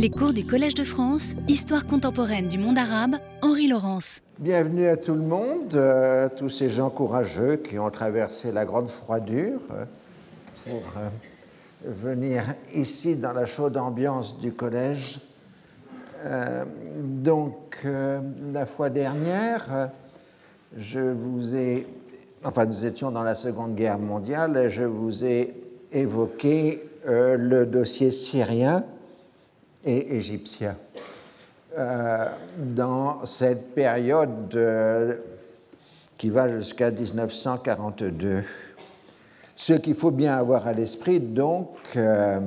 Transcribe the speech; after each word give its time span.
Les 0.00 0.10
cours 0.10 0.32
du 0.32 0.46
Collège 0.46 0.74
de 0.74 0.84
France, 0.84 1.32
Histoire 1.48 1.84
contemporaine 1.84 2.46
du 2.46 2.56
monde 2.56 2.78
arabe, 2.78 3.16
Henri 3.42 3.66
Laurence. 3.66 4.22
Bienvenue 4.38 4.86
à 4.86 4.96
tout 4.96 5.14
le 5.14 5.22
monde, 5.22 5.74
euh, 5.74 6.28
tous 6.36 6.50
ces 6.50 6.70
gens 6.70 6.88
courageux 6.88 7.56
qui 7.56 7.80
ont 7.80 7.90
traversé 7.90 8.52
la 8.52 8.64
grande 8.64 8.86
froidure 8.86 9.58
euh, 9.72 9.84
pour 10.64 10.82
euh, 10.98 11.08
venir 11.84 12.44
ici 12.72 13.16
dans 13.16 13.32
la 13.32 13.44
chaude 13.44 13.76
ambiance 13.76 14.38
du 14.38 14.52
collège. 14.52 15.18
donc, 17.02 17.84
la 18.52 18.66
fois 18.66 18.90
dernière, 18.90 19.90
je 20.76 21.00
vous 21.00 21.56
ai, 21.56 21.88
enfin, 22.44 22.66
nous 22.66 22.84
étions 22.84 23.10
dans 23.10 23.24
la 23.24 23.34
Seconde 23.34 23.74
Guerre 23.74 23.98
mondiale, 23.98 24.56
et 24.58 24.70
je 24.70 24.84
vous 24.84 25.24
ai 25.24 25.54
évoqué 25.90 26.84
le 27.04 27.64
dossier 27.64 28.12
syrien 28.12 28.84
et 29.88 30.16
égyptien. 30.16 30.76
Euh, 31.78 32.26
dans 32.58 33.24
cette 33.24 33.74
période 33.74 34.54
euh, 34.54 35.14
qui 36.16 36.28
va 36.28 36.48
jusqu'à 36.48 36.90
1942. 36.90 38.42
Ce 39.56 39.72
qu'il 39.74 39.94
faut 39.94 40.10
bien 40.10 40.36
avoir 40.36 40.66
à 40.66 40.72
l'esprit, 40.72 41.20
donc, 41.20 41.76
euh, 41.96 42.40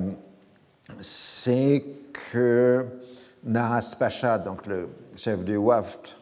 c'est 1.00 1.84
que 2.32 2.86
Naras 3.44 3.96
Pacha, 3.98 4.38
donc 4.38 4.68
le 4.68 4.90
chef 5.16 5.44
du 5.44 5.58
WAFT, 5.58 6.18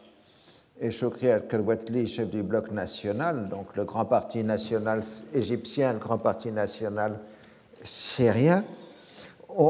et 0.80 0.90
Chokri 0.90 1.30
al-Kalwatli, 1.30 2.06
chef 2.06 2.30
du 2.30 2.42
bloc 2.42 2.70
national, 2.70 3.48
donc 3.48 3.76
le 3.76 3.84
grand 3.84 4.06
parti 4.06 4.42
national 4.42 5.02
égyptien, 5.34 5.92
le 5.92 5.98
grand 5.98 6.18
parti 6.18 6.50
national 6.50 7.18
syrien, 7.82 8.64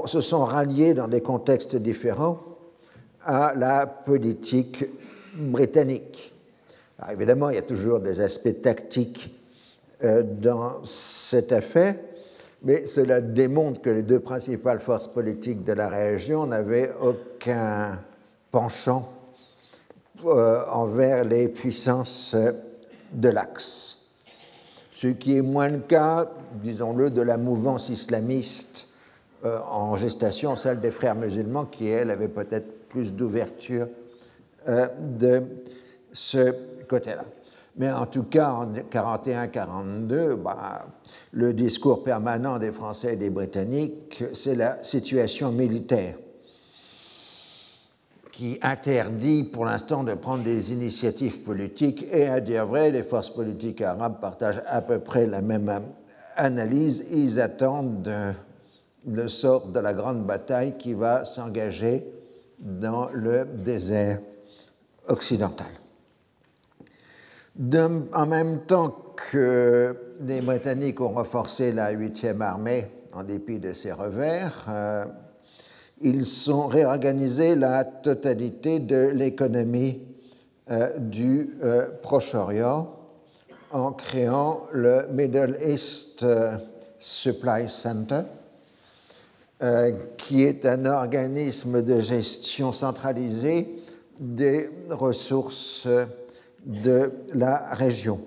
se 0.07 0.21
sont 0.21 0.45
ralliés 0.45 0.95
dans 0.95 1.09
des 1.09 1.21
contextes 1.21 1.77
différents 1.77 2.39
à 3.25 3.53
la 3.55 3.87
politique 3.87 4.85
britannique. 5.35 6.33
évidemment, 7.11 7.51
il 7.51 7.57
y 7.57 7.59
a 7.59 7.63
toujours 7.63 8.01
des 8.01 8.21
aspects 8.21 8.61
tactiques 8.63 9.35
euh, 10.03 10.23
dans 10.23 10.85
cette 10.85 11.53
affaire, 11.53 11.97
mais 12.63 12.87
cela 12.87 13.21
démontre 13.21 13.81
que 13.81 13.91
les 13.91 14.03
deux 14.03 14.21
principales 14.21 14.81
forces 14.81 15.07
politiques 15.07 15.65
de 15.65 15.73
la 15.73 15.89
région 15.89 16.47
n'avaient 16.47 16.93
aucun 17.01 17.99
penchant 18.51 19.11
euh, 20.25 20.65
envers 20.71 21.25
les 21.25 21.49
puissances 21.49 22.35
de 23.13 23.29
l'Axe. 23.29 23.99
Ce 24.93 25.07
qui 25.07 25.39
est 25.39 25.43
moins 25.43 25.69
le 25.69 25.79
cas, 25.79 26.31
disons-le, 26.55 27.11
de 27.11 27.23
la 27.23 27.39
mouvance 27.39 27.89
islamiste 27.89 28.87
euh, 29.45 29.59
en 29.71 29.97
gestation, 29.97 30.57
celle 30.57 30.81
des 30.81 30.91
frères 30.91 31.15
musulmans, 31.15 31.65
qui, 31.65 31.89
elle, 31.89 32.11
avait 32.11 32.29
peut-être 32.29 32.89
plus 32.89 33.15
d'ouverture 33.15 33.89
euh, 34.69 34.87
de 34.99 35.43
ce 36.13 36.55
côté-là. 36.87 37.25
Mais 37.77 37.91
en 37.91 38.05
tout 38.05 38.25
cas, 38.25 38.51
en 38.51 38.67
1941-42, 38.71 40.35
bah, 40.35 40.87
le 41.33 41.55
discours 41.55 42.05
permanent 42.05 42.59
des 42.59 42.73
Français 42.73 43.15
et 43.15 43.17
des 43.17 43.31
Britanniques, 43.31 44.23
c'est 44.35 44.57
la 44.57 44.83
situation 44.83 45.53
militaire 45.53 46.17
qui 48.31 48.59
interdit 48.63 49.45
pour 49.45 49.65
l'instant 49.65 50.03
de 50.03 50.15
prendre 50.15 50.43
des 50.43 50.73
initiatives 50.73 51.41
politiques. 51.41 52.07
Et 52.13 52.27
à 52.27 52.41
dire 52.41 52.67
vrai, 52.67 52.91
les 52.91 53.03
forces 53.03 53.31
politiques 53.31 53.83
arabes 53.83 54.21
partagent 54.21 54.63
à 54.67 54.81
peu 54.81 54.99
près 54.99 55.27
la 55.27 55.43
même 55.43 55.71
analyse. 56.37 57.07
Ils 57.11 57.41
attendent 57.41 58.11
le 59.07 59.29
sort 59.29 59.69
de 59.69 59.81
la 59.81 59.93
grande 59.93 60.27
bataille 60.27 60.77
qui 60.77 60.95
va 60.95 61.25
s'engager 61.25 62.07
dans 62.59 63.09
le 63.13 63.45
désert 63.45 64.21
occidental. 65.09 65.67
en 68.13 68.27
même 68.27 68.61
temps 68.67 68.97
que 69.31 69.97
les 70.21 70.41
Britanniques 70.41 71.01
ont 71.01 71.11
renforcé 71.11 71.73
la 71.73 71.93
8e 71.95 72.41
armée 72.41 72.87
en 73.13 73.25
dépit 73.25 73.59
de 73.59 73.73
ses 73.73 73.93
revers, 73.93 74.67
euh, 74.69 75.05
ils 76.01 76.51
ont 76.51 76.69
réorganisé 76.69 77.57
la 77.57 77.85
totalité 77.85 78.79
de 78.79 79.11
l'économie 79.13 80.01
euh, 80.71 80.97
du 80.99 81.57
euh, 81.63 81.89
Proche-Orient 82.03 82.97
en 83.73 83.93
créant 83.93 84.67
le 84.73 85.07
Middle 85.13 85.57
East 85.65 86.25
Supply 86.99 87.69
Center, 87.69 88.23
euh, 89.63 89.93
qui 90.17 90.43
est 90.45 90.65
un 90.65 90.87
organisme 90.87 91.83
de 91.83 92.01
gestion 92.01 92.73
centralisée 92.73 93.69
des 94.19 94.71
ressources 94.89 95.87
de 96.65 97.13
la 97.35 97.75
région. 97.75 98.23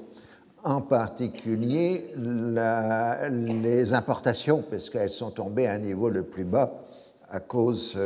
En 0.64 0.82
particulier 0.82 2.14
les 2.16 3.94
importations, 3.94 4.64
parce 4.70 4.92
qu'elles 4.92 5.10
sont 5.10 5.32
tombées 5.32 5.66
à 5.68 5.74
un 5.74 5.80
niveau 5.80 6.10
le 6.10 6.22
plus 6.22 6.44
bas 6.46 6.86
à 7.30 7.40
cause 7.40 7.98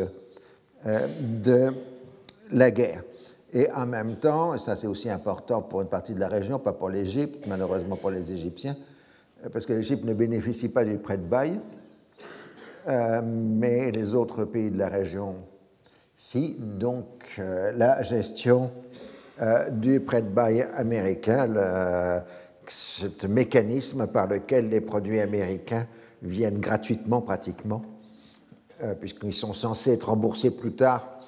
euh, 0.85 1.07
de 1.19 1.73
la 2.51 2.71
guerre. 2.71 3.03
Et 3.51 3.69
en 3.73 3.85
même 3.85 4.15
temps, 4.15 4.53
et 4.53 4.59
ça 4.59 4.77
c'est 4.77 4.87
aussi 4.87 5.09
important 5.09 5.61
pour 5.61 5.81
une 5.81 5.89
partie 5.89 6.13
de 6.13 6.19
la 6.21 6.29
région, 6.29 6.59
pas 6.59 6.71
pour 6.71 6.89
l'Égypte, 6.89 7.45
malheureusement 7.45 7.97
pour 7.97 8.09
les 8.09 8.31
Égyptiens, 8.31 8.77
parce 9.51 9.65
que 9.65 9.73
l'Égypte 9.73 10.05
ne 10.05 10.13
bénéficie 10.13 10.69
pas 10.69 10.85
du 10.85 10.97
prêt 10.97 11.17
de 11.17 11.23
bail, 11.23 11.59
euh, 12.87 13.21
mais 13.23 13.91
les 13.91 14.15
autres 14.15 14.45
pays 14.45 14.71
de 14.71 14.77
la 14.77 14.87
région, 14.87 15.35
si. 16.15 16.55
Donc 16.57 17.05
euh, 17.37 17.73
la 17.75 18.01
gestion 18.01 18.71
euh, 19.41 19.69
du 19.69 19.99
prêt 19.99 20.21
de 20.21 20.29
bail 20.29 20.65
américain, 20.75 21.47
ce 22.65 23.27
mécanisme 23.27 24.07
par 24.07 24.27
lequel 24.27 24.69
les 24.69 24.79
produits 24.79 25.19
américains 25.19 25.85
viennent 26.21 26.59
gratuitement 26.59 27.21
pratiquement, 27.21 27.81
puisqu'ils 28.99 29.33
sont 29.33 29.53
censés 29.53 29.93
être 29.93 30.09
remboursés 30.09 30.51
plus 30.51 30.73
tard 30.73 31.19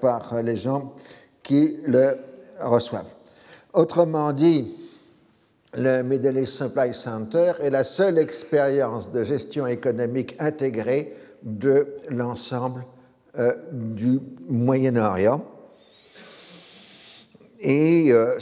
par 0.00 0.42
les 0.42 0.56
gens 0.56 0.94
qui 1.42 1.76
le 1.84 2.16
reçoivent. 2.60 3.12
Autrement 3.74 4.32
dit, 4.32 4.74
le 5.74 6.02
Middle 6.02 6.46
Supply 6.46 6.92
Center 6.92 7.52
est 7.62 7.70
la 7.70 7.84
seule 7.84 8.18
expérience 8.18 9.10
de 9.10 9.24
gestion 9.24 9.66
économique 9.66 10.36
intégrée 10.38 11.14
de 11.42 11.86
l'ensemble 12.08 12.84
euh, 13.38 13.54
du 13.72 14.20
Moyen-Orient. 14.48 15.44
Et, 17.60 18.12
euh, 18.12 18.38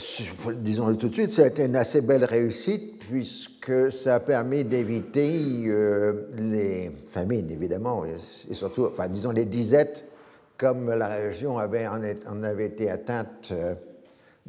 disons-le 0.57 0.97
tout 0.97 1.07
de 1.07 1.13
suite, 1.13 1.31
ça 1.31 1.43
a 1.43 1.47
été 1.47 1.63
une 1.63 1.75
assez 1.75 2.01
belle 2.01 2.25
réussite 2.25 2.99
puisque 2.99 3.91
ça 3.91 4.15
a 4.15 4.19
permis 4.19 4.63
d'éviter 4.63 5.63
euh, 5.67 6.27
les 6.35 6.91
famines, 7.09 7.49
évidemment, 7.51 8.03
et, 8.05 8.53
surtout, 8.53 8.85
enfin, 8.85 9.07
disons, 9.07 9.31
les 9.31 9.45
disettes, 9.45 10.05
comme 10.57 10.89
la 10.89 11.07
région 11.07 11.57
avait, 11.59 11.87
en, 11.87 12.43
avait 12.43 12.65
été 12.65 12.89
atteinte 12.89 13.53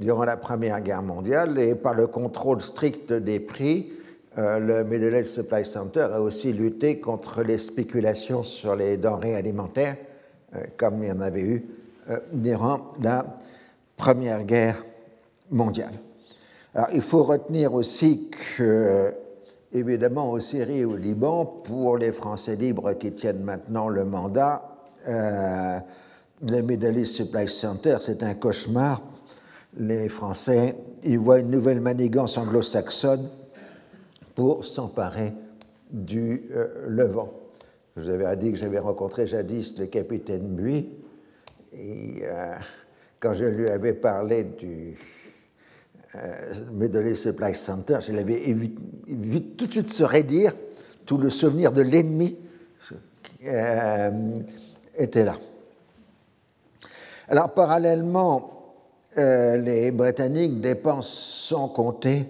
durant 0.02 0.24
la 0.24 0.36
Première 0.36 0.80
Guerre 0.80 1.02
mondiale 1.02 1.58
et 1.58 1.74
par 1.74 1.94
le 1.94 2.06
contrôle 2.06 2.60
strict 2.60 3.12
des 3.12 3.40
prix, 3.40 3.92
euh, 4.38 4.58
le 4.58 4.84
Middle 4.84 5.14
East 5.14 5.34
Supply 5.34 5.64
Center 5.64 6.08
a 6.12 6.20
aussi 6.20 6.52
lutté 6.52 7.00
contre 7.00 7.42
les 7.42 7.58
spéculations 7.58 8.42
sur 8.42 8.74
les 8.74 8.96
denrées 8.96 9.36
alimentaires, 9.36 9.96
euh, 10.54 10.64
comme 10.76 11.02
il 11.02 11.08
y 11.08 11.12
en 11.12 11.20
avait 11.20 11.42
eu 11.42 11.66
euh, 12.10 12.18
durant 12.32 12.88
la 13.00 13.26
Première 13.96 14.42
Guerre 14.44 14.84
mondiale. 15.50 15.92
Alors, 16.74 16.88
il 16.94 17.02
faut 17.02 17.22
retenir 17.22 17.74
aussi 17.74 18.30
que, 18.56 19.12
évidemment, 19.72 20.30
au 20.30 20.41
Syrie 20.41 20.78
et 20.78 20.84
au 20.86 20.96
Liban, 20.96 21.44
pour 21.44 21.98
les 21.98 22.10
Français 22.10 22.56
libres 22.56 22.94
qui 22.94 23.12
tiennent 23.12 23.42
maintenant 23.42 23.88
le 23.88 24.04
mandat, 24.06 24.62
le 25.06 26.60
Middle 26.62 26.98
East 26.98 27.16
Supply 27.16 27.47
Center, 27.47 27.97
c'est 28.00 28.22
un 28.22 28.32
cauchemar 28.32 29.03
les 29.77 30.09
Français 30.09 30.77
y 31.03 31.16
voient 31.16 31.41
une 31.41 31.51
nouvelle 31.51 31.80
manigance 31.80 32.36
anglo-saxonne 32.36 33.28
pour 34.34 34.65
s'emparer 34.65 35.33
du 35.91 36.51
euh, 36.54 36.86
Levant. 36.89 37.33
Je 37.97 38.03
vous 38.03 38.09
avais 38.09 38.36
dit 38.36 38.53
que 38.53 38.59
j'avais 38.59 38.78
rencontré 38.78 39.27
jadis 39.27 39.78
le 39.78 39.86
capitaine 39.86 40.47
Buis, 40.48 40.89
et 41.74 42.21
euh, 42.22 42.54
quand 43.21 43.34
je 43.34 43.45
lui 43.45 43.69
avais 43.69 43.92
parlé 43.92 44.45
du 44.45 44.97
euh, 46.15 47.15
Supply 47.15 47.54
Center, 47.54 47.98
je 48.01 48.13
l'avais 48.13 48.41
vu, 48.53 48.71
tout 49.42 49.66
de 49.66 49.72
suite 49.72 49.91
se 49.91 50.03
raidir, 50.03 50.54
tout 51.07 51.18
le 51.18 51.30
souvenir 51.30 51.72
de 51.72 51.83
l'ennemi 51.83 52.39
euh, 53.47 54.10
était 54.97 55.25
là. 55.25 55.36
Alors, 57.28 57.54
parallèlement 57.54 58.52
euh, 59.18 59.56
les 59.56 59.91
Britanniques 59.91 60.60
dépensent 60.60 61.48
sans 61.48 61.68
compter 61.68 62.26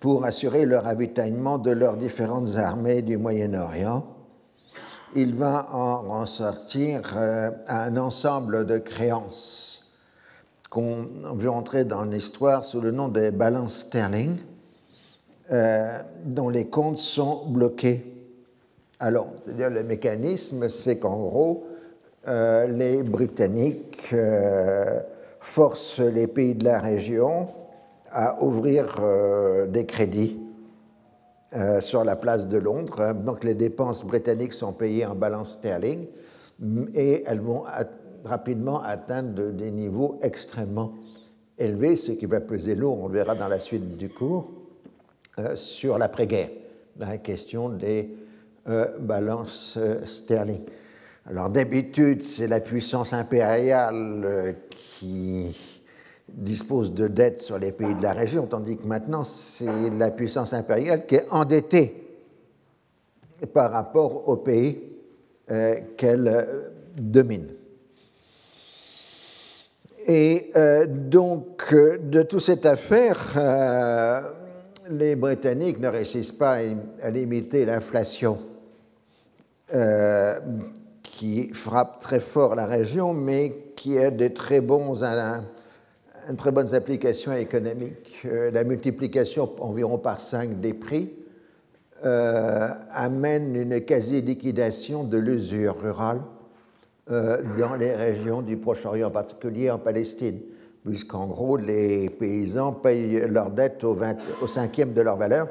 pour 0.00 0.24
assurer 0.24 0.64
le 0.64 0.78
ravitaillement 0.78 1.58
de 1.58 1.70
leurs 1.70 1.96
différentes 1.96 2.56
armées 2.56 3.02
du 3.02 3.16
Moyen-Orient. 3.16 4.04
il 5.16 5.34
va 5.34 5.68
en 5.72 6.20
ressortir 6.20 7.02
un 7.68 7.96
ensemble 7.96 8.66
de 8.66 8.78
créances 8.78 9.90
qu'on 10.68 11.08
veut 11.34 11.50
entrer 11.50 11.84
dans 11.84 12.02
l'histoire 12.02 12.64
sous 12.64 12.80
le 12.80 12.90
nom 12.90 13.08
des 13.08 13.30
balances 13.30 13.78
sterling, 13.78 14.36
dont 16.24 16.48
les 16.48 16.66
comptes 16.66 16.98
sont 16.98 17.46
bloqués 17.46 18.14
alors, 19.00 19.26
c'est-à-dire 19.44 19.70
le 19.70 19.82
mécanisme, 19.82 20.68
c'est 20.68 20.98
qu'en 20.98 21.16
gros, 21.16 21.66
euh, 22.28 22.66
les 22.66 23.02
Britanniques 23.02 24.14
euh, 25.44 25.54
forcent 25.54 26.00
les 26.00 26.26
pays 26.26 26.54
de 26.54 26.64
la 26.64 26.80
région 26.80 27.48
à 28.10 28.42
ouvrir 28.42 28.96
euh, 29.00 29.66
des 29.66 29.86
crédits 29.86 30.40
sur 31.78 32.02
la 32.02 32.16
place 32.16 32.48
de 32.48 32.58
Londres. 32.58 33.12
Donc 33.12 33.44
les 33.44 33.54
dépenses 33.54 34.04
britanniques 34.04 34.54
sont 34.54 34.72
payées 34.72 35.06
en 35.06 35.14
balance 35.14 35.52
sterling 35.52 36.08
et 36.92 37.22
elles 37.24 37.40
vont 37.40 37.62
rapidement 38.24 38.82
atteindre 38.82 39.52
des 39.52 39.70
niveaux 39.70 40.18
extrêmement 40.20 40.94
élevés, 41.56 41.94
ce 41.94 42.10
qui 42.10 42.26
va 42.26 42.40
peser 42.40 42.74
lourd, 42.74 42.98
on 43.04 43.06
le 43.06 43.14
verra 43.14 43.36
dans 43.36 43.46
la 43.46 43.60
suite 43.60 43.96
du 43.96 44.08
cours, 44.08 44.50
sur 45.54 45.96
l'après-guerre, 45.96 46.50
la 46.98 47.18
question 47.18 47.68
des 47.68 48.16
balance 48.98 49.78
sterling. 50.06 50.62
Alors 51.26 51.48
d'habitude, 51.48 52.22
c'est 52.22 52.46
la 52.46 52.60
puissance 52.60 53.14
impériale 53.14 54.22
euh, 54.24 54.52
qui 54.68 55.56
dispose 56.28 56.92
de 56.92 57.08
dettes 57.08 57.40
sur 57.40 57.58
les 57.58 57.72
pays 57.72 57.94
de 57.94 58.02
la 58.02 58.12
région, 58.12 58.46
tandis 58.46 58.76
que 58.76 58.86
maintenant, 58.86 59.24
c'est 59.24 59.88
la 59.96 60.10
puissance 60.10 60.52
impériale 60.52 61.06
qui 61.06 61.14
est 61.14 61.26
endettée 61.30 62.18
par 63.54 63.72
rapport 63.72 64.28
aux 64.28 64.36
pays 64.36 64.82
euh, 65.50 65.76
qu'elle 65.96 66.28
euh, 66.28 66.68
domine. 66.94 67.48
Et 70.06 70.50
donc, 70.86 71.74
de 71.74 72.20
toute 72.24 72.42
cette 72.42 72.66
affaire, 72.66 74.22
les 74.90 75.16
Britanniques 75.16 75.80
ne 75.80 75.88
réussissent 75.88 76.30
pas 76.30 76.58
à 77.02 77.08
limiter 77.08 77.64
l'inflation 77.64 78.38
qui 81.14 81.50
frappe 81.52 82.00
très 82.00 82.18
fort 82.18 82.56
la 82.56 82.66
région, 82.66 83.14
mais 83.14 83.70
qui 83.76 83.96
a 84.00 84.10
des 84.10 84.32
très, 84.32 84.60
bons, 84.60 84.94
très 86.36 86.50
bonnes 86.50 86.74
applications 86.74 87.32
économiques. 87.32 88.22
Euh, 88.24 88.50
la 88.50 88.64
multiplication 88.64 89.48
environ 89.60 89.96
par 89.96 90.20
5 90.20 90.60
des 90.60 90.74
prix 90.74 91.12
euh, 92.04 92.68
amène 92.92 93.54
une 93.54 93.80
quasi-liquidation 93.80 95.04
de 95.04 95.16
l'usure 95.16 95.80
rurale 95.80 96.20
euh, 97.12 97.40
dans 97.60 97.76
les 97.76 97.94
régions 97.94 98.42
du 98.42 98.56
Proche-Orient, 98.56 99.06
en 99.06 99.12
particulier 99.12 99.70
en 99.70 99.78
Palestine, 99.78 100.40
puisqu'en 100.84 101.28
gros, 101.28 101.56
les 101.56 102.10
paysans 102.10 102.72
payent 102.72 103.24
leurs 103.28 103.50
dettes 103.50 103.84
au, 103.84 103.94
20, 103.94 104.16
au 104.42 104.48
cinquième 104.48 104.94
de 104.94 105.00
leur 105.00 105.16
valeur. 105.16 105.46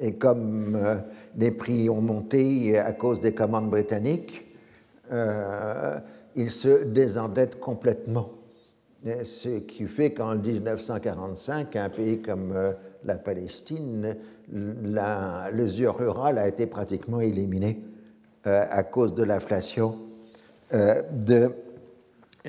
Et 0.00 0.14
comme 0.14 0.76
les 1.38 1.52
prix 1.52 1.88
ont 1.88 2.02
monté 2.02 2.76
à 2.76 2.92
cause 2.92 3.20
des 3.20 3.32
commandes 3.32 3.70
britanniques, 3.70 4.45
euh, 5.12 5.98
il 6.34 6.50
se 6.50 6.84
désendette 6.84 7.60
complètement. 7.60 8.30
Ce 9.22 9.60
qui 9.60 9.84
fait 9.86 10.12
qu'en 10.12 10.34
1945, 10.34 11.76
un 11.76 11.88
pays 11.88 12.22
comme 12.22 12.52
euh, 12.56 12.72
la 13.04 13.14
Palestine, 13.14 14.16
l'usure 14.50 15.96
rurale 15.96 16.38
a 16.38 16.48
été 16.48 16.66
pratiquement 16.66 17.20
éliminée 17.20 17.80
euh, 18.46 18.64
à 18.68 18.82
cause 18.82 19.14
de 19.14 19.22
l'inflation 19.22 19.98
de 20.72 21.52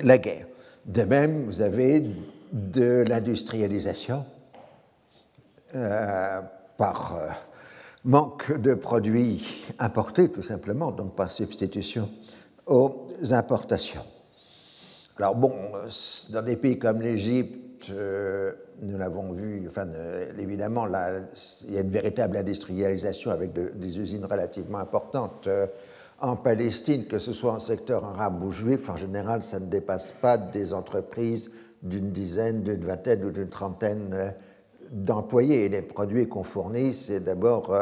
la 0.02 0.18
guerre. 0.18 0.46
De 0.86 1.02
même, 1.02 1.44
vous 1.44 1.62
avez 1.62 2.02
de 2.52 3.04
l'industrialisation 3.06 4.24
par 6.76 7.16
manque 8.04 8.58
de 8.58 8.74
produits 8.74 9.66
importés, 9.78 10.28
tout 10.30 10.42
simplement, 10.42 10.90
donc 10.90 11.14
par 11.14 11.30
substitution 11.30 12.08
aux 12.68 13.06
importations. 13.30 14.04
Alors 15.18 15.34
bon, 15.34 15.52
dans 16.30 16.42
des 16.42 16.56
pays 16.56 16.78
comme 16.78 17.02
l'Égypte, 17.02 17.90
euh, 17.90 18.52
nous 18.82 18.96
l'avons 18.96 19.32
vu, 19.32 19.64
enfin, 19.66 19.86
euh, 19.88 20.32
évidemment, 20.38 20.86
il 20.86 21.74
y 21.74 21.78
a 21.78 21.80
une 21.80 21.90
véritable 21.90 22.36
industrialisation 22.36 23.30
avec 23.30 23.52
des 23.52 23.98
usines 23.98 24.24
relativement 24.24 24.78
importantes. 24.78 25.46
Euh, 25.46 25.66
en 26.20 26.36
Palestine, 26.36 27.06
que 27.06 27.18
ce 27.18 27.32
soit 27.32 27.52
en 27.52 27.58
secteur 27.58 28.04
arabe 28.04 28.44
ou 28.44 28.50
juif, 28.50 28.88
en 28.88 28.96
général, 28.96 29.42
ça 29.42 29.60
ne 29.60 29.66
dépasse 29.66 30.12
pas 30.20 30.36
des 30.36 30.74
entreprises 30.74 31.50
d'une 31.82 32.10
dizaine, 32.10 32.62
d'une 32.62 32.84
vingtaine 32.84 33.24
ou 33.24 33.30
d'une 33.30 33.48
trentaine 33.48 34.34
d'employés. 34.90 35.66
Et 35.66 35.68
les 35.68 35.82
produits 35.82 36.28
qu'on 36.28 36.42
fournit, 36.42 36.92
c'est 36.92 37.20
d'abord 37.20 37.72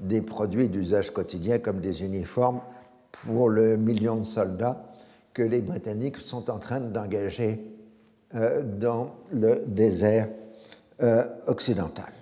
des 0.00 0.22
produits 0.22 0.68
d'usage 0.68 1.12
quotidien 1.12 1.60
comme 1.60 1.78
des 1.78 2.02
uniformes 2.02 2.60
pour 3.26 3.48
le 3.48 3.76
million 3.76 4.16
de 4.16 4.24
soldats 4.24 4.84
que 5.34 5.42
les 5.42 5.60
Britanniques 5.60 6.16
sont 6.18 6.50
en 6.50 6.58
train 6.58 6.80
d'engager 6.80 7.64
euh, 8.34 8.62
dans 8.62 9.14
le 9.32 9.62
désert 9.66 10.28
euh, 11.02 11.24
occidental. 11.46 12.12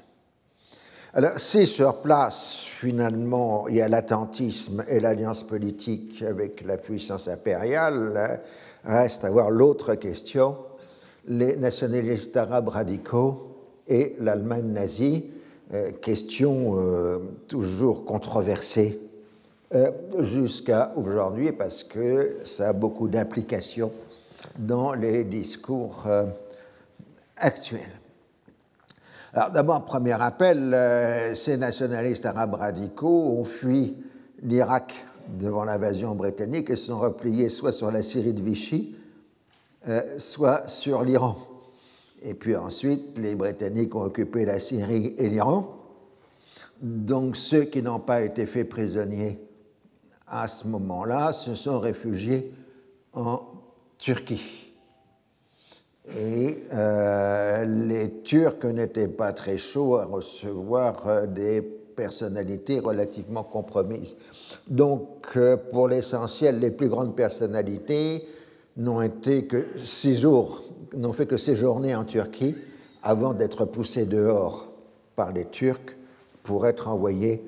Alors, 1.14 1.38
si 1.40 1.66
sur 1.66 2.02
place, 2.02 2.66
finalement, 2.68 3.68
il 3.68 3.76
y 3.76 3.80
a 3.80 3.88
l'attentisme 3.88 4.84
et 4.86 5.00
l'alliance 5.00 5.42
politique 5.42 6.22
avec 6.22 6.62
la 6.62 6.76
puissance 6.76 7.26
impériale, 7.26 8.42
reste 8.84 9.24
à 9.24 9.30
voir 9.30 9.50
l'autre 9.50 9.94
question, 9.94 10.58
les 11.26 11.56
nationalistes 11.56 12.36
arabes 12.36 12.68
radicaux 12.68 13.56
et 13.88 14.14
l'Allemagne 14.20 14.72
nazie, 14.72 15.30
euh, 15.72 15.92
question 15.92 16.76
toujours 17.48 18.04
controversée 18.04 19.05
euh, 19.74 19.90
jusqu'à 20.20 20.92
aujourd'hui 20.94 21.50
parce 21.50 21.82
que 21.82 22.36
ça 22.44 22.68
a 22.68 22.72
beaucoup 22.72 23.08
d'implications 23.08 23.90
dans 24.56 24.92
les 24.92 25.24
discours 25.24 26.04
euh, 26.06 26.26
actuels. 27.36 27.98
Alors 29.32 29.50
d'abord, 29.50 29.84
premier 29.84 30.14
rappel, 30.14 30.72
euh, 30.72 31.34
ces 31.34 31.56
nationalistes 31.56 32.24
arabes 32.26 32.54
radicaux 32.54 33.40
ont 33.40 33.44
fui 33.44 33.96
l'Irak 34.40 34.94
devant 35.36 35.64
l'invasion 35.64 36.14
britannique 36.14 36.70
et 36.70 36.76
se 36.76 36.86
sont 36.86 37.00
repliés 37.00 37.48
soit 37.48 37.72
sur 37.72 37.90
la 37.90 38.04
Syrie 38.04 38.34
de 38.34 38.42
Vichy, 38.42 38.94
soit 40.18 40.68
sur 40.68 41.02
l'Iran. 41.02 41.36
Et 42.22 42.34
puis 42.34 42.54
ensuite, 42.54 43.18
les 43.18 43.34
Britanniques 43.34 43.96
ont 43.96 44.02
occupé 44.02 44.44
la 44.44 44.60
Syrie 44.60 45.16
et 45.18 45.28
l'Iran. 45.28 45.76
Donc 46.80 47.36
ceux 47.36 47.64
qui 47.64 47.82
n'ont 47.82 47.98
pas 47.98 48.22
été 48.22 48.46
faits 48.46 48.68
prisonniers 48.68 49.40
à 50.26 50.48
ce 50.48 50.66
moment-là, 50.66 51.32
se 51.32 51.54
sont 51.54 51.78
réfugiés 51.78 52.52
en 53.12 53.40
Turquie. 53.98 54.74
Et 56.16 56.64
euh, 56.72 57.64
les 57.64 58.22
Turcs 58.22 58.64
n'étaient 58.64 59.08
pas 59.08 59.32
très 59.32 59.58
chauds 59.58 59.96
à 59.96 60.04
recevoir 60.04 61.06
euh, 61.08 61.26
des 61.26 61.60
personnalités 61.62 62.78
relativement 62.78 63.42
compromises. 63.42 64.16
Donc, 64.68 65.26
euh, 65.36 65.56
pour 65.56 65.88
l'essentiel, 65.88 66.60
les 66.60 66.70
plus 66.70 66.88
grandes 66.88 67.16
personnalités 67.16 68.28
n'ont 68.76 69.02
été 69.02 69.46
que 69.46 69.64
six 69.82 70.20
jours, 70.20 70.62
n'ont 70.94 71.12
fait 71.12 71.26
que 71.26 71.38
séjourner 71.38 71.94
en 71.96 72.04
Turquie 72.04 72.54
avant 73.02 73.32
d'être 73.32 73.64
poussés 73.64 74.06
dehors 74.06 74.68
par 75.16 75.32
les 75.32 75.46
Turcs 75.46 75.96
pour 76.44 76.66
être 76.66 76.88
envoyés 76.88 77.44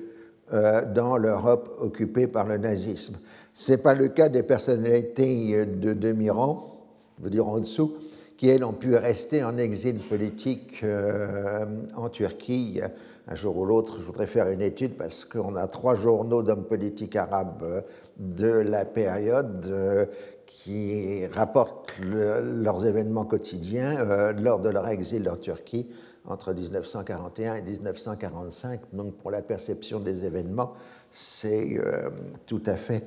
dans 0.51 1.17
l'Europe 1.17 1.77
occupée 1.79 2.27
par 2.27 2.45
le 2.47 2.57
nazisme. 2.57 3.17
Ce 3.59 3.73
n'est 3.73 3.77
pas 3.77 3.93
le 3.93 4.07
cas 4.07 4.29
des 4.29 4.41
personnalités 4.41 5.65
de 5.65 5.93
demi-rang, 5.93 6.87
vous 7.19 7.29
dire 7.29 7.45
en 7.45 7.59
dessous, 7.59 7.93
qui, 8.37 8.47
elles, 8.47 8.63
ont 8.63 8.71
pu 8.71 8.95
rester 8.95 9.43
en 9.43 9.57
exil 9.57 9.99
politique 9.99 10.79
euh, 10.83 11.65
en 11.97 12.07
Turquie. 12.07 12.79
Un 13.27 13.35
jour 13.35 13.57
ou 13.57 13.65
l'autre, 13.65 13.97
je 13.99 14.05
voudrais 14.05 14.27
faire 14.27 14.47
une 14.47 14.61
étude 14.61 14.93
parce 14.93 15.25
qu'on 15.25 15.57
a 15.57 15.67
trois 15.67 15.95
journaux 15.95 16.41
d'hommes 16.41 16.63
politiques 16.63 17.17
arabes 17.17 17.63
euh, 17.63 17.81
de 18.17 18.47
la 18.47 18.85
période 18.85 20.07
qui 20.45 21.25
rapportent 21.27 21.91
leurs 22.01 22.85
événements 22.85 23.25
quotidiens 23.25 24.33
lors 24.41 24.59
de 24.59 24.69
leur 24.69 24.87
exil 24.87 25.29
en 25.29 25.35
Turquie 25.35 25.89
entre 26.31 26.53
1941 26.53 27.55
et 27.55 27.61
1945. 27.61 28.81
Donc 28.93 29.15
pour 29.17 29.31
la 29.31 29.41
perception 29.41 29.99
des 29.99 30.25
événements, 30.25 30.73
c'est 31.11 31.77
euh, 31.77 32.09
tout 32.45 32.61
à 32.65 32.75
fait 32.75 33.03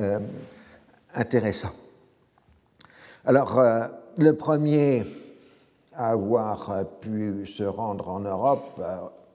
euh, 0.00 0.18
intéressant. 1.14 1.70
Alors 3.24 3.58
euh, 3.58 3.86
le 4.18 4.32
premier 4.32 5.04
à 5.94 6.10
avoir 6.10 6.86
pu 7.00 7.46
se 7.46 7.62
rendre 7.62 8.08
en 8.08 8.20
Europe, 8.20 8.82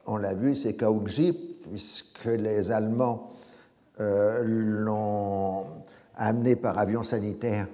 on 0.05 0.17
l'a 0.17 0.35
vu, 0.35 0.55
c'est 0.55 0.75
Kaouji, 0.75 1.33
puisque 1.33 2.25
les 2.25 2.71
Allemands 2.71 3.31
l'ont 3.97 5.65
amené 6.15 6.55
par 6.55 6.77
avion 6.77 7.01
sanitaire 7.01 7.67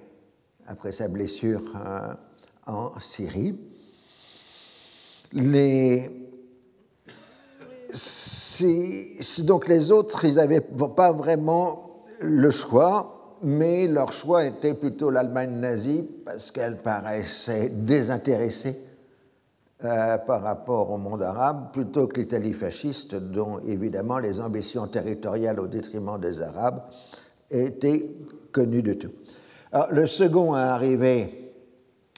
après 0.67 0.93
sa 0.93 1.09
blessure 1.09 1.63
en 2.65 2.97
Syrie. 2.97 3.59
Les... 5.33 6.09
Donc 9.43 9.67
les 9.67 9.91
autres, 9.91 10.25
ils 10.25 10.35
n'avaient 10.35 10.61
pas 10.61 11.11
vraiment 11.11 12.03
le 12.21 12.49
choix, 12.49 13.37
mais 13.43 13.87
leur 13.87 14.11
choix 14.11 14.45
était 14.45 14.73
plutôt 14.73 15.09
l'Allemagne 15.09 15.59
nazie 15.59 16.09
parce 16.25 16.51
qu'elle 16.51 16.77
paraissait 16.77 17.69
désintéressée 17.69 18.77
euh, 19.85 20.17
par 20.17 20.41
rapport 20.41 20.89
au 20.89 20.97
monde 20.97 21.21
arabe, 21.21 21.71
plutôt 21.71 22.07
que 22.07 22.19
l'Italie 22.19 22.53
fasciste, 22.53 23.13
dont 23.13 23.59
évidemment 23.59 24.17
les 24.17 24.39
ambitions 24.39 24.87
territoriales 24.87 25.59
au 25.59 25.67
détriment 25.67 26.19
des 26.19 26.41
Arabes 26.41 26.81
étaient 27.51 28.09
connues 28.51 28.81
de 28.81 28.93
tout. 28.93 29.11
Le 29.91 30.07
second 30.07 30.53
à 30.53 30.61
arriver 30.61 31.53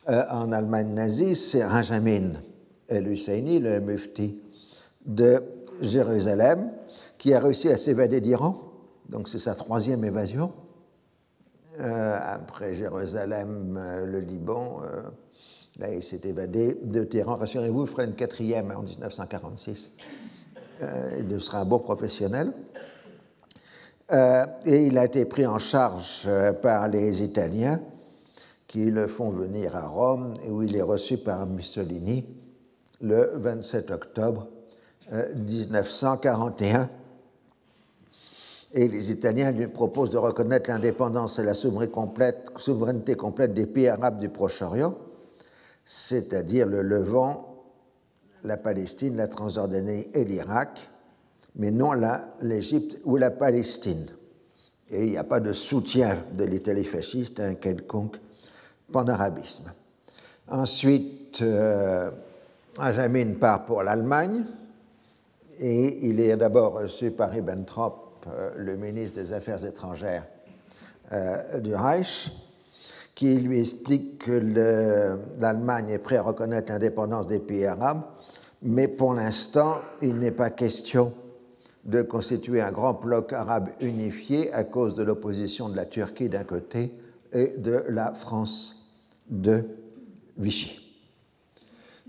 euh, 0.08 0.24
en 0.32 0.54
Allemagne 0.54 0.94
nazie, 0.94 1.36
c'est 1.36 1.68
Benjamin 1.68 2.32
el-Husseini, 2.90 3.60
le 3.60 3.80
mufti 3.80 4.40
de 5.06 5.42
Jérusalem, 5.82 6.72
qui 7.18 7.34
a 7.34 7.40
réussi 7.40 7.70
à 7.70 7.78
s'évader 7.78 8.22
d'Iran. 8.22 8.62
Donc 9.10 9.30
c'est 9.30 9.40
sa 9.40 9.56
troisième 9.56 10.04
évasion. 10.04 10.52
Euh, 11.80 12.18
après 12.22 12.74
Jérusalem, 12.74 13.78
euh, 13.78 14.06
le 14.06 14.20
Liban, 14.20 14.82
là 15.78 15.94
il 15.94 16.04
s'est 16.04 16.22
évadé 16.26 16.78
de 16.84 17.04
Téhéran. 17.04 17.38
Rassurez-vous, 17.38 17.84
il 17.84 17.88
fera 17.88 18.04
une 18.04 18.16
quatrième 18.16 18.72
en 18.72 18.84
1946. 18.84 19.92
il 20.82 21.42
sera 21.42 21.62
un 21.62 21.66
bon 21.66 21.80
professionnel. 21.80 22.54
et 24.12 24.86
il 24.86 24.98
a 24.98 25.06
été 25.06 25.26
pris 25.26 25.46
en 25.46 25.60
charge 25.60 26.28
par 26.62 26.88
les 26.88 27.24
Italiens 27.24 27.80
qui 28.70 28.92
le 28.92 29.08
font 29.08 29.32
venir 29.32 29.76
à 29.76 29.88
Rome 29.88 30.36
où 30.48 30.62
il 30.62 30.76
est 30.76 30.84
reçu 30.84 31.18
par 31.18 31.46
Mussolini 31.48 32.24
le 33.02 33.32
27 33.36 33.92
octobre 33.92 34.48
1941. 35.12 36.82
Euh, 36.82 36.86
et 38.72 38.88
les 38.88 39.12
Italiens 39.12 39.52
lui 39.52 39.68
proposent 39.68 40.12
de 40.12 40.18
reconnaître 40.18 40.70
l'indépendance 40.70 41.40
et 41.40 41.44
la 41.44 41.56
souveraineté 41.56 43.16
complète, 43.16 43.54
des 43.54 43.66
pays 43.66 43.88
arabes 43.88 44.20
du 44.20 44.30
Proche-Orient, 44.30 44.96
c'est-à-dire 45.86 46.68
le 46.68 46.84
Levant, 46.84 47.64
la 48.44 48.58
Palestine, 48.58 49.18
la 49.18 49.28
Transjordanie 49.28 50.08
et 50.14 50.24
l'Irak, 50.24 50.88
mais 51.56 51.72
non 51.72 51.94
l'Égypte 52.42 52.98
ou 53.06 53.18
la 53.18 53.32
Palestine. 53.32 54.06
Et 54.92 55.06
il 55.06 55.12
n'y 55.12 55.18
a 55.18 55.24
pas 55.24 55.40
de 55.40 55.54
soutien 55.54 56.24
de 56.36 56.44
l'Italie 56.44 56.86
fasciste 56.86 57.40
à 57.40 57.46
un 57.46 57.56
quelconque 57.56 58.18
panarabisme. 58.92 59.72
Ensuite, 60.48 61.42
euh, 61.42 62.12
Benjamin 62.80 63.34
part 63.34 63.66
pour 63.66 63.84
l'Allemagne 63.84 64.46
et 65.60 66.08
il 66.08 66.22
est 66.22 66.38
d'abord 66.38 66.76
reçu 66.76 67.12
par 67.12 67.32
Ribbentrop, 67.32 68.26
euh, 68.28 68.52
le 68.56 68.78
ministre 68.78 69.20
des 69.20 69.34
Affaires 69.34 69.66
étrangères 69.66 70.26
euh, 71.12 71.60
du 71.60 71.76
Reich, 71.76 72.32
qui 73.16 73.36
lui 73.36 73.60
explique 73.60 74.20
que 74.20 74.32
l'Allemagne 75.42 75.90
est 75.90 75.98
prête 75.98 76.20
à 76.20 76.24
reconnaître 76.24 76.72
l'indépendance 76.72 77.28
des 77.28 77.40
pays 77.40 77.66
arabes, 77.66 78.04
mais 78.62 78.88
pour 78.88 79.14
l'instant, 79.14 79.80
il 80.02 80.16
n'est 80.16 80.32
pas 80.32 80.50
question 80.50 81.12
de 81.84 82.02
constituer 82.02 82.62
un 82.62 82.72
grand 82.72 82.94
bloc 82.94 83.34
arabe 83.34 83.72
unifié 83.82 84.54
à 84.54 84.64
cause 84.64 84.96
de 84.96 85.04
l'opposition 85.04 85.68
de 85.68 85.76
la 85.76 85.86
Turquie 85.86 86.30
d'un 86.30 86.46
côté 86.46 86.94
et 87.34 87.58
de 87.58 87.84
la 87.90 88.14
France 88.14 88.90
de 89.30 89.66
Vichy. 90.38 90.89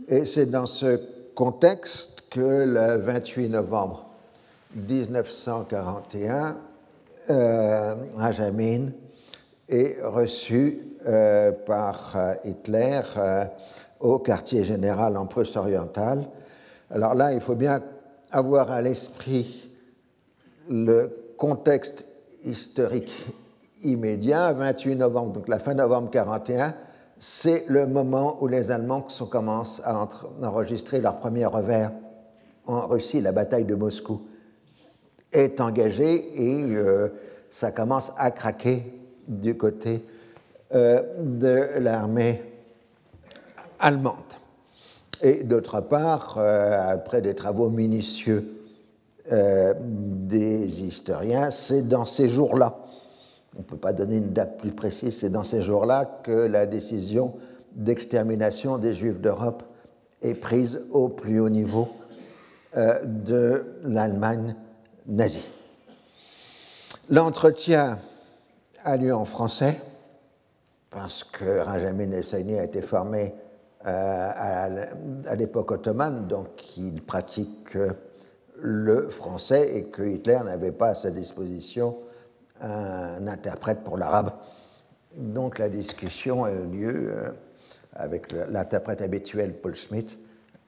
Et 0.09 0.27
c'est 0.27 0.47
dans 0.47 0.67
ce 0.67 1.01
contexte 1.35 2.25
que 2.31 2.41
le 2.41 2.97
28 2.99 3.49
novembre 3.49 4.07
1941, 4.75 6.57
euh, 7.31 7.95
est 9.69 9.99
reçu 10.03 10.81
euh, 11.07 11.53
par 11.53 12.13
euh, 12.17 12.35
Hitler 12.45 13.01
euh, 13.17 13.45
au 14.01 14.19
quartier 14.19 14.65
général 14.65 15.17
en 15.17 15.27
Prusse 15.27 15.57
orientale. 15.57 16.29
Alors 16.91 17.15
là, 17.15 17.33
il 17.33 17.41
faut 17.41 17.55
bien 17.55 17.81
avoir 18.33 18.71
à 18.71 18.83
l'esprit 18.83 19.71
le 20.69 21.33
contexte 21.37 22.07
historique 22.45 23.13
immédiat, 23.83 24.53
28 24.53 24.97
novembre, 24.97 25.33
donc 25.33 25.49
la 25.49 25.59
fin 25.59 25.75
novembre 25.75 26.11
41, 26.11 26.75
c'est 27.23 27.67
le 27.69 27.87
moment 27.87 28.43
où 28.43 28.49
les 28.49 28.71
Allemands 28.71 29.07
commencent 29.31 29.83
à 29.85 30.09
enregistrer 30.43 31.03
leur 31.03 31.19
premier 31.19 31.45
revers 31.45 31.93
en 32.67 32.87
Russie. 32.87 33.21
La 33.21 33.31
bataille 33.31 33.67
de 33.67 33.75
Moscou 33.75 34.23
est 35.31 35.61
engagée 35.61 36.33
et 36.35 36.75
euh, 36.75 37.09
ça 37.51 37.73
commence 37.73 38.11
à 38.17 38.31
craquer 38.31 38.99
du 39.29 39.55
côté 39.55 40.03
euh, 40.75 41.03
de 41.19 41.79
l'armée 41.79 42.43
allemande. 43.79 44.17
Et 45.21 45.45
d'autre 45.45 45.83
part, 45.83 46.37
euh, 46.39 46.91
après 46.91 47.21
des 47.21 47.35
travaux 47.35 47.69
minutieux 47.69 48.57
des 49.31 50.83
historiens, 50.83 51.53
c'est 51.53 51.87
dans 51.87 52.05
ces 52.05 52.29
jours-là 52.29 52.77
on 53.57 53.61
ne 53.61 53.65
peut 53.65 53.77
pas 53.77 53.93
donner 53.93 54.17
une 54.17 54.31
date 54.31 54.59
plus 54.59 54.73
précise, 54.73 55.19
c'est 55.19 55.31
dans 55.31 55.45
ces 55.45 55.63
jours-là 55.63 56.21
que 56.23 56.31
la 56.31 56.67
décision 56.67 57.35
d'extermination 57.73 58.79
des 58.79 58.95
Juifs 58.95 59.21
d'Europe 59.21 59.63
est 60.23 60.35
prise 60.35 60.85
au 60.93 61.09
plus 61.09 61.41
haut 61.41 61.49
niveau 61.49 61.89
euh, 62.77 63.01
de 63.05 63.65
l'Allemagne 63.83 64.55
nazie. 65.07 65.45
L'entretien 67.09 67.99
a 68.85 68.97
lieu 68.97 69.15
en 69.15 69.25
français, 69.25 69.81
parce 70.91 71.25
que 71.25 71.65
Benjamin 71.65 72.13
Essayni 72.13 72.59
a 72.59 72.65
été 72.65 72.83
formé 72.83 73.35
euh, 73.87 74.31
à, 75.27 75.35
l'époque 75.37 75.73
ottomane, 75.73 76.27
donc 76.27 76.77
il 76.77 77.03
pratique 77.03 77.77
le 78.57 79.09
français 79.09 79.77
et 79.77 79.85
que 79.85 80.03
Hitler 80.03 80.39
n'avait 80.45 80.73
pas 80.73 80.89
à 80.89 80.95
sa 80.95 81.11
disposition 81.11 81.97
un 82.61 83.27
interprète 83.27 83.83
pour 83.85 83.97
l'arabe. 83.97 84.33
Donc 85.17 85.59
la 85.59 85.69
discussion 85.69 86.45
a 86.45 86.53
eu 86.53 86.67
lieu 86.67 87.13
euh, 87.13 87.31
avec 87.93 88.33
l'interprète 88.33 89.03
habituel 89.03 89.55
Paul 89.55 89.75
Schmitt 89.75 90.17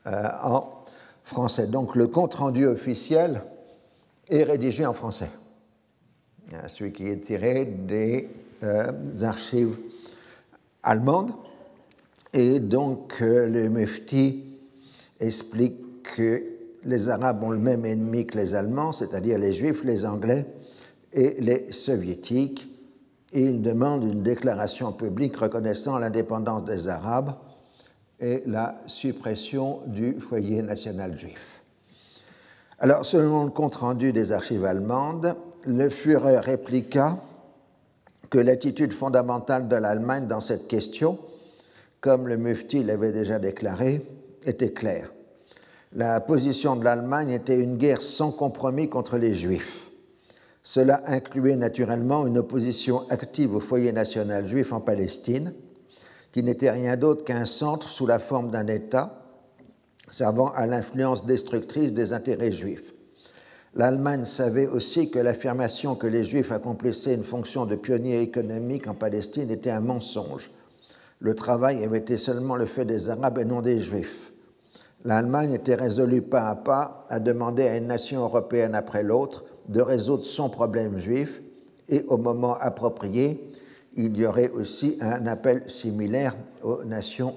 euh, 0.06 0.28
en 0.42 0.84
français. 1.24 1.66
Donc 1.66 1.94
le 1.94 2.08
compte-rendu 2.08 2.66
officiel 2.66 3.42
est 4.28 4.42
rédigé 4.42 4.84
en 4.86 4.92
français, 4.92 5.30
celui 6.66 6.92
qui 6.92 7.06
est 7.08 7.18
tiré 7.20 7.64
des 7.64 8.28
euh, 8.64 8.90
archives 9.22 9.76
allemandes. 10.82 11.32
Et 12.32 12.60
donc 12.60 13.20
le 13.20 13.68
Mufti 13.68 14.58
explique 15.20 16.02
que 16.02 16.42
les 16.84 17.08
Arabes 17.10 17.44
ont 17.44 17.50
le 17.50 17.58
même 17.58 17.84
ennemi 17.84 18.26
que 18.26 18.38
les 18.38 18.54
Allemands, 18.54 18.92
c'est-à-dire 18.92 19.38
les 19.38 19.52
Juifs, 19.52 19.84
les 19.84 20.04
Anglais 20.06 20.46
et 21.12 21.40
les 21.40 21.72
soviétiques, 21.72 22.68
et 23.32 23.42
il 23.42 23.62
demande 23.62 24.04
une 24.04 24.22
déclaration 24.22 24.92
publique 24.92 25.36
reconnaissant 25.36 25.98
l'indépendance 25.98 26.64
des 26.64 26.88
Arabes 26.88 27.34
et 28.20 28.42
la 28.46 28.80
suppression 28.86 29.80
du 29.86 30.20
foyer 30.20 30.62
national 30.62 31.16
juif. 31.18 31.62
Alors, 32.78 33.06
selon 33.06 33.44
le 33.44 33.50
compte-rendu 33.50 34.12
des 34.12 34.32
archives 34.32 34.64
allemandes, 34.64 35.36
le 35.64 35.88
Führer 35.88 36.38
répliqua 36.38 37.22
que 38.28 38.38
l'attitude 38.38 38.92
fondamentale 38.92 39.68
de 39.68 39.76
l'Allemagne 39.76 40.26
dans 40.26 40.40
cette 40.40 40.66
question, 40.66 41.18
comme 42.00 42.26
le 42.26 42.36
mufti 42.36 42.82
l'avait 42.82 43.12
déjà 43.12 43.38
déclaré, 43.38 44.04
était 44.44 44.72
claire. 44.72 45.12
La 45.92 46.20
position 46.20 46.76
de 46.76 46.84
l'Allemagne 46.84 47.30
était 47.30 47.58
une 47.58 47.76
guerre 47.76 48.00
sans 48.00 48.32
compromis 48.32 48.88
contre 48.88 49.18
les 49.18 49.34
Juifs. 49.34 49.91
Cela 50.62 51.02
incluait 51.06 51.56
naturellement 51.56 52.26
une 52.26 52.38
opposition 52.38 53.08
active 53.08 53.54
au 53.54 53.60
foyer 53.60 53.92
national 53.92 54.46
juif 54.46 54.72
en 54.72 54.80
Palestine, 54.80 55.54
qui 56.32 56.42
n'était 56.42 56.70
rien 56.70 56.96
d'autre 56.96 57.24
qu'un 57.24 57.44
centre 57.44 57.88
sous 57.88 58.06
la 58.06 58.18
forme 58.18 58.50
d'un 58.50 58.68
État 58.68 59.18
servant 60.10 60.48
à 60.54 60.66
l'influence 60.66 61.24
destructrice 61.24 61.92
des 61.92 62.12
intérêts 62.12 62.52
juifs. 62.52 62.92
L'Allemagne 63.74 64.26
savait 64.26 64.66
aussi 64.66 65.10
que 65.10 65.18
l'affirmation 65.18 65.94
que 65.94 66.06
les 66.06 66.24
Juifs 66.24 66.52
accomplissaient 66.52 67.14
une 67.14 67.24
fonction 67.24 67.64
de 67.64 67.74
pionnier 67.74 68.20
économique 68.20 68.86
en 68.86 68.94
Palestine 68.94 69.50
était 69.50 69.70
un 69.70 69.80
mensonge. 69.80 70.50
Le 71.20 71.34
travail 71.34 71.82
avait 71.82 71.98
été 71.98 72.18
seulement 72.18 72.56
le 72.56 72.66
fait 72.66 72.84
des 72.84 73.08
Arabes 73.08 73.38
et 73.38 73.46
non 73.46 73.62
des 73.62 73.80
Juifs. 73.80 74.30
L'Allemagne 75.04 75.54
était 75.54 75.74
résolue 75.74 76.20
pas 76.20 76.48
à 76.48 76.54
pas 76.54 77.06
à 77.08 77.18
demander 77.18 77.66
à 77.66 77.78
une 77.78 77.86
nation 77.86 78.20
européenne 78.20 78.74
après 78.74 79.02
l'autre 79.02 79.44
de 79.68 79.80
résoudre 79.80 80.24
son 80.24 80.48
problème 80.48 80.98
juif 80.98 81.42
et 81.88 82.04
au 82.08 82.16
moment 82.16 82.54
approprié, 82.54 83.52
il 83.94 84.16
y 84.18 84.26
aurait 84.26 84.50
aussi 84.50 84.98
un 85.00 85.26
appel 85.26 85.68
similaire 85.68 86.34
aux 86.62 86.84
nations 86.84 87.34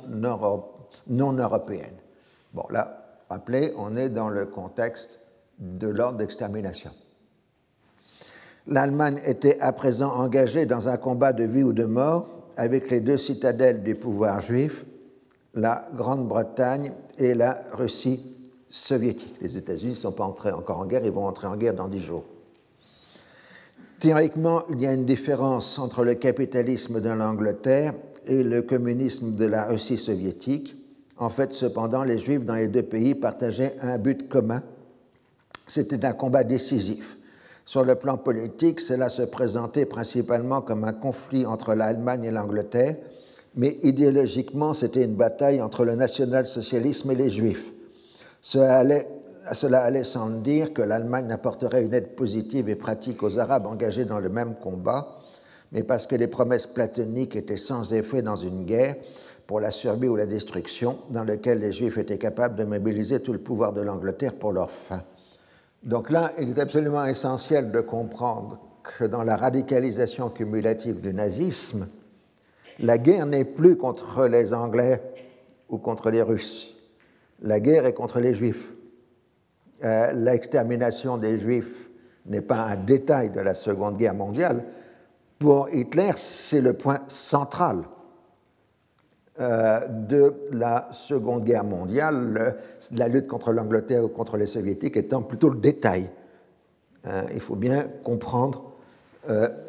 non 1.07 1.33
européennes. 1.33 1.97
Bon, 2.53 2.63
là, 2.69 3.05
rappelez, 3.29 3.73
on 3.77 3.95
est 3.95 4.09
dans 4.09 4.29
le 4.29 4.45
contexte 4.45 5.19
de 5.59 5.87
l'ordre 5.87 6.17
d'extermination. 6.17 6.91
L'Allemagne 8.67 9.19
était 9.25 9.59
à 9.59 9.73
présent 9.73 10.11
engagée 10.13 10.65
dans 10.65 10.89
un 10.89 10.97
combat 10.97 11.33
de 11.33 11.43
vie 11.43 11.63
ou 11.63 11.73
de 11.73 11.83
mort 11.83 12.27
avec 12.57 12.89
les 12.89 13.01
deux 13.01 13.17
citadelles 13.17 13.83
du 13.83 13.95
pouvoir 13.95 14.41
juif, 14.41 14.85
la 15.53 15.87
Grande-Bretagne 15.93 16.91
et 17.17 17.35
la 17.35 17.59
Russie 17.73 18.34
soviétique. 18.75 19.35
Les 19.41 19.57
États-Unis 19.57 19.91
ne 19.91 19.97
sont 19.97 20.11
pas 20.11 20.25
entrés 20.25 20.51
encore 20.51 20.79
en 20.79 20.85
guerre, 20.85 21.05
ils 21.05 21.11
vont 21.11 21.25
entrer 21.25 21.47
en 21.47 21.55
guerre 21.55 21.73
dans 21.73 21.87
dix 21.87 22.01
jours. 22.01 22.23
Théoriquement, 23.99 24.63
il 24.69 24.81
y 24.81 24.87
a 24.87 24.93
une 24.93 25.05
différence 25.05 25.79
entre 25.79 26.03
le 26.03 26.15
capitalisme 26.15 26.99
de 26.99 27.09
l'Angleterre 27.09 27.93
et 28.25 28.43
le 28.43 28.61
communisme 28.61 29.35
de 29.35 29.45
la 29.45 29.65
Russie 29.65 29.97
soviétique. 29.97 30.75
En 31.17 31.29
fait, 31.29 31.53
cependant, 31.53 32.03
les 32.03 32.19
Juifs 32.19 32.43
dans 32.43 32.55
les 32.55 32.67
deux 32.67 32.83
pays 32.83 33.15
partageaient 33.15 33.75
un 33.81 33.97
but 33.97 34.27
commun. 34.27 34.61
C'était 35.65 36.03
un 36.05 36.11
combat 36.11 36.43
décisif. 36.43 37.17
Sur 37.65 37.83
le 37.83 37.95
plan 37.95 38.17
politique, 38.17 38.79
cela 38.81 39.09
se 39.09 39.23
présentait 39.23 39.85
principalement 39.85 40.61
comme 40.61 40.83
un 40.83 40.93
conflit 40.93 41.45
entre 41.45 41.73
l'Allemagne 41.73 42.25
et 42.25 42.31
l'Angleterre, 42.31 42.97
mais 43.55 43.79
idéologiquement, 43.81 44.73
c'était 44.73 45.05
une 45.05 45.15
bataille 45.15 45.61
entre 45.61 45.85
le 45.85 45.95
national-socialisme 45.95 47.09
et 47.11 47.15
les 47.15 47.31
Juifs. 47.31 47.71
Cela 48.45 49.81
allait 49.81 50.03
sans 50.03 50.29
dire 50.29 50.71
que 50.71 50.83
l'Allemagne 50.83 51.31
apporterait 51.31 51.83
une 51.83 51.95
aide 51.95 52.15
positive 52.15 52.69
et 52.69 52.75
pratique 52.75 53.23
aux 53.23 53.39
Arabes 53.39 53.65
engagés 53.65 54.05
dans 54.05 54.19
le 54.19 54.29
même 54.29 54.53
combat, 54.53 55.17
mais 55.71 55.81
parce 55.81 56.05
que 56.05 56.15
les 56.15 56.27
promesses 56.27 56.67
platoniques 56.67 57.35
étaient 57.35 57.57
sans 57.57 57.91
effet 57.91 58.21
dans 58.21 58.35
une 58.35 58.65
guerre 58.65 58.97
pour 59.47 59.59
la 59.59 59.71
survie 59.71 60.07
ou 60.07 60.15
la 60.15 60.27
destruction, 60.27 60.99
dans 61.09 61.23
laquelle 61.23 61.57
les 61.57 61.73
Juifs 61.73 61.97
étaient 61.97 62.19
capables 62.19 62.55
de 62.55 62.65
mobiliser 62.65 63.19
tout 63.19 63.33
le 63.33 63.39
pouvoir 63.39 63.73
de 63.73 63.81
l'Angleterre 63.81 64.35
pour 64.35 64.51
leur 64.51 64.69
fin. 64.69 65.01
Donc 65.81 66.11
là, 66.11 66.31
il 66.37 66.49
est 66.49 66.59
absolument 66.59 67.05
essentiel 67.05 67.71
de 67.71 67.81
comprendre 67.81 68.59
que 68.83 69.05
dans 69.05 69.23
la 69.23 69.37
radicalisation 69.37 70.29
cumulative 70.29 71.01
du 71.01 71.15
nazisme, 71.15 71.87
la 72.77 72.99
guerre 72.99 73.25
n'est 73.25 73.43
plus 73.43 73.75
contre 73.75 74.27
les 74.27 74.53
Anglais 74.53 75.01
ou 75.67 75.79
contre 75.79 76.11
les 76.11 76.21
Russes. 76.21 76.74
La 77.41 77.59
guerre 77.59 77.85
est 77.85 77.93
contre 77.93 78.19
les 78.19 78.33
Juifs. 78.33 78.71
Euh, 79.83 80.11
l'extermination 80.13 81.17
des 81.17 81.37
Juifs 81.39 81.89
n'est 82.25 82.41
pas 82.41 82.61
un 82.61 82.75
détail 82.75 83.29
de 83.29 83.41
la 83.41 83.53
Seconde 83.53 83.97
Guerre 83.97 84.13
mondiale, 84.13 84.63
pour 85.37 85.69
Hitler, 85.69 86.13
c'est 86.15 86.61
le 86.61 86.73
point 86.73 87.01
central 87.09 87.83
euh, 89.41 89.85
de 89.85 90.33
la 90.53 90.87
Seconde 90.91 91.43
Guerre 91.43 91.65
mondiale, 91.65 92.55
la 92.93 93.07
lutte 93.09 93.27
contre 93.27 93.51
l'Angleterre 93.51 94.05
ou 94.05 94.07
contre 94.07 94.37
les 94.37 94.47
Soviétiques 94.47 94.95
étant 94.95 95.21
plutôt 95.21 95.49
le 95.49 95.59
détail. 95.59 96.09
Euh, 97.05 97.23
il 97.33 97.41
faut 97.41 97.55
bien 97.55 97.87
comprendre 98.03 98.71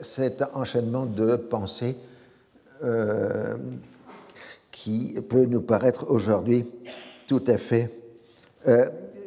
cet 0.03 0.45
enchaînement 0.53 1.07
de 1.07 1.35
pensées 1.37 1.97
qui 4.71 5.19
peut 5.27 5.47
nous 5.47 5.63
paraître 5.63 6.11
aujourd'hui 6.11 6.67
tout 7.27 7.45
à 7.47 7.59
fait 7.59 7.91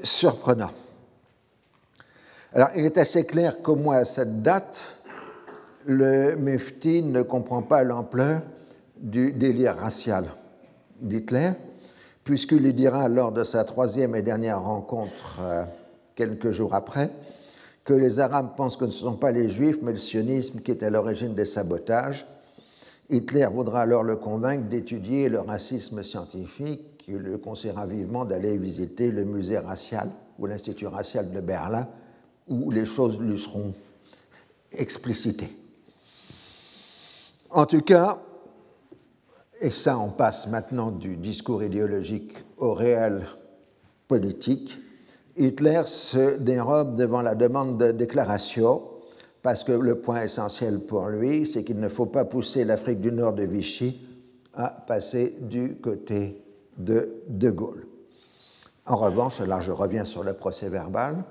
surprenant. 0.03 0.71
Alors, 2.53 2.69
il 2.75 2.83
est 2.83 2.97
assez 2.97 3.25
clair 3.25 3.61
qu'au 3.61 3.75
moins 3.75 3.97
à 3.97 4.05
cette 4.05 4.41
date, 4.41 4.97
le 5.85 6.35
Mufti 6.35 7.03
ne 7.03 7.21
comprend 7.21 7.61
pas 7.61 7.83
l'ampleur 7.83 8.41
du 8.97 9.31
délire 9.31 9.75
racial 9.77 10.25
d'Hitler, 10.99 11.51
puisqu'il 12.23 12.59
lui 12.59 12.73
dira 12.73 13.07
lors 13.07 13.31
de 13.31 13.43
sa 13.43 13.63
troisième 13.63 14.15
et 14.15 14.21
dernière 14.21 14.61
rencontre, 14.61 15.39
euh, 15.41 15.63
quelques 16.15 16.51
jours 16.51 16.73
après, 16.73 17.11
que 17.85 17.93
les 17.93 18.19
Arabes 18.19 18.55
pensent 18.57 18.77
que 18.77 18.89
ce 18.89 19.05
ne 19.05 19.11
sont 19.11 19.17
pas 19.17 19.31
les 19.31 19.49
Juifs, 19.49 19.77
mais 19.81 19.91
le 19.91 19.97
sionisme 19.97 20.59
qui 20.59 20.71
est 20.71 20.83
à 20.83 20.89
l'origine 20.89 21.33
des 21.33 21.45
sabotages. 21.45 22.27
Hitler 23.09 23.47
voudra 23.51 23.81
alors 23.81 24.03
le 24.03 24.15
convaincre 24.15 24.65
d'étudier 24.65 25.29
le 25.29 25.39
racisme 25.39 26.03
scientifique 26.03 26.85
qui 27.09 27.17
le 27.17 27.39
conseillera 27.39 27.87
vivement 27.87 28.23
d'aller 28.23 28.55
visiter 28.57 29.09
le 29.09 29.25
musée 29.25 29.57
racial 29.57 30.11
ou 30.37 30.45
l'Institut 30.45 30.85
racial 30.85 31.31
de 31.31 31.39
Berlin, 31.39 31.87
où 32.47 32.69
les 32.69 32.85
choses 32.85 33.19
lui 33.19 33.39
seront 33.39 33.73
explicitées. 34.71 35.49
En 37.49 37.65
tout 37.65 37.81
cas, 37.81 38.21
et 39.59 39.71
ça 39.71 39.97
on 39.97 40.09
passe 40.09 40.47
maintenant 40.47 40.91
du 40.91 41.17
discours 41.17 41.63
idéologique 41.63 42.33
au 42.57 42.75
réel 42.75 43.25
politique, 44.07 44.77
Hitler 45.35 45.81
se 45.85 46.37
dérobe 46.37 46.95
devant 46.95 47.23
la 47.23 47.33
demande 47.33 47.79
de 47.79 47.91
déclaration 47.91 48.83
parce 49.41 49.63
que 49.63 49.71
le 49.71 49.99
point 49.99 50.21
essentiel 50.21 50.79
pour 50.81 51.07
lui, 51.07 51.47
c'est 51.47 51.63
qu'il 51.63 51.79
ne 51.79 51.89
faut 51.89 52.05
pas 52.05 52.25
pousser 52.25 52.65
l'Afrique 52.65 52.99
du 52.99 53.11
Nord 53.11 53.33
de 53.33 53.43
Vichy 53.43 53.99
à 54.53 54.69
passer 54.69 55.37
du 55.41 55.77
côté 55.77 56.43
de 56.79 57.21
De 57.27 57.51
Gaulle. 57.51 57.85
En 58.85 58.95
revanche, 58.95 59.39
là 59.39 59.59
je 59.59 59.71
reviens 59.71 60.03
sur 60.03 60.23
le 60.23 60.33
procès 60.33 60.69
verbal, 60.69 61.23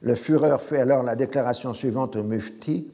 le 0.00 0.14
Führer 0.14 0.58
fait 0.60 0.78
alors 0.78 1.02
la 1.02 1.16
déclaration 1.16 1.74
suivante 1.74 2.14
au 2.14 2.22
Mufti, 2.22 2.86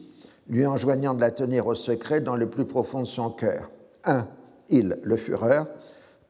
lui 0.49 0.67
enjoignant 0.67 1.15
de 1.15 1.21
la 1.21 1.31
tenir 1.31 1.67
au 1.67 1.75
secret 1.75 2.21
dans 2.21 2.37
le 2.37 2.49
plus 2.49 2.65
profond 2.65 3.01
de 3.01 3.07
son 3.07 3.31
cœur. 3.31 3.71
1. 4.05 4.27
Il, 4.71 4.99
le 5.03 5.17
Führer, 5.17 5.65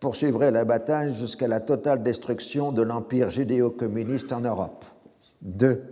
poursuivrait 0.00 0.50
la 0.50 0.64
bataille 0.64 1.14
jusqu'à 1.14 1.48
la 1.48 1.60
totale 1.60 2.02
destruction 2.02 2.72
de 2.72 2.82
l'empire 2.82 3.30
judéo-communiste 3.30 4.32
en 4.32 4.40
Europe. 4.40 4.84
2. 5.42 5.82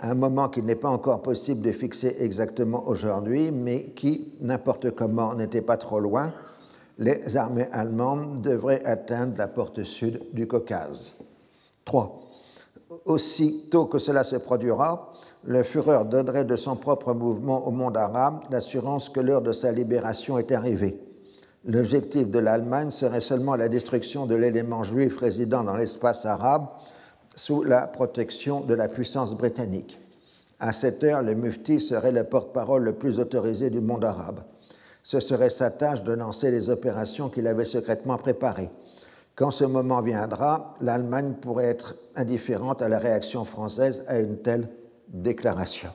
Un 0.00 0.14
moment 0.14 0.48
qu'il 0.48 0.64
n'est 0.64 0.74
pas 0.74 0.90
encore 0.90 1.22
possible 1.22 1.62
de 1.62 1.72
fixer 1.72 2.16
exactement 2.20 2.86
aujourd'hui, 2.86 3.50
mais 3.50 3.92
qui, 3.94 4.34
n'importe 4.40 4.90
comment, 4.90 5.34
n'était 5.34 5.62
pas 5.62 5.76
trop 5.76 6.00
loin, 6.00 6.34
les 6.98 7.36
armées 7.36 7.68
allemandes 7.72 8.40
devraient 8.40 8.84
atteindre 8.84 9.36
la 9.36 9.48
porte 9.48 9.84
sud 9.84 10.22
du 10.32 10.46
Caucase. 10.46 11.14
3. 11.84 12.22
Aussitôt 13.04 13.86
que 13.86 13.98
cela 13.98 14.24
se 14.24 14.36
produira, 14.36 15.12
le 15.44 15.62
Führer 15.62 16.04
donnerait 16.06 16.44
de 16.44 16.56
son 16.56 16.76
propre 16.76 17.14
mouvement 17.14 17.66
au 17.66 17.70
monde 17.70 17.96
arabe 17.96 18.40
l'assurance 18.50 19.08
que 19.08 19.20
l'heure 19.20 19.42
de 19.42 19.52
sa 19.52 19.72
libération 19.72 20.38
est 20.38 20.52
arrivée. 20.52 20.98
L'objectif 21.64 22.30
de 22.30 22.38
l'Allemagne 22.38 22.90
serait 22.90 23.20
seulement 23.20 23.56
la 23.56 23.68
destruction 23.68 24.26
de 24.26 24.34
l'élément 24.34 24.82
juif 24.82 25.18
résidant 25.18 25.64
dans 25.64 25.76
l'espace 25.76 26.24
arabe 26.24 26.68
sous 27.34 27.62
la 27.62 27.86
protection 27.86 28.60
de 28.60 28.74
la 28.74 28.88
puissance 28.88 29.34
britannique. 29.34 30.00
À 30.58 30.72
cette 30.72 31.04
heure, 31.04 31.22
le 31.22 31.34
mufti 31.34 31.80
serait 31.80 32.12
le 32.12 32.24
porte-parole 32.24 32.84
le 32.84 32.94
plus 32.94 33.18
autorisé 33.18 33.68
du 33.68 33.80
monde 33.80 34.04
arabe 34.04 34.40
ce 35.06 35.20
serait 35.20 35.50
sa 35.50 35.70
tâche 35.70 36.02
de 36.02 36.12
lancer 36.12 36.50
les 36.50 36.68
opérations 36.68 37.28
qu'il 37.30 37.46
avait 37.46 37.64
secrètement 37.64 38.16
préparées. 38.16 38.70
Quand 39.36 39.52
ce 39.52 39.62
moment 39.62 40.02
viendra, 40.02 40.74
l'Allemagne 40.80 41.34
pourrait 41.34 41.66
être 41.66 41.94
indifférente 42.16 42.82
à 42.82 42.88
la 42.88 42.98
réaction 42.98 43.44
française 43.44 44.04
à 44.08 44.18
une 44.18 44.38
telle 44.38 44.68
déclaration. 45.06 45.90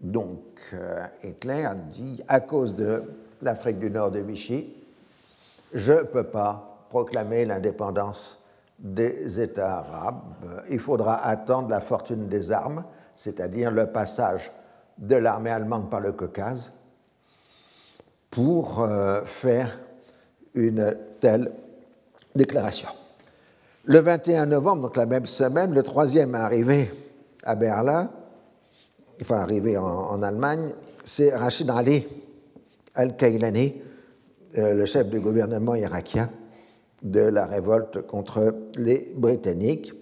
Donc 0.00 0.40
euh, 0.72 1.04
Hitler 1.22 1.68
dit, 1.90 2.22
à 2.28 2.40
cause 2.40 2.74
de 2.74 3.02
l'Afrique 3.42 3.78
du 3.78 3.90
Nord 3.90 4.10
de 4.10 4.20
Vichy, 4.20 4.74
je 5.74 5.92
ne 5.92 6.02
peux 6.04 6.24
pas 6.24 6.86
proclamer 6.88 7.44
l'indépendance 7.44 8.38
des 8.78 9.38
États 9.38 9.80
arabes. 9.80 10.62
Il 10.70 10.80
faudra 10.80 11.26
attendre 11.26 11.68
la 11.68 11.82
fortune 11.82 12.26
des 12.26 12.52
armes, 12.52 12.84
c'est-à-dire 13.14 13.70
le 13.70 13.88
passage 13.88 14.50
de 14.96 15.16
l'armée 15.16 15.50
allemande 15.50 15.90
par 15.90 16.00
le 16.00 16.12
Caucase, 16.12 16.72
pour 18.30 18.80
euh, 18.80 19.22
faire 19.24 19.78
une 20.54 20.94
telle 21.20 21.52
déclaration. 22.34 22.88
Le 23.84 24.00
21 24.00 24.46
novembre, 24.46 24.82
donc 24.82 24.96
la 24.96 25.06
même 25.06 25.26
semaine, 25.26 25.72
le 25.72 25.82
troisième 25.82 26.34
arrivé 26.34 26.90
à 27.42 27.54
Berlin, 27.54 28.10
enfin 29.20 29.36
arrivé 29.36 29.78
en, 29.78 30.22
Allemagne, 30.22 30.72
c'est 31.04 31.34
Rachid 31.34 31.70
Ali 31.70 32.06
al-Kailani, 32.94 33.74
euh, 34.58 34.74
le 34.74 34.84
chef 34.84 35.08
du 35.08 35.20
gouvernement 35.20 35.74
irakien 35.74 36.30
de 37.02 37.20
la 37.20 37.46
révolte 37.46 38.06
contre 38.06 38.54
les 38.76 39.12
Britanniques. 39.16 39.92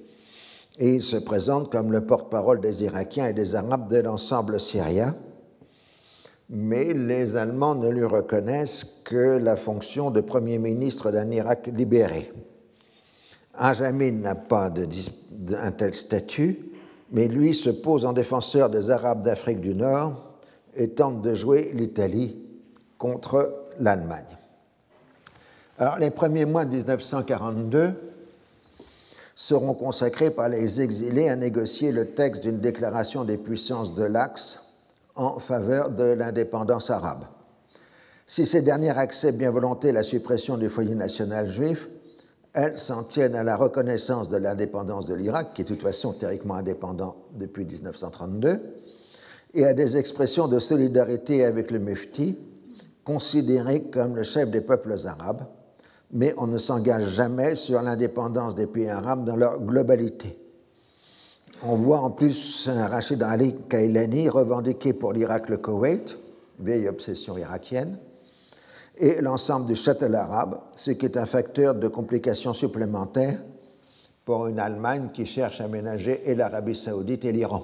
Et 0.79 0.95
il 0.95 1.03
se 1.03 1.17
présente 1.17 1.71
comme 1.71 1.93
le 1.93 2.05
porte-parole 2.05 2.61
des 2.61 2.85
Irakiens 2.85 3.29
et 3.29 3.33
des 3.33 3.55
Arabes 3.55 3.91
de 3.91 3.99
l'ensemble 3.99 4.61
syrien 4.61 5.15
mais 6.48 6.92
les 6.92 7.37
Allemands 7.37 7.74
ne 7.74 7.88
lui 7.88 8.04
reconnaissent 8.04 9.02
que 9.04 9.38
la 9.38 9.56
fonction 9.56 10.11
de 10.11 10.20
Premier 10.20 10.59
ministre 10.59 11.11
d'un 11.11 11.30
Irak 11.30 11.68
libéré. 11.72 12.32
Ajamin 13.54 14.12
n'a 14.12 14.35
pas 14.35 14.70
un 14.70 15.72
tel 15.72 15.94
statut, 15.94 16.70
mais 17.11 17.28
lui 17.28 17.54
se 17.54 17.70
pose 17.70 18.04
en 18.04 18.12
défenseur 18.12 18.70
des 18.70 18.90
Arabes 18.90 19.22
d'Afrique 19.22 19.61
du 19.61 19.74
Nord 19.74 20.35
et 20.76 20.90
tente 20.90 21.22
de 21.22 21.35
jouer 21.35 21.72
l'Italie 21.74 22.37
contre 22.98 23.66
l'Allemagne. 23.78 24.24
Alors, 25.78 25.98
les 25.98 26.11
premiers 26.11 26.44
mois 26.44 26.64
de 26.64 26.70
1942 26.76 27.92
seront 29.35 29.74
consacrés 29.74 30.30
par 30.30 30.48
les 30.48 30.80
exilés 30.80 31.28
à 31.28 31.37
négocier 31.37 31.92
le 31.92 32.09
texte 32.09 32.42
d'une 32.42 32.61
déclaration 32.61 33.24
des 33.24 33.37
puissances 33.37 33.94
de 33.94 34.04
l'Axe 34.04 34.65
en 35.16 35.38
faveur 35.38 35.90
de 35.90 36.05
l'indépendance 36.05 36.90
arabe. 36.90 37.24
Si 38.26 38.46
ces 38.46 38.62
dernières 38.62 38.98
acceptent 38.98 39.38
bien 39.38 39.50
volonté 39.50 39.92
la 39.92 40.02
suppression 40.02 40.57
du 40.57 40.68
foyer 40.68 40.94
national 40.94 41.48
juif, 41.48 41.88
elles 42.52 42.79
s'en 42.79 43.02
tiennent 43.02 43.37
à 43.37 43.42
la 43.42 43.57
reconnaissance 43.57 44.29
de 44.29 44.37
l'indépendance 44.37 45.07
de 45.07 45.14
l'Irak, 45.14 45.52
qui 45.55 45.61
est 45.61 45.64
de 45.64 45.68
toute 45.68 45.83
façon 45.83 46.12
théoriquement 46.12 46.55
indépendant 46.55 47.16
depuis 47.35 47.64
1932, 47.64 48.61
et 49.55 49.64
à 49.64 49.74
des 49.74 49.96
expressions 49.96 50.48
de 50.48 50.59
solidarité 50.59 51.44
avec 51.44 51.70
le 51.70 51.79
Mufti, 51.79 52.38
considéré 53.05 53.85
comme 53.85 54.16
le 54.16 54.22
chef 54.22 54.50
des 54.50 54.61
peuples 54.61 54.96
arabes, 55.07 55.44
mais 56.12 56.35
on 56.38 56.46
ne 56.46 56.59
s'engage 56.59 57.11
jamais 57.11 57.57
sur 57.57 57.81
l'indépendance 57.83 58.55
des 58.55 58.66
pays 58.66 58.88
arabes 58.88 59.24
dans 59.24 59.37
leur 59.37 59.61
globalité. 59.61 60.38
On 61.62 61.77
voit 61.77 62.01
en 62.01 62.11
plus 62.11 62.69
Rachid 62.69 63.23
Ali 63.23 63.55
Kailani 63.69 64.29
revendiquer 64.29 64.92
pour 64.92 65.12
l'Irak 65.12 65.49
le 65.49 65.57
Koweït, 65.57 66.19
vieille 66.59 66.88
obsession 66.88 67.38
irakienne, 67.38 67.99
et 68.99 69.21
l'ensemble 69.23 69.66
du 69.66 69.75
châtel 69.75 70.14
arabe, 70.14 70.61
ce 70.75 70.90
qui 70.90 71.07
est 71.07 71.16
un 71.16 71.27
facteur 71.27 71.75
de 71.75 71.88
complication 71.88 72.53
supplémentaire 72.53 73.38
pour 74.25 74.49
une 74.49 74.59
Allemagne 74.59 75.09
qui 75.12 75.25
cherche 75.25 75.61
à 75.61 75.69
ménager 75.69 76.23
et 76.27 76.35
l'Arabie 76.35 76.75
saoudite 76.75 77.25
et 77.25 77.33
l'Iran. 77.33 77.62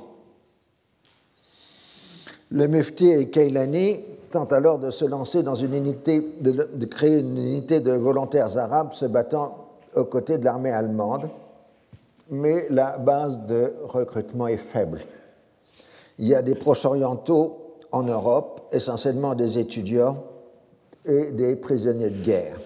Le 2.51 2.69
Mufti 2.69 3.11
et 3.11 3.31
Kailani 3.31 4.01
tentent 4.31 4.53
alors 4.53 4.79
de 4.79 4.91
se 4.91 5.05
lancer 5.05 5.43
dans 5.43 5.55
une 5.55 5.75
unité, 5.75 6.37
de, 6.41 6.85
créer 6.87 7.21
une 7.21 7.37
unité 7.37 7.81
de 7.81 7.93
volontaires 7.93 8.57
arabes 8.57 8.93
se 8.93 9.05
battant 9.05 9.69
aux 9.95 10.05
côtés 10.05 10.39
de 10.39 10.45
l'armée 10.45 10.71
allemande, 10.71 11.29
mais 12.33 12.67
la 12.71 12.97
base 12.97 13.41
de 13.47 13.75
recrutement 13.85 14.47
est 14.49 14.57
faible. 14.57 15.01
Il 16.19 16.27
y 16.27 16.35
a 16.35 16.41
des 16.41 16.55
proches 16.55 16.87
orientaux 16.87 17.77
en 17.93 18.05
Europe, 18.05 18.69
essentiellement 18.73 19.35
des 19.35 19.59
étudiants 19.59 20.25
et 21.05 21.31
des 21.31 21.57
prisonniers 21.57 22.09
de 22.09 22.25
guerre. 22.25 22.59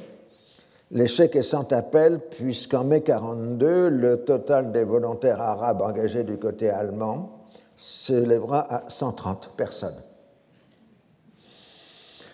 L'échec 0.92 1.35
est 1.35 1.42
sans 1.42 1.70
appel 1.72 2.20
puisqu'en 2.31 2.85
mai 2.85 3.00
1942, 3.00 3.88
le 3.88 4.18
total 4.18 4.70
des 4.70 4.85
volontaires 4.85 5.42
arabes 5.42 5.83
engagés 5.83 6.22
du 6.22 6.38
côté 6.38 6.70
allemand 6.70 7.40
s'élèvera 7.76 8.72
à 8.72 8.88
130 8.88 9.50
personnes. 9.57 10.00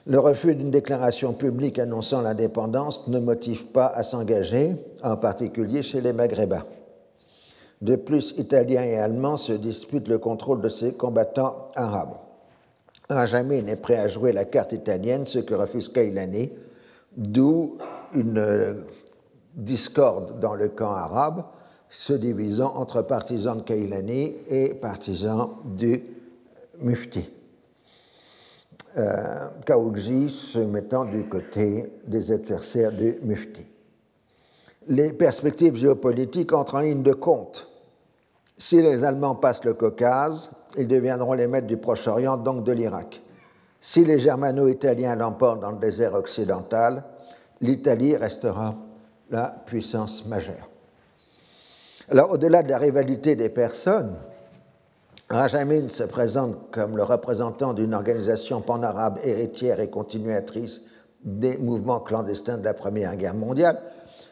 Le 0.04 0.18
refus 0.18 0.54
d'une 0.54 0.70
déclaration 0.70 1.32
publique 1.32 1.78
annonçant 1.78 2.20
l'indépendance 2.20 3.08
ne 3.08 3.18
motive 3.18 3.66
pas 3.68 3.86
à 3.86 4.02
s'engager, 4.02 4.76
en 5.02 5.16
particulier 5.16 5.82
chez 5.82 6.02
les 6.02 6.12
Maghrébins. 6.12 6.64
De 7.82 7.96
plus, 7.96 8.32
Italiens 8.38 8.84
et 8.84 8.96
Allemands 8.96 9.36
se 9.36 9.52
disputent 9.52 10.06
le 10.06 10.18
contrôle 10.18 10.60
de 10.60 10.68
ces 10.68 10.94
combattants 10.94 11.72
arabes. 11.74 12.14
Jamais 13.26 13.60
n'est 13.60 13.76
prêt 13.76 13.96
à 13.96 14.06
jouer 14.06 14.32
la 14.32 14.44
carte 14.44 14.72
italienne, 14.72 15.26
ce 15.26 15.40
que 15.40 15.54
refuse 15.54 15.88
Kailani, 15.88 16.52
d'où 17.16 17.76
une 18.14 18.84
discorde 19.56 20.38
dans 20.38 20.54
le 20.54 20.68
camp 20.68 20.92
arabe, 20.92 21.44
se 21.90 22.12
divisant 22.12 22.72
entre 22.76 23.02
partisans 23.02 23.58
de 23.58 23.62
Kailani 23.62 24.36
et 24.48 24.74
partisans 24.74 25.50
du 25.64 26.04
Mufti. 26.78 27.28
Euh, 28.96 29.48
se 30.28 30.58
mettant 30.60 31.04
du 31.04 31.24
côté 31.24 31.92
des 32.06 32.30
adversaires 32.30 32.92
du 32.92 33.18
Mufti. 33.22 33.62
Les 34.86 35.12
perspectives 35.12 35.76
géopolitiques 35.76 36.52
entrent 36.52 36.76
en 36.76 36.80
ligne 36.80 37.02
de 37.02 37.12
compte. 37.12 37.71
Si 38.62 38.80
les 38.80 39.02
Allemands 39.02 39.34
passent 39.34 39.64
le 39.64 39.74
Caucase, 39.74 40.52
ils 40.78 40.86
deviendront 40.86 41.32
les 41.32 41.48
maîtres 41.48 41.66
du 41.66 41.78
Proche-Orient, 41.78 42.36
donc 42.36 42.62
de 42.62 42.70
l'Irak. 42.70 43.20
Si 43.80 44.04
les 44.04 44.20
Germano-Italiens 44.20 45.16
l'emportent 45.16 45.58
dans 45.58 45.72
le 45.72 45.78
désert 45.78 46.14
occidental, 46.14 47.02
l'Italie 47.60 48.16
restera 48.16 48.76
la 49.30 49.52
puissance 49.66 50.24
majeure. 50.26 50.70
Alors, 52.08 52.30
au-delà 52.30 52.62
de 52.62 52.68
la 52.68 52.78
rivalité 52.78 53.34
des 53.34 53.48
personnes, 53.48 54.14
Rajamin 55.28 55.88
se 55.88 56.04
présente 56.04 56.70
comme 56.70 56.96
le 56.96 57.02
représentant 57.02 57.74
d'une 57.74 57.94
organisation 57.94 58.60
pan-arabe 58.60 59.18
héritière 59.24 59.80
et 59.80 59.90
continuatrice 59.90 60.82
des 61.24 61.56
mouvements 61.56 61.98
clandestins 61.98 62.58
de 62.58 62.64
la 62.64 62.74
Première 62.74 63.16
Guerre 63.16 63.34
mondiale. 63.34 63.80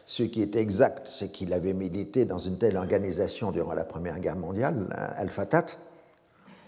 Ce 0.05 0.23
qui 0.23 0.41
est 0.41 0.55
exact, 0.55 1.07
c'est 1.07 1.29
qu'il 1.29 1.53
avait 1.53 1.73
milité 1.73 2.25
dans 2.25 2.37
une 2.37 2.57
telle 2.57 2.77
organisation 2.77 3.51
durant 3.51 3.73
la 3.73 3.83
Première 3.83 4.19
Guerre 4.19 4.35
mondiale, 4.35 4.87
Al-Fatah, 5.17 5.65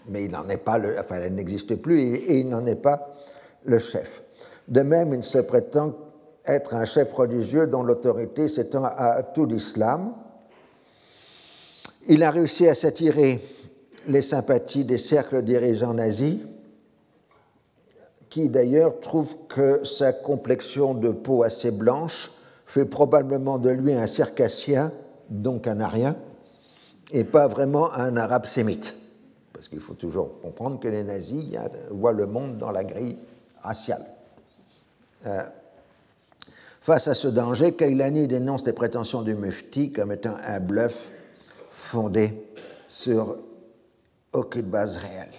mais 0.08 0.24
il 0.24 0.30
n'en 0.30 0.48
est 0.48 0.58
pas 0.58 0.78
le, 0.78 0.98
enfin, 0.98 1.16
elle 1.16 1.34
n'existe 1.34 1.76
plus 1.76 2.00
et, 2.00 2.38
il 2.40 2.48
n'en 2.48 2.64
est 2.66 2.80
pas 2.80 3.14
le 3.64 3.78
chef. 3.78 4.22
De 4.68 4.80
même, 4.80 5.14
il 5.14 5.24
se 5.24 5.38
prétend 5.38 5.94
être 6.46 6.74
un 6.74 6.84
chef 6.84 7.12
religieux 7.12 7.66
dont 7.66 7.82
l'autorité 7.82 8.48
s'étend 8.48 8.84
à 8.84 9.22
tout 9.22 9.46
l'islam. 9.46 10.14
Il 12.06 12.22
a 12.22 12.30
réussi 12.30 12.68
à 12.68 12.74
s'attirer 12.74 13.40
les 14.06 14.22
sympathies 14.22 14.84
des 14.84 14.98
cercles 14.98 15.42
dirigeants 15.42 15.94
nazis, 15.94 16.36
qui 18.28 18.48
d'ailleurs 18.48 19.00
trouvent 19.00 19.36
que 19.48 19.84
sa 19.84 20.12
complexion 20.12 20.94
de 20.94 21.10
peau 21.10 21.42
assez 21.44 21.70
blanche 21.70 22.30
fait 22.74 22.84
probablement 22.84 23.60
de 23.60 23.70
lui 23.70 23.92
un 23.92 24.08
circassien, 24.08 24.90
donc 25.30 25.68
un 25.68 25.78
arien, 25.78 26.16
et 27.12 27.22
pas 27.22 27.46
vraiment 27.46 27.92
un 27.92 28.16
arabe 28.16 28.46
sémite. 28.46 28.96
Parce 29.52 29.68
qu'il 29.68 29.78
faut 29.78 29.94
toujours 29.94 30.40
comprendre 30.40 30.80
que 30.80 30.88
les 30.88 31.04
nazis 31.04 31.56
voient 31.92 32.12
le 32.12 32.26
monde 32.26 32.58
dans 32.58 32.72
la 32.72 32.82
grille 32.82 33.16
raciale. 33.62 34.04
Euh, 35.24 35.42
face 36.80 37.06
à 37.06 37.14
ce 37.14 37.28
danger, 37.28 37.76
Kailani 37.76 38.26
dénonce 38.26 38.66
les 38.66 38.72
prétentions 38.72 39.22
du 39.22 39.36
Mufti 39.36 39.92
comme 39.92 40.10
étant 40.10 40.34
un 40.42 40.58
bluff 40.58 41.12
fondé 41.70 42.44
sur 42.88 43.36
aucune 44.32 44.66
base 44.66 44.96
réelle. 44.96 45.30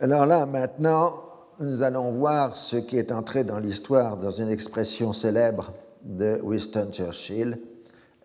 Alors 0.00 0.26
là, 0.26 0.46
maintenant, 0.46 1.29
nous 1.60 1.82
allons 1.82 2.10
voir 2.12 2.56
ce 2.56 2.76
qui 2.76 2.96
est 2.96 3.12
entré 3.12 3.44
dans 3.44 3.58
l'histoire 3.58 4.16
dans 4.16 4.30
une 4.30 4.48
expression 4.48 5.12
célèbre 5.12 5.72
de 6.02 6.40
Winston 6.42 6.88
Churchill, 6.90 7.58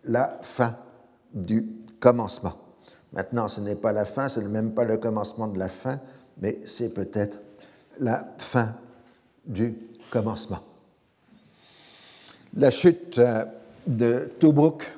la 0.04 0.38
fin 0.40 0.74
du 1.34 1.66
commencement. 2.00 2.54
Maintenant, 3.12 3.48
ce 3.48 3.60
n'est 3.60 3.74
pas 3.74 3.92
la 3.92 4.06
fin, 4.06 4.28
ce 4.28 4.40
n'est 4.40 4.48
même 4.48 4.72
pas 4.72 4.84
le 4.84 4.96
commencement 4.96 5.48
de 5.48 5.58
la 5.58 5.68
fin, 5.68 6.00
mais 6.38 6.58
c'est 6.64 6.94
peut-être 6.94 7.38
la 8.00 8.26
fin 8.38 8.74
du 9.44 9.76
commencement. 10.10 10.60
La 12.56 12.70
chute 12.70 13.20
de 13.86 14.30
Tobruk 14.40 14.90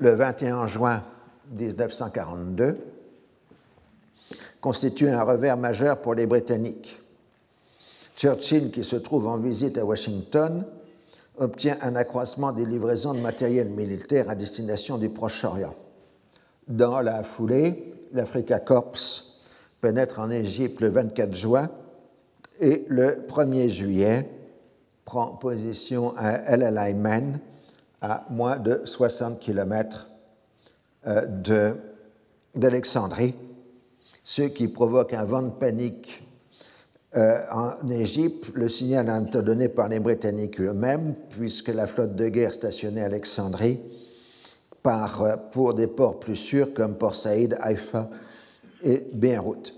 le 0.00 0.10
21 0.10 0.66
juin 0.66 1.04
1942 1.52 2.78
constitue 4.60 5.08
un 5.08 5.22
revers 5.22 5.56
majeur 5.56 6.00
pour 6.00 6.14
les 6.14 6.26
Britanniques. 6.26 7.00
Churchill, 8.18 8.72
qui 8.72 8.82
se 8.82 8.96
trouve 8.96 9.28
en 9.28 9.38
visite 9.38 9.78
à 9.78 9.84
Washington, 9.84 10.64
obtient 11.36 11.78
un 11.82 11.94
accroissement 11.94 12.50
des 12.50 12.66
livraisons 12.66 13.14
de 13.14 13.20
matériel 13.20 13.68
militaire 13.68 14.28
à 14.28 14.34
destination 14.34 14.98
du 14.98 15.08
Proche-Orient. 15.08 15.76
Dans 16.66 17.00
la 17.00 17.22
foulée, 17.22 17.94
l'Africa 18.12 18.58
Corps 18.58 18.96
pénètre 19.80 20.18
en 20.18 20.30
Égypte 20.30 20.80
le 20.80 20.88
24 20.88 21.32
juin 21.32 21.70
et 22.58 22.84
le 22.88 23.24
1er 23.28 23.68
juillet 23.70 24.28
prend 25.04 25.28
position 25.28 26.12
à 26.16 26.32
El 26.52 26.64
Alamein, 26.64 27.34
à 28.00 28.26
moins 28.30 28.56
de 28.56 28.82
60 28.84 29.38
km 29.38 30.08
euh, 31.06 31.74
d'Alexandrie, 32.56 33.36
ce 34.24 34.42
qui 34.42 34.66
provoque 34.66 35.14
un 35.14 35.24
vent 35.24 35.42
de 35.42 35.50
panique 35.50 36.27
euh, 37.16 37.40
en 37.50 37.88
Égypte. 37.88 38.46
Le 38.54 38.68
signal 38.68 39.08
a 39.08 39.20
été 39.20 39.42
donné 39.42 39.68
par 39.68 39.88
les 39.88 40.00
Britanniques 40.00 40.60
eux-mêmes, 40.60 41.14
puisque 41.30 41.68
la 41.68 41.86
flotte 41.86 42.16
de 42.16 42.28
guerre 42.28 42.54
stationnée 42.54 43.02
à 43.02 43.06
Alexandrie 43.06 43.80
part 44.82 45.22
euh, 45.22 45.36
pour 45.52 45.74
des 45.74 45.86
ports 45.86 46.20
plus 46.20 46.36
sûrs 46.36 46.74
comme 46.74 46.96
Port 46.96 47.14
Saïd, 47.14 47.56
Haïfa 47.60 48.10
et 48.82 49.08
Beyrouth. 49.12 49.74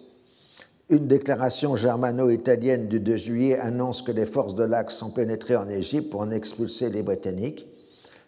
Une 0.88 1.06
déclaration 1.06 1.76
germano-italienne 1.76 2.88
du 2.88 2.98
2 2.98 3.16
juillet 3.16 3.58
annonce 3.58 4.02
que 4.02 4.12
les 4.12 4.26
forces 4.26 4.54
de 4.54 4.64
l'Axe 4.64 4.96
sont 4.96 5.10
pénétrées 5.10 5.56
en 5.56 5.68
Égypte 5.68 6.10
pour 6.10 6.20
en 6.20 6.30
expulser 6.30 6.90
les 6.90 7.02
Britanniques. 7.02 7.66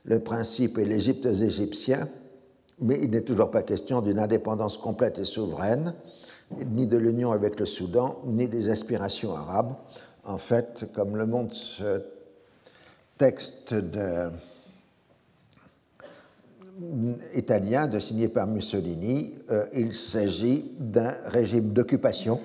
Le 0.04 0.20
principe 0.20 0.78
est 0.78 0.84
l'Égypte 0.84 1.26
aux 1.26 1.34
Égyptiens 1.34 2.08
mais 2.82 2.98
il 3.02 3.10
n'est 3.10 3.22
toujours 3.22 3.50
pas 3.50 3.62
question 3.62 4.00
d'une 4.00 4.18
indépendance 4.18 4.76
complète 4.76 5.18
et 5.18 5.24
souveraine, 5.24 5.94
ni 6.66 6.86
de 6.86 6.96
l'union 6.96 7.32
avec 7.32 7.58
le 7.58 7.66
Soudan, 7.66 8.20
ni 8.26 8.46
des 8.46 8.70
aspirations 8.70 9.34
arabes. 9.34 9.74
En 10.24 10.38
fait, 10.38 10.88
comme 10.94 11.16
le 11.16 11.26
montre 11.26 11.54
ce 11.54 12.02
texte 13.18 13.74
de, 13.74 14.30
italien 17.34 17.86
de 17.86 17.98
signé 17.98 18.28
par 18.28 18.46
Mussolini, 18.46 19.34
euh, 19.50 19.66
il 19.74 19.94
s'agit 19.94 20.72
d'un 20.78 21.14
régime 21.26 21.72
d'occupation. 21.72 22.40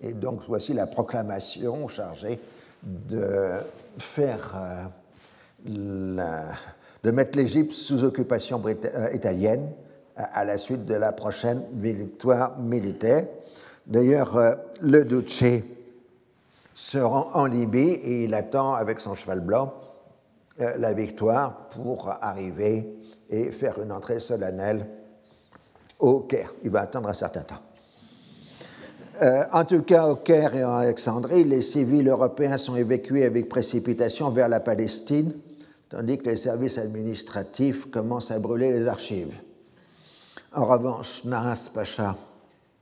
Et 0.00 0.14
donc 0.14 0.40
voici 0.48 0.72
la 0.72 0.86
proclamation 0.86 1.86
chargée 1.88 2.40
de 2.82 3.58
faire 3.98 4.90
euh, 5.68 6.22
de 7.02 7.10
mettre 7.10 7.36
l'Égypte 7.36 7.72
sous 7.72 8.04
occupation 8.04 8.62
euh, 8.66 9.08
italienne 9.14 9.70
à 10.32 10.44
la 10.44 10.58
suite 10.58 10.84
de 10.84 10.94
la 10.94 11.12
prochaine 11.12 11.64
victoire 11.72 12.58
militaire. 12.58 13.26
D'ailleurs, 13.86 14.38
le 14.80 15.04
Duce 15.04 15.44
se 16.74 16.98
rend 16.98 17.30
en 17.34 17.46
Libye 17.46 17.90
et 17.90 18.24
il 18.24 18.34
attend 18.34 18.74
avec 18.74 19.00
son 19.00 19.14
cheval 19.14 19.40
blanc 19.40 19.74
la 20.58 20.92
victoire 20.92 21.68
pour 21.70 22.08
arriver 22.20 22.96
et 23.30 23.50
faire 23.50 23.80
une 23.82 23.90
entrée 23.90 24.20
solennelle 24.20 24.86
au 25.98 26.20
Caire. 26.20 26.52
Il 26.62 26.70
va 26.70 26.82
attendre 26.82 27.08
un 27.08 27.14
certain 27.14 27.42
temps. 27.42 27.60
Euh, 29.22 29.44
en 29.52 29.64
tout 29.64 29.82
cas, 29.82 30.08
au 30.08 30.16
Caire 30.16 30.54
et 30.54 30.64
en 30.64 30.76
Alexandrie, 30.76 31.44
les 31.44 31.62
civils 31.62 32.08
européens 32.08 32.58
sont 32.58 32.76
évacués 32.76 33.24
avec 33.24 33.48
précipitation 33.48 34.30
vers 34.30 34.48
la 34.48 34.60
Palestine, 34.60 35.34
tandis 35.88 36.18
que 36.18 36.30
les 36.30 36.36
services 36.36 36.78
administratifs 36.78 37.90
commencent 37.90 38.30
à 38.30 38.38
brûler 38.38 38.72
les 38.72 38.88
archives. 38.88 39.38
En 40.54 40.66
revanche, 40.66 41.24
Naras 41.24 41.70
Pacha 41.72 42.16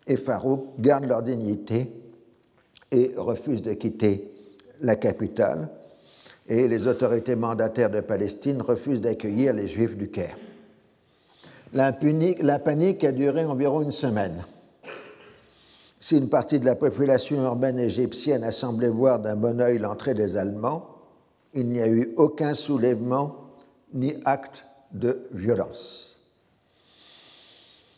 et 0.06 0.16
Farouk 0.16 0.72
gardent 0.78 1.06
leur 1.06 1.22
dignité 1.22 1.92
et 2.90 3.14
refusent 3.16 3.62
de 3.62 3.74
quitter 3.74 4.33
la 4.80 4.96
capitale, 4.96 5.68
et 6.48 6.66
les 6.66 6.87
autorités 6.88 7.37
mandataires 7.37 7.90
de 7.90 8.00
Palestine 8.00 8.61
refusent 8.61 9.00
d'accueillir 9.00 9.54
les 9.54 9.68
Juifs 9.68 9.96
du 9.96 10.11
Caire. 10.11 10.37
La, 11.72 11.96
la 12.40 12.59
panique 12.59 13.04
a 13.04 13.12
duré 13.12 13.44
environ 13.44 13.83
une 13.83 13.92
semaine. 13.92 14.42
Si 16.00 16.16
une 16.16 16.28
partie 16.28 16.59
de 16.59 16.64
la 16.64 16.74
population 16.74 17.40
urbaine 17.44 17.78
égyptienne 17.78 18.42
a 18.42 18.50
semblé 18.50 18.88
voir 18.88 19.20
d'un 19.20 19.37
bon 19.37 19.61
oeil 19.61 19.78
l'entrée 19.78 20.14
des 20.14 20.37
Allemands, 20.37 20.88
il 21.54 21.66
n'y 21.66 21.80
a 21.80 21.88
eu 21.88 22.12
aucun 22.16 22.54
soulèvement 22.54 23.37
ni 23.92 24.14
acte 24.24 24.64
de 24.92 25.28
violence. 25.33 26.09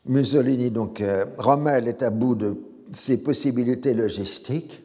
Mussolini, 0.06 0.70
donc, 0.70 1.00
euh, 1.00 1.26
Rommel 1.38 1.88
est 1.88 2.02
à 2.02 2.10
bout 2.10 2.34
de 2.34 2.56
ses 2.92 3.18
possibilités 3.18 3.94
logistiques 3.94 4.82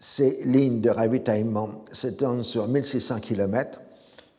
ces 0.00 0.40
lignes 0.44 0.80
de 0.80 0.88
ravitaillement 0.88 1.84
s'étendent 1.92 2.42
sur 2.42 2.66
1600 2.66 3.20
km 3.20 3.80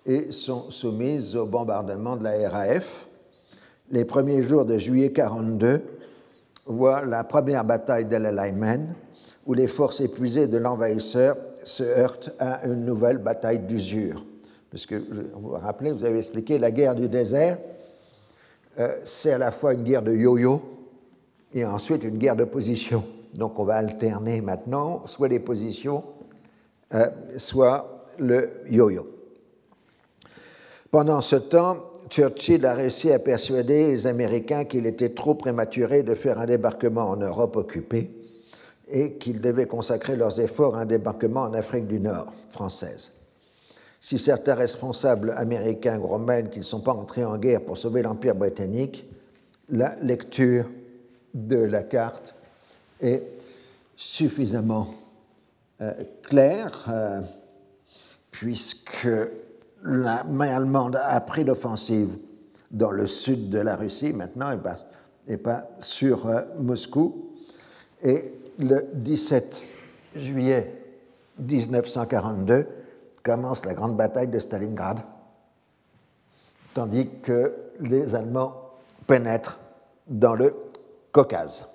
et 0.07 0.31
sont 0.31 0.71
soumises 0.71 1.35
au 1.35 1.45
bombardement 1.45 2.17
de 2.17 2.23
la 2.23 2.49
RAF. 2.49 3.07
Les 3.91 4.03
premiers 4.03 4.41
jours 4.41 4.65
de 4.65 4.79
juillet 4.79 5.09
1942 5.09 5.81
voient 6.65 7.05
la 7.05 7.23
première 7.23 7.63
bataille 7.63 8.05
d'El 8.05 8.25
Alamein, 8.25 8.87
où 9.45 9.53
les 9.53 9.67
forces 9.67 10.01
épuisées 10.01 10.47
de 10.47 10.57
l'envahisseur 10.57 11.37
se 11.63 11.83
heurtent 11.83 12.31
à 12.39 12.65
une 12.65 12.83
nouvelle 12.83 13.19
bataille 13.19 13.59
d'usure. 13.59 14.25
Parce 14.71 14.87
que, 14.87 14.95
vous 14.95 15.49
vous 15.49 15.49
rappelez, 15.51 15.91
vous 15.91 16.05
avez 16.05 16.19
expliqué, 16.19 16.57
la 16.57 16.71
guerre 16.71 16.95
du 16.95 17.07
désert, 17.07 17.59
c'est 19.03 19.33
à 19.33 19.37
la 19.37 19.51
fois 19.51 19.73
une 19.73 19.83
guerre 19.83 20.01
de 20.01 20.13
yo-yo 20.13 20.61
et 21.53 21.65
ensuite 21.65 22.03
une 22.03 22.17
guerre 22.17 22.35
de 22.35 22.45
position. 22.45 23.03
Donc 23.33 23.59
on 23.59 23.63
va 23.63 23.75
alterner 23.75 24.41
maintenant 24.41 25.05
soit 25.05 25.27
les 25.27 25.39
positions, 25.39 26.03
euh, 26.93 27.07
soit 27.37 28.05
le 28.19 28.49
yo-yo. 28.69 29.07
Pendant 30.89 31.21
ce 31.21 31.37
temps, 31.37 31.77
Churchill 32.09 32.65
a 32.65 32.73
réussi 32.73 33.11
à 33.11 33.19
persuader 33.19 33.91
les 33.91 34.07
Américains 34.07 34.65
qu'il 34.65 34.85
était 34.85 35.13
trop 35.13 35.33
prématuré 35.33 36.03
de 36.03 36.13
faire 36.15 36.39
un 36.39 36.45
débarquement 36.45 37.09
en 37.09 37.15
Europe 37.15 37.55
occupée 37.55 38.11
et 38.89 39.13
qu'ils 39.13 39.39
devaient 39.39 39.67
consacrer 39.67 40.17
leurs 40.17 40.41
efforts 40.41 40.75
à 40.75 40.81
un 40.81 40.85
débarquement 40.85 41.43
en 41.43 41.53
Afrique 41.53 41.87
du 41.87 42.01
Nord, 42.01 42.33
française. 42.49 43.13
Si 44.03 44.17
certains 44.17 44.55
responsables 44.55 45.31
américains 45.37 45.99
grommellent 45.99 46.49
qu'ils 46.49 46.61
ne 46.61 46.65
sont 46.65 46.81
pas 46.81 46.91
entrés 46.91 47.23
en 47.23 47.37
guerre 47.37 47.61
pour 47.61 47.77
sauver 47.77 48.01
l'Empire 48.01 48.33
britannique, 48.33 49.07
la 49.69 49.95
lecture 50.01 50.65
de 51.35 51.57
la 51.57 51.83
carte 51.83 52.33
est 52.99 53.21
suffisamment 53.95 54.95
euh, 55.81 55.93
clair, 56.23 56.87
euh, 56.89 57.21
puisque 58.31 59.07
la 59.83 60.23
main 60.23 60.55
allemande 60.55 60.99
a 60.99 61.21
pris 61.21 61.43
l'offensive 61.43 62.17
dans 62.71 62.91
le 62.91 63.05
sud 63.05 63.51
de 63.51 63.59
la 63.59 63.75
Russie 63.75 64.13
maintenant 64.13 64.51
et 65.27 65.37
pas, 65.37 65.69
sur 65.77 66.27
euh, 66.27 66.41
Moscou. 66.59 67.33
Et 68.01 68.33
le 68.57 68.83
17 68.95 69.61
juillet 70.15 70.73
1942 71.37 72.65
commence 73.23 73.65
la 73.65 73.73
grande 73.73 73.95
bataille 73.95 74.27
de 74.27 74.39
Stalingrad, 74.39 75.01
tandis 76.73 77.21
que 77.21 77.53
les 77.79 78.15
Allemands 78.15 78.71
pénètrent 79.07 79.59
dans 80.07 80.35
le 80.35 80.55
Caucase. 81.11 81.65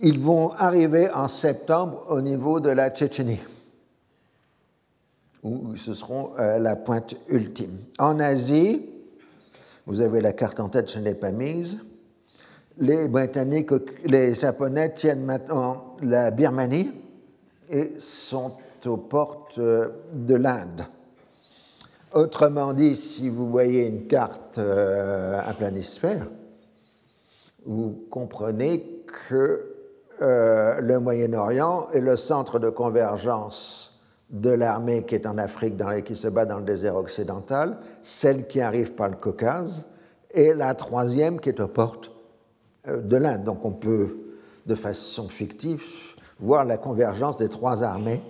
Ils 0.00 0.20
vont 0.20 0.52
arriver 0.52 1.10
en 1.10 1.26
septembre 1.26 2.06
au 2.08 2.20
niveau 2.20 2.60
de 2.60 2.70
la 2.70 2.90
Tchétchénie, 2.90 3.40
où 5.42 5.74
ce 5.76 5.92
seront 5.92 6.34
euh, 6.38 6.60
la 6.60 6.76
pointe 6.76 7.16
ultime. 7.28 7.78
En 7.98 8.20
Asie, 8.20 8.88
vous 9.86 10.00
avez 10.00 10.20
la 10.20 10.32
carte 10.32 10.60
en 10.60 10.68
tête, 10.68 10.92
je 10.92 11.00
ne 11.00 11.04
l'ai 11.04 11.14
pas 11.14 11.32
mise. 11.32 11.80
Les 12.80 13.08
Britanniques, 13.08 13.72
les 14.04 14.34
Japonais 14.34 14.94
tiennent 14.94 15.24
maintenant 15.24 15.96
la 16.00 16.30
Birmanie 16.30 16.92
et 17.68 17.94
sont 17.98 18.52
aux 18.86 18.96
portes 18.96 19.58
euh, 19.58 19.88
de 20.14 20.36
l'Inde. 20.36 20.82
Autrement 22.14 22.72
dit, 22.72 22.94
si 22.94 23.30
vous 23.30 23.50
voyez 23.50 23.88
une 23.88 24.06
carte 24.06 24.58
euh, 24.58 25.40
à 25.44 25.52
planisphère, 25.54 26.28
vous 27.66 28.06
comprenez 28.10 29.02
que 29.28 29.74
euh, 30.22 30.80
le 30.80 31.00
Moyen-Orient 31.00 31.88
est 31.92 32.00
le 32.00 32.16
centre 32.16 32.60
de 32.60 32.70
convergence 32.70 34.00
de 34.30 34.50
l'armée 34.50 35.04
qui 35.04 35.16
est 35.16 35.26
en 35.26 35.36
Afrique, 35.36 35.76
dans, 35.76 36.00
qui 36.00 36.14
se 36.14 36.28
bat 36.28 36.44
dans 36.44 36.58
le 36.58 36.64
désert 36.64 36.94
occidental, 36.94 37.78
celle 38.02 38.46
qui 38.46 38.60
arrive 38.60 38.92
par 38.92 39.08
le 39.08 39.16
Caucase, 39.16 39.84
et 40.30 40.54
la 40.54 40.74
troisième 40.74 41.40
qui 41.40 41.48
est 41.48 41.60
aux 41.60 41.68
portes 41.68 42.12
de 42.86 43.16
l'Inde. 43.16 43.44
Donc 43.44 43.64
on 43.64 43.72
peut, 43.72 44.16
de 44.66 44.74
façon 44.74 45.28
fictive, 45.28 45.82
voir 46.40 46.64
la 46.64 46.78
convergence 46.78 47.36
des 47.36 47.48
trois 47.48 47.82
armées 47.82 48.22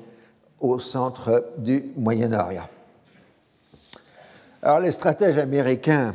au 0.61 0.78
centre 0.78 1.52
du 1.58 1.92
Moyen-Orient. 1.96 2.68
Alors 4.62 4.80
les 4.80 4.92
stratèges 4.92 5.38
américains 5.38 6.14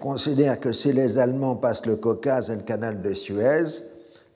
considèrent 0.00 0.60
que 0.60 0.72
si 0.72 0.92
les 0.92 1.18
Allemands 1.18 1.56
passent 1.56 1.86
le 1.86 1.96
Caucase 1.96 2.50
et 2.50 2.56
le 2.56 2.62
canal 2.62 3.00
de 3.00 3.14
Suez, 3.14 3.80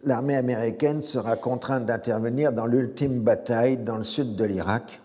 l'armée 0.05 0.37
américaine 0.37 1.03
sera 1.03 1.37
contrainte 1.37 1.87
d'intervenir 1.87 2.53
dans 2.53 2.67
l'ultime 2.67 3.21
bataille 3.21 3.77
dans 3.77 3.97
le 3.97 4.05
sud 4.05 4.37
de 4.37 4.45
l'Irak, 4.45 5.01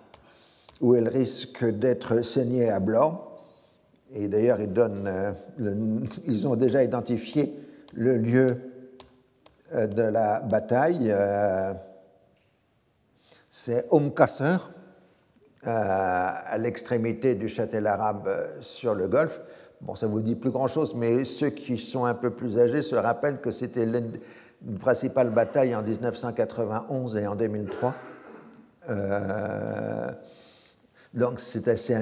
où 0.80 0.96
elle 0.96 1.10
risque 1.10 1.66
d'être 1.66 2.22
saignée 2.22 2.70
à 2.70 2.80
blanc. 2.80 3.28
Et 4.14 4.28
d'ailleurs, 4.28 4.60
ils, 4.62 4.72
euh, 4.78 5.32
ils, 6.28 6.48
ont 6.48 6.56
déjà 6.56 6.84
identifié 6.84 7.54
le 7.94 8.18
lieu 8.18 8.58
euh, 9.74 9.88
de 9.88 10.04
la 10.04 10.42
bataille. 10.42 11.10
Euh, 11.10 11.74
c'est 13.50 13.86
Om 13.92 14.14
Qasr, 14.14 14.72
à 15.64 16.58
l'extrémité 16.58 17.36
du 17.36 17.48
châtel 17.48 17.86
arabe 17.86 18.30
sur 18.62 18.96
le 18.96 19.08
Golfe. 19.08 19.42
Bon, 19.82 19.96
ça 19.96 20.08
vous 20.08 20.22
dit 20.22 20.36
plus 20.36 20.52
grand-chose, 20.52 20.96
mais 20.96 21.24
ceux 21.24 21.50
qui 21.50 21.78
sont 21.78 22.06
un 22.06 22.14
peu 22.14 22.30
plus 22.30 22.60
âgés 22.60 22.82
se 22.82 22.96
rappellent 22.96 23.42
que 23.42 23.52
c'était 23.52 23.84
une 23.84 24.78
principale 24.80 25.32
bataille 25.32 25.76
en 25.76 25.82
1991 25.82 27.18
et 27.18 27.28
en 27.28 27.36
2003. 27.36 27.94
Euh, 28.90 30.12
donc 31.14 31.40
c'est 31.40 31.68
assez 31.68 31.96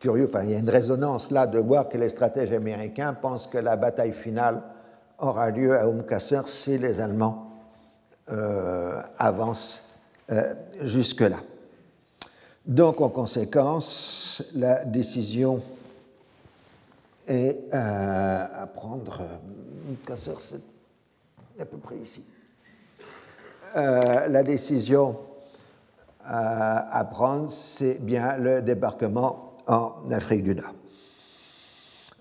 curieux, 0.00 0.26
enfin, 0.28 0.42
il 0.44 0.50
y 0.50 0.54
a 0.54 0.58
une 0.58 0.70
résonance 0.70 1.30
là 1.30 1.46
de 1.46 1.58
voir 1.58 1.88
que 1.88 1.96
les 1.96 2.08
stratèges 2.08 2.52
américains 2.52 3.14
pensent 3.14 3.46
que 3.46 3.58
la 3.58 3.76
bataille 3.76 4.12
finale 4.12 4.62
aura 5.22 5.50
lieu 5.50 5.78
à 5.78 5.86
Qasr 6.08 6.48
si 6.48 6.76
les 6.78 7.00
Allemands 7.00 7.50
euh, 8.30 9.00
avancent 9.18 9.82
euh, 10.30 10.54
jusque-là. 10.82 11.38
Donc, 12.66 13.00
en 13.00 13.08
conséquence, 13.08 14.42
la 14.54 14.84
décision 14.84 15.62
est 17.26 17.72
à 17.72 18.68
prendre. 18.72 19.22
Une 19.88 19.96
casseur, 19.96 20.40
c'est 20.40 20.60
à 21.60 21.64
peu 21.64 21.76
près 21.78 21.96
ici. 21.96 22.24
la 23.74 24.42
décision 24.44 25.16
à 26.24 27.04
prendre, 27.10 27.50
c'est 27.50 28.00
bien 28.00 28.36
le 28.36 28.62
débarquement 28.62 29.56
en 29.66 30.10
Afrique 30.12 30.44
du 30.44 30.54
Nord. 30.54 30.74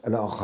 Alors, 0.04 0.44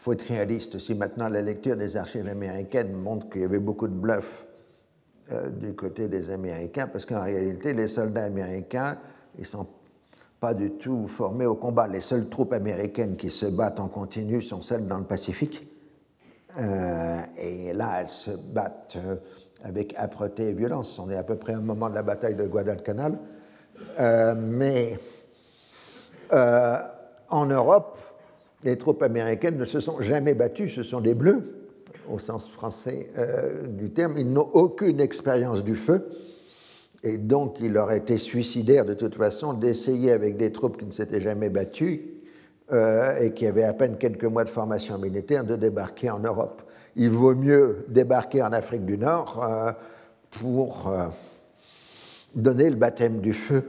faut 0.00 0.14
être 0.14 0.26
réaliste 0.28 0.76
aussi. 0.76 0.94
Maintenant, 0.94 1.28
la 1.28 1.42
lecture 1.42 1.76
des 1.76 1.98
archives 1.98 2.26
américaines 2.26 2.94
montre 2.94 3.28
qu'il 3.28 3.42
y 3.42 3.44
avait 3.44 3.58
beaucoup 3.58 3.86
de 3.86 3.92
bluffs 3.92 4.46
euh, 5.30 5.50
du 5.50 5.74
côté 5.74 6.08
des 6.08 6.30
Américains, 6.30 6.88
parce 6.88 7.04
qu'en 7.04 7.22
réalité, 7.22 7.74
les 7.74 7.86
soldats 7.86 8.24
américains, 8.24 8.96
ils 9.36 9.42
ne 9.42 9.46
sont 9.46 9.66
pas 10.40 10.54
du 10.54 10.70
tout 10.70 11.06
formés 11.06 11.44
au 11.44 11.54
combat. 11.54 11.86
Les 11.86 12.00
seules 12.00 12.30
troupes 12.30 12.54
américaines 12.54 13.18
qui 13.18 13.28
se 13.28 13.44
battent 13.44 13.78
en 13.78 13.88
continu 13.88 14.40
sont 14.40 14.62
celles 14.62 14.86
dans 14.86 14.96
le 14.96 15.04
Pacifique. 15.04 15.68
Euh, 16.58 17.20
et 17.36 17.74
là, 17.74 18.00
elles 18.00 18.08
se 18.08 18.30
battent 18.30 18.96
euh, 18.96 19.16
avec 19.62 19.94
âpreté 19.98 20.48
et 20.48 20.52
violence. 20.54 20.98
On 20.98 21.10
est 21.10 21.16
à 21.16 21.24
peu 21.24 21.36
près 21.36 21.56
au 21.56 21.60
moment 21.60 21.90
de 21.90 21.94
la 21.94 22.02
bataille 22.02 22.36
de 22.36 22.46
Guadalcanal. 22.46 23.18
mais 23.98 24.98
en 26.32 27.46
Europe, 27.46 27.98
les 28.62 28.76
troupes 28.76 29.02
américaines 29.02 29.56
ne 29.56 29.64
se 29.64 29.80
sont 29.80 30.00
jamais 30.00 30.34
battues, 30.34 30.68
ce 30.68 30.82
sont 30.82 31.00
des 31.00 31.14
bleus, 31.14 31.42
au 32.10 32.18
sens 32.18 32.48
français 32.48 33.08
euh, 33.18 33.66
du 33.66 33.90
terme. 33.90 34.14
Ils 34.18 34.30
n'ont 34.30 34.48
aucune 34.52 35.00
expérience 35.00 35.64
du 35.64 35.76
feu, 35.76 36.08
et 37.02 37.18
donc 37.18 37.56
il 37.60 37.72
leur 37.72 37.92
été 37.92 38.18
suicidaire 38.18 38.84
de 38.84 38.94
toute 38.94 39.14
façon 39.14 39.54
d'essayer 39.54 40.12
avec 40.12 40.36
des 40.36 40.52
troupes 40.52 40.76
qui 40.76 40.86
ne 40.86 40.90
s'étaient 40.90 41.20
jamais 41.20 41.48
battues 41.48 42.02
euh, 42.72 43.18
et 43.20 43.32
qui 43.32 43.46
avaient 43.46 43.64
à 43.64 43.72
peine 43.72 43.96
quelques 43.96 44.24
mois 44.24 44.44
de 44.44 44.50
formation 44.50 44.98
militaire 44.98 45.44
de 45.44 45.56
débarquer 45.56 46.10
en 46.10 46.18
Europe. 46.18 46.62
Il 46.96 47.10
vaut 47.10 47.34
mieux 47.34 47.86
débarquer 47.88 48.42
en 48.42 48.52
Afrique 48.52 48.84
du 48.84 48.98
Nord 48.98 49.42
euh, 49.42 49.72
pour 50.30 50.92
donner 52.36 52.70
le 52.70 52.76
baptême 52.76 53.20
du 53.20 53.32
feu 53.32 53.64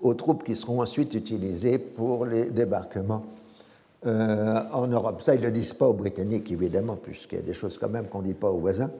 aux 0.00 0.14
troupes 0.14 0.44
qui 0.44 0.56
seront 0.56 0.80
ensuite 0.80 1.12
utilisées 1.12 1.78
pour 1.78 2.24
les 2.24 2.46
débarquements 2.46 3.26
euh, 4.06 4.60
en 4.70 4.86
Europe. 4.86 5.22
Ça, 5.22 5.34
ils 5.34 5.40
ne 5.40 5.46
le 5.46 5.50
disent 5.50 5.72
pas 5.72 5.88
aux 5.88 5.94
Britanniques, 5.94 6.50
évidemment, 6.52 6.96
puisqu'il 6.96 7.36
y 7.36 7.42
a 7.42 7.44
des 7.44 7.54
choses 7.54 7.78
quand 7.78 7.88
même 7.88 8.06
qu'on 8.08 8.20
ne 8.20 8.26
dit 8.26 8.34
pas 8.34 8.50
aux 8.50 8.58
voisins. 8.58 8.90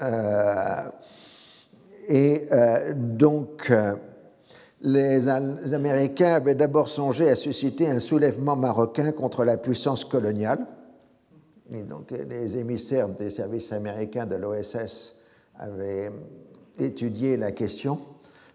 Euh, 0.00 0.88
et 2.08 2.48
euh, 2.52 2.94
donc, 2.96 3.70
les, 4.80 5.28
Américains 5.28 6.34
avaient 6.36 6.54
d'abord 6.54 6.88
songé 6.88 7.28
à 7.28 7.36
susciter 7.36 7.86
un 7.86 8.00
soulèvement 8.00 8.56
marocain 8.56 9.12
contre 9.12 9.44
la 9.44 9.58
puissance 9.58 10.06
coloniale. 10.06 10.64
Et 11.70 11.82
donc, 11.82 12.12
les 12.12 12.56
émissaires 12.56 13.10
des 13.10 13.28
services 13.28 13.72
américains 13.72 14.24
de 14.24 14.36
l'OSS 14.36 15.18
avaient 15.58 16.10
étudié 16.78 17.36
la 17.36 17.52
question, 17.52 17.98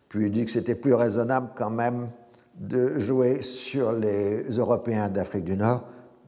puis 0.10 0.32
dit 0.32 0.45
que 0.45 0.52
c'était 0.52 0.73
plus 0.73 0.95
raisonnable 0.95 1.50
quand 1.56 1.69
même 1.69 2.10
de 2.58 2.98
jouer 2.98 3.41
sur 3.41 3.91
les 3.91 4.43
Européens 4.58 5.10
d'Afrique 5.10 5.43
du 5.43 5.56
Nord 5.56 5.84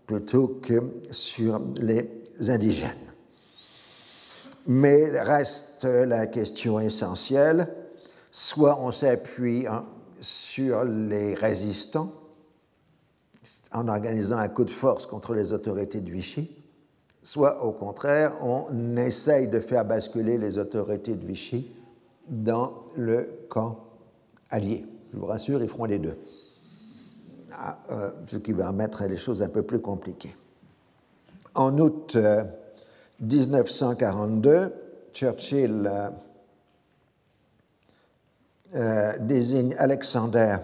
plutôt 0.05 0.59
que 0.61 0.81
sur 1.11 1.61
les 1.75 2.23
indigènes. 2.47 2.89
Mais 4.67 5.05
reste 5.21 5.85
la 5.85 6.27
question 6.27 6.79
essentielle, 6.79 7.67
soit 8.31 8.79
on 8.79 8.91
s'appuie 8.91 9.65
sur 10.21 10.83
les 10.83 11.33
résistants 11.33 12.13
en 13.73 13.87
organisant 13.87 14.37
un 14.37 14.49
coup 14.49 14.65
de 14.65 14.71
force 14.71 15.05
contre 15.05 15.33
les 15.33 15.53
autorités 15.53 16.01
de 16.01 16.11
Vichy, 16.11 16.55
soit 17.23 17.63
au 17.63 17.71
contraire 17.71 18.33
on 18.43 18.97
essaye 18.97 19.47
de 19.47 19.59
faire 19.59 19.85
basculer 19.85 20.37
les 20.37 20.57
autorités 20.57 21.15
de 21.15 21.25
Vichy 21.25 21.71
dans 22.27 22.85
le 22.95 23.45
camp 23.49 23.79
allié. 24.49 24.85
Je 25.13 25.17
vous 25.17 25.25
rassure, 25.25 25.61
ils 25.61 25.69
feront 25.69 25.85
les 25.85 25.99
deux. 25.99 26.17
Ah, 27.51 27.79
euh, 27.91 28.11
ce 28.27 28.37
qui 28.37 28.53
va 28.53 28.71
mettre 28.71 29.03
les 29.05 29.17
choses 29.17 29.41
un 29.41 29.49
peu 29.49 29.63
plus 29.63 29.79
compliquées. 29.79 30.35
En 31.55 31.77
août 31.79 32.15
1942, 33.19 34.49
euh, 34.49 34.69
Churchill 35.13 35.91
euh, 38.75 39.13
désigne 39.19 39.75
Alexander 39.77 40.57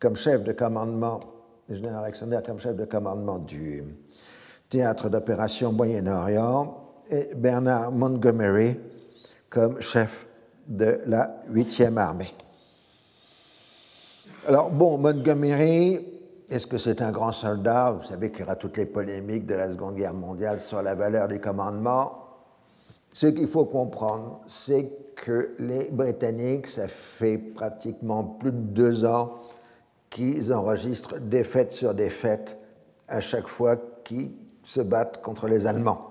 comme 0.00 0.16
chef 0.16 0.42
de 0.44 0.52
commandement, 0.52 1.20
le 1.68 1.76
général 1.76 2.04
Alexander 2.04 2.38
comme 2.44 2.58
chef 2.58 2.74
de 2.74 2.86
commandement 2.86 3.38
du 3.38 3.84
théâtre 4.70 5.10
d'opération 5.10 5.72
Moyen-Orient 5.72 6.84
et 7.10 7.34
Bernard 7.34 7.92
Montgomery 7.92 8.78
comme 9.50 9.80
chef 9.80 10.26
de 10.66 11.00
la 11.06 11.42
8e 11.50 11.96
armée. 11.96 12.34
Alors, 14.48 14.70
bon, 14.70 14.96
Montgomery, 14.96 16.00
est-ce 16.48 16.66
que 16.66 16.78
c'est 16.78 17.02
un 17.02 17.12
grand 17.12 17.32
soldat? 17.32 17.90
Vous 17.90 18.08
savez 18.08 18.30
qu'il 18.30 18.40
y 18.40 18.42
aura 18.44 18.56
toutes 18.56 18.78
les 18.78 18.86
polémiques 18.86 19.44
de 19.44 19.54
la 19.54 19.70
Seconde 19.70 19.96
Guerre 19.96 20.14
mondiale 20.14 20.58
sur 20.58 20.80
la 20.80 20.94
valeur 20.94 21.28
des 21.28 21.38
commandements. 21.38 22.28
Ce 23.12 23.26
qu'il 23.26 23.46
faut 23.46 23.66
comprendre, 23.66 24.40
c'est 24.46 24.90
que 25.16 25.54
les 25.58 25.90
Britanniques, 25.90 26.66
ça 26.66 26.88
fait 26.88 27.36
pratiquement 27.36 28.24
plus 28.24 28.52
de 28.52 28.56
deux 28.56 29.04
ans 29.04 29.34
qu'ils 30.08 30.50
enregistrent 30.54 31.20
défaite 31.20 31.70
sur 31.70 31.92
défaite 31.92 32.56
à 33.06 33.20
chaque 33.20 33.48
fois 33.48 33.76
qu'ils 34.02 34.30
se 34.64 34.80
battent 34.80 35.20
contre 35.20 35.46
les 35.46 35.66
Allemands. 35.66 36.07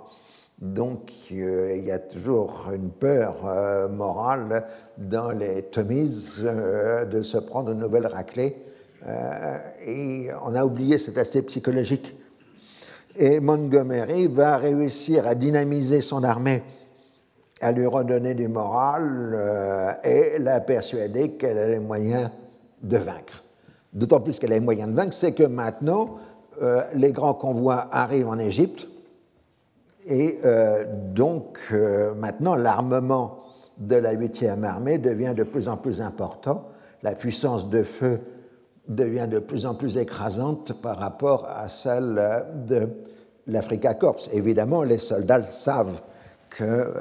Donc 0.62 1.12
euh, 1.32 1.76
il 1.78 1.86
y 1.86 1.91
a 1.91 2.00
toujours 2.00 2.72
une 2.74 2.89
peur 2.89 3.46
euh, 3.46 3.88
morale 3.88 4.65
dans 4.98 5.30
les 5.30 5.62
Tommies 5.62 6.39
euh, 6.39 7.06
de 7.06 7.22
se 7.22 7.38
prendre 7.38 7.72
une 7.72 7.80
nouvelle 7.80 8.08
raclée. 8.08 8.58
et 9.86 10.30
on 10.43 10.56
a 10.56 10.65
oublié 10.65 10.98
cet 10.98 11.20
aspect 11.20 11.43
psychologique. 11.43 12.15
Et 13.15 13.39
Montgomery 13.39 14.28
va 14.28 14.58
réussir 14.58 15.28
à 15.28 15.36
dynamiser 15.36 16.02
son 16.02 16.24
armée, 16.24 16.63
à 17.62 17.72
lui 17.72 17.86
redonner 17.86 18.34
du 18.34 18.48
moral 18.48 20.00
et 20.04 20.39
la 20.39 20.60
persuader 20.60 21.34
qu'elle 21.34 21.58
a 21.58 21.67
les 21.67 21.80
moyens 21.80 22.30
de 22.82 22.98
vaincre. 22.98 23.43
D'autant 23.93 24.20
plus 24.20 24.39
qu'elle 24.39 24.52
a 24.52 24.56
les 24.56 24.65
moyens 24.65 24.89
de 24.89 24.96
vaincre, 24.96 25.13
c'est 25.13 25.34
que 25.34 25.43
maintenant, 25.43 26.17
les 26.93 27.12
grands 27.12 27.34
convois 27.34 27.88
arrivent 27.91 28.30
en 28.30 28.39
Égypte 28.39 28.88
et 30.08 30.39
euh, 30.46 30.86
donc, 31.13 31.60
euh, 31.72 32.13
maintenant, 32.13 32.56
l'armement 32.56 33.43
de 33.78 33.96
la 33.96 34.15
8e 34.15 34.63
armée 34.63 34.98
devient 34.98 35.34
de 35.36 35.43
plus 35.43 35.67
en 35.67 35.78
plus 35.78 36.02
important. 36.02 36.70
La 37.04 37.12
puissance 37.12 37.70
de 37.70 37.84
feu 37.84 38.20
devient 38.88 39.28
de 39.30 39.39
plus 39.39 39.65
en 39.65 39.76
plus 39.76 39.98
écrasante 39.98 40.82
par 40.82 40.98
rapport 40.98 41.48
à 41.50 41.67
celle 41.67 42.46
de 42.65 42.88
l'Africa 43.48 43.93
Corps. 43.93 44.17
Évidemment, 44.32 44.84
les 44.84 44.98
soldats 44.98 45.46
savent 45.48 46.02
que 46.50 46.93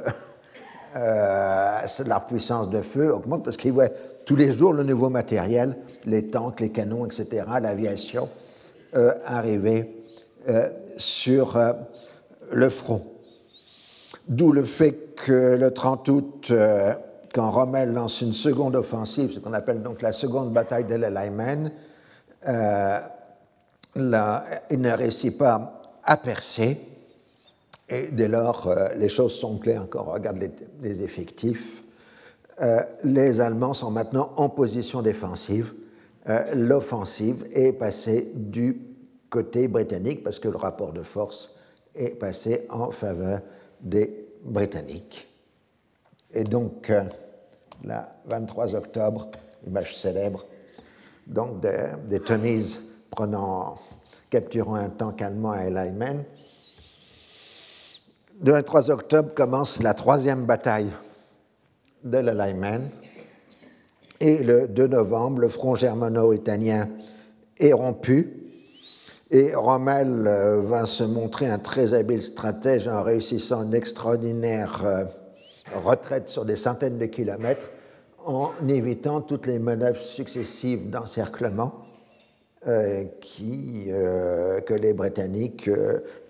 euh, 0.96 1.78
leur 2.06 2.26
puissance 2.26 2.68
de 2.70 2.80
feu 2.80 3.14
augmente 3.14 3.44
parce 3.44 3.56
qu'ils 3.56 3.72
voient 3.72 3.90
tous 4.24 4.36
les 4.36 4.52
jours 4.52 4.72
le 4.72 4.82
nouveau 4.82 5.08
matériel, 5.08 5.76
les 6.04 6.28
tanks, 6.28 6.60
les 6.60 6.70
canons, 6.70 7.06
etc., 7.06 7.46
l'aviation, 7.60 8.28
arriver 9.24 10.04
sur 10.96 11.56
le 12.52 12.70
front. 12.70 13.04
D'où 14.28 14.50
le 14.50 14.64
fait 14.64 15.14
que 15.14 15.56
le 15.56 15.70
30 15.72 16.08
août, 16.08 16.48
euh, 16.50 16.94
quand 17.32 17.50
Rommel 17.50 17.92
lance 17.92 18.22
une 18.22 18.32
seconde 18.32 18.74
offensive, 18.74 19.32
ce 19.32 19.38
qu'on 19.38 19.52
appelle 19.52 19.82
donc 19.82 20.02
la 20.02 20.12
seconde 20.12 20.52
bataille 20.52 20.84
de 20.84 20.96
l'Alaïmen, 20.96 21.70
euh, 22.48 22.98
il 23.94 24.80
ne 24.80 24.90
réussit 24.90 25.36
pas 25.38 25.80
à 26.02 26.16
percer. 26.16 26.80
Et 27.88 28.08
dès 28.10 28.26
lors, 28.26 28.66
euh, 28.66 28.88
les 28.96 29.08
choses 29.08 29.34
sont 29.34 29.58
claires 29.58 29.86
quand 29.88 30.04
on 30.08 30.12
regarde 30.12 30.38
les, 30.82 31.02
effectifs. 31.02 31.84
les 33.04 33.40
Allemands 33.40 33.74
sont 33.74 33.90
maintenant 33.90 34.32
en 34.36 34.48
position 34.48 35.02
défensive. 35.02 35.74
L'offensive 36.52 37.46
est 37.52 37.72
passée 37.72 38.32
du 38.34 38.80
côté 39.30 39.68
britannique 39.68 40.24
parce 40.24 40.40
que 40.40 40.48
le 40.48 40.56
rapport 40.56 40.92
de 40.92 41.02
force 41.02 41.55
est 41.96 42.18
passé 42.18 42.66
en 42.70 42.90
faveur 42.90 43.40
des 43.80 44.28
Britanniques. 44.42 45.28
Et 46.32 46.44
donc, 46.44 46.88
le 46.88 47.90
euh, 47.90 48.00
23 48.26 48.74
octobre, 48.74 49.28
image 49.66 49.96
célèbre, 49.96 50.46
donc 51.26 51.60
des 51.60 52.20
Tommies 52.20 52.78
prenant, 53.10 53.78
capturant 54.30 54.76
un 54.76 54.90
tank 54.90 55.22
allemand 55.22 55.52
à 55.52 55.62
El 55.62 55.76
Aymen. 55.76 56.24
Le 58.44 58.52
23 58.52 58.90
octobre 58.90 59.34
commence 59.34 59.82
la 59.82 59.94
troisième 59.94 60.44
bataille 60.44 60.90
de 62.04 62.18
l'Alaïmen. 62.18 62.90
Et 64.20 64.42
le 64.44 64.68
2 64.68 64.86
novembre, 64.86 65.40
le 65.40 65.48
front 65.48 65.74
germano-italien 65.74 66.88
est 67.58 67.72
rompu 67.72 68.45
et 69.30 69.54
Rommel 69.54 70.26
euh, 70.26 70.60
va 70.62 70.86
se 70.86 71.04
montrer 71.04 71.46
un 71.48 71.58
très 71.58 71.94
habile 71.94 72.22
stratège 72.22 72.86
en 72.86 73.02
réussissant 73.02 73.64
une 73.64 73.74
extraordinaire 73.74 74.82
euh, 74.84 75.04
retraite 75.74 76.28
sur 76.28 76.44
des 76.44 76.56
centaines 76.56 76.98
de 76.98 77.06
kilomètres 77.06 77.70
en 78.24 78.50
évitant 78.68 79.20
toutes 79.20 79.46
les 79.46 79.58
manœuvres 79.58 80.00
successives 80.00 80.90
d'encerclement 80.90 81.86
euh, 82.68 83.04
que 83.20 84.74
les 84.74 84.92
Britanniques 84.92 85.70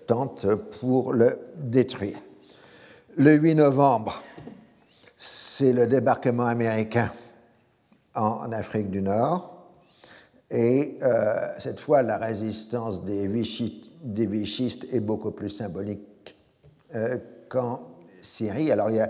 tentent 0.05 0.47
pour 0.79 1.13
le 1.13 1.39
détruire. 1.55 2.17
Le 3.15 3.33
8 3.33 3.55
novembre, 3.55 4.21
c'est 5.15 5.73
le 5.73 5.87
débarquement 5.87 6.45
américain 6.45 7.11
en 8.13 8.51
Afrique 8.51 8.91
du 8.91 9.01
Nord. 9.01 9.56
Et 10.49 10.97
euh, 11.01 11.49
cette 11.57 11.79
fois, 11.79 12.03
la 12.03 12.17
résistance 12.17 13.03
des, 13.03 13.27
vichistes, 13.27 14.87
est 14.93 14.99
beaucoup 14.99 15.31
plus 15.31 15.49
symbolique 15.49 16.35
euh, 16.95 17.17
qu'en 17.49 17.81
Syrie. 18.21 18.71
Alors, 18.71 18.89
il 18.89 18.97
y 18.97 19.01
a 19.01 19.09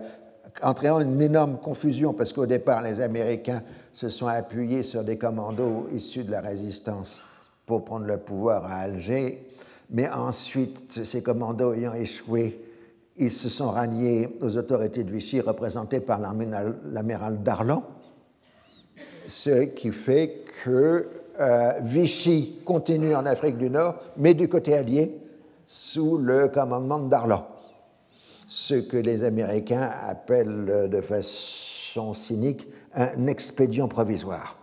entraînant 0.63 0.99
une 0.99 1.21
énorme 1.21 1.57
confusion 1.57 2.13
parce 2.13 2.33
qu'au 2.33 2.47
départ, 2.47 2.81
les 2.81 3.01
Américains 3.01 3.61
se 3.93 4.09
sont 4.09 4.27
appuyés 4.27 4.83
sur 4.83 5.03
des 5.03 5.17
commandos 5.17 5.87
issus 5.93 6.23
de 6.23 6.31
la 6.31 6.41
résistance 6.41 7.21
pour 7.65 7.85
prendre 7.85 8.05
le 8.05 8.17
pouvoir 8.17 8.65
à 8.65 8.77
Alger. 8.77 9.47
Mais 9.91 10.09
ensuite, 10.09 11.03
ces 11.05 11.21
commandos 11.21 11.73
ayant 11.73 11.93
échoué, 11.93 12.59
ils 13.15 13.31
se 13.31 13.49
sont 13.49 13.71
ralliés 13.71 14.37
aux 14.41 14.57
autorités 14.57 15.03
de 15.03 15.11
Vichy 15.11 15.39
représentées 15.39 15.99
par 15.99 16.19
l'amiral 16.19 17.43
Darlan, 17.43 17.83
ce 19.27 19.63
qui 19.65 19.91
fait 19.91 20.43
que 20.63 21.07
euh, 21.39 21.73
Vichy 21.81 22.59
continue 22.65 23.15
en 23.15 23.25
Afrique 23.25 23.57
du 23.57 23.69
Nord, 23.69 23.95
mais 24.17 24.33
du 24.33 24.49
côté 24.49 24.75
allié, 24.75 25.19
sous 25.65 26.17
le 26.17 26.47
commandement 26.47 26.99
de 26.99 27.09
Darlan. 27.09 27.47
Ce 28.47 28.75
que 28.75 28.97
les 28.97 29.23
Américains 29.23 29.89
appellent 30.01 30.89
de 30.89 31.01
façon 31.01 32.13
cynique 32.13 32.67
un 32.95 33.27
expédient 33.27 33.87
provisoire. 33.87 34.57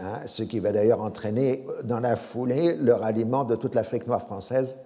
Hein, 0.00 0.20
ce 0.26 0.44
qui 0.44 0.60
va 0.60 0.70
d'ailleurs 0.70 1.02
entraîner 1.02 1.66
dans 1.82 1.98
la 1.98 2.14
foulée 2.14 2.76
le 2.76 2.94
ralliement 2.94 3.44
de 3.44 3.56
toute 3.56 3.74
l'Afrique 3.74 4.06
noire 4.06 4.22
française 4.22 4.78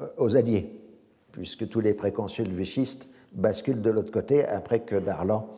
euh, 0.00 0.06
aux 0.16 0.36
Alliés, 0.36 0.82
puisque 1.30 1.68
tous 1.68 1.80
les 1.80 1.94
préconsuls 1.94 2.52
vichistes 2.52 3.06
basculent 3.32 3.80
de 3.80 3.90
l'autre 3.90 4.10
côté 4.10 4.44
après 4.44 4.80
que 4.80 4.96
Darlan 4.96 5.48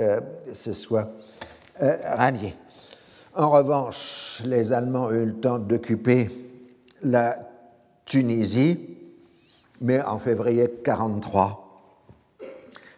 euh, 0.00 0.20
se 0.52 0.72
soit 0.72 1.10
rallié. 1.76 2.54
En 3.36 3.50
revanche, 3.50 4.42
les 4.44 4.72
Allemands 4.72 5.06
ont 5.06 5.10
eu 5.10 5.26
le 5.26 5.34
temps 5.34 5.58
d'occuper 5.58 6.30
la 7.02 7.36
Tunisie, 8.04 8.96
mais 9.80 10.00
en 10.02 10.20
février 10.20 10.68
1943, 10.68 11.98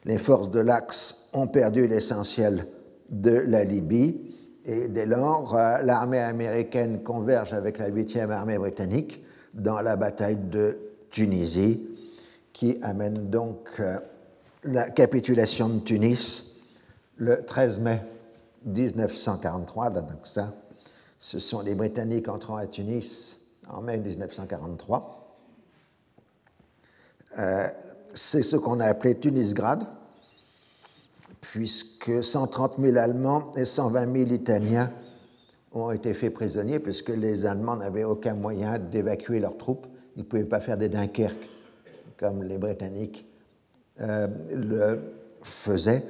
les 0.05 0.19
forces 0.19 0.51
de 0.51 0.61
l'Axe 0.61 1.31
ont 1.33 1.47
perdu 1.47 1.89
l'essentiel 1.89 2.67
de 3.09 3.31
la 3.31 3.65
Libye 3.65 4.35
et 4.67 4.89
dès 4.89 5.07
lors, 5.07 5.57
l'armée 5.83 6.21
américaine 6.21 7.03
converge 7.03 7.55
avec 7.55 7.79
la 7.79 7.89
8e 7.89 8.31
armée 8.31 8.59
britannique 8.59 9.25
dans 9.55 9.81
la 9.81 9.97
bataille 9.97 10.37
de 10.37 10.77
Tunisie, 11.11 11.89
qui 12.53 12.79
amène 12.83 13.31
donc 13.31 13.69
euh, 13.81 13.97
la 14.65 14.91
capitulation 14.91 15.71
de 15.71 15.79
Tunis 15.79 16.45
le 17.17 17.43
13 17.43 17.81
mai 17.81 18.03
1943, 18.67 19.91
donc 19.91 20.27
ça, 20.27 20.53
ce 21.19 21.39
sont 21.39 21.61
les 21.61 21.75
Britanniques 21.75 22.29
entrant 22.29 22.57
à 22.57 22.67
Tunis 22.67 23.39
en 23.69 23.81
mai 23.81 23.99
1943. 23.99 25.39
Euh, 27.39 27.69
c'est 28.15 28.43
ce 28.43 28.57
qu'on 28.57 28.81
a 28.81 28.87
appelé 28.87 29.19
Tunisgrad, 29.19 29.87
puisque 31.41 32.25
130 32.25 32.77
000 32.81 32.97
Allemands 32.97 33.53
et 33.57 33.65
120 33.65 34.17
000 34.17 34.31
Italiens 34.33 34.93
ont 35.73 35.91
été 35.91 36.15
faits 36.15 36.33
prisonniers, 36.33 36.79
puisque 36.79 37.11
les 37.11 37.47
Allemands 37.47 37.77
n'avaient 37.77 38.05
aucun 38.05 38.35
moyen 38.35 38.79
d'évacuer 38.79 39.41
leurs 39.41 39.57
troupes. 39.57 39.87
Ils 40.17 40.21
ne 40.21 40.25
pouvaient 40.25 40.45
pas 40.45 40.61
faire 40.61 40.79
des 40.79 40.89
Dunkerques 40.89 41.51
comme 42.19 42.43
les 42.43 42.57
Britanniques 42.57 43.27
euh, 44.01 44.29
le 44.55 44.99
faisaient. 45.43 46.05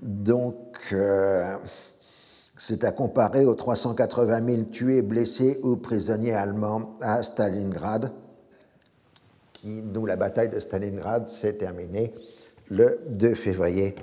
Donc, 0.00 0.78
euh, 0.92 1.56
c'est 2.56 2.84
à 2.84 2.92
comparer 2.92 3.44
aux 3.44 3.54
380 3.54 4.46
000 4.46 4.62
tués, 4.64 5.02
blessés 5.02 5.60
ou 5.62 5.76
prisonniers 5.76 6.34
allemands 6.34 6.96
à 7.00 7.22
Stalingrad, 7.22 8.12
qui, 9.52 9.84
la 10.06 10.16
bataille 10.16 10.48
de 10.48 10.58
Stalingrad 10.60 11.28
s'est 11.28 11.54
terminée 11.54 12.12
le 12.68 13.00
2 13.08 13.34
février 13.34 13.94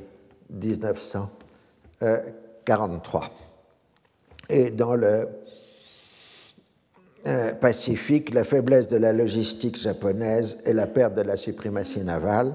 1943. 0.50 3.32
Et 4.50 4.72
dans 4.72 4.96
le 4.96 5.28
euh, 7.26 7.54
Pacifique, 7.54 8.34
la 8.34 8.44
faiblesse 8.44 8.90
de 8.90 8.98
la 8.98 9.14
logistique 9.14 9.80
japonaise 9.80 10.58
et 10.66 10.74
la 10.74 10.88
perte 10.88 11.14
de 11.14 11.22
la 11.22 11.38
suprématie 11.38 12.04
navale 12.04 12.54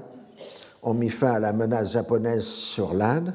ont 0.81 0.93
mis 0.93 1.09
fin 1.09 1.33
à 1.33 1.39
la 1.39 1.53
menace 1.53 1.91
japonaise 1.91 2.45
sur 2.45 2.93
l'Inde, 2.93 3.33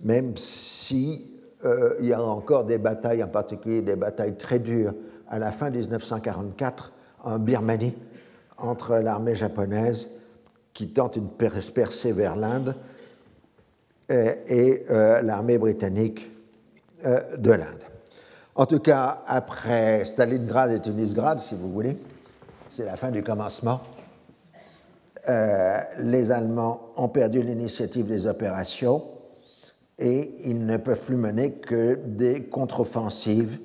même 0.00 0.36
si 0.36 1.30
euh, 1.64 1.94
il 2.00 2.06
y 2.06 2.12
a 2.12 2.22
encore 2.22 2.64
des 2.64 2.78
batailles, 2.78 3.22
en 3.22 3.28
particulier 3.28 3.80
des 3.80 3.96
batailles 3.96 4.36
très 4.36 4.58
dures 4.58 4.94
à 5.28 5.38
la 5.38 5.52
fin 5.52 5.70
1944 5.70 6.92
en 7.24 7.38
Birmanie 7.38 7.94
entre 8.58 8.96
l'armée 8.96 9.34
japonaise 9.34 10.10
qui 10.72 10.88
tente 10.88 11.16
une 11.16 11.28
percée 11.28 12.12
vers 12.12 12.36
l'Inde 12.36 12.74
et, 14.08 14.84
euh, 14.90 15.22
l'armée 15.22 15.56
britannique 15.56 16.30
euh, 17.06 17.36
de 17.36 17.52
l'Inde. 17.52 17.84
En 18.54 18.66
tout 18.66 18.78
cas, 18.78 19.22
après 19.26 20.04
Stalingrad 20.04 20.72
et 20.72 20.80
Tunisgrad, 20.80 21.38
si 21.40 21.54
vous 21.54 21.72
voulez, 21.72 21.96
c'est 22.68 22.84
la 22.84 22.96
fin 22.96 23.10
du 23.10 23.22
commencement. 23.22 23.80
Les 25.26 26.30
Allemands 26.30 26.92
ont 26.96 27.08
perdu 27.08 27.42
l'initiative 27.42 28.06
des 28.06 28.26
opérations 28.26 29.02
et 29.98 30.48
ils 30.48 30.66
ne 30.66 30.76
peuvent 30.76 31.00
plus 31.00 31.16
mener 31.16 31.54
que 31.54 31.94
des 32.04 32.44
contre-offensives 32.44 33.60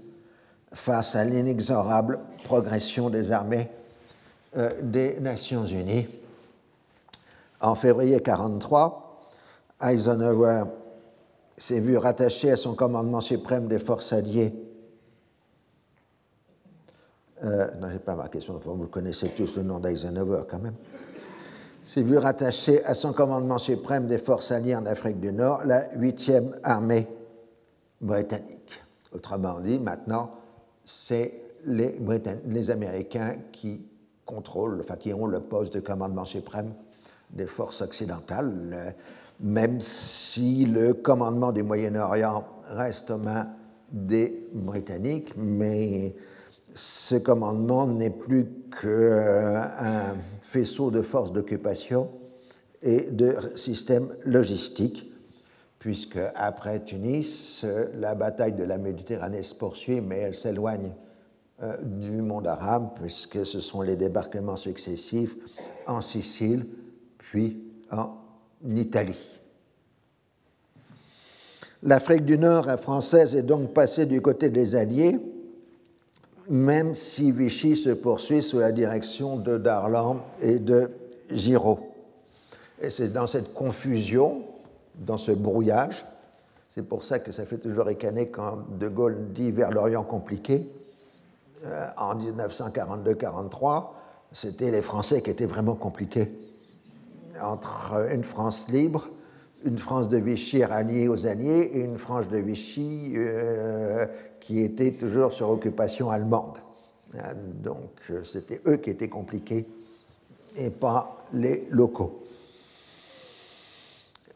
face 0.72 1.16
à 1.16 1.26
l'inexorable 1.26 2.20
progression 2.43 3.10
des 3.10 3.32
armées 3.32 3.70
euh, 4.57 4.72
des 4.82 5.20
Nations 5.20 5.66
Unies. 5.66 6.07
En 7.62 7.76
février 7.76 8.18
1943, 8.18 9.30
Eisenhower 9.82 10.64
s'est 11.57 11.80
vu 11.80 11.97
rattaché 11.97 12.51
à 12.51 12.57
son 12.57 12.76
commandement 12.76 13.22
suprême 13.22 13.68
des 13.68 13.80
forces 13.80 14.14
alliées. 14.14 14.53
Euh, 17.43 17.68
non, 17.80 17.88
je 17.88 17.93
n'ai 17.93 17.99
pas 17.99 18.16
marqué 18.16 18.39
son 18.39 18.53
nom, 18.53 18.60
vous 18.76 18.88
connaissez 18.88 19.30
tous 19.30 19.55
le 19.55 19.64
nom 19.64 19.80
d'Eisenhower 19.80 20.43
quand 20.49 20.60
même 20.60 20.76
s'est 21.82 22.01
vu 22.01 22.17
rattaché 22.17 22.84
à 22.86 22.93
son 22.93 23.13
commandement 23.13 23.57
suprême 23.57 24.07
des 24.07 24.17
forces 24.17 24.51
alliées 24.51 24.75
en 24.75 24.86
Afrique 24.86 25.19
du 25.19 25.32
Nord, 25.32 25.61
la 25.65 25.88
8e 25.95 26.59
armée 26.63 27.07
britannique. 28.01 28.82
Autrement 29.13 29.59
dit, 29.59 29.80
maintenant, 29.80 30.32
c'est 30.86 31.34
les, 31.65 31.97
les, 32.45 32.71
Américains 32.71 33.36
qui 33.51 33.82
contrôlent, 34.25 34.80
enfin 34.82 34.95
qui 34.95 35.13
ont 35.13 35.27
le 35.27 35.39
poste 35.39 35.73
de 35.73 35.80
commandement 35.80 36.25
suprême 36.25 36.73
des 37.32 37.47
forces 37.47 37.82
occidentales, 37.82 38.95
même 39.39 39.82
si 39.82 40.65
le 40.65 40.93
commandement 40.93 41.51
du 41.51 41.63
Moyen-Orient 41.63 42.45
reste 42.69 43.11
aux 43.11 43.17
mains 43.17 43.47
des 43.91 44.47
Britanniques, 44.53 45.34
mais 45.36 46.15
ce 46.73 47.15
commandement 47.15 47.88
n'est 47.88 48.09
plus 48.09 48.45
qu'un 48.80 50.15
faisceau 50.49 50.89
de 50.89 51.03
forces 51.03 51.31
d'occupation 51.31 52.09
et 52.81 53.11
de 53.11 53.35
systèmes 53.53 54.15
logistiques, 54.25 55.11
puisque 55.77 56.19
après 56.33 56.83
Tunis, 56.83 57.63
la 57.93 58.15
bataille 58.15 58.53
de 58.53 58.63
la 58.63 58.79
Méditerranée 58.79 59.43
se 59.43 59.53
poursuit, 59.53 60.01
mais 60.01 60.17
elle 60.17 60.35
s'éloigne 60.35 60.93
euh, 61.61 61.77
du 61.83 62.23
monde 62.23 62.47
arabe, 62.47 62.89
puisque 62.95 63.45
ce 63.45 63.59
sont 63.59 63.83
les 63.83 63.95
débarquements 63.95 64.55
successifs 64.55 65.35
en 65.85 66.01
Sicile, 66.01 66.65
puis 67.19 67.61
en 67.91 68.15
Italie. 68.67 69.39
L'Afrique 71.83 72.25
du 72.25 72.39
Nord 72.39 72.67
française 72.79 73.35
est 73.35 73.43
donc 73.43 73.73
passée 73.73 74.07
du 74.07 74.19
côté 74.19 74.49
des 74.49 74.75
Alliés, 74.75 75.19
même 76.49 76.95
si 76.95 77.31
Vichy 77.31 77.77
se 77.77 77.91
poursuit 77.91 78.41
sous 78.41 78.59
la 78.59 78.71
direction 78.71 79.37
de 79.37 79.57
Darlan 79.57 80.25
et 80.41 80.57
de 80.57 80.89
Giraud. 81.29 81.79
Et 82.81 82.89
c'est 82.89 83.09
dans 83.09 83.27
cette 83.27 83.53
confusion, 83.53 84.43
dans 84.95 85.17
ce 85.17 85.31
brouillage, 85.31 86.05
C'est 86.69 86.83
pour 86.83 87.03
ça 87.03 87.17
que 87.17 87.31
ça 87.31 87.45
fait 87.45 87.57
toujours 87.57 87.85
ricaner 87.85 88.29
quand 88.29 88.59
De 88.77 88.87
Gaulle 88.87 89.33
dit 89.33 89.51
vers 89.51 89.71
l'Orient 89.71 90.03
compliqué. 90.03 90.69
Euh, 91.65 91.87
en 91.97 92.15
1942-43, 92.15 93.87
c'était 94.31 94.71
les 94.71 94.83
Français 94.83 95.21
qui 95.21 95.31
étaient 95.31 95.47
vraiment 95.47 95.75
compliqués. 95.75 96.31
Entre 97.41 97.95
une 98.13 98.23
France 98.23 98.67
libre, 98.69 99.09
une 99.65 99.79
France 99.79 100.09
de 100.09 100.17
Vichy 100.17 100.63
ralliée 100.63 101.07
aux 101.07 101.25
Alliés 101.25 101.71
et 101.73 101.83
une 101.83 101.97
France 101.97 102.27
de 102.27 102.37
Vichy 102.37 103.13
euh, 103.17 104.05
qui 104.39 104.61
était 104.61 104.91
toujours 104.91 105.31
sur 105.31 105.49
occupation 105.49 106.09
allemande. 106.09 106.57
Euh, 107.15 107.33
donc 107.63 108.11
c'était 108.23 108.61
eux 108.67 108.77
qui 108.77 108.91
étaient 108.91 109.09
compliqués 109.09 109.67
et 110.55 110.69
pas 110.69 111.15
les 111.33 111.67
locaux. 111.71 112.23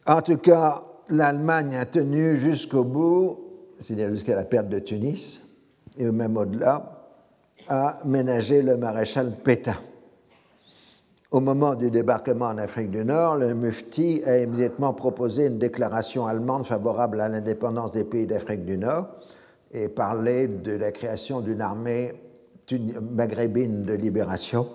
En 0.06 0.20
tout 0.20 0.36
cas, 0.38 0.82
l'Allemagne 1.08 1.76
a 1.76 1.86
tenu 1.86 2.36
jusqu'au 2.36 2.84
bout, 2.84 3.38
c'est-à-dire 3.78 4.10
jusqu'à 4.10 4.34
la 4.34 4.44
perte 4.44 4.68
de 4.68 4.78
Tunis, 4.78 5.42
et 5.96 6.10
même 6.10 6.36
au-delà, 6.36 7.06
à 7.68 8.00
ménager 8.04 8.62
le 8.62 8.76
maréchal 8.76 9.32
Pétain. 9.42 9.76
Au 11.30 11.40
moment 11.40 11.74
du 11.74 11.90
débarquement 11.90 12.46
en 12.46 12.58
Afrique 12.58 12.90
du 12.90 13.04
Nord, 13.04 13.38
le 13.38 13.54
Mufti 13.54 14.22
a 14.24 14.38
immédiatement 14.38 14.92
proposé 14.92 15.46
une 15.46 15.58
déclaration 15.58 16.26
allemande 16.26 16.66
favorable 16.66 17.20
à 17.20 17.28
l'indépendance 17.28 17.90
des 17.92 18.04
pays 18.04 18.26
d'Afrique 18.26 18.64
du 18.64 18.78
Nord 18.78 19.08
et 19.74 19.88
parlait 19.88 20.48
de 20.48 20.72
la 20.72 20.92
création 20.92 21.40
d'une 21.40 21.60
armée 21.60 22.12
maghrébine 23.12 23.84
de 23.84 23.92
libération. 23.92 24.66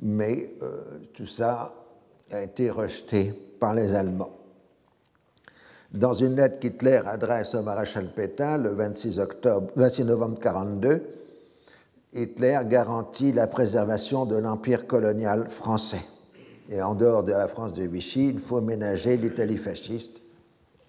Mais 0.00 0.54
euh, 0.62 0.80
tout 1.12 1.26
ça 1.26 1.74
a 2.32 2.42
été 2.42 2.70
rejeté 2.70 3.32
par 3.60 3.74
les 3.74 3.94
Allemands. 3.94 4.32
Dans 5.92 6.14
une 6.14 6.36
lettre 6.36 6.58
qu'Hitler 6.58 7.02
adresse 7.06 7.54
au 7.54 7.62
maréchal 7.62 8.12
Pétain 8.12 8.56
le 8.58 8.70
26, 8.70 9.18
octobre, 9.20 9.70
26 9.76 10.04
novembre 10.04 10.38
1942, 10.38 11.02
Hitler 12.14 12.60
garantit 12.66 13.32
la 13.32 13.46
préservation 13.46 14.24
de 14.24 14.36
l'empire 14.36 14.86
colonial 14.86 15.50
français. 15.50 16.04
Et 16.70 16.80
en 16.80 16.94
dehors 16.94 17.22
de 17.22 17.32
la 17.32 17.48
France 17.48 17.74
de 17.74 17.84
Vichy, 17.84 18.28
il 18.28 18.38
faut 18.38 18.60
ménager 18.60 19.16
l'Italie 19.16 19.56
fasciste 19.56 20.20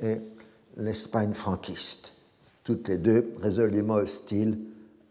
et 0.01 0.21
l'Espagne 0.77 1.33
franquiste, 1.33 2.13
toutes 2.65 2.89
les 2.89 2.97
deux 2.97 3.31
résolument 3.41 3.93
hostiles 3.93 4.59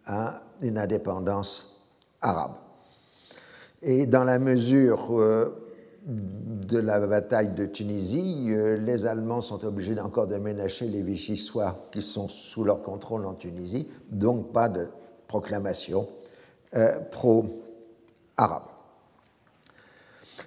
à 0.05 0.42
une 0.61 0.76
indépendance 0.76 1.80
arabe. 2.20 2.52
Et 3.80 4.07
dans 4.07 4.24
la 4.24 4.38
mesure 4.38 5.18
euh, 5.18 5.64
de 6.07 6.78
la 6.78 7.07
bataille 7.07 7.50
de 7.50 7.64
Tunisie, 7.64 8.48
euh, 8.50 8.76
les 8.76 9.07
Allemands 9.07 9.40
sont 9.40 9.64
obligés 9.64 9.98
encore 10.00 10.26
de 10.26 10.36
ménager 10.36 10.86
les 10.86 11.02
Vichysois 11.02 11.86
qui 11.92 12.02
sont 12.02 12.28
sous 12.28 12.64
leur 12.64 12.82
contrôle 12.82 13.24
en 13.24 13.34
Tunisie, 13.34 13.88
donc 14.11 14.52
pas 14.52 14.68
de 14.68 14.88
proclamation 15.28 16.09
euh, 16.74 16.98
pro-arabe. 17.11 18.64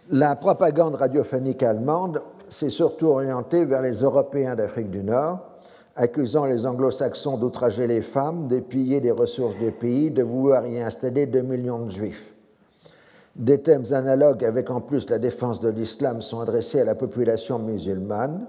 La 0.09 0.35
propagande 0.35 0.95
radiophonique 0.95 1.63
allemande 1.63 2.21
s'est 2.49 2.69
surtout 2.69 3.07
orientée 3.07 3.63
vers 3.63 3.81
les 3.81 4.01
Européens 4.01 4.55
d'Afrique 4.55 4.89
du 4.89 5.03
Nord, 5.03 5.56
accusant 5.97 6.45
les 6.45 6.65
anglo-saxons 6.65 7.37
d'outrager 7.37 7.87
les 7.87 8.01
femmes, 8.01 8.47
de 8.47 8.59
piller 8.59 8.99
les 8.99 9.11
ressources 9.11 9.57
du 9.57 9.71
pays, 9.71 10.11
de 10.11 10.23
vouloir 10.23 10.65
y 10.67 10.79
installer 10.79 11.25
2 11.25 11.41
millions 11.41 11.85
de 11.85 11.91
juifs. 11.91 12.33
Des 13.35 13.61
thèmes 13.61 13.91
analogues 13.91 14.45
avec 14.45 14.69
en 14.69 14.79
plus 14.79 15.09
la 15.09 15.17
défense 15.17 15.59
de 15.59 15.69
l'islam 15.69 16.21
sont 16.21 16.39
adressés 16.39 16.79
à 16.79 16.85
la 16.85 16.95
population 16.95 17.59
musulmane. 17.59 18.47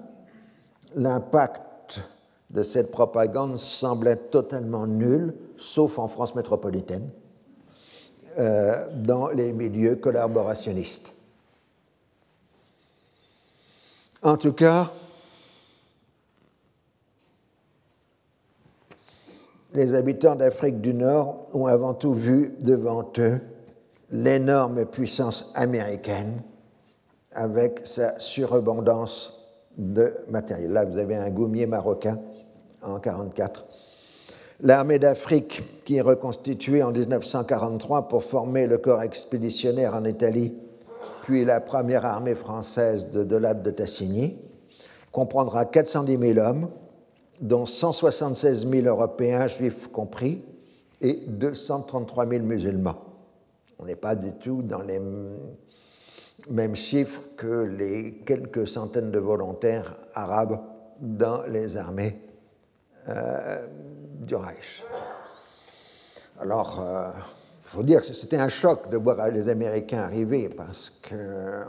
L'impact 0.95 2.01
de 2.51 2.63
cette 2.63 2.91
propagande 2.91 3.57
semble 3.57 4.09
être 4.09 4.31
totalement 4.31 4.87
nul, 4.87 5.35
sauf 5.57 5.99
en 5.99 6.09
France 6.09 6.35
métropolitaine, 6.35 7.09
euh, 8.39 8.87
dans 8.95 9.29
les 9.29 9.53
milieux 9.53 9.97
collaborationnistes. 9.97 11.15
En 14.23 14.37
tout 14.37 14.53
cas, 14.53 14.93
les 19.75 19.95
habitants 19.95 20.35
d'Afrique 20.35 20.81
du 20.81 20.95
Nord 20.95 21.47
ont 21.53 21.67
avant 21.67 21.95
tout 21.95 22.15
vu 22.15 22.55
devant 22.61 23.11
eux 23.19 23.41
l'énorme 24.11 24.87
puissance 24.87 25.53
américaine 25.55 26.43
avec 27.33 27.83
sa 27.85 28.19
surabondance 28.19 29.35
de 29.77 30.15
matériel. 30.29 30.73
Là, 30.73 30.85
vous 30.85 30.99
avez 30.99 31.17
un 31.17 31.31
goumier 31.31 31.67
marocain 31.67 32.19
en 32.83 32.99
1944. 32.99 33.67
L'armée 34.61 34.99
d'Afrique, 34.99 35.63
qui 35.85 35.97
est 35.97 36.03
reconstituée 36.03 36.83
en 36.83 36.91
1943 36.91 38.09
pour 38.09 38.25
former 38.25 38.67
le 38.67 38.79
corps 38.79 39.03
expéditionnaire 39.03 39.95
en 39.95 40.05
Italie, 40.05 40.55
puis 41.23 41.45
la 41.45 41.61
première 41.61 42.05
armée 42.05 42.35
française 42.35 43.11
de 43.11 43.23
Delade 43.23 43.63
de 43.63 43.71
Tassigny, 43.71 44.37
comprendra 45.13 45.65
410 45.65 46.35
000 46.35 46.39
hommes, 46.39 46.71
dont 47.41 47.67
176 47.67 48.69
000 48.69 48.87
Européens, 48.87 49.47
juifs 49.49 49.89
compris, 49.89 50.45
et 51.01 51.15
233 51.27 52.29
000 52.29 52.45
musulmans. 52.45 53.05
On 53.79 53.85
n'est 53.85 53.97
pas 53.97 54.17
du 54.17 54.33
tout 54.33 54.63
dans 54.63 54.83
les 54.83 55.01
mêmes 56.51 56.75
chiffres 56.75 57.23
que 57.37 57.65
les 57.65 58.23
quelques 58.27 58.67
centaines 58.67 59.11
de 59.11 59.19
volontaires 59.19 59.97
arabes 60.15 60.61
dans 61.01 61.43
les 61.43 61.77
armées 61.77 62.21
euh, 63.09 63.67
du 64.21 64.35
Reich. 64.35 64.85
Alors, 66.41 66.79
il 66.79 67.19
euh, 67.19 67.23
faut 67.63 67.83
dire 67.83 68.01
que 68.01 68.13
c'était 68.15 68.37
un 68.37 68.49
choc 68.49 68.91
de 68.91 68.97
voir 68.97 69.29
les 69.31 69.49
Américains 69.49 70.03
arriver 70.03 70.49
parce 70.49 70.91
que 70.91 71.63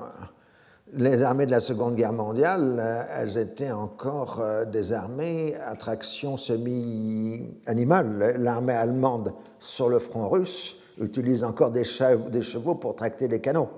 les 0.94 1.24
armées 1.24 1.46
de 1.46 1.52
la 1.52 1.60
Seconde 1.60 1.96
Guerre 1.96 2.14
mondiale, 2.14 2.78
euh, 2.80 3.04
elles 3.18 3.38
étaient 3.38 3.72
encore 3.72 4.42
des 4.72 4.94
armées 4.94 5.56
à 5.64 5.76
traction 5.76 6.38
semi-animale. 6.38 8.36
L'armée 8.40 8.74
allemande 8.74 9.34
sur 9.60 9.90
le 9.90 10.00
front 10.00 10.30
russe 10.30 10.76
utilise 11.00 11.44
encore 11.44 11.72
des 11.72 11.84
chevaux, 11.84 12.76
pour 12.76 12.96
tracter 12.96 13.28
les 13.28 13.40
canons. 13.40 13.70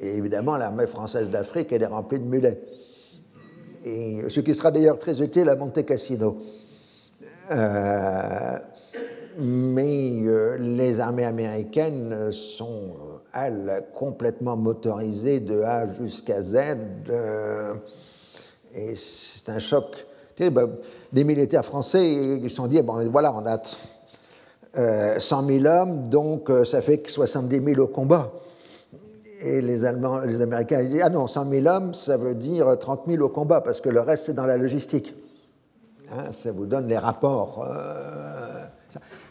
Et 0.00 0.16
évidemment, 0.16 0.56
l'armée 0.56 0.86
française 0.86 1.30
d'Afrique, 1.30 1.72
est 1.72 1.86
remplie 1.86 2.18
de 2.18 2.24
mulets. 2.24 2.60
Et 3.84 4.28
ce 4.28 4.40
qui 4.40 4.54
sera 4.54 4.70
d'ailleurs 4.70 4.98
très 4.98 5.22
utile 5.22 5.48
à 5.48 5.56
Monte 5.56 5.84
Cassino. 5.84 6.38
Euh, 7.50 8.58
mais 9.38 10.20
euh, 10.24 10.56
les 10.58 11.00
armées 11.00 11.24
américaines 11.24 12.30
sont, 12.32 12.94
complètement 13.94 14.56
motorisées 14.56 15.40
de 15.40 15.62
A 15.62 15.86
jusqu'à 15.94 16.42
Z. 16.42 16.56
Euh, 17.08 17.74
et 18.74 18.94
c'est 18.96 19.48
un 19.48 19.58
choc. 19.58 20.06
Sais, 20.36 20.50
ben, 20.50 20.68
militaires 21.12 21.64
français, 21.64 22.10
ils 22.12 22.50
se 22.50 22.56
sont 22.56 22.66
dit, 22.66 22.80
bon, 22.82 23.08
voilà, 23.10 23.34
on 23.34 23.46
a 23.46 23.60
100 25.18 25.44
euh, 25.44 25.60
000 25.60 25.66
hommes, 25.66 26.08
donc 26.08 26.50
euh, 26.50 26.64
ça 26.64 26.80
fait 26.80 27.06
70 27.06 27.74
000 27.74 27.80
au 27.80 27.86
combat. 27.86 28.32
Et 29.40 29.60
les, 29.60 29.78
les 29.78 30.40
Américains 30.40 30.84
disent 30.84 31.02
Ah 31.04 31.10
non, 31.10 31.26
100 31.26 31.50
000 31.50 31.66
hommes, 31.66 31.94
ça 31.94 32.16
veut 32.16 32.34
dire 32.34 32.78
30 32.78 33.02
000 33.06 33.22
au 33.22 33.28
combat, 33.28 33.60
parce 33.60 33.80
que 33.80 33.88
le 33.88 34.00
reste, 34.00 34.26
c'est 34.26 34.34
dans 34.34 34.46
la 34.46 34.56
logistique. 34.56 35.14
Hein, 36.10 36.30
ça 36.30 36.52
vous 36.52 36.66
donne 36.66 36.88
les 36.88 36.98
rapports. 36.98 37.66
Euh, 37.68 38.64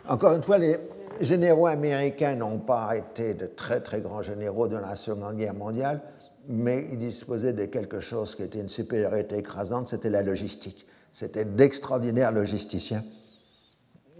Encore 0.07 0.33
une 0.33 0.43
fois, 0.43 0.57
les 0.57 0.77
généraux 1.23 1.67
américains 1.67 2.35
n'ont 2.35 2.59
pas 2.59 2.95
été 2.95 3.33
de 3.33 3.47
très 3.47 3.81
très 3.81 4.01
grands 4.01 4.21
généraux 4.21 4.67
dans 4.67 4.79
la 4.79 4.95
Seconde 4.95 5.37
Guerre 5.37 5.53
mondiale, 5.53 6.01
mais 6.47 6.87
ils 6.91 6.97
disposaient 6.97 7.53
de 7.53 7.65
quelque 7.65 7.99
chose 7.99 8.35
qui 8.35 8.43
était 8.43 8.59
une 8.59 8.67
supériorité 8.67 9.37
écrasante, 9.37 9.87
c'était 9.87 10.09
la 10.09 10.23
logistique. 10.23 10.87
C'était 11.11 11.45
d'extraordinaires 11.45 12.31
logisticiens 12.31 13.03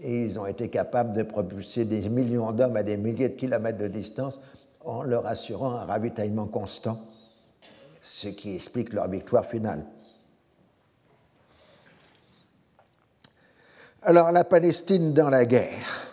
et 0.00 0.22
ils 0.22 0.38
ont 0.38 0.46
été 0.46 0.68
capables 0.68 1.12
de 1.12 1.22
propulser 1.22 1.84
des 1.84 2.08
millions 2.08 2.52
d'hommes 2.52 2.76
à 2.76 2.82
des 2.82 2.96
milliers 2.96 3.28
de 3.28 3.36
kilomètres 3.36 3.78
de 3.78 3.88
distance 3.88 4.40
en 4.84 5.02
leur 5.02 5.26
assurant 5.26 5.72
un 5.72 5.84
ravitaillement 5.84 6.46
constant, 6.46 7.06
ce 8.00 8.28
qui 8.28 8.54
explique 8.54 8.92
leur 8.92 9.08
victoire 9.08 9.46
finale. 9.46 9.84
Alors 14.02 14.32
la 14.32 14.44
Palestine 14.44 15.12
dans 15.12 15.30
la 15.30 15.44
guerre. 15.44 16.11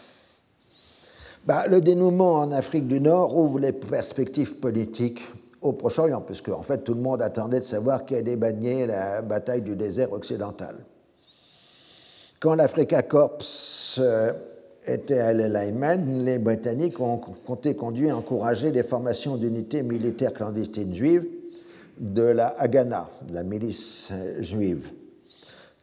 Bah, 1.49 1.65
le 1.67 1.81
dénouement 1.81 2.35
en 2.35 2.51
Afrique 2.51 2.87
du 2.87 3.01
Nord 3.01 3.35
ouvre 3.35 3.57
les 3.57 3.71
perspectives 3.71 4.57
politiques 4.57 5.19
au 5.63 5.73
Proche-Orient, 5.73 6.21
puisque 6.21 6.51
fait 6.61 6.83
tout 6.83 6.93
le 6.93 7.01
monde 7.01 7.23
attendait 7.23 7.59
de 7.59 7.65
savoir 7.65 8.05
qui 8.05 8.15
allait 8.15 8.35
bagner 8.35 8.85
la 8.85 9.23
bataille 9.23 9.63
du 9.63 9.75
désert 9.75 10.13
occidental. 10.13 10.75
Quand 12.39 12.53
l'Africa 12.53 13.01
Corps 13.01 13.39
euh, 13.97 14.31
était 14.85 15.21
à 15.21 15.31
Ayman, 15.31 16.23
les 16.23 16.37
Britanniques 16.37 16.99
ont 16.99 17.17
compté 17.17 17.75
conduit 17.75 18.11
à 18.11 18.15
encourager 18.15 18.71
les 18.71 18.83
formations 18.83 19.35
d'unités 19.35 19.81
militaires 19.81 20.33
clandestines 20.33 20.93
juives 20.93 21.25
de 21.97 22.21
la 22.21 22.49
Haganah, 22.59 23.09
la 23.33 23.41
milice 23.41 24.09
euh, 24.11 24.43
juive. 24.43 24.91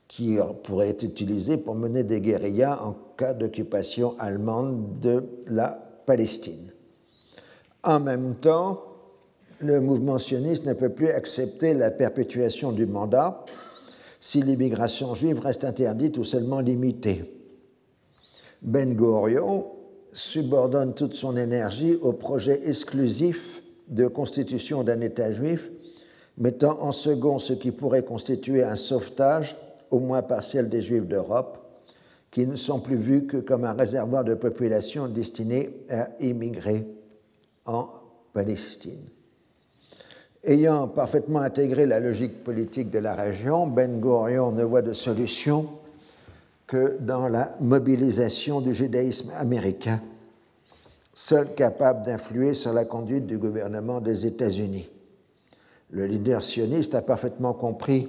Qui 0.09 0.39
pourrait 0.63 0.91
être 0.91 1.03
utilisé 1.03 1.57
pour 1.57 1.75
mener 1.75 2.05
des 2.05 2.21
guérillas 2.21 2.81
en 2.83 2.95
cas 3.17 3.35
d'occupation 3.35 4.15
allemande 4.19 5.01
de 5.01 5.25
la 5.47 5.69
Palestine. 6.07 6.73
En 7.83 8.01
même 8.01 8.37
temps, 8.37 8.83
le 9.61 9.81
mouvement 9.81 10.19
sioniste 10.19 10.67
ne 10.67 10.75
peut 10.75 10.91
plus 10.91 11.09
accepter 11.09 11.75
la 11.75 11.91
perpétuation 11.91 12.73
du 12.73 12.87
mandat 12.87 13.45
si 14.21 14.43
l'immigration 14.43 15.15
juive 15.15 15.41
reste 15.41 15.65
interdite 15.65 16.19
ou 16.19 16.25
seulement 16.25 16.61
limitée. 16.61 17.33
Ben 18.63 18.95
Gurion 18.95 19.67
subordonne 20.13 20.95
toute 20.95 21.15
son 21.15 21.37
énergie 21.37 21.97
au 22.01 22.13
projet 22.13 22.69
exclusif 22.69 23.63
de 23.89 24.09
constitution 24.09 24.83
d'un 24.83 25.01
État 25.01 25.33
juif, 25.33 25.71
mettant 26.39 26.81
en 26.81 26.93
second 26.93 27.39
ce 27.39 27.53
qui 27.53 27.71
pourrait 27.71 28.03
constituer 28.03 28.65
un 28.65 28.77
sauvetage, 28.77 29.57
au 29.91 29.99
moins 29.99 30.23
partiel, 30.23 30.69
des 30.69 30.83
Juifs 30.83 31.07
d'Europe, 31.07 31.59
qui 32.31 32.47
ne 32.47 32.57
sont 32.57 32.81
plus 32.81 32.97
vus 32.97 33.27
que 33.27 33.39
comme 33.39 33.65
un 33.65 33.73
réservoir 33.73 34.25
de 34.25 34.35
population 34.35 35.09
destiné 35.09 35.71
à 35.89 36.09
immigrer 36.21 36.87
en 37.65 37.89
Palestine. 38.33 39.05
Ayant 40.45 40.87
parfaitement 40.87 41.41
intégré 41.41 41.87
la 41.87 41.99
logique 41.99 42.45
politique 42.45 42.91
de 42.91 42.99
la 42.99 43.15
région, 43.15 43.67
Ben 43.67 44.01
Gurion 44.01 44.53
ne 44.53 44.63
voit 44.63 44.83
de 44.83 44.93
solution 44.93 45.67
que 46.67 46.99
dans 47.01 47.29
la 47.29 47.57
mobilisation 47.61 48.61
du 48.61 48.75
judaïsme 48.75 49.31
américain, 49.37 50.01
seul 51.15 51.55
capable 51.55 52.05
d'influer 52.05 52.55
sur 52.55 52.73
la 52.73 52.85
conduite 52.85 53.27
du 53.27 53.39
gouvernement 53.39 54.01
des 54.01 54.27
États-Unis. 54.27 54.89
Le 55.91 56.07
leader 56.07 56.43
sioniste 56.43 56.95
a 56.95 57.03
parfaitement 57.03 57.55
compris 57.55 58.09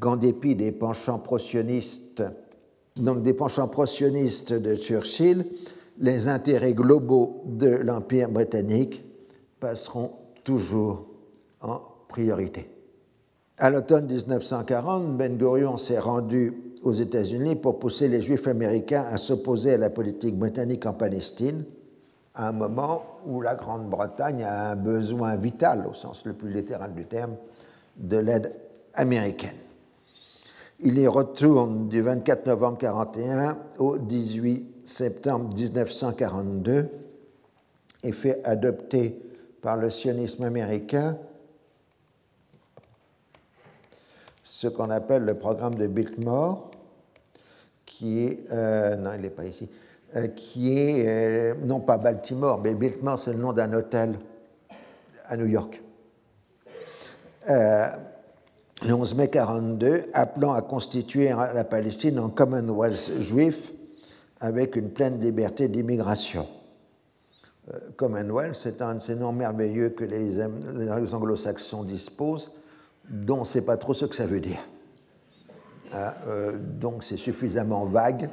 qu'en 0.00 0.16
dépit 0.16 0.54
des 0.54 0.72
penchants 0.72 1.18
pro-sionistes, 1.18 2.22
donc 2.96 3.22
des 3.22 3.34
penchants 3.34 3.68
pro-sionistes 3.68 4.52
de 4.52 4.76
Churchill, 4.76 5.46
les 5.98 6.28
intérêts 6.28 6.74
globaux 6.74 7.42
de 7.46 7.68
l'Empire 7.68 8.28
britannique 8.28 9.02
passeront 9.60 10.12
toujours 10.44 11.06
en 11.60 11.80
priorité. 12.08 12.70
À 13.58 13.70
l'automne 13.70 14.06
1940, 14.06 15.16
Ben 15.16 15.36
Gurion 15.36 15.76
s'est 15.76 15.98
rendu 15.98 16.54
aux 16.82 16.92
États-Unis 16.92 17.56
pour 17.56 17.80
pousser 17.80 18.06
les 18.06 18.22
Juifs 18.22 18.46
américains 18.46 19.04
à 19.10 19.18
s'opposer 19.18 19.74
à 19.74 19.78
la 19.78 19.90
politique 19.90 20.38
britannique 20.38 20.86
en 20.86 20.92
Palestine, 20.92 21.64
à 22.34 22.48
un 22.48 22.52
moment 22.52 23.02
où 23.26 23.40
la 23.40 23.56
Grande-Bretagne 23.56 24.44
a 24.44 24.70
un 24.70 24.76
besoin 24.76 25.34
vital, 25.36 25.86
au 25.90 25.94
sens 25.94 26.24
le 26.24 26.34
plus 26.34 26.52
littéral 26.52 26.94
du 26.94 27.04
terme, 27.06 27.34
de 27.96 28.18
l'aide 28.18 28.54
américaine. 28.94 29.56
Il 30.80 30.96
y 30.98 31.08
retourne 31.08 31.88
du 31.88 32.02
24 32.02 32.46
novembre 32.46 32.78
1941 32.80 33.58
au 33.78 33.98
18 33.98 34.86
septembre 34.86 35.52
1942 35.54 36.88
et 38.04 38.12
fait 38.12 38.40
adopter 38.44 39.20
par 39.60 39.76
le 39.76 39.90
sionisme 39.90 40.44
américain 40.44 41.18
ce 44.44 44.68
qu'on 44.68 44.90
appelle 44.90 45.24
le 45.24 45.34
programme 45.34 45.74
de 45.74 45.86
Biltmore, 45.86 46.70
qui 47.84 48.24
est, 48.24 48.40
euh, 48.52 48.96
non, 48.96 49.10
il 49.14 49.22
n'est 49.22 49.30
pas 49.30 49.44
ici, 49.44 49.68
euh, 50.16 50.28
qui 50.28 50.78
est, 50.78 51.06
euh, 51.06 51.54
non 51.64 51.80
pas 51.80 51.96
Baltimore, 51.96 52.60
mais 52.60 52.74
Biltmore, 52.74 53.20
c'est 53.20 53.32
le 53.32 53.38
nom 53.38 53.52
d'un 53.52 53.72
hôtel 53.72 54.18
à 55.26 55.36
New 55.36 55.46
York. 55.46 55.80
Le 58.82 58.94
11 58.94 59.14
mai 59.14 59.28
42, 59.28 60.02
appelant 60.12 60.52
à 60.52 60.62
constituer 60.62 61.30
la 61.30 61.64
Palestine 61.64 62.18
en 62.18 62.28
Commonwealth 62.28 63.10
juif 63.20 63.72
avec 64.40 64.76
une 64.76 64.90
pleine 64.90 65.20
liberté 65.20 65.68
d'immigration. 65.68 66.46
Commonwealth, 67.96 68.54
c'est 68.54 68.80
un 68.80 68.94
de 68.94 69.00
ces 69.00 69.16
noms 69.16 69.32
merveilleux 69.32 69.90
que 69.90 70.04
les, 70.04 70.40
anglo-saxons 71.14 71.84
disposent, 71.84 72.50
dont 73.08 73.36
on 73.36 73.40
ne 73.40 73.44
sait 73.44 73.62
pas 73.62 73.76
trop 73.76 73.94
ce 73.94 74.04
que 74.04 74.14
ça 74.14 74.26
veut 74.26 74.40
dire. 74.40 74.60
Ah, 75.92 76.14
euh, 76.26 76.58
donc 76.58 77.02
c'est 77.02 77.16
suffisamment 77.16 77.86
vague 77.86 78.28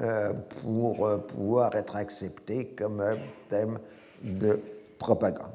euh, 0.00 0.32
pour 0.62 1.06
euh, 1.06 1.18
pouvoir 1.18 1.74
être 1.74 1.96
accepté 1.96 2.66
comme 2.68 3.02
thème 3.48 3.78
de 4.22 4.60
propagande. 4.98 5.53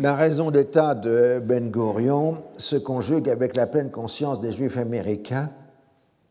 La 0.00 0.14
raison 0.14 0.52
d'État 0.52 0.94
de 0.94 1.40
Ben 1.40 1.72
Gurion 1.72 2.44
se 2.56 2.76
conjugue 2.76 3.28
avec 3.28 3.56
la 3.56 3.66
pleine 3.66 3.90
conscience 3.90 4.38
des 4.38 4.52
Juifs 4.52 4.76
américains 4.76 5.50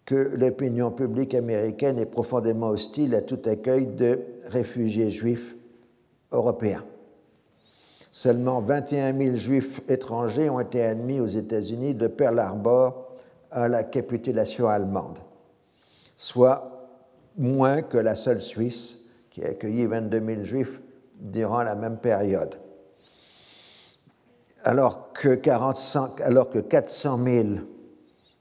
que 0.05 0.15
l'opinion 0.15 0.89
publique 0.89 1.36
américaine 1.36 1.99
est 1.99 2.05
profondément 2.05 2.70
hostile 2.70 3.13
à 3.13 3.20
tout 3.22 3.41
accueil 3.43 3.88
de 3.88 4.22
réfugiés 4.47 5.11
juifs 5.11 5.53
européens. 6.32 6.86
Seulement 8.09 8.61
21 8.61 9.13
000 9.13 9.36
juifs 9.36 9.82
étrangers 9.89 10.49
ont 10.49 10.61
été 10.61 10.82
admis 10.82 11.20
aux 11.20 11.28
États-Unis 11.28 11.93
de 11.93 12.07
Pearl 12.07 12.39
Harbor 12.39 13.18
à 13.51 13.68
la 13.68 13.84
capitulation 13.84 14.70
allemande, 14.70 15.20
soit 16.15 16.88
moins 17.38 17.82
que 17.82 17.97
la 17.97 18.15
seule 18.15 18.39
Suisse 18.39 18.99
qui 19.30 19.43
a 19.43 19.49
accueilli 19.49 19.88
22 19.88 20.26
000 20.26 20.43
juifs 20.45 20.80
durant 21.20 21.63
la 21.63 21.76
même 21.76 21.97
période. 21.97 22.57
Alors 24.68 25.13
que, 25.13 25.34
45, 25.34 26.20
alors 26.20 26.49
que 26.49 26.59
400 26.59 27.24
000 27.26 27.47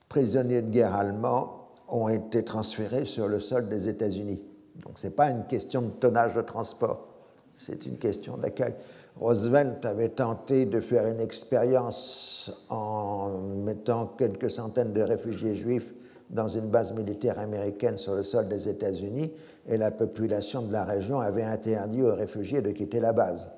prisonniers 0.09 0.61
de 0.61 0.71
guerre 0.71 0.97
allemands 0.97 1.69
ont 1.87 2.09
été 2.09 2.43
transférés 2.43 3.05
sur 3.05 3.29
le 3.29 3.39
sol 3.39 3.69
des 3.69 3.87
États-Unis. 3.87 4.41
Donc 4.85 4.99
ce 4.99 5.07
n'est 5.07 5.13
pas 5.13 5.31
une 5.31 5.45
question 5.45 5.83
de 5.83 5.91
tonnage 5.91 6.35
de 6.35 6.41
transport, 6.41 7.07
c'est 7.55 7.87
une 7.87 7.97
question 7.99 8.37
d'accueil. 8.39 8.75
Roosevelt 9.21 9.87
avait 9.87 10.09
tenté 10.09 10.67
de 10.67 10.81
faire 10.81 11.07
une 11.07 11.21
expérience 11.21 12.51
en 12.71 13.39
mettant 13.65 14.07
quelques 14.19 14.51
centaines 14.51 14.93
de 14.93 15.03
réfugiés 15.03 15.55
juifs 15.55 15.95
dans 16.29 16.49
une 16.49 16.67
base 16.67 16.93
militaire 16.93 17.39
américaine 17.39 17.99
sur 17.99 18.17
le 18.17 18.25
sol 18.25 18.49
des 18.49 18.69
États-Unis 18.69 19.33
et 19.69 19.77
la 19.77 19.93
population 19.93 20.63
de 20.63 20.73
la 20.73 20.85
région 20.85 21.21
avait 21.21 21.45
interdit 21.45 22.03
aux 22.03 22.17
réfugiés 22.17 22.63
de 22.63 22.73
quitter 22.73 22.99
la 22.99 23.13
base. 23.13 23.49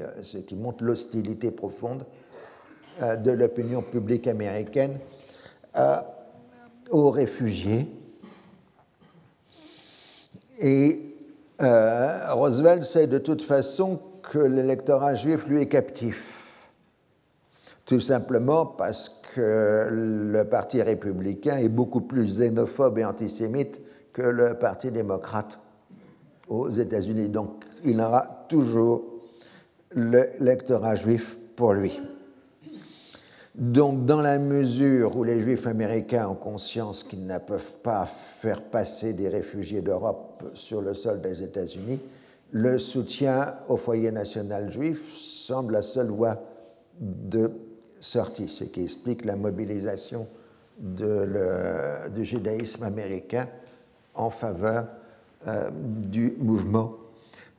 Euh, 0.00 0.22
ce 0.22 0.38
qui 0.38 0.56
montre 0.56 0.84
l'hostilité 0.84 1.50
profonde 1.50 2.04
euh, 3.02 3.16
de 3.16 3.30
l'opinion 3.30 3.82
publique 3.82 4.26
américaine 4.26 4.98
euh, 5.76 5.96
aux 6.90 7.10
réfugiés. 7.10 7.86
Et 10.60 11.02
Roosevelt 11.58 12.82
sait 12.82 13.06
de 13.06 13.18
toute 13.18 13.42
façon 13.42 14.00
que 14.22 14.38
l'électorat 14.38 15.14
juif 15.14 15.46
lui 15.46 15.62
est 15.62 15.68
captif, 15.68 16.66
tout 17.84 18.00
simplement 18.00 18.66
parce 18.66 19.20
que 19.34 19.88
le 19.90 20.42
Parti 20.44 20.82
républicain 20.82 21.58
est 21.58 21.68
beaucoup 21.68 22.00
plus 22.00 22.38
xénophobe 22.38 22.98
et 22.98 23.04
antisémite 23.04 23.80
que 24.12 24.22
le 24.22 24.54
Parti 24.54 24.90
démocrate 24.90 25.58
aux 26.48 26.70
États-Unis. 26.70 27.28
Donc 27.28 27.64
il 27.84 28.00
aura 28.00 28.46
toujours 28.48 29.15
l'électorat 29.96 30.94
juif 30.94 31.36
pour 31.56 31.72
lui. 31.72 31.98
Donc, 33.56 34.04
dans 34.04 34.20
la 34.20 34.38
mesure 34.38 35.16
où 35.16 35.24
les 35.24 35.40
Juifs 35.40 35.66
américains 35.66 36.28
ont 36.28 36.34
conscience 36.34 37.02
qu'ils 37.02 37.26
ne 37.26 37.38
peuvent 37.38 37.72
pas 37.82 38.04
faire 38.04 38.62
passer 38.62 39.14
des 39.14 39.30
réfugiés 39.30 39.80
d'Europe 39.80 40.44
sur 40.52 40.82
le 40.82 40.92
sol 40.92 41.22
des 41.22 41.42
États-Unis, 41.42 41.98
le 42.52 42.78
soutien 42.78 43.54
au 43.68 43.78
foyer 43.78 44.12
national 44.12 44.70
juif 44.70 45.10
semble 45.10 45.72
la 45.72 45.82
seule 45.82 46.10
voie 46.10 46.38
de 47.00 47.50
sortie, 47.98 48.48
ce 48.48 48.64
qui 48.64 48.82
explique 48.82 49.24
la 49.24 49.36
mobilisation 49.36 50.26
du 50.78 52.24
judaïsme 52.24 52.84
américain 52.84 53.48
en 54.14 54.28
faveur 54.28 54.86
euh, 55.48 55.70
du 55.72 56.34
mouvement 56.38 56.94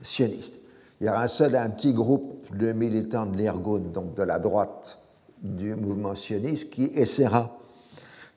sioniste. 0.02 0.60
Il 1.00 1.06
y 1.06 1.08
a 1.08 1.20
un 1.20 1.28
seul, 1.28 1.56
un 1.56 1.70
petit 1.70 1.94
groupe 1.94 2.56
de 2.56 2.72
militants 2.74 3.26
de 3.26 3.38
l'Irgun, 3.38 3.80
donc 3.94 4.16
de 4.16 4.24
la 4.24 4.40
droite, 4.40 5.00
du 5.42 5.76
mouvement 5.76 6.16
sioniste 6.16 6.72
qui 6.72 6.86
essaiera 6.96 7.58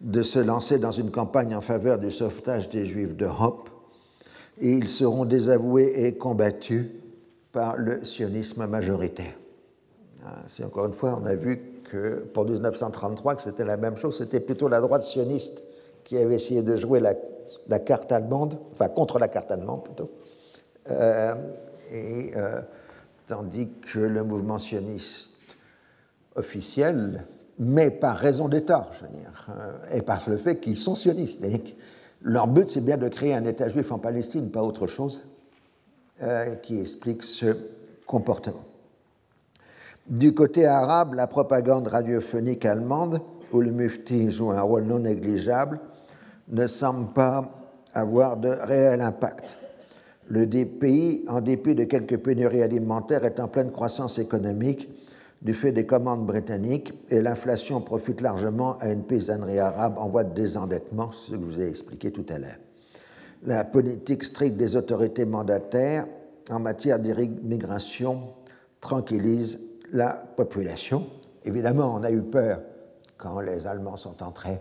de 0.00 0.22
se 0.22 0.38
lancer 0.38 0.78
dans 0.78 0.92
une 0.92 1.10
campagne 1.10 1.54
en 1.54 1.60
faveur 1.60 1.98
du 1.98 2.10
sauvetage 2.10 2.68
des 2.68 2.86
Juifs 2.86 3.16
d'Europe 3.16 3.70
et 4.60 4.72
ils 4.72 4.88
seront 4.88 5.24
désavoués 5.24 5.92
et 6.04 6.16
combattus 6.16 6.86
par 7.52 7.76
le 7.76 8.04
sionisme 8.04 8.66
majoritaire. 8.66 9.34
Ah, 10.24 10.36
c'est 10.46 10.64
encore 10.64 10.86
une 10.86 10.92
fois, 10.92 11.18
on 11.20 11.26
a 11.26 11.34
vu 11.34 11.82
que 11.90 12.26
pour 12.32 12.44
1933 12.44 13.36
que 13.36 13.42
c'était 13.42 13.64
la 13.64 13.76
même 13.76 13.96
chose, 13.96 14.18
c'était 14.18 14.40
plutôt 14.40 14.68
la 14.68 14.80
droite 14.80 15.02
sioniste 15.02 15.62
qui 16.04 16.16
avait 16.16 16.36
essayé 16.36 16.62
de 16.62 16.76
jouer 16.76 17.00
la, 17.00 17.78
carte 17.78 18.12
allemande, 18.12 18.58
enfin 18.72 18.88
contre 18.88 19.18
la 19.18 19.28
carte 19.28 19.50
allemande 19.50 19.84
plutôt, 19.84 20.10
euh, 20.90 21.34
et 21.90 22.32
euh, 22.36 22.60
tandis 23.26 23.70
que 23.92 23.98
le 23.98 24.22
mouvement 24.22 24.58
sioniste 24.58 25.32
officiel 26.36 27.24
mais 27.60 27.90
par 27.90 28.16
raison 28.16 28.48
d'État, 28.48 28.88
je 28.94 29.04
veux 29.04 29.12
dire, 29.12 29.46
euh, 29.50 29.96
et 29.98 30.00
par 30.00 30.22
le 30.28 30.38
fait 30.38 30.58
qu'ils 30.60 30.78
sont 30.78 30.94
sionistes. 30.94 31.44
Leur 32.22 32.46
but, 32.46 32.66
c'est 32.68 32.80
bien 32.80 32.96
de 32.96 33.06
créer 33.08 33.34
un 33.34 33.44
État 33.44 33.68
juif 33.68 33.92
en 33.92 33.98
Palestine, 33.98 34.50
pas 34.50 34.62
autre 34.62 34.86
chose, 34.86 35.22
euh, 36.22 36.54
qui 36.56 36.80
explique 36.80 37.22
ce 37.22 37.56
comportement. 38.06 38.64
Du 40.06 40.32
côté 40.32 40.64
arabe, 40.66 41.12
la 41.12 41.26
propagande 41.26 41.86
radiophonique 41.86 42.64
allemande, 42.64 43.20
où 43.52 43.60
le 43.60 43.70
mufti 43.70 44.30
joue 44.30 44.50
un 44.50 44.62
rôle 44.62 44.84
non 44.84 45.00
négligeable, 45.00 45.80
ne 46.48 46.66
semble 46.66 47.12
pas 47.12 47.50
avoir 47.92 48.38
de 48.38 48.48
réel 48.48 49.02
impact. 49.02 49.58
Le 50.30 50.46
pays, 50.46 51.24
en 51.26 51.40
dépit 51.40 51.74
de 51.74 51.82
quelques 51.82 52.16
pénuries 52.16 52.62
alimentaires, 52.62 53.24
est 53.24 53.40
en 53.40 53.48
pleine 53.48 53.72
croissance 53.72 54.20
économique 54.20 54.88
du 55.42 55.54
fait 55.54 55.72
des 55.72 55.86
commandes 55.86 56.24
britanniques 56.24 56.92
et 57.08 57.20
l'inflation 57.20 57.80
profite 57.80 58.20
largement 58.20 58.78
à 58.78 58.92
une 58.92 59.02
paysannerie 59.02 59.58
arabe 59.58 59.98
en 59.98 60.08
voie 60.08 60.22
de 60.22 60.32
désendettement, 60.32 61.10
ce 61.10 61.32
que 61.32 61.36
je 61.36 61.40
vous 61.40 61.60
ai 61.60 61.68
expliqué 61.68 62.12
tout 62.12 62.26
à 62.28 62.38
l'heure. 62.38 62.58
La 63.44 63.64
politique 63.64 64.22
stricte 64.22 64.56
des 64.56 64.76
autorités 64.76 65.24
mandataires 65.24 66.06
en 66.48 66.60
matière 66.60 67.00
d'immigration 67.00 68.34
tranquillise 68.80 69.60
la 69.90 70.10
population. 70.36 71.08
Évidemment, 71.44 71.92
on 71.96 72.04
a 72.04 72.10
eu 72.12 72.22
peur 72.22 72.60
quand 73.18 73.40
les 73.40 73.66
Allemands 73.66 73.96
sont 73.96 74.22
entrés 74.22 74.60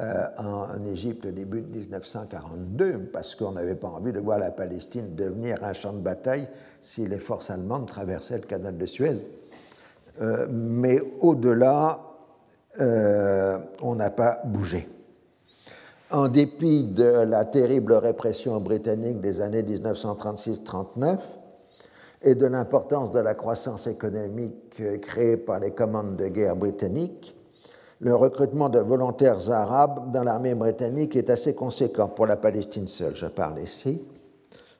euh, 0.00 0.24
en 0.38 0.82
Égypte 0.86 1.26
au 1.26 1.32
début 1.32 1.60
de 1.60 1.66
1942, 1.66 3.10
parce 3.12 3.34
qu'on 3.34 3.52
n'avait 3.52 3.74
pas 3.74 3.88
envie 3.88 4.12
de 4.12 4.20
voir 4.20 4.38
la 4.38 4.50
Palestine 4.50 5.14
devenir 5.14 5.62
un 5.62 5.74
champ 5.74 5.92
de 5.92 5.98
bataille 5.98 6.48
si 6.80 7.06
les 7.06 7.18
forces 7.18 7.50
allemandes 7.50 7.86
traversaient 7.86 8.38
le 8.38 8.46
canal 8.46 8.78
de 8.78 8.86
Suez. 8.86 9.26
Euh, 10.22 10.46
mais 10.50 10.98
au-delà, 11.20 12.00
euh, 12.80 13.58
on 13.82 13.94
n'a 13.94 14.08
pas 14.08 14.40
bougé. 14.46 14.88
En 16.10 16.28
dépit 16.28 16.84
de 16.84 17.04
la 17.04 17.44
terrible 17.44 17.92
répression 17.92 18.58
britannique 18.60 19.20
des 19.20 19.42
années 19.42 19.62
1936-39 19.62 21.18
et 22.22 22.34
de 22.34 22.46
l'importance 22.46 23.10
de 23.10 23.18
la 23.18 23.34
croissance 23.34 23.86
économique 23.86 24.82
créée 25.02 25.36
par 25.36 25.58
les 25.58 25.72
commandes 25.72 26.16
de 26.16 26.28
guerre 26.28 26.56
britanniques, 26.56 27.36
le 28.02 28.16
recrutement 28.16 28.68
de 28.68 28.80
volontaires 28.80 29.48
arabes 29.48 30.10
dans 30.10 30.24
l'armée 30.24 30.56
britannique 30.56 31.14
est 31.14 31.30
assez 31.30 31.54
conséquent 31.54 32.08
pour 32.08 32.26
la 32.26 32.36
Palestine 32.36 32.88
seule, 32.88 33.14
je 33.14 33.26
parle 33.26 33.60
ici. 33.60 34.02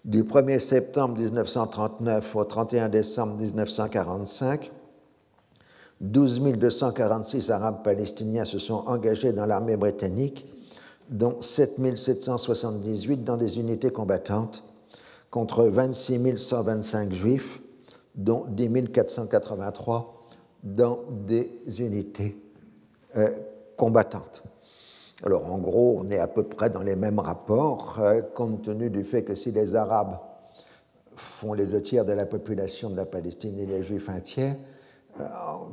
Du 0.04 0.24
1er 0.24 0.58
septembre 0.58 1.16
1939 1.18 2.34
au 2.34 2.44
31 2.44 2.88
décembre 2.88 3.36
1945, 3.36 4.72
12 6.00 6.40
246 6.40 7.50
Arabes 7.52 7.84
palestiniens 7.84 8.44
se 8.44 8.58
sont 8.58 8.82
engagés 8.88 9.32
dans 9.32 9.46
l'armée 9.46 9.76
britannique, 9.76 10.44
dont 11.08 11.40
7 11.40 11.96
778 11.96 13.22
dans 13.22 13.36
des 13.36 13.60
unités 13.60 13.90
combattantes, 13.90 14.64
contre 15.30 15.62
26 15.62 16.38
125 16.38 17.12
Juifs, 17.12 17.60
dont 18.16 18.46
10 18.48 18.90
483 18.92 20.12
dans 20.64 20.98
des 21.24 21.62
unités 21.78 22.36
euh, 23.16 23.28
combattantes. 23.76 24.42
Alors 25.24 25.52
en 25.52 25.58
gros, 25.58 25.98
on 26.00 26.10
est 26.10 26.18
à 26.18 26.26
peu 26.26 26.42
près 26.44 26.70
dans 26.70 26.82
les 26.82 26.96
mêmes 26.96 27.18
rapports, 27.18 27.98
euh, 28.00 28.22
compte 28.22 28.62
tenu 28.62 28.90
du 28.90 29.04
fait 29.04 29.22
que 29.22 29.34
si 29.34 29.50
les 29.50 29.74
Arabes 29.74 30.18
font 31.16 31.52
les 31.52 31.66
deux 31.66 31.82
tiers 31.82 32.04
de 32.04 32.12
la 32.12 32.26
population 32.26 32.88
de 32.90 32.96
la 32.96 33.04
Palestine 33.04 33.58
et 33.58 33.66
les 33.66 33.82
Juifs 33.82 34.08
un 34.08 34.20
tiers, 34.20 34.56
euh, 35.20 35.24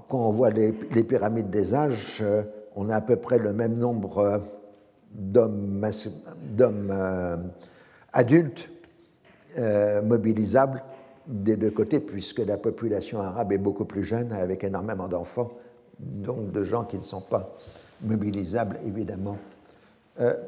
quand 0.09 0.27
on 0.27 0.31
voit 0.33 0.49
les, 0.49 0.73
pyramides 0.73 1.49
des 1.49 1.73
âges, 1.73 2.23
on 2.75 2.89
a 2.89 2.97
à 2.97 3.01
peu 3.01 3.15
près 3.15 3.37
le 3.37 3.53
même 3.53 3.75
nombre 3.77 4.41
d'hommes 5.13 5.81
adultes 8.11 8.69
mobilisables 10.03 10.83
des 11.27 11.55
deux 11.55 11.71
côtés, 11.71 11.99
puisque 11.99 12.39
la 12.39 12.57
population 12.57 13.21
arabe 13.21 13.53
est 13.53 13.57
beaucoup 13.57 13.85
plus 13.85 14.03
jeune, 14.03 14.33
avec 14.33 14.63
énormément 14.63 15.07
d'enfants, 15.07 15.51
donc 15.99 16.51
de 16.51 16.63
gens 16.63 16.85
qui 16.85 16.97
ne 16.97 17.03
sont 17.03 17.21
pas 17.21 17.57
mobilisables, 18.01 18.79
évidemment, 18.85 19.37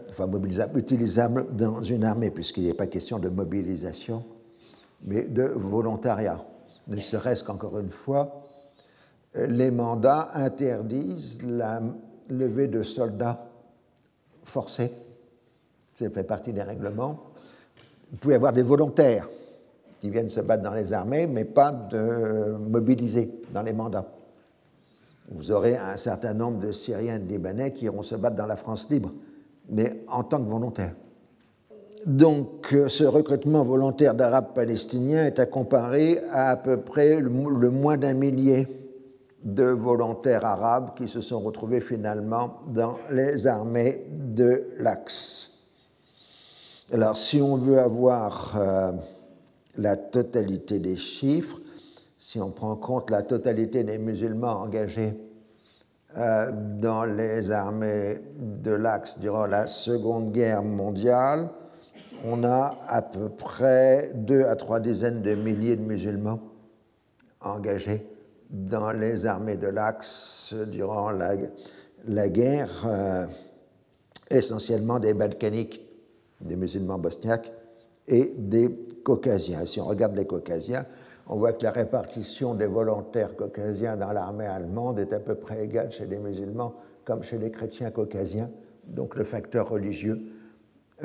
enfin 0.10 0.28
mobilisables, 0.28 0.78
utilisables 0.80 1.56
dans 1.56 1.82
une 1.82 2.04
armée, 2.04 2.32
puisqu'il 2.32 2.66
n'est 2.66 2.74
pas 2.74 2.88
question 2.88 3.20
de 3.20 3.30
mobilisation, 3.30 4.24
mais 5.04 5.24
de 5.24 5.44
volontariat. 5.44 6.40
Ne 6.88 7.00
serait-ce 7.00 7.44
qu'encore 7.44 7.80
une 7.80 7.90
fois, 7.90 8.44
les 9.36 9.72
mandats 9.72 10.30
interdisent 10.34 11.42
la 11.44 11.82
levée 12.30 12.68
de 12.68 12.84
soldats 12.84 13.48
forcés. 14.44 14.92
Ça 15.94 16.10
fait 16.10 16.24
partie 16.24 16.54
des 16.54 16.64
règlements. 16.64 17.20
Vous 18.12 18.18
pouvez 18.18 18.36
avoir 18.36 18.54
des 18.54 18.64
volontaires 18.64 19.30
qui 20.00 20.10
viennent 20.10 20.30
se 20.30 20.42
battre 20.42 20.64
dans 20.64 20.74
les 20.74 20.94
armées, 20.94 21.28
mais 21.28 21.46
pas 21.46 21.72
de 21.72 22.58
mobilisés 22.58 23.32
dans 23.54 23.62
les 23.62 23.74
mandats. 23.74 24.12
Vous 25.32 25.52
aurez 25.52 25.78
un 25.78 25.98
certain 25.98 26.34
nombre 26.34 26.60
de 26.60 26.72
Syriens 26.72 27.16
et 27.16 27.20
de 27.20 27.28
Libanais 27.28 27.72
qui 27.72 27.86
iront 27.86 28.04
se 28.04 28.16
battre 28.16 28.36
dans 28.36 28.46
la 28.46 28.58
France 28.58 28.90
libre, 28.90 29.12
mais 29.70 30.04
en 30.08 30.24
tant 30.24 30.44
que 30.44 30.50
volontaires. 30.50 30.96
Donc, 32.06 32.76
ce 32.88 33.04
recrutement 33.04 33.64
volontaire 33.64 34.16
d'Arabes 34.16 34.54
palestiniens 34.56 35.26
est 35.26 35.40
à 35.40 35.46
comparer 35.46 36.20
à 36.32 36.50
à 36.50 36.56
peu 36.58 36.78
près 36.78 37.20
le 37.20 37.70
moins 37.70 37.98
d'un 37.98 38.14
millier 38.14 38.68
de 39.44 39.64
volontaires 39.64 40.46
arabes 40.46 40.92
qui 40.96 41.08
se 41.08 41.22
sont 41.22 41.40
retrouvés 41.40 41.82
finalement 41.82 42.60
dans 42.68 42.98
les 43.10 43.48
armées 43.48 44.06
de 44.10 44.68
l'Axe. 44.78 45.52
Alors 46.92 47.18
si 47.18 47.42
on 47.42 47.56
veut 47.58 47.80
avoir 47.80 48.56
euh, 48.58 48.92
la 49.78 49.96
totalité 49.96 50.80
des 50.80 50.98
chiffres, 50.98 51.61
si 52.22 52.40
on 52.40 52.52
prend 52.52 52.70
en 52.70 52.76
compte 52.76 53.10
la 53.10 53.24
totalité 53.24 53.84
des 53.84 53.98
musulmans 53.98 54.62
engagés 54.62 55.16
euh, 56.16 56.52
dans 56.80 57.04
les 57.04 57.50
armées 57.50 58.22
de 58.38 58.70
l'Axe 58.70 59.18
durant 59.18 59.48
la 59.48 59.66
Seconde 59.66 60.32
Guerre 60.32 60.62
mondiale, 60.62 61.50
on 62.24 62.44
a 62.44 62.78
à 62.86 63.02
peu 63.02 63.30
près 63.30 64.12
deux 64.14 64.44
à 64.44 64.56
trois 64.56 64.80
dizaines 64.80 65.24
de 65.24 65.34
milliers 65.34 65.76
de 65.76 65.82
musulmans 65.82 66.40
engagés 67.40 68.06
dans 68.52 68.92
les 68.92 69.26
armées 69.26 69.58
de 69.58 69.70
l'Axe 69.70 70.54
durant 70.68 71.10
la, 71.10 72.30
guerre, 72.30 72.70
euh, 72.86 73.26
essentiellement 74.30 75.00
des 75.00 75.16
Balkaniques, 75.16 75.82
des 76.40 76.56
musulmans 76.56 77.00
bosniaques 77.00 77.52
et 78.06 78.32
des 78.38 78.70
Caucasiens. 79.04 79.66
Si 79.66 79.82
on 79.82 79.86
regarde 79.86 80.16
les 80.16 80.28
Caucasiens, 80.28 80.86
on 81.32 81.38
voit 81.38 81.54
que 81.54 81.64
la 81.64 81.72
répartition 81.72 82.56
des 82.56 82.68
volontaires 82.68 83.38
caucasiens 83.38 83.96
dans 83.96 84.12
l'armée 84.12 84.46
allemande 84.46 85.00
est 85.00 85.14
à 85.14 85.20
peu 85.20 85.36
près 85.36 85.64
égale 85.64 85.90
chez 85.90 86.06
les 86.06 86.20
musulmans 86.20 86.76
comme 87.06 87.24
chez 87.24 87.38
les 87.38 87.50
chrétiens 87.50 87.90
caucasiens, 87.90 88.52
donc 88.86 89.16
le 89.16 89.24
facteur 89.24 89.70
religieux 89.70 90.22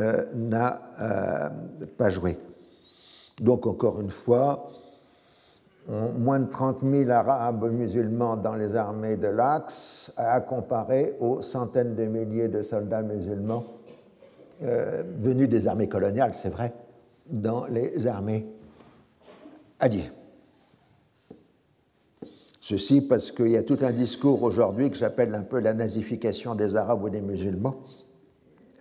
euh, 0.00 0.24
n'a 0.34 0.82
euh, 1.00 1.48
pas 1.96 2.10
joué. 2.10 2.36
Donc 3.40 3.66
encore 3.66 4.00
une 4.00 4.10
fois, 4.10 4.68
moins 5.88 6.40
de 6.40 6.50
30 6.50 6.80
000 6.82 7.10
Arabes 7.10 7.70
musulmans 7.70 8.36
dans 8.36 8.56
les 8.56 8.74
armées 8.74 9.16
de 9.16 9.28
l'Axe, 9.28 10.12
à 10.16 10.40
comparer 10.40 11.16
aux 11.20 11.40
centaines 11.40 11.94
de 11.94 12.04
milliers 12.06 12.48
de 12.48 12.62
soldats 12.62 13.02
musulmans 13.02 13.64
euh, 14.62 15.04
venus 15.20 15.48
des 15.48 15.68
armées 15.68 15.88
coloniales, 15.88 16.34
c'est 16.34 16.50
vrai, 16.50 16.72
dans 17.30 17.66
les 17.66 18.06
armées 18.08 18.46
alliées. 19.80 20.10
Ceci 22.60 23.00
parce 23.00 23.30
qu'il 23.30 23.50
y 23.50 23.56
a 23.56 23.62
tout 23.62 23.78
un 23.82 23.92
discours 23.92 24.42
aujourd'hui 24.42 24.90
que 24.90 24.96
j'appelle 24.96 25.34
un 25.34 25.42
peu 25.42 25.60
la 25.60 25.72
nazification 25.72 26.54
des 26.54 26.74
Arabes 26.74 27.02
ou 27.04 27.08
des 27.08 27.22
musulmans, 27.22 27.76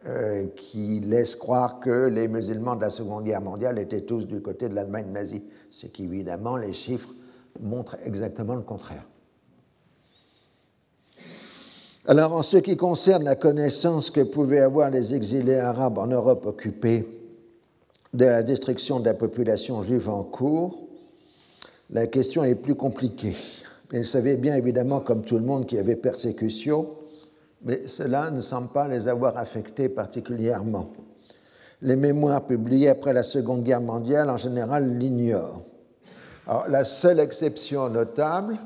euh, 0.08 0.46
qui 0.56 1.00
laisse 1.02 1.36
croire 1.36 1.80
que 1.80 2.08
les 2.08 2.28
musulmans 2.28 2.76
de 2.76 2.82
la 2.82 2.90
Seconde 2.90 3.26
Guerre 3.26 3.42
mondiale 3.42 3.78
étaient 3.80 4.02
tous 4.02 4.26
du 4.26 4.42
côté 4.42 4.70
de 4.70 4.76
l'Allemagne 4.76 5.12
nazie, 5.12 5.44
ce 5.70 5.88
qui 5.88 6.06
évidemment 6.06 6.58
les 6.58 6.74
chiffres 6.74 7.14
montrent 7.60 7.98
exactement 8.04 8.56
le 8.56 8.62
contraire. 8.62 9.06
Alors 12.08 12.34
en 12.34 12.44
ce 12.44 12.58
qui 12.58 12.78
concerne 12.78 13.24
la 13.24 13.36
connaissance 13.36 14.12
que 14.12 14.22
pouvaient 14.22 14.60
avoir 14.60 14.92
les 14.92 15.16
exilés 15.16 15.58
arabes 15.58 15.98
en 15.98 16.06
Europe 16.06 16.46
occupée 16.46 17.08
de 18.14 18.26
la 18.26 18.44
destruction 18.44 19.00
de 19.00 19.06
la 19.06 19.16
population 19.16 19.82
juive 19.82 20.10
en 20.10 20.24
cours, 20.24 20.85
la 21.90 22.08
question 22.08 22.44
est 22.44 22.56
plus 22.56 22.76
compliquée. 22.76 23.36
Ils 23.94 24.06
savaient 24.06 24.38
bien 24.38 24.56
évidemment, 24.56 25.00
comme 25.00 25.24
tout 25.24 25.38
le 25.38 25.46
monde, 25.46 25.66
qu'il 25.66 25.78
y 25.78 25.82
avait 25.82 25.96
persécution, 25.96 26.90
mais 27.64 27.88
cela 27.88 28.32
ne 28.32 28.42
semble 28.42 28.70
pas 28.70 28.88
les 28.88 29.08
avoir 29.08 29.38
affectés 29.38 29.90
particulièrement. 29.90 30.92
Les 31.82 31.96
mémoires 31.96 32.46
publiées 32.46 32.90
après 32.90 33.14
la 33.14 33.24
Seconde 33.24 33.64
Guerre 33.64 33.82
mondiale, 33.82 34.30
en 34.30 34.38
général, 34.38 34.98
l'ignorent. 34.98 35.62
La 36.68 36.86
seule 36.86 37.20
exception 37.20 37.90
notable 37.90 38.58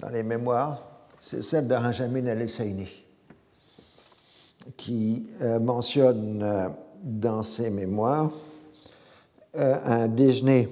dans 0.00 0.08
les 0.08 0.22
mémoires 0.22 0.88
c'est 1.20 1.42
celle 1.42 1.66
de 1.66 1.74
Benjamin 1.74 2.26
El-Husseini, 2.26 2.88
qui 4.76 5.28
euh, 5.42 5.58
mentionne 5.58 6.42
euh, 6.42 6.68
dans 7.02 7.42
ses 7.42 7.70
mémoires 7.70 8.30
un 9.54 10.08
déjeuner 10.08 10.68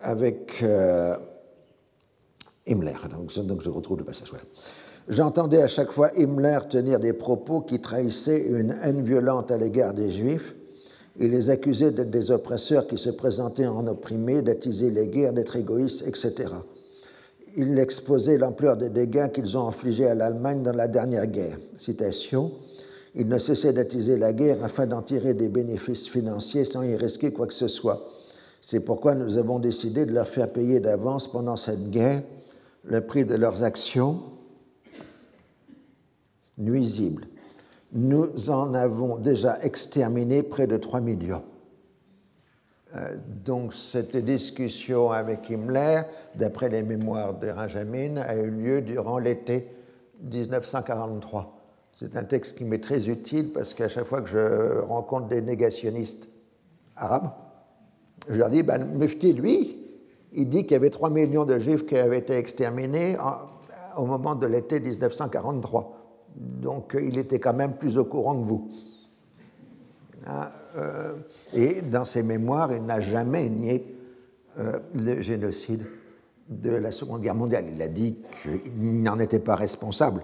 avec 0.00 0.64
Himmler. 2.66 2.96
Donc, 3.10 3.38
donc, 3.38 3.62
je 3.62 3.70
retrouve 3.70 3.98
le 3.98 4.04
passage. 4.04 4.30
J'entendais 5.08 5.62
à 5.62 5.68
chaque 5.68 5.92
fois 5.92 6.10
Himmler 6.16 6.60
tenir 6.68 6.98
des 6.98 7.12
propos 7.12 7.60
qui 7.60 7.80
trahissaient 7.80 8.46
une 8.46 8.74
haine 8.82 9.02
violente 9.02 9.50
à 9.50 9.56
l'égard 9.56 9.94
des 9.94 10.10
Juifs 10.10 10.54
il 11.18 11.30
les 11.30 11.50
accusait 11.50 11.92
d'être 11.92 12.10
des 12.10 12.30
oppresseurs 12.30 12.86
qui 12.86 12.98
se 12.98 13.08
présentaient 13.08 13.66
en 13.66 13.86
opprimés, 13.86 14.42
d'attiser 14.42 14.90
les 14.90 15.06
guerres, 15.06 15.32
d'être 15.32 15.56
égoïstes, 15.56 16.06
etc. 16.06 16.34
Il 17.56 17.78
exposait 17.78 18.36
l'ampleur 18.36 18.76
des 18.76 18.90
dégâts 18.90 19.30
qu'ils 19.32 19.56
ont 19.56 19.66
infligés 19.66 20.06
à 20.06 20.14
l'Allemagne 20.14 20.62
dans 20.62 20.74
la 20.74 20.88
dernière 20.88 21.26
guerre. 21.26 21.58
Citation 21.78 22.52
Il 23.14 23.28
ne 23.28 23.38
cessait 23.38 23.72
d'attiser 23.72 24.18
la 24.18 24.34
guerre 24.34 24.62
afin 24.62 24.86
d'en 24.86 25.00
tirer 25.00 25.32
des 25.32 25.48
bénéfices 25.48 26.06
financiers 26.06 26.64
sans 26.64 26.82
y 26.82 26.94
risquer 26.96 27.32
quoi 27.32 27.46
que 27.46 27.54
ce 27.54 27.68
soit. 27.68 28.10
C'est 28.66 28.80
pourquoi 28.80 29.14
nous 29.14 29.38
avons 29.38 29.60
décidé 29.60 30.06
de 30.06 30.12
leur 30.12 30.26
faire 30.26 30.52
payer 30.52 30.80
d'avance 30.80 31.30
pendant 31.30 31.54
cette 31.54 31.88
guerre 31.90 32.24
le 32.82 33.00
prix 33.00 33.24
de 33.24 33.36
leurs 33.36 33.62
actions 33.62 34.22
nuisibles 36.58 37.28
nous 37.92 38.50
en 38.50 38.74
avons 38.74 39.16
déjà 39.18 39.58
exterminé 39.62 40.42
près 40.42 40.66
de 40.66 40.76
3 40.76 41.00
millions. 41.00 41.44
Euh, 42.96 43.16
donc 43.44 43.72
cette 43.72 44.16
discussion 44.16 45.10
avec 45.10 45.48
Himmler, 45.50 46.02
d'après 46.34 46.68
les 46.68 46.82
mémoires 46.82 47.34
de 47.34 47.52
Benjamin, 47.52 48.16
a 48.16 48.34
eu 48.36 48.50
lieu 48.50 48.82
durant 48.82 49.18
l'été 49.18 49.70
1943. 50.22 51.52
C'est 51.92 52.16
un 52.16 52.24
texte 52.24 52.58
qui 52.58 52.64
m'est 52.64 52.82
très 52.82 53.08
utile 53.08 53.52
parce 53.52 53.72
qu'à 53.72 53.88
chaque 53.88 54.06
fois 54.06 54.20
que 54.20 54.28
je 54.28 54.80
rencontre 54.80 55.28
des 55.28 55.40
négationnistes 55.40 56.28
arabes, 56.96 57.30
je 58.28 58.34
leur 58.34 58.48
dis, 58.48 58.62
ben, 58.62 58.84
Mufti, 58.84 59.32
lui, 59.32 59.76
il 60.32 60.48
dit 60.48 60.62
qu'il 60.62 60.72
y 60.72 60.76
avait 60.76 60.90
3 60.90 61.10
millions 61.10 61.44
de 61.44 61.58
juifs 61.58 61.86
qui 61.86 61.96
avaient 61.96 62.18
été 62.18 62.34
exterminés 62.34 63.16
au 63.96 64.04
moment 64.04 64.34
de 64.34 64.46
l'été 64.46 64.80
1943 64.80 65.96
donc 66.36 66.94
euh, 66.94 67.02
il 67.02 67.18
était 67.18 67.38
quand 67.38 67.54
même 67.54 67.76
plus 67.76 67.96
au 67.96 68.04
courant 68.04 68.40
que 68.40 68.46
vous. 68.46 68.70
Hein, 70.26 70.50
euh, 70.76 71.14
et 71.52 71.82
dans 71.82 72.04
ses 72.04 72.22
mémoires, 72.22 72.72
il 72.72 72.84
n'a 72.84 73.00
jamais 73.00 73.48
nié 73.48 73.96
euh, 74.58 74.78
le 74.94 75.22
génocide 75.22 75.86
de 76.48 76.70
la 76.70 76.92
Seconde 76.92 77.22
Guerre 77.22 77.34
mondiale. 77.34 77.66
Il 77.74 77.80
a 77.82 77.88
dit 77.88 78.18
qu'il 78.42 79.02
n'en 79.02 79.18
était 79.18 79.40
pas 79.40 79.56
responsable, 79.56 80.22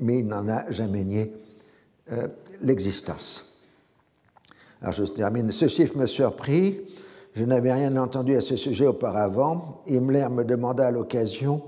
mais 0.00 0.20
il 0.20 0.26
n'en 0.26 0.48
a 0.48 0.70
jamais 0.70 1.04
nié 1.04 1.32
l'existence. 2.60 3.45
Alors 4.80 4.92
je 4.92 5.04
termine. 5.04 5.50
Ce 5.50 5.68
chiffre 5.68 5.96
me 5.96 6.06
surprit. 6.06 6.80
Je 7.34 7.44
n'avais 7.44 7.72
rien 7.72 7.96
entendu 7.96 8.34
à 8.36 8.40
ce 8.40 8.56
sujet 8.56 8.86
auparavant. 8.86 9.82
Himmler 9.88 10.28
me 10.30 10.44
demanda 10.44 10.86
à 10.86 10.90
l'occasion 10.90 11.62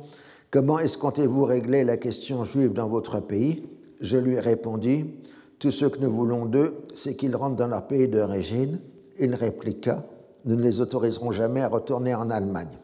Comment 0.51 0.79
escomptez-vous 0.79 1.45
régler 1.45 1.85
la 1.85 1.99
question 1.99 2.43
juive 2.43 2.73
dans 2.73 2.89
votre 2.89 3.21
pays? 3.21 3.69
Je 4.01 4.17
lui 4.17 4.41
répondis 4.41 5.15
Tout 5.59 5.71
ce 5.71 5.85
que 5.85 5.99
nous 5.99 6.11
voulons 6.11 6.47
d'eux, 6.47 6.75
c'est 6.95 7.17
qu'ils 7.17 7.37
rentrent 7.37 7.57
dans 7.57 7.67
leur 7.67 7.87
pays 7.87 8.09
d'origine. 8.09 8.81
Il 9.19 9.35
répliqua 9.35 10.07
Nous 10.47 10.57
ne 10.57 10.63
les 10.63 10.81
autoriserons 10.81 11.33
jamais 11.33 11.61
à 11.61 11.69
retourner 11.69 12.15
en 12.15 12.31
Allemagne. 12.31 12.79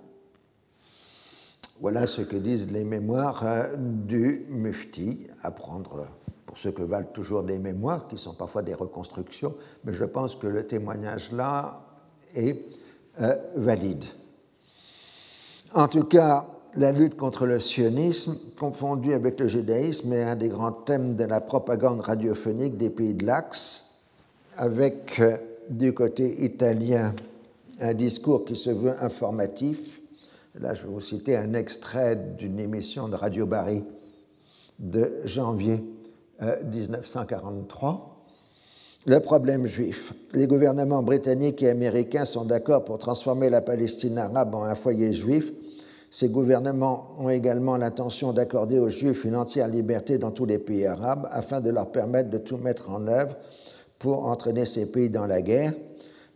Voilà 1.81 2.07
ce 2.07 2.21
que 2.21 2.37
disent 2.37 2.71
les 2.71 2.85
mémoires 2.85 3.43
euh, 3.45 3.77
du 3.77 4.47
Mufti, 4.51 5.27
à 5.43 5.51
prendre 5.51 6.07
ce 6.57 6.69
que 6.69 6.83
valent 6.83 7.09
toujours 7.13 7.43
des 7.43 7.59
mémoires, 7.59 8.09
qui 8.09 8.19
sont 8.19 8.35
parfois 8.35 8.63
des 8.63 8.75
reconstructions, 8.75 9.55
mais 9.85 9.93
je 9.93 10.05
pense 10.05 10.35
que 10.35 10.47
le 10.47 10.67
témoignage 10.67 11.33
là 11.33 11.81
est 12.35 12.59
euh, 13.21 13.37
valide. 13.57 14.05
En 15.75 15.89
tout 15.89 16.05
cas, 16.05 16.47
la 16.75 16.93
lutte 16.93 17.17
contre 17.17 17.47
le 17.47 17.61
sionisme, 17.61 18.37
confondu 18.59 19.13
avec 19.13 19.39
le 19.41 19.49
judaïsme, 19.49 20.13
est 20.13 20.25
un 20.25 20.37
des 20.37 20.49
grands 20.49 20.73
thèmes 20.73 21.17
de 21.17 21.25
la 21.25 21.41
propagande 21.41 22.01
radiophonique 22.01 22.77
des 22.77 22.91
pays 22.91 23.15
de 23.15 23.25
l'Axe, 23.25 23.85
avec 24.57 25.21
euh, 25.21 25.37
du 25.69 25.95
côté 25.95 26.45
italien 26.45 27.15
un 27.81 27.95
discours 27.95 28.45
qui 28.45 28.57
se 28.57 28.71
veut 28.71 28.95
informatif. 29.03 30.01
Là, 30.61 30.75
je 30.75 30.83
vais 30.83 30.89
vous 30.89 31.01
citer 31.01 31.37
un 31.37 31.55
extrait 31.55 32.17
d'une 32.17 32.61
émission 32.61 33.09
de 33.09 33.17
Radio 33.17 33.47
Bari 33.47 33.85
de 34.79 35.23
janvier 35.25 35.83
1943. 36.65 37.91
Euh, 37.91 39.11
le 39.11 39.21
problème 39.21 39.67
juif. 39.67 40.15
Les 40.33 40.47
gouvernements 40.47 41.03
britanniques 41.03 41.63
et 41.63 41.69
américains 41.69 42.25
sont 42.25 42.45
d'accord 42.45 42.85
pour 42.85 42.99
transformer 42.99 43.51
la 43.51 43.61
Palestine 43.61 44.17
arabe 44.19 44.55
en 44.55 44.65
un 44.65 44.75
foyer 44.75 45.13
juif 45.13 45.53
ces 46.15 46.29
gouvernements 46.29 47.09
ont 47.19 47.29
également 47.29 47.77
l'intention 47.77 48.33
d'accorder 48.33 48.79
aux 48.79 48.89
Juifs 48.89 49.25
une 49.25 49.35
entière 49.35 49.67
liberté 49.67 50.17
dans 50.17 50.31
tous 50.31 50.47
les 50.47 50.61
pays 50.61 50.87
arabes 50.87 51.27
afin 51.33 51.61
de 51.61 51.71
leur 51.71 51.91
permettre 51.91 52.31
de 52.31 52.39
tout 52.39 52.57
mettre 52.57 52.89
en 52.91 53.09
œuvre 53.09 53.35
pour 53.99 54.27
entraîner 54.27 54.65
ces 54.65 54.87
pays 54.87 55.11
dans 55.11 55.27
la 55.27 55.43
guerre. 55.43 55.73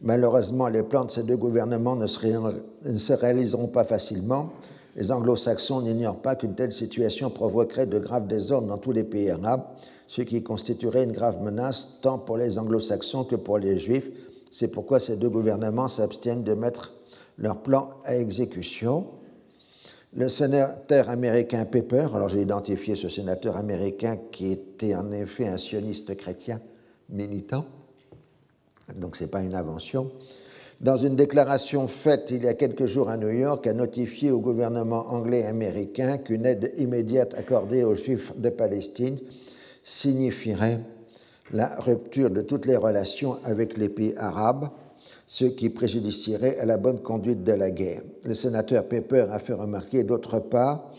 Malheureusement, 0.02 0.66
les 0.66 0.82
plans 0.82 1.04
de 1.04 1.12
ces 1.12 1.22
deux 1.22 1.36
gouvernements 1.36 1.94
ne 1.94 2.08
se, 2.08 3.12
réaliseront 3.12 3.68
pas 3.68 3.84
facilement. 3.84 4.50
Les 4.96 5.12
anglo-saxons 5.12 5.82
n'ignorent 5.82 6.22
pas 6.22 6.34
qu'une 6.34 6.56
telle 6.56 6.72
situation 6.72 7.30
provoquerait 7.30 7.86
de 7.86 8.00
graves 8.00 8.26
désordres 8.26 8.66
dans 8.66 8.78
tous 8.78 8.90
les 8.90 9.04
pays 9.04 9.30
arabes, 9.30 9.62
ce 10.08 10.22
qui 10.22 10.42
constituerait 10.42 11.04
une 11.04 11.12
grave 11.12 11.40
menace 11.42 12.00
tant 12.00 12.18
pour 12.18 12.38
les 12.38 12.58
anglo-saxons 12.58 13.24
que 13.24 13.36
pour 13.36 13.58
les 13.58 13.78
juifs. 13.78 14.10
C'est 14.50 14.68
pourquoi 14.68 14.98
ces 14.98 15.16
deux 15.16 15.28
gouvernements 15.28 15.86
s'abstiennent 15.86 16.42
de 16.42 16.54
mettre 16.54 16.94
leurs 17.36 17.62
plans 17.62 17.90
à 18.04 18.16
exécution. 18.16 19.06
Le 20.14 20.30
sénateur 20.30 21.10
américain 21.10 21.66
Pepper, 21.66 22.08
alors 22.14 22.30
j'ai 22.30 22.40
identifié 22.40 22.96
ce 22.96 23.10
sénateur 23.10 23.58
américain 23.58 24.16
qui 24.32 24.50
était 24.50 24.94
en 24.94 25.12
effet 25.12 25.46
un 25.46 25.58
sioniste 25.58 26.16
chrétien 26.16 26.60
militant, 27.10 27.66
donc 28.96 29.16
ce 29.16 29.24
n'est 29.24 29.30
pas 29.30 29.42
une 29.42 29.54
invention, 29.54 30.10
dans 30.80 30.96
une 30.96 31.16
déclaration 31.16 31.86
faite 31.86 32.28
il 32.30 32.44
y 32.44 32.48
a 32.48 32.54
quelques 32.54 32.86
jours 32.86 33.10
à 33.10 33.18
New 33.18 33.28
York, 33.28 33.66
a 33.66 33.74
notifié 33.74 34.30
au 34.30 34.40
gouvernement 34.40 35.12
anglais 35.12 35.40
et 35.40 35.46
américain 35.46 36.16
qu'une 36.16 36.46
aide 36.46 36.72
immédiate 36.78 37.34
accordée 37.34 37.84
aux 37.84 37.96
Juifs 37.96 38.32
de 38.38 38.48
Palestine 38.48 39.18
signifierait 39.88 40.80
la 41.50 41.76
rupture 41.76 42.30
de 42.30 42.42
toutes 42.42 42.66
les 42.66 42.76
relations 42.76 43.38
avec 43.44 43.78
les 43.78 43.88
pays 43.88 44.14
arabes 44.18 44.68
ce 45.26 45.44
qui 45.44 45.70
préjudicierait 45.70 46.58
à 46.58 46.64
la 46.64 46.76
bonne 46.78 47.00
conduite 47.00 47.44
de 47.44 47.52
la 47.52 47.70
guerre. 47.70 48.02
Le 48.24 48.34
sénateur 48.34 48.84
Pepper 48.84 49.26
a 49.30 49.38
fait 49.38 49.52
remarquer 49.52 50.02
d'autre 50.02 50.40
part 50.40 50.90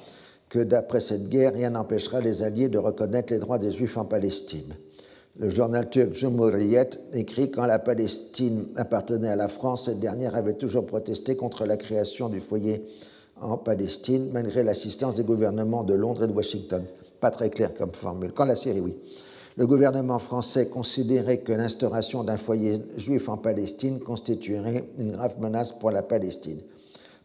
que 0.49 0.59
d'après 0.59 1.01
cette 1.01 1.29
guerre, 1.29 1.53
rien 1.53 1.71
n'empêchera 1.71 2.19
les 2.19 2.41
Alliés 2.41 2.67
de 2.67 2.77
reconnaître 2.77 3.31
les 3.31 3.39
droits 3.39 3.59
des 3.59 3.71
Juifs 3.71 3.97
en 3.97 4.05
Palestine. 4.05 4.75
Le 5.37 5.49
journal 5.49 5.89
turc 5.89 6.13
Cumhuriyet 6.13 6.89
écrit 7.13 7.51
Quand 7.51 7.65
la 7.65 7.79
Palestine 7.79 8.65
appartenait 8.75 9.29
à 9.29 9.35
la 9.35 9.47
France, 9.47 9.85
cette 9.85 9.99
dernière 9.99 10.35
avait 10.35 10.53
toujours 10.53 10.85
protesté 10.85 11.35
contre 11.35 11.65
la 11.65 11.77
création 11.77 12.29
du 12.29 12.41
foyer 12.41 12.83
en 13.39 13.57
Palestine, 13.57 14.29
malgré 14.31 14.63
l'assistance 14.63 15.15
des 15.15 15.23
gouvernements 15.23 15.83
de 15.83 15.93
Londres 15.93 16.23
et 16.23 16.27
de 16.27 16.33
Washington. 16.33 16.83
Pas 17.19 17.31
très 17.31 17.49
clair 17.49 17.73
comme 17.73 17.93
formule. 17.93 18.31
Quand 18.33 18.45
la 18.45 18.55
Syrie, 18.55 18.81
oui 18.81 18.95
le 19.59 19.67
gouvernement 19.67 20.19
français 20.19 20.67
considérait 20.67 21.39
que 21.39 21.51
l'instauration 21.51 22.23
d'un 22.23 22.37
foyer 22.37 22.81
juif 22.95 23.27
en 23.27 23.35
Palestine 23.35 23.99
constituerait 23.99 24.85
une 24.97 25.11
grave 25.11 25.35
menace 25.41 25.73
pour 25.73 25.91
la 25.91 26.01
Palestine. 26.01 26.61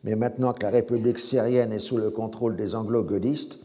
Mais 0.03 0.17
maintenant 0.17 0.53
que 0.53 0.65
la 0.65 0.71
République 0.71 1.21
syrienne 1.21 1.73
est 1.73 1.79
sous 1.79 1.97
le 1.97 2.11
contrôle 2.11 2.57
des 2.57 2.75
anglo-gaullistes, 2.75 3.61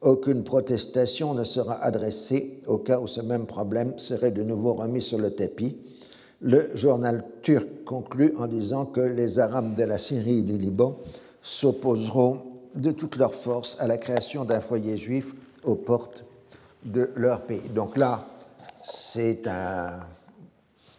aucune 0.00 0.42
protestation 0.42 1.32
ne 1.32 1.44
sera 1.44 1.74
adressée 1.74 2.60
au 2.66 2.78
cas 2.78 2.98
où 2.98 3.06
ce 3.06 3.20
même 3.20 3.46
problème 3.46 3.96
serait 4.00 4.32
de 4.32 4.42
nouveau 4.42 4.74
remis 4.74 5.00
sur 5.00 5.18
le 5.18 5.30
tapis. 5.30 5.76
Le 6.40 6.70
journal 6.74 7.22
turc 7.42 7.68
conclut 7.84 8.34
en 8.36 8.48
disant 8.48 8.84
que 8.84 9.00
les 9.00 9.38
Arabes 9.38 9.76
de 9.76 9.84
la 9.84 9.98
Syrie 9.98 10.38
et 10.38 10.42
du 10.42 10.58
Liban 10.58 10.98
s'opposeront 11.40 12.42
de 12.74 12.90
toutes 12.90 13.14
leurs 13.14 13.36
forces 13.36 13.76
à 13.78 13.86
la 13.86 13.96
création 13.96 14.44
d'un 14.44 14.60
foyer 14.60 14.96
juif 14.96 15.34
aux 15.64 15.74
portes 15.74 16.24
de 16.84 17.10
leur 17.16 17.42
pays. 17.42 17.68
Donc 17.70 17.96
là, 17.96 18.26
c'est 18.82 19.48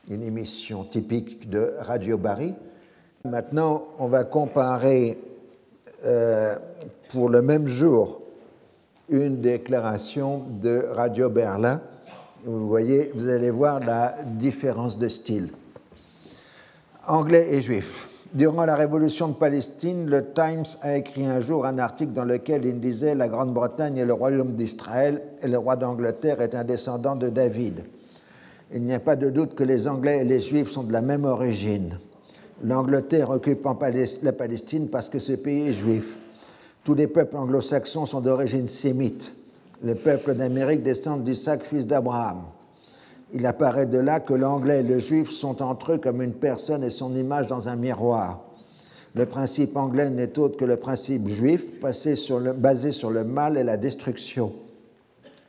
une 0.10 0.24
émission 0.24 0.84
typique 0.84 1.50
de 1.50 1.76
Radio 1.80 2.18
Bari. 2.18 2.54
Maintenant, 3.26 3.84
on 4.00 4.08
va 4.08 4.24
comparer 4.24 5.18
euh, 6.06 6.58
pour 7.12 7.30
le 7.30 7.42
même 7.42 7.68
jour 7.68 8.22
une 9.10 9.42
déclaration 9.42 10.46
de 10.62 10.86
Radio 10.92 11.30
Berlin. 11.30 11.82
Vous 12.46 12.68
voyez, 12.68 13.12
vous 13.16 13.28
allez 13.28 13.50
voir 13.50 13.80
la 13.80 14.16
différence 14.24 14.98
de 14.98 15.08
style. 15.08 15.50
Anglais 17.08 17.48
et 17.52 17.62
juif. 17.62 18.09
Durant 18.36 18.66
la 18.66 18.76
révolution 18.76 19.30
de 19.30 19.34
Palestine, 19.34 20.08
le 20.08 20.24
Times 20.34 20.66
a 20.84 20.98
écrit 20.98 21.26
un 21.26 21.42
jour 21.42 21.66
un 21.66 21.80
article 21.80 22.14
dans 22.14 22.26
lequel 22.26 22.64
il 22.64 22.80
disait 22.80 23.16
La 23.16 23.28
Grande-Bretagne 23.28 23.98
est 23.98 24.06
le 24.06 24.14
royaume 24.14 24.54
d'Israël 24.54 25.24
et 25.42 25.48
le 25.48 25.58
roi 25.58 25.76
d'Angleterre 25.76 26.40
est 26.42 26.54
un 26.54 26.64
descendant 26.64 27.16
de 27.16 27.30
David. 27.30 27.86
Il 28.72 28.84
n'y 28.84 28.94
a 28.94 29.00
pas 29.00 29.16
de 29.16 29.32
doute 29.32 29.56
que 29.56 29.64
les 29.64 29.88
Anglais 29.88 30.20
et 30.20 30.24
les 30.24 30.42
Juifs 30.42 30.70
sont 30.70 30.84
de 30.84 30.94
la 30.94 31.02
même 31.02 31.26
origine. 31.26 31.98
L'Angleterre 32.64 33.32
occupe 33.32 33.66
la 34.22 34.34
Palestine 34.34 34.90
parce 34.90 35.10
que 35.10 35.18
ce 35.18 35.32
pays 35.32 35.70
est 35.70 35.74
juif. 35.74 36.16
Tous 36.84 36.94
les 36.94 37.08
peuples 37.08 37.36
anglo-saxons 37.36 38.06
sont 38.06 38.22
d'origine 38.22 38.68
sémite. 38.68 39.34
Le 39.84 39.96
peuple 39.96 40.36
d'Amérique 40.36 40.84
descend 40.84 41.24
d'Isaac, 41.24 41.64
fils 41.64 41.88
d'Abraham. 41.88 42.44
Il 43.34 43.46
apparaît 43.46 43.86
de 43.86 43.98
là 43.98 44.20
que 44.20 44.34
l'anglais 44.34 44.80
et 44.80 44.84
le 44.84 45.00
juif 45.00 45.30
sont 45.30 45.62
entre 45.62 45.94
eux 45.94 45.98
comme 46.00 46.22
une 46.22 46.34
personne 46.34 46.84
et 46.84 46.90
son 46.90 47.16
image 47.16 47.48
dans 47.48 47.70
un 47.70 47.76
miroir. 47.76 48.42
Le 49.16 49.26
principe 49.26 49.76
anglais 49.76 50.10
n'est 50.10 50.38
autre 50.38 50.58
que 50.58 50.66
le 50.66 50.78
principe 50.78 51.28
juif 51.28 51.80
basé 51.80 52.16
sur 52.16 52.40
le, 52.40 53.24
mal 53.24 53.58
et 53.58 53.64
la 53.64 53.78
destruction. 53.78 54.54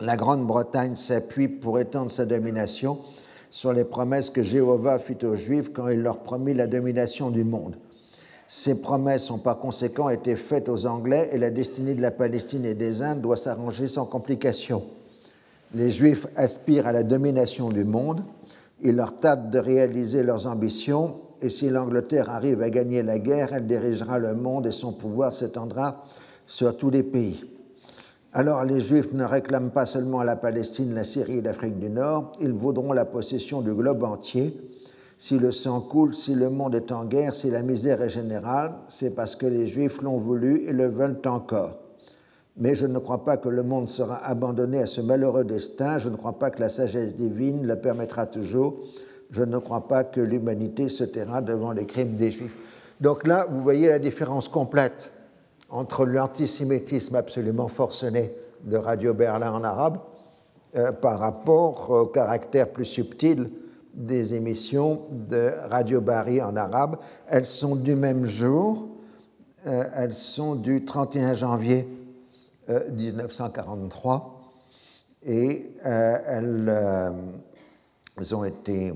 La 0.00 0.16
Grande-Bretagne 0.16 0.94
s'appuie 0.94 1.48
pour 1.48 1.78
étendre 1.78 2.10
sa 2.10 2.24
domination 2.24 2.98
sur 3.50 3.72
les 3.72 3.84
promesses 3.84 4.30
que 4.30 4.42
Jéhovah 4.42 4.98
fit 4.98 5.24
aux 5.24 5.36
Juifs 5.36 5.72
quand 5.72 5.88
il 5.88 6.02
leur 6.02 6.20
promit 6.20 6.54
la 6.54 6.66
domination 6.66 7.30
du 7.30 7.44
monde. 7.44 7.76
Ces 8.46 8.80
promesses 8.80 9.30
ont 9.30 9.38
par 9.38 9.58
conséquent 9.58 10.08
été 10.08 10.36
faites 10.36 10.68
aux 10.68 10.86
Anglais 10.86 11.28
et 11.32 11.38
la 11.38 11.50
destinée 11.50 11.94
de 11.94 12.02
la 12.02 12.10
Palestine 12.10 12.64
et 12.64 12.74
des 12.74 13.02
Indes 13.02 13.20
doit 13.20 13.36
s'arranger 13.36 13.88
sans 13.88 14.06
complication. 14.06 14.82
Les 15.74 15.90
Juifs 15.90 16.26
aspirent 16.34 16.86
à 16.86 16.92
la 16.92 17.04
domination 17.04 17.68
du 17.68 17.84
monde, 17.84 18.22
il 18.80 18.96
leur 18.96 19.20
tâte 19.20 19.50
de 19.50 19.58
réaliser 19.58 20.22
leurs 20.22 20.46
ambitions 20.46 21.20
et 21.42 21.50
si 21.50 21.70
l'Angleterre 21.70 22.28
arrive 22.28 22.62
à 22.62 22.70
gagner 22.70 23.02
la 23.02 23.18
guerre, 23.18 23.52
elle 23.52 23.66
dirigera 23.66 24.18
le 24.18 24.34
monde 24.34 24.66
et 24.66 24.72
son 24.72 24.92
pouvoir 24.92 25.34
s'étendra 25.34 26.04
sur 26.46 26.76
tous 26.76 26.90
les 26.90 27.02
pays. 27.02 27.44
Alors 28.32 28.64
les 28.64 28.80
Juifs 28.80 29.12
ne 29.12 29.24
réclament 29.24 29.70
pas 29.70 29.86
seulement 29.86 30.22
la 30.22 30.36
Palestine, 30.36 30.94
la 30.94 31.04
Syrie 31.04 31.38
et 31.38 31.42
l'Afrique 31.42 31.78
du 31.78 31.88
Nord, 31.88 32.32
ils 32.40 32.52
voudront 32.52 32.92
la 32.92 33.04
possession 33.04 33.60
du 33.60 33.72
globe 33.72 34.02
entier. 34.02 34.60
Si 35.18 35.38
le 35.38 35.52
sang 35.52 35.80
coule, 35.80 36.14
si 36.14 36.34
le 36.34 36.48
monde 36.48 36.74
est 36.74 36.92
en 36.92 37.04
guerre, 37.04 37.34
si 37.34 37.50
la 37.50 37.62
misère 37.62 38.00
est 38.02 38.10
générale, 38.10 38.72
c'est 38.88 39.10
parce 39.10 39.36
que 39.36 39.46
les 39.46 39.66
Juifs 39.66 40.00
l'ont 40.00 40.18
voulu 40.18 40.64
et 40.66 40.72
le 40.72 40.88
veulent 40.88 41.20
encore. 41.26 41.76
Mais 42.60 42.74
je 42.74 42.86
ne 42.86 42.98
crois 42.98 43.24
pas 43.24 43.38
que 43.38 43.48
le 43.48 43.62
monde 43.62 43.88
sera 43.88 44.16
abandonné 44.24 44.82
à 44.82 44.86
ce 44.86 45.00
malheureux 45.00 45.44
destin, 45.44 45.96
je 45.96 46.10
ne 46.10 46.16
crois 46.16 46.38
pas 46.38 46.50
que 46.50 46.60
la 46.60 46.68
sagesse 46.68 47.16
divine 47.16 47.66
le 47.66 47.76
permettra 47.76 48.26
toujours, 48.26 48.76
je 49.30 49.42
ne 49.42 49.56
crois 49.56 49.88
pas 49.88 50.04
que 50.04 50.20
l'humanité 50.20 50.90
se 50.90 51.04
taira 51.04 51.40
devant 51.40 51.72
les 51.72 51.86
crimes 51.86 52.16
des 52.16 52.30
Juifs. 52.30 52.56
Donc 53.00 53.26
là, 53.26 53.46
vous 53.50 53.62
voyez 53.62 53.88
la 53.88 53.98
différence 53.98 54.46
complète 54.46 55.10
entre 55.70 56.04
l'antisémitisme 56.04 57.16
absolument 57.16 57.68
forcené 57.68 58.32
de 58.64 58.76
Radio 58.76 59.14
Berlin 59.14 59.52
en 59.52 59.64
arabe 59.64 59.98
euh, 60.76 60.92
par 60.92 61.18
rapport 61.18 61.90
au 61.90 62.06
caractère 62.06 62.72
plus 62.72 62.84
subtil 62.84 63.50
des 63.94 64.34
émissions 64.34 65.02
de 65.10 65.52
Radio 65.70 66.02
Bari 66.02 66.42
en 66.42 66.56
arabe. 66.56 66.96
Elles 67.26 67.46
sont 67.46 67.74
du 67.74 67.94
même 67.96 68.26
jour, 68.26 68.86
euh, 69.66 69.84
elles 69.96 70.14
sont 70.14 70.56
du 70.56 70.84
31 70.84 71.34
janvier 71.34 71.88
1943 72.92 74.40
euh, 75.26 75.30
et 75.30 75.72
elles, 75.84 76.72
elles, 78.16 78.34
ont 78.34 78.44
été, 78.44 78.94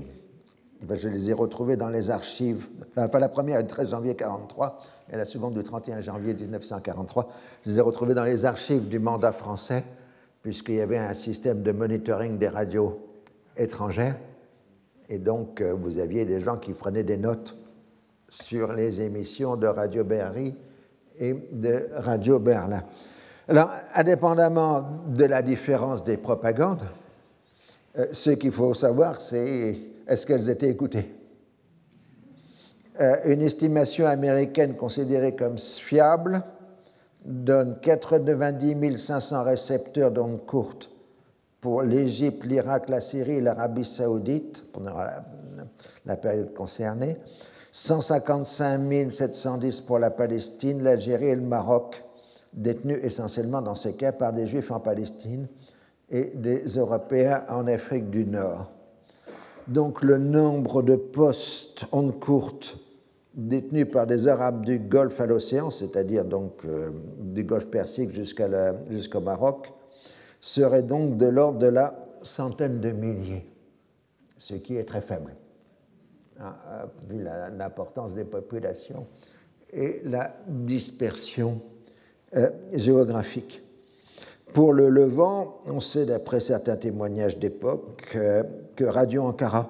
je 0.89 1.07
les 1.07 1.29
ai 1.29 1.33
retrouvées 1.33 1.77
dans 1.77 1.89
les 1.89 2.09
archives, 2.09 2.67
enfin 2.97 3.19
la 3.19 3.29
première 3.29 3.59
le 3.59 3.67
13 3.67 3.91
janvier 3.91 4.13
1943 4.13 4.79
et 5.11 5.17
la 5.17 5.25
seconde 5.25 5.53
du 5.53 5.63
31 5.63 6.01
janvier 6.01 6.33
1943. 6.33 7.29
Je 7.65 7.71
les 7.71 7.77
ai 7.77 7.81
retrouvées 7.81 8.13
dans 8.13 8.23
les 8.23 8.45
archives 8.45 8.87
du 8.87 8.99
mandat 8.99 9.31
français, 9.31 9.83
puisqu'il 10.41 10.75
y 10.75 10.81
avait 10.81 10.97
un 10.97 11.13
système 11.13 11.61
de 11.61 11.71
monitoring 11.71 12.37
des 12.37 12.47
radios 12.47 12.99
étrangères. 13.57 14.17
Et 15.09 15.19
donc, 15.19 15.61
euh, 15.61 15.73
vous 15.73 15.99
aviez 15.99 16.25
des 16.25 16.41
gens 16.41 16.57
qui 16.57 16.73
prenaient 16.73 17.03
des 17.03 17.17
notes 17.17 17.55
sur 18.29 18.73
les 18.73 19.01
émissions 19.01 19.55
de 19.55 19.67
Radio 19.67 20.03
Berry 20.03 20.55
et 21.19 21.33
de 21.51 21.87
Radio 21.93 22.39
Berlin. 22.39 22.83
Alors, 23.47 23.69
indépendamment 23.93 25.03
de 25.07 25.25
la 25.25 25.43
différence 25.43 26.03
des 26.03 26.17
propagandes, 26.17 26.87
euh, 27.97 28.07
ce 28.11 28.31
qu'il 28.31 28.51
faut 28.51 28.73
savoir, 28.73 29.21
c'est 29.21 29.77
est-ce 30.07 30.25
qu'elles 30.25 30.49
étaient 30.49 30.69
écoutées? 30.69 31.13
Euh, 32.99 33.15
une 33.25 33.41
estimation 33.41 34.07
américaine 34.07 34.75
considérée 34.75 35.35
comme 35.35 35.59
fiable 35.59 36.41
donne 37.23 37.77
90 37.81 38.97
500 38.97 39.43
récepteurs 39.43 40.11
d'ondes 40.11 40.45
courtes 40.45 40.89
pour 41.59 41.81
l'Égypte, 41.81 42.45
l'Irak, 42.45 42.89
la 42.89 43.01
Syrie 43.01 43.37
et 43.37 43.41
l'Arabie 43.41 43.85
saoudite 43.85 44.63
pendant 44.71 44.97
la, 44.97 45.23
la, 46.05 46.15
période 46.15 46.53
concernée, 46.53 47.17
155 47.71 49.11
710 49.11 49.81
pour 49.81 49.99
la 49.99 50.11
Palestine, 50.11 50.81
l'Algérie 50.83 51.27
et 51.27 51.35
le 51.35 51.41
Maroc, 51.41 52.04
détenus 52.55 52.99
essentiellement 53.03 53.61
dans 53.61 53.75
ces 53.75 53.93
cas 53.93 54.11
par 54.11 54.33
des 54.33 54.47
Juifs 54.47 54.71
en 54.71 54.79
Palestine 54.79 55.47
et 56.09 56.31
des 56.35 56.63
Européens 56.77 57.43
en 57.49 57.67
Afrique 57.67 58.09
du 58.09 58.25
Nord. 58.25 58.71
Donc 59.67 60.03
le 60.03 60.17
nombre 60.17 60.81
de 60.81 60.95
postes 60.95 61.85
ondes 61.91 62.19
courtes 62.19 62.77
détenus 63.33 63.87
par 63.91 64.07
des 64.07 64.27
Arabes 64.27 64.63
du 64.63 64.79
Golfe 64.79 65.19
à 65.19 65.25
l'océan, 65.25 65.69
c'est-à-dire 65.69 66.23
donc 66.23 66.63
euh, 66.65 66.91
du 67.19 67.43
Golfe 67.43 67.67
Persique 67.67 68.11
jusqu'au 68.13 69.19
Maroc, 69.19 69.73
serait 70.39 70.83
donc 70.83 71.17
de 71.17 71.25
l'ordre 71.25 71.59
de 71.59 71.67
la 71.67 71.95
centaine 72.21 72.79
de 72.79 72.91
milliers, 72.91 73.45
ce 74.37 74.53
qui 74.53 74.77
est 74.77 74.85
très 74.85 75.01
faible, 75.01 75.35
hein, 76.39 76.55
euh, 76.67 76.85
vu 77.09 77.23
l'importance 77.57 78.15
des 78.15 78.23
populations 78.23 79.07
et 79.73 80.01
la 80.05 80.35
dispersion 80.47 81.59
géographique. 82.73 83.61
Pour 84.53 84.73
le 84.73 84.89
Levant, 84.89 85.61
on 85.65 85.79
sait 85.79 86.05
d'après 86.05 86.39
certains 86.39 86.75
témoignages 86.75 87.37
d'époque 87.37 88.17
que 88.75 88.83
Radio 88.83 89.23
Ankara, 89.23 89.69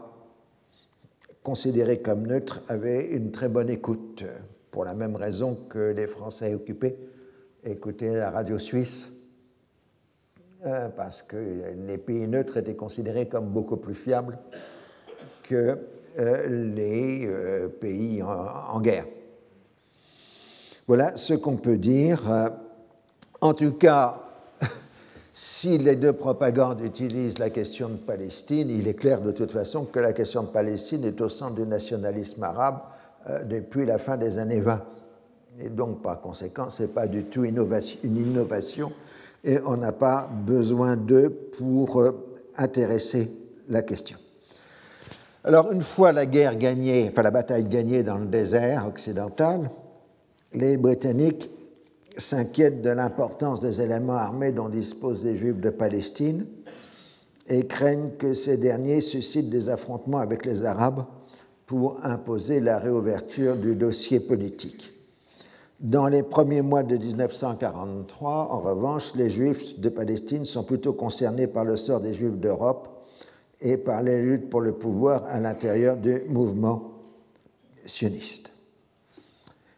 considéré 1.44 2.00
comme 2.02 2.26
neutre, 2.26 2.62
avait 2.68 3.08
une 3.08 3.32
très 3.32 3.50
bonne 3.50 3.70
écoute, 3.70 4.26
pour 4.72 4.84
la 4.84 4.94
même 4.94 5.16
raison 5.16 5.56
que 5.70 5.92
les 5.92 6.08
Français 6.08 6.54
occupés 6.54 6.98
écoutaient 7.64 8.16
la 8.16 8.30
radio 8.30 8.60
suisse, 8.60 9.12
euh, 10.66 10.90
parce 10.90 11.22
que 11.22 11.38
les 11.86 11.98
pays 11.98 12.28
neutres 12.28 12.58
étaient 12.58 12.76
considérés 12.76 13.28
comme 13.28 13.46
beaucoup 13.48 13.78
plus 13.78 13.94
fiables 13.94 14.38
que 15.44 15.78
euh, 16.18 16.74
les 16.76 17.28
euh, 17.28 17.68
pays 17.68 18.24
en, 18.24 18.80
guerre. 18.82 19.06
Voilà 20.88 21.16
ce 21.16 21.34
qu'on 21.34 21.58
peut 21.58 21.78
dire. 21.78 22.52
En 23.46 23.54
tout 23.54 23.74
cas, 23.74 24.24
si 25.32 25.78
les 25.78 25.96
deux 25.96 26.14
propagandes 26.14 26.82
utilisent 26.82 27.38
la 27.38 27.52
question 27.52 27.90
de 27.90 27.98
Palestine, 27.98 28.72
il 28.72 28.88
est 28.88 28.96
clair 28.96 29.22
de 29.22 29.30
toute 29.30 29.52
façon 29.52 29.86
que 29.86 30.00
la 30.00 30.14
question 30.14 30.42
de 30.42 30.48
Palestine 30.48 31.04
est 31.04 31.22
au 31.22 31.30
centre 31.30 31.54
du 31.54 31.62
nationalisme 31.62 32.42
arabe 32.42 32.80
euh, 33.30 33.44
depuis 33.44 33.86
la 33.86 34.00
fin 34.00 34.18
des 34.18 34.40
années 34.40 34.62
20. 34.62 34.82
Et 35.60 35.70
donc, 35.70 36.02
par 36.02 36.22
conséquent, 36.22 36.72
ce 36.72 36.82
n'est 36.82 36.90
pas 36.90 37.06
du 37.06 37.26
tout 37.26 37.44
une 37.44 38.18
innovation 38.18 38.92
et 39.44 39.60
on 39.64 39.78
n'a 39.78 39.92
pas 39.92 40.28
besoin 40.28 40.96
d'eux 40.96 41.30
pour 41.60 42.02
euh, 42.02 42.14
intéresser 42.58 43.32
la 43.70 43.84
question. 43.84 44.18
Alors, 45.44 45.72
une 45.72 45.84
fois 45.84 46.12
la 46.14 46.26
guerre 46.26 46.56
gagnée, 46.56 47.10
enfin 47.12 47.22
la 47.22 47.30
bataille 47.30 47.66
gagnée 47.66 48.02
dans 48.02 48.18
le 48.18 48.26
désert 48.26 48.88
occidental, 48.88 49.70
les 50.52 50.78
Britanniques 50.78 51.52
s'inquiètent 52.18 52.82
de 52.82 52.90
l'importance 52.90 53.60
des 53.60 53.82
éléments 53.82 54.14
armés 54.14 54.52
dont 54.52 54.70
disposent 54.70 55.24
les 55.24 55.38
Juifs 55.38 55.60
de 55.60 55.70
Palestine 55.70 56.46
et 57.48 57.68
craignent 57.68 58.12
que 58.18 58.34
ces 58.34 58.58
derniers 58.58 59.02
suscitent 59.02 59.50
des 59.50 59.70
affrontements 59.70 60.18
avec 60.18 60.46
les 60.46 60.66
Arabes 60.66 61.06
pour 61.66 62.00
imposer 62.04 62.60
la 62.60 62.80
réouverture 62.80 63.56
du 63.56 63.76
dossier 63.76 64.20
politique. 64.20 64.92
Dans 65.80 66.08
les 66.08 66.24
premiers 66.24 66.62
mois 66.62 66.84
de 66.84 66.96
1943, 66.96 68.48
en 68.52 68.60
revanche, 68.60 69.14
les 69.16 69.30
Juifs 69.30 69.80
de 69.80 69.90
Palestine 69.90 70.46
sont 70.46 70.64
plutôt 70.64 70.94
concernés 70.94 71.48
par 71.48 71.66
le 71.66 71.76
sort 71.76 72.00
des 72.00 72.14
Juifs 72.14 72.38
d'Europe 72.38 73.06
et 73.62 73.78
par 73.78 74.02
les 74.02 74.22
luttes 74.22 74.50
pour 74.50 74.62
le 74.62 74.74
pouvoir 74.74 75.26
à 75.26 75.40
l'intérieur 75.40 75.98
du 75.98 76.22
mouvement 76.30 76.94
sioniste. 77.86 78.52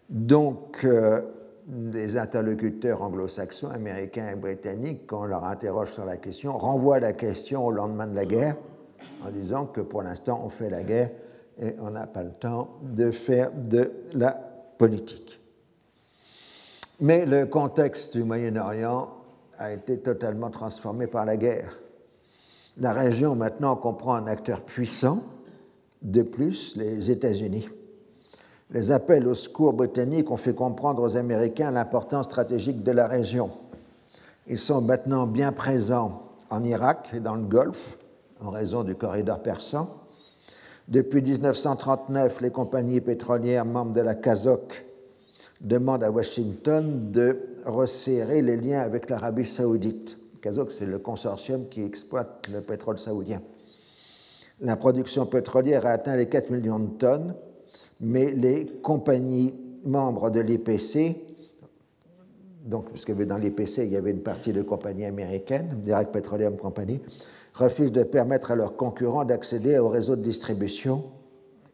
Donc, 0.09 0.81
euh, 0.83 1.21
des 1.67 2.17
interlocuteurs 2.17 3.01
anglo-saxons, 3.01 3.69
américains 3.69 4.29
et 4.29 4.35
britanniques, 4.35 5.05
quand 5.05 5.23
on 5.23 5.25
leur 5.25 5.43
interroge 5.43 5.91
sur 5.91 6.05
la 6.05 6.17
question, 6.17 6.57
renvoient 6.57 6.99
la 6.99 7.13
question 7.13 7.65
au 7.65 7.71
lendemain 7.71 8.07
de 8.07 8.15
la 8.15 8.25
guerre 8.25 8.55
en 9.25 9.31
disant 9.31 9.65
que 9.65 9.81
pour 9.81 10.01
l'instant 10.01 10.41
on 10.45 10.49
fait 10.49 10.69
la 10.69 10.83
guerre 10.83 11.11
et 11.59 11.75
on 11.79 11.91
n'a 11.91 12.07
pas 12.07 12.23
le 12.23 12.31
temps 12.31 12.69
de 12.81 13.11
faire 13.11 13.51
de 13.51 13.91
la 14.13 14.31
politique. 14.77 15.41
Mais 16.99 17.25
le 17.25 17.45
contexte 17.45 18.15
du 18.15 18.23
Moyen-Orient 18.23 19.09
a 19.57 19.71
été 19.73 19.99
totalement 19.99 20.49
transformé 20.49 21.07
par 21.07 21.25
la 21.25 21.35
guerre. 21.35 21.77
La 22.77 22.93
région 22.93 23.35
maintenant 23.35 23.75
comprend 23.75 24.15
un 24.15 24.27
acteur 24.27 24.61
puissant, 24.61 25.23
de 26.01 26.21
plus 26.21 26.75
les 26.75 27.09
États-Unis. 27.09 27.69
Les 28.71 28.91
appels 28.91 29.27
au 29.27 29.33
secours 29.33 29.73
britanniques 29.73 30.29
ont 30.29 30.37
fait 30.37 30.53
comprendre 30.53 31.01
aux 31.01 31.15
Américains 31.15 31.71
l'importance 31.71 32.25
stratégique 32.25 32.83
de 32.83 32.91
la 32.91 33.07
région. 33.07 33.51
Ils 34.47 34.57
sont 34.57 34.81
maintenant 34.81 35.25
bien 35.25 35.53
présents 35.53 36.23
en 36.49 36.63
Irak 36.63 37.11
et 37.13 37.19
dans 37.21 37.35
le 37.35 37.43
Golfe, 37.43 37.97
en 38.41 38.49
raison 38.49 38.83
du 38.83 38.95
corridor 38.95 39.41
persan. 39.41 39.89
Depuis 40.87 41.21
1939, 41.21 42.41
les 42.41 42.51
compagnies 42.51 43.01
pétrolières 43.01 43.65
membres 43.65 43.93
de 43.93 44.01
la 44.01 44.15
CASOC 44.15 44.85
demandent 45.61 46.03
à 46.03 46.11
Washington 46.11 47.11
de 47.11 47.39
resserrer 47.65 48.41
les 48.41 48.57
liens 48.57 48.81
avec 48.81 49.09
l'Arabie 49.09 49.45
saoudite. 49.45 50.17
CASOC, 50.41 50.71
c'est 50.71 50.85
le 50.85 50.99
consortium 50.99 51.67
qui 51.69 51.83
exploite 51.83 52.47
le 52.51 52.61
pétrole 52.61 52.97
saoudien. 52.97 53.41
La 54.59 54.75
production 54.75 55.25
pétrolière 55.25 55.85
a 55.85 55.91
atteint 55.91 56.15
les 56.15 56.27
4 56.27 56.49
millions 56.51 56.79
de 56.79 56.97
tonnes, 56.97 57.35
mais 57.99 58.31
les 58.31 58.65
compagnies 58.81 59.53
membres 59.83 60.29
de 60.29 60.39
l'IPC, 60.39 61.15
donc 62.65 62.89
puisque 62.91 63.13
dans 63.13 63.37
l'IPC 63.37 63.85
il 63.85 63.93
y 63.93 63.97
avait 63.97 64.11
une 64.11 64.23
partie 64.23 64.53
de 64.53 64.61
compagnies 64.61 65.05
américaines, 65.05 65.79
Direct 65.81 66.11
Petroleum 66.11 66.57
Company, 66.57 67.01
refusent 67.53 67.91
de 67.91 68.03
permettre 68.03 68.51
à 68.51 68.55
leurs 68.55 68.75
concurrents 68.75 69.25
d'accéder 69.25 69.79
au 69.79 69.89
réseau 69.89 70.15
de 70.15 70.21
distribution 70.21 71.05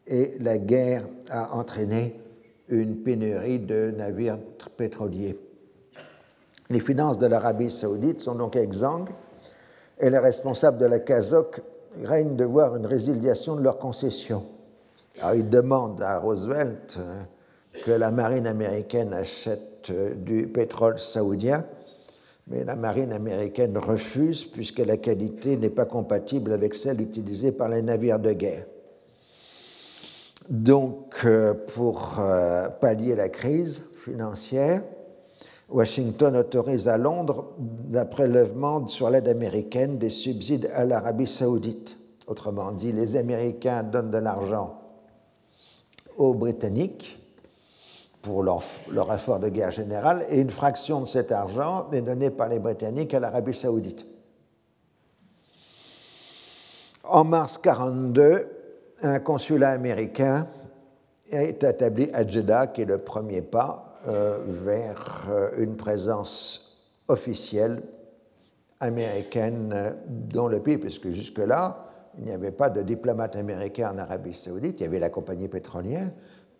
et 0.06 0.36
la 0.40 0.58
guerre 0.58 1.06
a 1.28 1.56
entraîné 1.56 2.20
une 2.68 2.96
pénurie 2.96 3.58
de 3.58 3.92
navires 3.96 4.38
pétroliers. 4.76 5.38
Les 6.70 6.80
finances 6.80 7.18
de 7.18 7.26
l'Arabie 7.26 7.70
saoudite 7.70 8.20
sont 8.20 8.34
donc 8.34 8.56
exsangues 8.56 9.10
et 10.00 10.08
les 10.08 10.18
responsables 10.18 10.78
de 10.78 10.86
la 10.86 10.98
CASOC 10.98 11.60
craignent 12.02 12.36
de 12.36 12.44
voir 12.44 12.76
une 12.76 12.86
résiliation 12.86 13.54
de 13.54 13.62
leurs 13.62 13.78
concessions. 13.78 14.46
Alors, 15.20 15.34
ils 15.34 15.48
demandent 15.48 16.02
à 16.02 16.18
Roosevelt 16.18 16.98
euh, 16.98 17.22
que 17.84 17.92
la 17.92 18.10
marine 18.10 18.46
américaine 18.46 19.12
achète 19.12 19.88
euh, 19.90 20.14
du 20.14 20.48
pétrole 20.48 20.98
saoudien, 20.98 21.64
mais 22.48 22.64
la 22.64 22.74
marine 22.74 23.12
américaine 23.12 23.78
refuse 23.78 24.44
puisque 24.44 24.80
la 24.80 24.96
qualité 24.96 25.56
n'est 25.56 25.70
pas 25.70 25.86
compatible 25.86 26.52
avec 26.52 26.74
celle 26.74 27.00
utilisée 27.00 27.52
par 27.52 27.68
les 27.68 27.80
navires 27.80 28.18
de 28.18 28.32
guerre. 28.32 28.66
Donc, 30.50 31.14
euh, 31.24 31.54
pour 31.74 32.20
pallier 32.80 33.14
la 33.14 33.30
crise 33.30 33.82
financière, 34.04 34.82
Washington 35.70 36.36
autorise 36.36 36.88
à 36.88 36.98
Londres 36.98 37.54
d'un 37.58 38.04
prélèvement 38.04 38.86
sur 38.88 39.08
l'aide 39.08 39.28
américaine 39.28 39.96
des 39.96 40.10
subsides 40.10 40.68
à 40.74 40.84
l'Arabie 40.84 41.26
saoudite. 41.26 41.96
Autrement 42.26 42.72
dit, 42.72 42.92
les 42.92 43.16
Américains 43.16 43.82
donnent 43.82 44.10
de 44.10 44.18
l'argent 44.18 44.83
aux 46.16 46.34
Britanniques 46.34 47.18
pour 48.22 48.42
leur, 48.42 48.62
effort 49.12 49.38
de 49.38 49.48
guerre 49.48 49.70
générale 49.70 50.24
et 50.30 50.40
une 50.40 50.50
fraction 50.50 51.00
de 51.00 51.06
cet 51.06 51.30
argent 51.30 51.90
est 51.92 52.00
donnée 52.00 52.30
par 52.30 52.48
les 52.48 52.58
Britanniques 52.58 53.12
à 53.12 53.20
l'Arabie 53.20 53.54
saoudite. 53.54 54.06
En 57.04 57.24
mars 57.24 57.58
1942, 57.58 58.48
un 59.02 59.20
consulat 59.20 59.70
américain 59.70 60.48
est 61.30 61.62
établi 61.62 62.08
à 62.14 62.26
Jeddah, 62.26 62.68
qui 62.68 62.82
est 62.82 62.86
le 62.86 62.98
premier 62.98 63.42
pas 63.42 64.00
euh, 64.08 64.38
vers 64.46 65.26
euh, 65.30 65.50
une 65.58 65.76
présence 65.76 66.78
officielle 67.08 67.82
américaine 68.80 69.72
euh, 69.74 69.92
dans 70.06 70.48
le 70.48 70.60
pays, 70.60 70.78
puisque 70.78 71.10
jusque-là, 71.10 71.86
il 72.18 72.24
n'y 72.24 72.32
avait 72.32 72.52
pas 72.52 72.70
de 72.70 72.82
diplomate 72.82 73.36
américain 73.36 73.92
en 73.94 73.98
Arabie 73.98 74.32
saoudite, 74.32 74.80
il 74.80 74.84
y 74.84 74.86
avait 74.86 74.98
la 74.98 75.10
compagnie 75.10 75.48
pétrolière, 75.48 76.10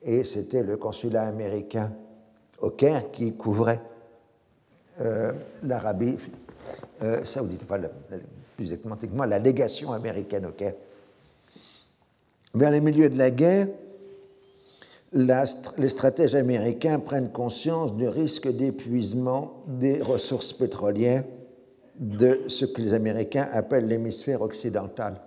et 0.02 0.24
c'était 0.24 0.62
le 0.62 0.76
consulat 0.76 1.22
américain 1.22 1.92
au 2.60 2.70
Caire 2.70 3.10
qui 3.10 3.34
couvrait 3.34 3.80
l'Arabie 5.62 6.16
saoudite, 7.24 7.62
enfin, 7.64 7.80
plus 8.56 8.72
exactement 8.72 9.24
la 9.24 9.38
légation 9.38 9.92
américaine 9.92 10.46
au 10.46 10.52
Caire. 10.52 10.74
Vers 12.54 12.70
les 12.70 12.80
milieux 12.80 13.08
de 13.08 13.18
la 13.18 13.30
guerre, 13.30 13.68
les 15.12 15.88
stratèges 15.88 16.34
américains 16.34 16.98
prennent 16.98 17.30
conscience 17.30 17.94
du 17.94 18.08
risque 18.08 18.48
d'épuisement 18.48 19.62
des 19.66 20.02
ressources 20.02 20.52
pétrolières 20.52 21.24
de 21.96 22.42
ce 22.48 22.64
que 22.64 22.82
les 22.82 22.92
Américains 22.92 23.48
appellent 23.52 23.86
l'hémisphère 23.86 24.42
occidental. 24.42 25.20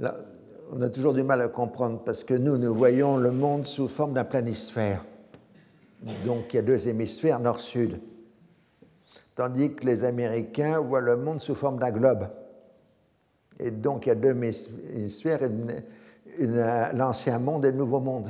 On 0.00 0.80
a 0.80 0.88
toujours 0.88 1.14
du 1.14 1.22
mal 1.22 1.40
à 1.40 1.48
comprendre 1.48 2.02
parce 2.04 2.24
que 2.24 2.34
nous, 2.34 2.56
nous 2.56 2.74
voyons 2.74 3.16
le 3.16 3.30
monde 3.30 3.66
sous 3.66 3.88
forme 3.88 4.12
d'un 4.12 4.24
planisphère. 4.24 5.04
Donc 6.24 6.52
il 6.52 6.56
y 6.56 6.58
a 6.58 6.62
deux 6.62 6.86
hémisphères, 6.88 7.40
nord-sud. 7.40 8.00
Tandis 9.34 9.74
que 9.74 9.84
les 9.84 10.04
Américains 10.04 10.78
voient 10.78 11.00
le 11.00 11.16
monde 11.16 11.40
sous 11.40 11.54
forme 11.54 11.78
d'un 11.78 11.90
globe. 11.90 12.28
Et 13.58 13.70
donc 13.70 14.06
il 14.06 14.10
y 14.10 14.12
a 14.12 14.14
deux 14.14 14.30
hémisphères, 14.30 15.40
l'ancien 16.94 17.38
monde 17.38 17.64
et 17.64 17.70
le 17.70 17.76
nouveau 17.76 18.00
monde 18.00 18.28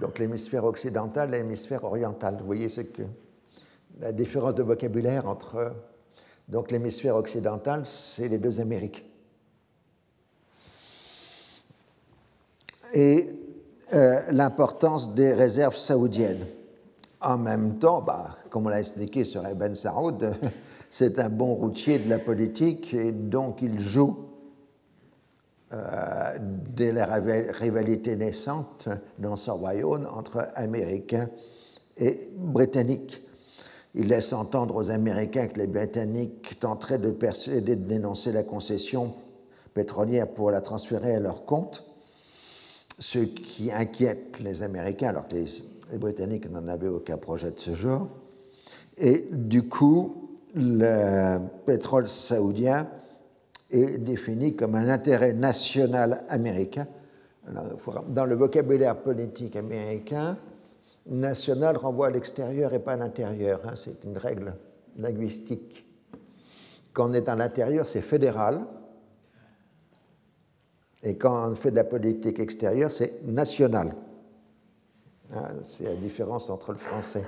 donc 0.00 0.18
l'hémisphère 0.18 0.64
occidental 0.64 1.34
et 1.34 1.38
l'hémisphère 1.38 1.84
oriental. 1.84 2.36
Vous 2.40 2.46
voyez 2.46 2.68
ce 2.68 2.80
que 2.80 3.02
la 3.98 4.12
différence 4.12 4.54
de 4.54 4.62
vocabulaire 4.62 5.28
entre 5.28 5.72
donc 6.48 6.70
l'hémisphère 6.70 7.16
occidental, 7.16 7.82
c'est 7.84 8.28
les 8.28 8.38
deux 8.38 8.60
Amériques. 8.60 9.09
Et 12.92 13.28
euh, 13.92 14.20
l'importance 14.30 15.14
des 15.14 15.32
réserves 15.32 15.76
saoudiennes. 15.76 16.46
En 17.20 17.38
même 17.38 17.78
temps, 17.78 18.00
bah, 18.00 18.36
comme 18.48 18.66
on 18.66 18.68
l'a 18.68 18.80
expliqué 18.80 19.24
sur 19.24 19.46
Ibn 19.48 19.74
Saoud, 19.74 20.34
c'est 20.90 21.18
un 21.18 21.28
bon 21.28 21.54
routier 21.54 21.98
de 21.98 22.08
la 22.08 22.18
politique 22.18 22.94
et 22.94 23.12
donc 23.12 23.62
il 23.62 23.78
joue 23.80 24.30
euh, 25.72 26.38
dès 26.40 26.92
la 26.92 27.06
rivalité 27.06 28.16
naissante 28.16 28.88
dans 29.18 29.36
son 29.36 29.56
royaume 29.56 30.08
entre 30.12 30.48
Américains 30.54 31.28
et 31.96 32.30
Britanniques. 32.36 33.22
Il 33.94 34.06
laisse 34.06 34.32
entendre 34.32 34.76
aux 34.76 34.90
Américains 34.90 35.48
que 35.48 35.58
les 35.58 35.66
Britanniques 35.66 36.60
tenteraient 36.60 36.98
de 36.98 37.10
persuader 37.10 37.74
de 37.74 37.84
dénoncer 37.84 38.30
la 38.30 38.44
concession 38.44 39.14
pétrolière 39.74 40.28
pour 40.28 40.50
la 40.52 40.60
transférer 40.60 41.14
à 41.14 41.20
leur 41.20 41.44
compte, 41.44 41.89
ce 43.00 43.18
qui 43.18 43.72
inquiète 43.72 44.38
les 44.40 44.62
Américains 44.62 45.08
alors 45.08 45.26
que 45.26 45.34
les, 45.34 45.98
Britanniques 45.98 46.48
n'en 46.48 46.68
avaient 46.68 46.86
aucun 46.86 47.16
projet 47.16 47.50
de 47.50 47.58
ce 47.58 47.74
genre. 47.74 48.06
Et 48.96 49.26
du 49.32 49.68
coup, 49.68 50.38
le 50.54 51.38
pétrole 51.66 52.08
saoudien 52.08 52.88
est 53.70 53.98
défini 53.98 54.54
comme 54.54 54.76
un 54.76 54.88
intérêt 54.88 55.32
national 55.32 56.22
américain. 56.28 56.86
Dans 58.08 58.26
le 58.26 58.34
vocabulaire 58.36 59.00
politique 59.00 59.56
américain, 59.56 60.36
national 61.08 61.76
renvoie 61.76 62.08
à 62.08 62.10
l'extérieur 62.10 62.72
et 62.74 62.78
pas 62.78 62.92
à 62.92 62.96
l'intérieur. 62.96 63.60
Hein, 63.64 63.72
c'est 63.74 64.04
une 64.04 64.18
règle 64.18 64.54
linguistique. 64.96 65.86
Quand 66.92 67.10
on 67.10 67.12
est 67.14 67.28
à 67.28 67.34
l'intérieur, 67.34 67.86
c'est 67.86 68.02
fédéral. 68.02 68.60
Et 71.02 71.16
quand 71.16 71.50
on 71.50 71.54
fait 71.54 71.70
de 71.70 71.76
la 71.76 71.84
politique 71.84 72.38
extérieure, 72.38 72.90
c'est 72.90 73.22
national. 73.26 73.94
Hein, 75.32 75.48
c'est 75.62 75.84
la 75.84 75.94
différence 75.94 76.50
entre 76.50 76.72
le 76.72 76.78
français. 76.78 77.24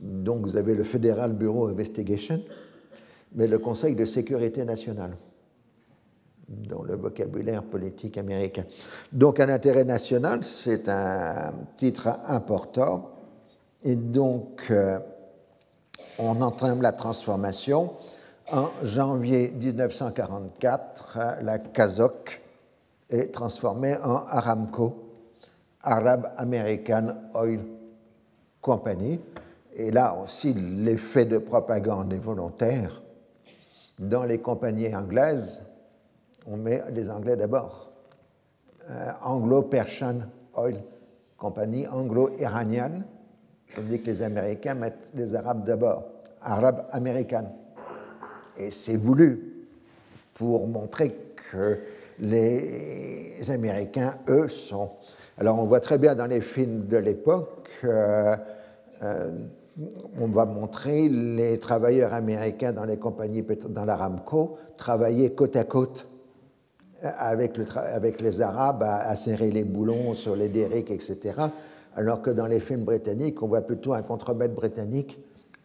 Donc 0.00 0.44
vous 0.44 0.56
avez 0.56 0.74
le 0.74 0.84
Federal 0.84 1.32
Bureau 1.32 1.66
Investigation, 1.66 2.42
mais 3.34 3.46
le 3.46 3.58
Conseil 3.58 3.94
de 3.94 4.04
sécurité 4.04 4.64
nationale 4.64 5.16
dans 6.48 6.82
le 6.82 6.96
vocabulaire 6.96 7.62
politique 7.62 8.18
américain. 8.18 8.64
Donc 9.10 9.40
un 9.40 9.48
intérêt 9.48 9.84
national, 9.84 10.44
c'est 10.44 10.88
un 10.88 11.52
titre 11.76 12.08
important, 12.26 13.10
et 13.82 13.96
donc 13.96 14.66
euh, 14.70 14.98
on 16.18 16.40
entraîne 16.42 16.82
la 16.82 16.92
transformation. 16.92 17.92
En 18.50 18.68
janvier 18.82 19.50
1944, 19.52 21.18
la 21.42 21.58
CASOC 21.58 22.41
est 23.12 23.32
transformée 23.32 23.96
en 23.96 24.24
Aramco, 24.26 24.94
Arab 25.82 26.32
American 26.36 27.14
Oil 27.34 27.60
Company. 28.60 29.20
Et 29.74 29.90
là 29.90 30.16
aussi, 30.22 30.54
l'effet 30.54 31.24
de 31.24 31.38
propagande 31.38 32.12
est 32.12 32.18
volontaire 32.18 33.02
dans 33.98 34.24
les 34.24 34.38
compagnies 34.38 34.94
anglaises, 34.94 35.62
on 36.46 36.56
met 36.56 36.82
les 36.90 37.08
Anglais 37.08 37.36
d'abord. 37.36 37.92
Anglo-Persian 39.22 40.16
Oil 40.54 40.82
Company, 41.36 41.86
anglo-iranienne, 41.86 43.04
tandis 43.74 44.00
que 44.00 44.06
les 44.06 44.22
Américains 44.22 44.74
mettent 44.74 45.10
les 45.14 45.34
Arabes 45.34 45.64
d'abord, 45.64 46.04
Arabes 46.40 46.86
américaines. 46.90 47.50
Et 48.56 48.70
c'est 48.70 48.96
voulu 48.96 49.66
pour 50.34 50.66
montrer 50.66 51.16
que 51.50 51.78
les 52.20 53.50
Américains, 53.50 54.14
eux, 54.28 54.48
sont... 54.48 54.90
Alors 55.38 55.58
on 55.58 55.64
voit 55.64 55.80
très 55.80 55.98
bien 55.98 56.14
dans 56.14 56.26
les 56.26 56.40
films 56.40 56.86
de 56.86 56.98
l'époque, 56.98 57.70
euh, 57.84 58.36
euh, 59.02 59.32
on 60.20 60.28
va 60.28 60.44
montrer 60.44 61.08
les 61.08 61.58
travailleurs 61.58 62.12
américains 62.12 62.72
dans 62.72 62.84
les 62.84 62.98
compagnies, 62.98 63.42
dans 63.70 63.84
l'Aramco, 63.84 64.58
travailler 64.76 65.32
côte 65.32 65.56
à 65.56 65.64
côte 65.64 66.06
avec, 67.02 67.56
le 67.56 67.64
avec 67.76 68.20
les 68.20 68.40
Arabes 68.40 68.82
à, 68.82 69.16
serrer 69.16 69.50
les 69.50 69.64
boulons 69.64 70.14
sur 70.14 70.36
les 70.36 70.48
derricks, 70.48 70.90
etc. 70.90 71.34
Alors 71.96 72.22
que 72.22 72.30
dans 72.30 72.46
les 72.46 72.60
films 72.60 72.84
britanniques, 72.84 73.42
on 73.42 73.48
voit 73.48 73.62
plutôt 73.62 73.94
un 73.94 74.02
contremaître 74.02 74.54
britannique 74.54 75.18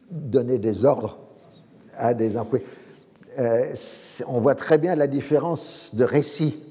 donner 0.09 0.57
des 0.57 0.85
ordres 0.85 1.17
à 1.97 2.13
des 2.13 2.37
employés. 2.37 2.65
Euh, 3.37 3.73
on 4.27 4.39
voit 4.39 4.55
très 4.55 4.77
bien 4.77 4.95
la 4.95 5.07
différence 5.07 5.93
de 5.93 6.03
récit 6.03 6.63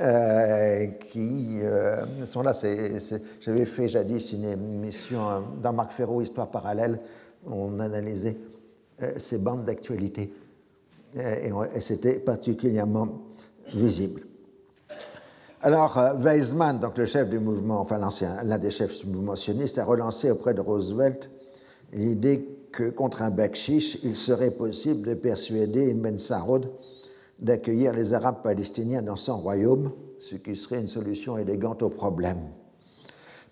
euh, 0.00 0.86
qui 0.86 1.60
euh, 1.62 2.24
sont 2.24 2.42
là. 2.42 2.52
J'avais 3.40 3.66
fait 3.66 3.88
jadis 3.88 4.32
une 4.32 4.46
émission 4.46 5.20
dans 5.62 5.74
Marc 5.74 5.92
Ferro, 5.92 6.22
Histoire 6.22 6.50
parallèle, 6.50 7.00
on 7.46 7.78
analysait 7.78 8.36
ces 9.16 9.38
bandes 9.38 9.64
d'actualité. 9.64 10.32
Et, 11.14 11.50
c'était 11.80 12.20
particulièrement 12.20 13.08
visible. 13.74 14.22
Alors, 15.62 15.98
Weizmann, 16.18 16.78
donc 16.78 16.96
le 16.96 17.06
chef 17.06 17.28
du 17.28 17.38
mouvement, 17.38 17.80
enfin 17.80 17.98
l'un 17.98 18.58
des 18.58 18.70
chefs 18.70 19.00
du 19.00 19.10
mouvement 19.10 19.36
sioniste, 19.36 19.78
a 19.78 19.84
relancé 19.84 20.30
auprès 20.30 20.54
de 20.54 20.60
Roosevelt 20.60 21.28
l'idée 21.92 22.59
que 22.72 22.90
contre 22.90 23.22
un 23.22 23.30
bakchiche, 23.30 23.98
il 24.04 24.16
serait 24.16 24.50
possible 24.50 25.08
de 25.08 25.14
persuader 25.14 25.90
Ibn 25.90 26.16
Saroud 26.16 26.70
d'accueillir 27.38 27.92
les 27.94 28.12
Arabes 28.12 28.42
palestiniens 28.42 29.02
dans 29.02 29.16
son 29.16 29.38
royaume, 29.38 29.92
ce 30.18 30.36
qui 30.36 30.54
serait 30.54 30.80
une 30.80 30.86
solution 30.86 31.38
élégante 31.38 31.82
au 31.82 31.88
problème. 31.88 32.40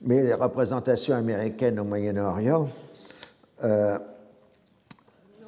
Mais 0.02 0.22
les 0.22 0.34
représentations 0.34 1.14
américaines 1.14 1.80
au 1.80 1.84
Moyen-Orient 1.84 2.68
euh, 3.64 3.98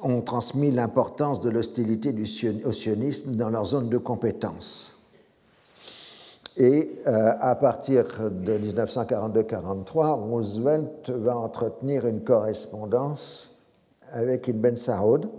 ont 0.01 0.21
transmis 0.21 0.71
l'importance 0.71 1.39
de 1.39 1.49
l'hostilité 1.49 2.13
au 2.65 2.71
sionisme 2.71 3.35
dans 3.35 3.49
leur 3.49 3.65
zone 3.65 3.89
de 3.89 3.97
compétence. 3.97 4.97
Et 6.57 6.99
euh, 7.07 7.33
à 7.39 7.55
partir 7.55 8.05
de 8.29 8.57
1942-43, 8.57 10.13
Roosevelt 10.13 11.09
va 11.09 11.37
entretenir 11.37 12.07
une 12.07 12.23
correspondance 12.23 13.50
avec 14.11 14.47
Ibn 14.47 14.75
Saoud. 14.75 15.29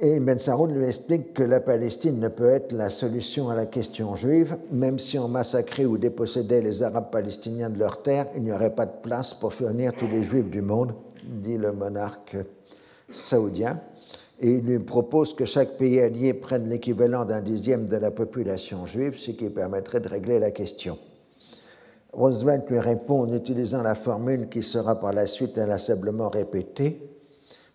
Et 0.00 0.16
Ibn 0.16 0.38
Saoud 0.38 0.70
lui 0.70 0.84
explique 0.84 1.34
que 1.34 1.42
la 1.42 1.60
Palestine 1.60 2.20
ne 2.20 2.28
peut 2.28 2.50
être 2.50 2.72
la 2.72 2.88
solution 2.88 3.48
à 3.48 3.56
la 3.56 3.66
question 3.66 4.14
juive, 4.14 4.56
même 4.70 4.98
si 4.98 5.18
on 5.18 5.26
massacrait 5.26 5.86
ou 5.86 5.98
dépossédait 5.98 6.60
les 6.60 6.82
Arabes 6.84 7.10
palestiniens 7.10 7.68
de 7.68 7.80
leurs 7.80 8.02
terres, 8.02 8.28
il 8.36 8.42
n'y 8.42 8.52
aurait 8.52 8.74
pas 8.74 8.86
de 8.86 9.00
place 9.02 9.34
pour 9.34 9.52
fournir 9.52 9.92
tous 9.94 10.06
les 10.06 10.22
Juifs 10.22 10.50
du 10.50 10.62
monde, 10.62 10.94
dit 11.24 11.58
le 11.58 11.72
monarque 11.72 12.36
saoudien. 13.10 13.80
Et 14.40 14.52
il 14.52 14.64
lui 14.64 14.78
propose 14.78 15.34
que 15.34 15.44
chaque 15.44 15.76
pays 15.78 16.00
allié 16.00 16.32
prenne 16.32 16.68
l'équivalent 16.68 17.24
d'un 17.24 17.40
dixième 17.40 17.86
de 17.86 17.96
la 17.96 18.12
population 18.12 18.86
juive, 18.86 19.18
ce 19.18 19.32
qui 19.32 19.50
permettrait 19.50 19.98
de 19.98 20.08
régler 20.08 20.38
la 20.38 20.52
question. 20.52 20.96
Roosevelt 22.12 22.68
lui 22.70 22.78
répond 22.78 23.22
en 23.22 23.32
utilisant 23.32 23.82
la 23.82 23.94
formule 23.94 24.48
qui 24.48 24.62
sera 24.62 24.98
par 24.98 25.12
la 25.12 25.26
suite 25.26 25.58
inlassablement 25.58 26.28
répétée. 26.28 27.02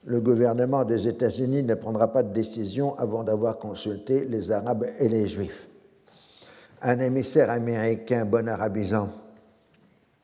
Le 0.05 0.19
gouvernement 0.19 0.83
des 0.83 1.07
États-Unis 1.07 1.63
ne 1.63 1.75
prendra 1.75 2.11
pas 2.11 2.23
de 2.23 2.33
décision 2.33 2.97
avant 2.97 3.23
d'avoir 3.23 3.57
consulté 3.57 4.25
les 4.25 4.51
Arabes 4.51 4.85
et 4.99 5.07
les 5.07 5.27
Juifs. 5.27 5.67
Un 6.81 6.99
émissaire 6.99 7.49
américain 7.49 8.25
bon 8.25 8.49
arabisant 8.49 9.09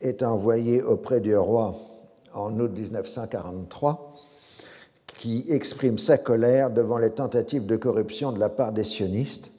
est 0.01 0.23
envoyé 0.23 0.81
auprès 0.81 1.21
du 1.21 1.35
roi 1.35 1.75
en 2.33 2.59
août 2.59 2.71
1943 2.73 4.11
qui 5.17 5.45
exprime 5.49 5.97
sa 5.97 6.17
colère 6.17 6.69
devant 6.69 6.97
les 6.97 7.11
tentatives 7.11 7.65
de 7.65 7.75
corruption 7.75 8.31
de 8.31 8.39
la 8.39 8.49
part 8.49 8.71
des 8.71 8.83
sionistes 8.83 9.51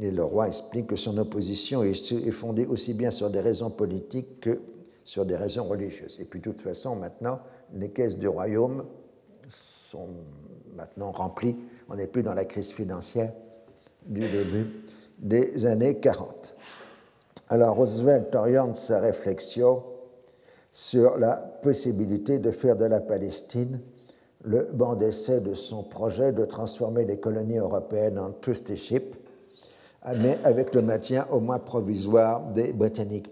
et 0.00 0.10
le 0.10 0.22
roi 0.22 0.48
explique 0.48 0.86
que 0.86 0.96
son 0.96 1.18
opposition 1.18 1.82
est 1.82 2.30
fondée 2.30 2.66
aussi 2.66 2.94
bien 2.94 3.10
sur 3.10 3.30
des 3.30 3.40
raisons 3.40 3.70
politiques 3.70 4.40
que 4.40 4.60
sur 5.04 5.24
des 5.24 5.36
raisons 5.36 5.64
religieuses. 5.64 6.18
Et 6.20 6.24
puis, 6.24 6.40
de 6.40 6.44
toute 6.44 6.60
façon, 6.60 6.94
maintenant, 6.94 7.40
les 7.74 7.90
caisses 7.90 8.18
du 8.18 8.28
royaume 8.28 8.84
sont 9.48 10.08
maintenant 10.76 11.10
remplies. 11.10 11.56
On 11.88 11.96
n'est 11.96 12.06
plus 12.06 12.22
dans 12.22 12.34
la 12.34 12.44
crise 12.44 12.70
financière 12.70 13.32
du 14.06 14.20
début 14.20 14.66
des 15.18 15.66
années 15.66 15.96
40. 15.96 16.54
Alors, 17.48 17.76
Roosevelt 17.76 18.34
oriente 18.34 18.76
sa 18.76 19.00
réflexion 19.00 19.82
sur 20.72 21.16
la 21.16 21.36
possibilité 21.36 22.38
de 22.38 22.50
faire 22.50 22.76
de 22.76 22.84
la 22.84 23.00
Palestine 23.00 23.80
le 24.44 24.68
banc 24.72 24.94
d'essai 24.94 25.40
de 25.40 25.54
son 25.54 25.82
projet 25.82 26.32
de 26.32 26.44
transformer 26.44 27.04
les 27.04 27.18
colonies 27.18 27.58
européennes 27.58 28.18
en 28.18 28.30
trusteeship 28.30 29.16
mais 30.16 30.38
avec 30.44 30.74
le 30.74 30.82
maintien 30.82 31.26
au 31.30 31.40
moins 31.40 31.58
provisoire 31.58 32.42
des 32.52 32.72
Britanniques. 32.72 33.30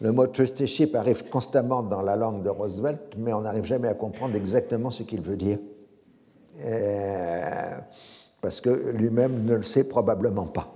Le 0.00 0.12
mot 0.12 0.26
trusteeship 0.26 0.94
arrive 0.96 1.28
constamment 1.28 1.82
dans 1.82 2.02
la 2.02 2.16
langue 2.16 2.42
de 2.42 2.50
Roosevelt, 2.50 3.00
mais 3.16 3.32
on 3.32 3.42
n'arrive 3.42 3.64
jamais 3.64 3.88
à 3.88 3.94
comprendre 3.94 4.36
exactement 4.36 4.90
ce 4.90 5.02
qu'il 5.02 5.22
veut 5.22 5.36
dire, 5.36 5.58
euh, 6.62 7.78
parce 8.40 8.60
que 8.60 8.90
lui-même 8.90 9.44
ne 9.44 9.54
le 9.54 9.62
sait 9.62 9.84
probablement 9.84 10.46
pas. 10.46 10.74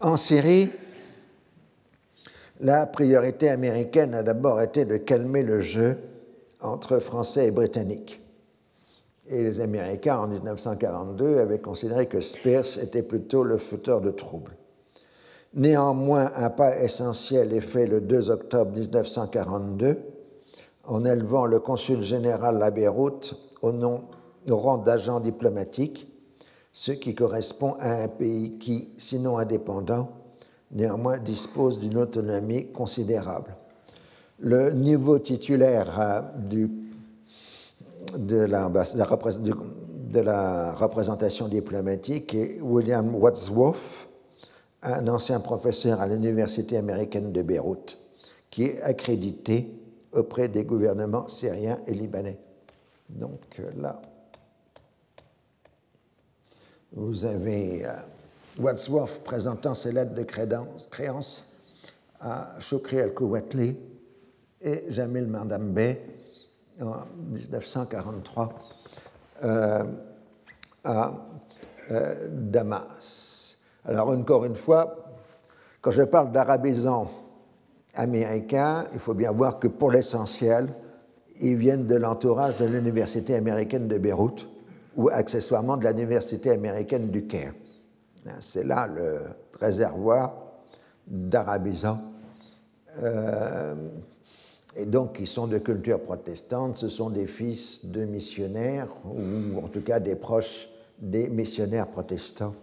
En 0.00 0.16
Syrie, 0.16 0.70
la 2.60 2.86
priorité 2.86 3.48
américaine 3.48 4.14
a 4.14 4.22
d'abord 4.22 4.60
été 4.60 4.84
de 4.84 4.96
calmer 4.96 5.42
le 5.42 5.60
jeu 5.60 5.98
entre 6.60 7.00
Français 7.00 7.48
et 7.48 7.50
Britanniques. 7.50 8.21
Et 9.28 9.42
les 9.42 9.60
Américains, 9.60 10.18
en 10.18 10.28
1942, 10.28 11.38
avaient 11.38 11.60
considéré 11.60 12.06
que 12.06 12.20
Spears 12.20 12.78
était 12.80 13.02
plutôt 13.02 13.44
le 13.44 13.58
fauteur 13.58 14.00
de 14.00 14.10
troubles. 14.10 14.56
Néanmoins, 15.54 16.30
un 16.34 16.50
pas 16.50 16.78
essentiel 16.78 17.52
est 17.52 17.60
fait 17.60 17.86
le 17.86 18.00
2 18.00 18.30
octobre 18.30 18.72
1942 18.72 19.98
en 20.84 21.04
élevant 21.04 21.46
le 21.46 21.60
consul 21.60 22.02
général 22.02 22.62
à 22.62 22.70
Beyrouth 22.70 23.34
au, 23.60 23.70
rang 24.56 24.78
d'agent 24.78 25.20
diplomatique, 25.20 26.08
ce 26.72 26.92
qui 26.92 27.14
correspond 27.14 27.76
à 27.78 28.02
un 28.02 28.08
pays 28.08 28.58
qui, 28.58 28.88
sinon 28.96 29.38
indépendant, 29.38 30.08
néanmoins 30.72 31.18
dispose 31.18 31.78
d'une 31.78 31.98
autonomie 31.98 32.72
considérable. 32.72 33.54
Le 34.38 34.70
niveau 34.70 35.18
titulaire 35.18 36.00
euh, 36.00 36.20
du 36.48 36.68
de 38.16 38.44
la, 40.20 40.72
représentation 40.72 41.48
diplomatique 41.48 42.34
est 42.34 42.60
William 42.60 43.14
Wadsworth, 43.14 44.08
un 44.82 45.06
ancien 45.08 45.40
professeur 45.40 46.00
à 46.00 46.06
l'Université 46.06 46.76
américaine 46.76 47.32
de 47.32 47.42
Beyrouth, 47.42 47.98
qui 48.50 48.64
est 48.64 48.82
accrédité 48.82 49.78
auprès 50.12 50.48
des 50.48 50.64
gouvernements 50.64 51.28
syriens 51.28 51.78
et 51.86 51.94
libanais. 51.94 52.38
Donc 53.08 53.40
euh, 53.58 53.70
là, 53.80 54.00
vous 56.92 57.24
avez 57.24 57.86
euh, 57.86 57.92
Wadsworth 58.58 59.22
présentant 59.24 59.74
ses 59.74 59.92
lettres 59.92 60.14
de 60.14 60.24
créance 60.24 61.44
à 62.20 62.56
Choukri 62.60 63.00
al-Kouatli 63.00 63.76
et 64.60 64.84
Jamil 64.90 65.26
Mandambe, 65.26 65.96
en 66.80 67.04
1943 67.30 68.52
euh, 69.44 69.84
à 70.84 71.12
euh, 71.90 72.28
Damas. 72.30 73.56
Alors 73.84 74.08
encore 74.10 74.44
une 74.44 74.56
fois, 74.56 75.12
quand 75.80 75.90
je 75.90 76.02
parle 76.02 76.32
d'arabisants 76.32 77.10
américains, 77.94 78.86
il 78.92 79.00
faut 79.00 79.14
bien 79.14 79.32
voir 79.32 79.58
que 79.58 79.68
pour 79.68 79.90
l'essentiel, 79.90 80.68
ils 81.40 81.56
viennent 81.56 81.86
de 81.86 81.96
l'entourage 81.96 82.56
de 82.56 82.66
l'Université 82.66 83.34
américaine 83.34 83.88
de 83.88 83.98
Beyrouth 83.98 84.46
ou 84.96 85.08
accessoirement 85.08 85.76
de 85.76 85.86
l'Université 85.88 86.52
américaine 86.52 87.10
du 87.10 87.26
Caire. 87.26 87.54
C'est 88.38 88.64
là 88.64 88.86
le 88.86 89.22
réservoir 89.60 90.34
d'arabisants 91.06 92.00
euh, 93.02 93.74
et 94.76 94.86
donc 94.86 95.16
qui 95.16 95.26
sont 95.26 95.46
de 95.46 95.58
culture 95.58 96.00
protestante, 96.00 96.76
ce 96.76 96.88
sont 96.88 97.10
des 97.10 97.26
fils 97.26 97.84
de 97.84 98.04
missionnaires, 98.04 98.88
ou 99.04 99.58
en 99.58 99.68
tout 99.68 99.82
cas 99.82 100.00
des 100.00 100.14
proches 100.14 100.68
des 100.98 101.28
missionnaires 101.28 101.88
protestants 101.88 102.54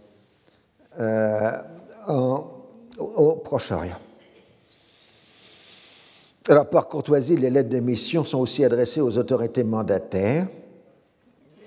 au 2.98 3.36
Proche-Orient. 3.44 4.00
Alors, 6.48 6.68
par 6.68 6.88
courtoisie, 6.88 7.38
les 7.38 7.52
lettres 7.52 7.70
de 7.70 7.80
mission 7.80 8.24
sont 8.24 8.40
aussi 8.40 8.66
adressées 8.66 9.02
aux 9.02 9.18
autorités 9.18 9.64
mandataires 9.64 10.48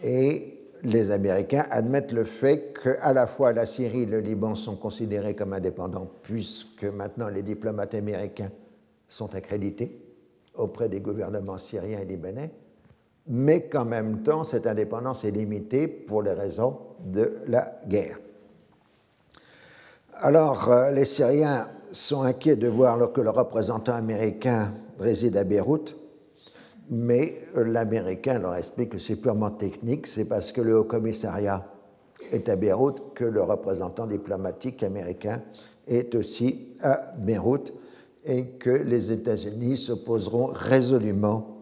et 0.02 0.58
les 0.82 1.12
Américains 1.12 1.64
admettent 1.70 2.10
le 2.10 2.24
fait 2.24 2.74
qu'à 2.82 3.12
la 3.12 3.28
fois 3.28 3.52
la 3.52 3.66
Syrie 3.66 4.02
et 4.02 4.06
le 4.06 4.18
Liban 4.18 4.56
sont 4.56 4.74
considérés 4.74 5.34
comme 5.34 5.52
indépendants, 5.52 6.10
puisque 6.22 6.82
maintenant 6.82 7.28
les 7.28 7.42
diplomates 7.42 7.94
américains 7.94 8.50
sont 9.06 9.32
accrédités 9.36 10.01
auprès 10.54 10.88
des 10.88 11.00
gouvernements 11.00 11.58
syriens 11.58 12.00
et 12.00 12.04
libanais, 12.04 12.50
mais 13.28 13.68
qu'en 13.68 13.84
même 13.84 14.22
temps, 14.22 14.44
cette 14.44 14.66
indépendance 14.66 15.24
est 15.24 15.30
limitée 15.30 15.86
pour 15.86 16.22
les 16.22 16.32
raisons 16.32 16.78
de 17.04 17.38
la 17.46 17.78
guerre. 17.86 18.18
Alors, 20.14 20.70
euh, 20.70 20.90
les 20.90 21.04
Syriens 21.04 21.68
sont 21.90 22.22
inquiets 22.22 22.56
de 22.56 22.68
voir 22.68 23.12
que 23.12 23.20
le 23.20 23.30
représentant 23.30 23.94
américain 23.94 24.72
réside 24.98 25.36
à 25.36 25.44
Beyrouth, 25.44 25.96
mais 26.90 27.38
l'Américain 27.54 28.38
leur 28.38 28.54
explique 28.54 28.90
que 28.90 28.98
c'est 28.98 29.16
purement 29.16 29.50
technique, 29.50 30.06
c'est 30.06 30.26
parce 30.26 30.52
que 30.52 30.60
le 30.60 30.78
Haut 30.78 30.84
Commissariat 30.84 31.66
est 32.30 32.48
à 32.48 32.56
Beyrouth 32.56 33.14
que 33.14 33.24
le 33.24 33.42
représentant 33.42 34.06
diplomatique 34.06 34.82
américain 34.82 35.42
est 35.86 36.14
aussi 36.14 36.76
à 36.82 37.12
Beyrouth 37.16 37.72
et 38.24 38.46
que 38.58 38.70
les 38.70 39.12
États-Unis 39.12 39.76
s'opposeront 39.76 40.46
résolument 40.46 41.58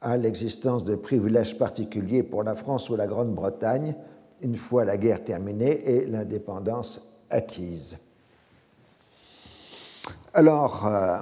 à 0.00 0.16
l'existence 0.16 0.84
de 0.84 0.96
privilèges 0.96 1.56
particuliers 1.56 2.22
pour 2.22 2.42
la 2.42 2.54
France 2.54 2.90
ou 2.90 2.96
la 2.96 3.06
Grande-Bretagne 3.06 3.94
une 4.42 4.56
fois 4.56 4.84
la 4.84 4.98
guerre 4.98 5.24
terminée 5.24 5.82
et 5.88 6.06
l'indépendance 6.06 7.00
acquise. 7.30 7.96
Alors, 10.34 10.86
euh, 10.86 11.18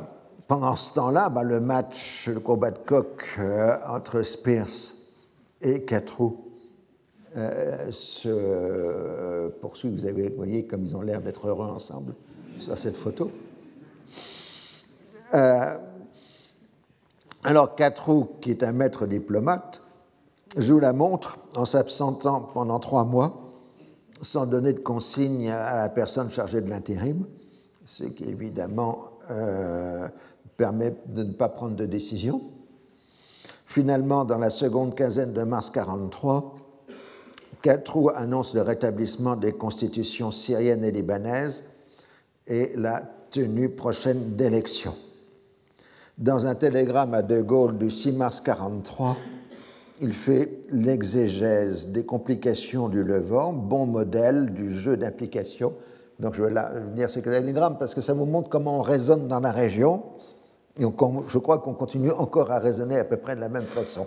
pendant 0.49 0.75
ce 0.75 0.95
temps-là, 0.95 1.29
ben, 1.29 1.43
le 1.43 1.61
match, 1.61 2.29
le 2.29 2.41
combat 2.41 2.73
de 2.73 2.79
coq 2.79 3.23
euh, 3.39 3.77
entre 3.87 4.23
Spears 4.23 4.95
et 5.61 5.83
Catrou 5.83 6.37
euh, 7.37 7.91
se 7.91 9.49
poursuit. 9.61 9.91
Vous 9.91 10.07
avez, 10.07 10.31
voyez 10.31 10.67
comme 10.67 10.85
ils 10.85 10.97
ont 10.97 11.03
l'air 11.03 11.21
d'être 11.21 11.47
heureux 11.47 11.69
ensemble 11.69 12.15
sur 12.59 12.77
cette 12.77 12.97
photo. 12.97 13.31
Alors, 17.45 17.75
Catrou, 17.77 18.37
qui 18.41 18.51
est 18.51 18.63
un 18.63 18.73
maître 18.73 19.07
diplomate, 19.07 19.83
joue 20.57 20.79
la 20.79 20.93
montre 20.93 21.39
en 21.57 21.65
s'absentant 21.65 22.41
pendant 22.53 22.79
trois 22.79 23.05
mois 23.05 23.39
sans 24.21 24.47
donner 24.47 24.73
de 24.73 24.81
consigne 24.81 25.51
à 25.51 25.77
la 25.77 25.89
personne 25.89 26.31
chargée 26.31 26.61
de 26.61 26.71
l'intérim 26.71 27.27
ce 27.85 28.05
qui 28.05 28.25
évidemment 28.25 29.11
euh, 29.31 30.09
permet 30.57 30.95
de 31.07 31.25
ne 31.25 31.33
pas 31.33 31.49
prendre 31.49 31.77
de 31.77 31.87
décision. 31.87 32.43
Finalement, 33.67 34.25
dans 34.25 34.39
la 34.39 34.51
seconde 34.51 34.95
quinzaine 34.95 35.33
de 35.33 35.43
mars 35.43 35.69
1943, 35.69 36.57
Catrou 37.63 38.11
annonce 38.15 38.55
le 38.55 38.63
rétablissement 38.63 39.37
des 39.37 39.53
constitutions 39.53 40.31
syriennes 40.31 40.85
et 40.85 40.91
libanaises 40.91 41.65
et 42.47 42.73
la 42.77 43.03
tenue 43.31 43.71
prochaine 43.71 44.37
d'élections. 44.37 44.97
Dans 46.19 46.47
un 46.47 46.55
télégramme 46.55 47.15
à 47.15 47.23
De 47.23 47.41
Gaulle 47.41 47.79
du 47.79 47.91
6 47.91 48.13
mars 48.13 48.43
1943, 48.45 49.17
il 50.01 50.13
fait 50.13 50.61
l'exégèse 50.71 51.89
des 51.89 52.05
complications 52.05 52.89
du 52.89 53.03
Levant, 53.03 53.53
bon 53.53 53.87
modèle 53.87 54.53
du 54.53 54.75
jeu 54.75 54.97
d'implication 54.97 55.75
donc 56.23 56.35
je 56.35 56.43
vais 56.43 56.55
venir 56.91 57.11
sur 57.11 57.21
télégramme 57.21 57.77
parce 57.79 57.95
que 57.95 58.01
ça 58.01 58.15
vous 58.15 58.27
montre 58.27 58.49
comment 58.49 58.79
on 58.79 58.83
raisonne 58.83 59.27
dans 59.27 59.41
la 59.41 59.51
région. 59.51 60.05
Et 60.79 60.85
je 60.85 61.39
crois 61.39 61.59
qu'on 61.59 61.75
continue 61.75 62.13
encore 62.13 62.53
à 62.53 62.61
raisonner 62.61 62.97
à 62.97 63.05
peu 63.05 63.17
près 63.17 63.35
de 63.35 63.41
la 63.41 63.49
même 63.49 63.65
façon. 63.65 64.07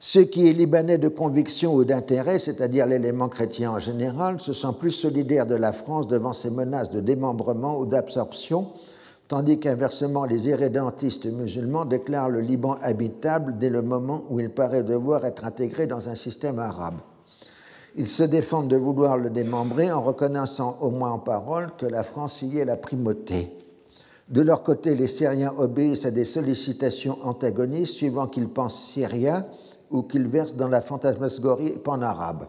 Ceux 0.00 0.24
qui 0.24 0.48
est 0.48 0.52
libanais 0.52 0.98
de 0.98 1.08
conviction 1.08 1.74
ou 1.74 1.84
d'intérêt, 1.84 2.38
c'est-à-dire 2.38 2.86
l'élément 2.86 3.28
chrétien 3.28 3.70
en 3.70 3.78
général, 3.78 4.40
se 4.40 4.54
sent 4.54 4.74
plus 4.80 4.90
solidaires 4.90 5.46
de 5.46 5.54
la 5.54 5.72
France 5.72 6.08
devant 6.08 6.32
ses 6.32 6.50
menaces 6.50 6.90
de 6.90 7.00
démembrement 7.00 7.78
ou 7.78 7.86
d'absorption, 7.86 8.68
tandis 9.32 9.58
qu'inversement, 9.58 10.26
les 10.26 10.48
irrédentistes 10.48 11.24
musulmans 11.24 11.86
déclarent 11.86 12.28
le 12.28 12.40
Liban 12.40 12.76
habitable 12.82 13.56
dès 13.56 13.70
le 13.70 13.80
moment 13.80 14.24
où 14.28 14.40
il 14.40 14.50
paraît 14.50 14.82
devoir 14.82 15.24
être 15.24 15.46
intégré 15.46 15.86
dans 15.86 16.10
un 16.10 16.14
système 16.14 16.58
arabe. 16.58 16.96
Ils 17.96 18.08
se 18.08 18.24
défendent 18.24 18.68
de 18.68 18.76
vouloir 18.76 19.16
le 19.16 19.30
démembrer 19.30 19.90
en 19.90 20.02
reconnaissant 20.02 20.76
au 20.82 20.90
moins 20.90 21.12
en 21.12 21.18
parole 21.18 21.70
que 21.78 21.86
la 21.86 22.02
France 22.02 22.42
y 22.42 22.58
est 22.58 22.66
la 22.66 22.76
primauté. 22.76 23.56
De 24.28 24.42
leur 24.42 24.62
côté, 24.62 24.94
les 24.94 25.08
Syriens 25.08 25.54
obéissent 25.56 26.04
à 26.04 26.10
des 26.10 26.26
sollicitations 26.26 27.16
antagonistes 27.24 27.94
suivant 27.94 28.26
qu'ils 28.26 28.50
pensent 28.50 28.84
syriens 28.90 29.46
ou 29.90 30.02
qu'ils 30.02 30.28
versent 30.28 30.56
dans 30.56 30.68
la 30.68 30.82
fantasmagorie 30.82 31.78
pan-arabe. 31.78 32.48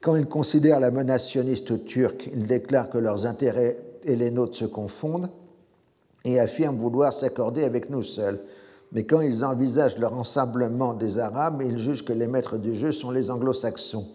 Quand 0.00 0.16
ils 0.16 0.26
considèrent 0.26 0.80
la 0.80 0.90
menace 0.90 1.28
sioniste 1.28 1.84
turque, 1.84 2.28
ils 2.34 2.48
déclarent 2.48 2.90
que 2.90 2.98
leurs 2.98 3.26
intérêts 3.26 3.78
et 4.02 4.16
les 4.16 4.32
nôtres 4.32 4.56
se 4.56 4.64
confondent 4.64 5.30
et 6.32 6.40
affirment 6.40 6.78
vouloir 6.78 7.12
s'accorder 7.12 7.64
avec 7.64 7.90
nous 7.90 8.02
seuls. 8.02 8.40
Mais 8.92 9.04
quand 9.04 9.20
ils 9.20 9.44
envisagent 9.44 9.98
le 9.98 10.06
rassemblement 10.06 10.94
des 10.94 11.18
Arabes, 11.18 11.62
ils 11.64 11.78
jugent 11.78 12.04
que 12.04 12.12
les 12.12 12.26
maîtres 12.26 12.58
du 12.58 12.74
jeu 12.74 12.92
sont 12.92 13.10
les 13.10 13.30
anglo-saxons 13.30 14.06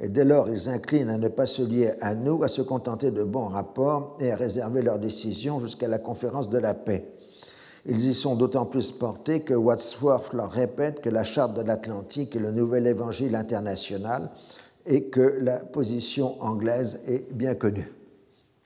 et 0.00 0.08
dès 0.08 0.24
lors 0.24 0.48
ils 0.48 0.68
inclinent 0.68 1.10
à 1.10 1.18
ne 1.18 1.28
pas 1.28 1.46
se 1.46 1.62
lier 1.62 1.92
à 2.00 2.14
nous, 2.14 2.42
à 2.42 2.48
se 2.48 2.62
contenter 2.62 3.10
de 3.10 3.22
bons 3.22 3.48
rapports 3.48 4.16
et 4.18 4.32
à 4.32 4.36
réserver 4.36 4.82
leurs 4.82 4.98
décisions 4.98 5.60
jusqu'à 5.60 5.88
la 5.88 5.98
conférence 5.98 6.48
de 6.48 6.58
la 6.58 6.74
paix. 6.74 7.12
Ils 7.86 8.06
y 8.06 8.14
sont 8.14 8.34
d'autant 8.34 8.66
plus 8.66 8.92
portés 8.92 9.40
que 9.40 9.54
Wadsworth 9.54 10.32
leur 10.32 10.50
répète 10.50 11.00
que 11.00 11.10
la 11.10 11.24
charte 11.24 11.54
de 11.54 11.62
l'Atlantique 11.62 12.34
est 12.34 12.40
le 12.40 12.50
nouvel 12.50 12.86
évangile 12.86 13.34
international 13.34 14.30
et 14.86 15.04
que 15.04 15.38
la 15.40 15.58
position 15.58 16.42
anglaise 16.42 17.00
est 17.06 17.30
bien 17.32 17.54
connue. 17.54 17.92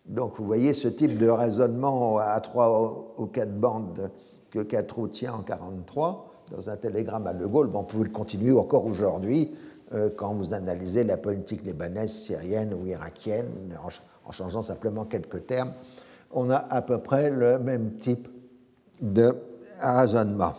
Donc 0.06 0.34
vous 0.38 0.44
voyez 0.44 0.74
ce 0.74 0.88
type 0.88 1.18
de 1.18 1.28
raisonnement 1.28 2.18
à 2.18 2.38
trois 2.40 3.14
ou 3.16 3.26
quatre 3.26 3.54
bandes 3.58 4.10
que 4.50 4.60
Catrou 4.60 5.08
tient 5.08 5.32
en 5.32 5.38
1943 5.38 6.30
dans 6.52 6.70
un 6.70 6.76
télégramme 6.76 7.26
à 7.26 7.32
De 7.32 7.46
Gaulle. 7.46 7.68
Bon, 7.68 7.80
on 7.80 7.84
peut 7.84 8.02
le 8.02 8.10
continuer 8.10 8.52
encore 8.52 8.84
aujourd'hui 8.84 9.54
euh, 9.92 10.10
quand 10.14 10.34
vous 10.34 10.52
analysez 10.52 11.04
la 11.04 11.16
politique 11.16 11.64
libanaise, 11.64 12.12
syrienne 12.12 12.74
ou 12.74 12.86
irakienne, 12.86 13.76
en 14.24 14.32
changeant 14.32 14.62
simplement 14.62 15.04
quelques 15.04 15.46
termes, 15.46 15.72
on 16.32 16.50
a 16.50 16.56
à 16.56 16.82
peu 16.82 16.98
près 16.98 17.30
le 17.30 17.58
même 17.58 17.92
type 17.94 18.28
de 19.00 19.34
raisonnement. 19.80 20.54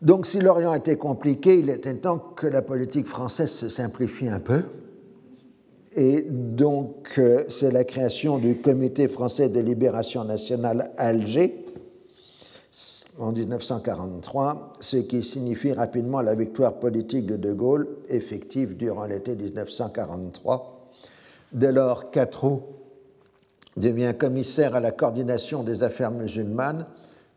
Donc 0.00 0.26
si 0.26 0.40
l'Orient 0.40 0.74
était 0.74 0.96
compliqué, 0.96 1.58
il 1.58 1.70
était 1.70 1.94
temps 1.94 2.18
que 2.18 2.46
la 2.46 2.62
politique 2.62 3.06
française 3.06 3.50
se 3.50 3.68
simplifie 3.68 4.28
un 4.28 4.40
peu. 4.40 4.64
Et 5.94 6.22
donc 6.22 7.14
euh, 7.18 7.44
c'est 7.48 7.70
la 7.70 7.84
création 7.84 8.38
du 8.38 8.56
Comité 8.56 9.08
français 9.08 9.48
de 9.48 9.60
libération 9.60 10.24
nationale 10.24 10.90
Alger 10.96 11.62
en 13.18 13.32
1943, 13.32 14.72
ce 14.80 14.96
qui 14.96 15.22
signifie 15.22 15.72
rapidement 15.72 16.22
la 16.22 16.34
victoire 16.34 16.74
politique 16.74 17.26
de 17.26 17.36
De 17.36 17.52
Gaulle, 17.52 17.86
effective 18.08 18.76
durant 18.76 19.04
l'été 19.04 19.36
1943. 19.36 20.90
Dès 21.52 21.72
lors, 21.72 22.10
devient 23.76 24.14
commissaire 24.18 24.74
à 24.74 24.80
la 24.80 24.90
coordination 24.90 25.62
des 25.62 25.82
affaires 25.82 26.10
musulmanes 26.10 26.86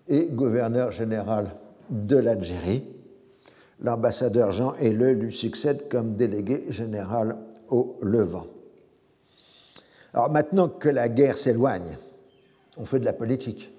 et 0.07 0.25
gouverneur 0.25 0.91
général 0.91 1.51
de 1.89 2.15
l'Algérie. 2.15 2.85
L'ambassadeur 3.81 4.51
Jean 4.51 4.73
Helleux 4.75 5.13
lui 5.13 5.33
succède 5.33 5.89
comme 5.89 6.15
délégué 6.15 6.63
général 6.69 7.35
au 7.69 7.97
Levant. 8.01 8.47
Alors 10.13 10.31
maintenant 10.31 10.69
que 10.69 10.89
la 10.89 11.09
guerre 11.09 11.37
s'éloigne, 11.37 11.97
on 12.77 12.85
fait 12.85 12.99
de 12.99 13.05
la 13.05 13.13
politique. 13.13 13.71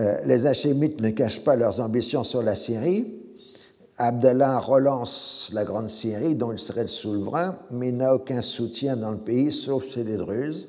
Euh, 0.00 0.20
les 0.24 0.46
Hachémites 0.46 1.00
ne 1.00 1.10
cachent 1.10 1.42
pas 1.42 1.56
leurs 1.56 1.80
ambitions 1.80 2.22
sur 2.22 2.42
la 2.42 2.54
Syrie. 2.54 3.14
Abdallah 3.96 4.60
relance 4.60 5.50
la 5.52 5.64
Grande 5.64 5.88
Syrie, 5.88 6.36
dont 6.36 6.52
il 6.52 6.58
serait 6.58 6.82
le 6.82 6.88
souverain, 6.88 7.58
mais 7.72 7.90
n'a 7.90 8.14
aucun 8.14 8.40
soutien 8.40 8.96
dans 8.96 9.10
le 9.10 9.18
pays, 9.18 9.50
sauf 9.50 9.88
chez 9.88 10.04
les 10.04 10.16
Druzes. 10.16 10.68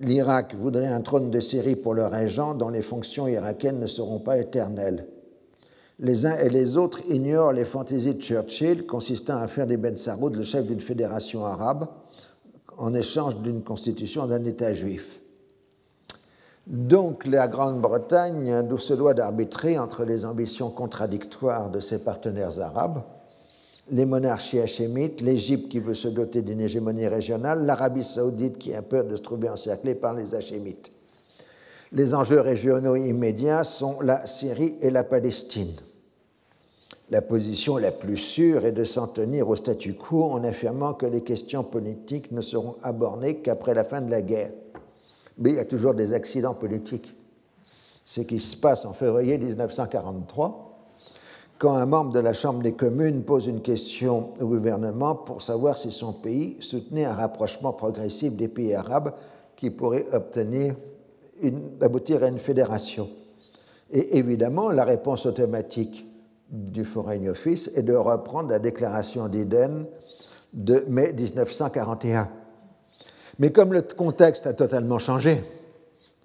L'Irak 0.00 0.54
voudrait 0.54 0.86
un 0.86 1.02
trône 1.02 1.30
de 1.30 1.38
Syrie 1.40 1.76
pour 1.76 1.92
le 1.92 2.06
régent, 2.06 2.54
dont 2.54 2.70
les 2.70 2.82
fonctions 2.82 3.28
irakiennes 3.28 3.78
ne 3.78 3.86
seront 3.86 4.20
pas 4.20 4.38
éternelles. 4.38 5.06
Les 5.98 6.26
uns 6.26 6.36
et 6.36 6.48
les 6.48 6.76
autres 6.76 7.00
ignorent 7.08 7.52
les 7.52 7.64
fantaisies 7.64 8.14
de 8.14 8.22
Churchill 8.22 8.86
consistant 8.86 9.36
à 9.36 9.48
faire 9.48 9.66
des 9.66 9.76
Ben 9.76 9.96
Saroud 9.96 10.34
le 10.34 10.42
chef 10.42 10.66
d'une 10.66 10.80
fédération 10.80 11.44
arabe 11.44 11.88
en 12.76 12.92
échange 12.94 13.36
d'une 13.36 13.62
constitution 13.62 14.26
d'un 14.26 14.44
État 14.44 14.74
juif. 14.74 15.20
Donc 16.66 17.26
la 17.26 17.46
Grande-Bretagne 17.46 18.64
se 18.78 18.94
doit 18.94 19.14
d'arbitrer 19.14 19.78
entre 19.78 20.04
les 20.04 20.24
ambitions 20.24 20.70
contradictoires 20.70 21.70
de 21.70 21.78
ses 21.78 21.98
partenaires 21.98 22.60
arabes 22.60 23.02
les 23.90 24.06
monarchies 24.06 24.60
hachémites, 24.60 25.20
l'Égypte 25.20 25.68
qui 25.68 25.78
veut 25.78 25.94
se 25.94 26.08
doter 26.08 26.42
d'une 26.42 26.60
hégémonie 26.60 27.06
régionale, 27.06 27.64
l'Arabie 27.64 28.04
saoudite 28.04 28.58
qui 28.58 28.74
a 28.74 28.82
peur 28.82 29.04
de 29.04 29.16
se 29.16 29.22
trouver 29.22 29.48
encerclée 29.48 29.94
par 29.94 30.14
les 30.14 30.34
hachémites. 30.34 30.90
Les 31.92 32.14
enjeux 32.14 32.40
régionaux 32.40 32.96
immédiats 32.96 33.64
sont 33.64 34.00
la 34.00 34.26
Syrie 34.26 34.74
et 34.80 34.90
la 34.90 35.04
Palestine. 35.04 35.74
La 37.10 37.20
position 37.20 37.76
la 37.76 37.92
plus 37.92 38.16
sûre 38.16 38.64
est 38.64 38.72
de 38.72 38.84
s'en 38.84 39.06
tenir 39.06 39.48
au 39.48 39.56
statu 39.56 39.94
quo 39.94 40.24
en 40.24 40.42
affirmant 40.42 40.94
que 40.94 41.06
les 41.06 41.20
questions 41.20 41.62
politiques 41.62 42.32
ne 42.32 42.40
seront 42.40 42.76
abordées 42.82 43.36
qu'après 43.36 43.74
la 43.74 43.84
fin 43.84 44.00
de 44.00 44.10
la 44.10 44.22
guerre. 44.22 44.52
Mais 45.38 45.50
il 45.50 45.56
y 45.56 45.60
a 45.60 45.64
toujours 45.64 45.94
des 45.94 46.12
accidents 46.14 46.54
politiques. 46.54 47.14
Ce 48.04 48.22
qui 48.22 48.40
se 48.40 48.56
passe 48.56 48.84
en 48.84 48.94
février 48.94 49.38
1943, 49.38 50.74
quand 51.58 51.74
un 51.74 51.86
membre 51.86 52.12
de 52.12 52.20
la 52.20 52.32
Chambre 52.32 52.62
des 52.62 52.72
communes 52.72 53.22
pose 53.22 53.46
une 53.46 53.60
question 53.60 54.30
au 54.40 54.48
gouvernement 54.48 55.14
pour 55.14 55.40
savoir 55.42 55.76
si 55.76 55.90
son 55.90 56.12
pays 56.12 56.56
soutenait 56.60 57.04
un 57.04 57.14
rapprochement 57.14 57.72
progressif 57.72 58.34
des 58.34 58.48
pays 58.48 58.74
arabes 58.74 59.12
qui 59.56 59.70
pourrait 59.70 60.06
obtenir 60.12 60.74
aboutir 61.80 62.22
à 62.22 62.28
une 62.28 62.38
fédération. 62.38 63.08
Et 63.90 64.18
évidemment, 64.18 64.70
la 64.70 64.84
réponse 64.84 65.26
automatique 65.26 66.06
du 66.50 66.84
Foreign 66.84 67.28
Office 67.28 67.70
est 67.74 67.82
de 67.82 67.94
reprendre 67.94 68.50
la 68.50 68.58
déclaration 68.58 69.28
d'Eden 69.28 69.86
de 70.52 70.84
mai 70.88 71.12
1941. 71.12 72.30
Mais 73.38 73.50
comme 73.50 73.72
le 73.72 73.82
contexte 73.82 74.46
a 74.46 74.52
totalement 74.52 74.98
changé, 74.98 75.42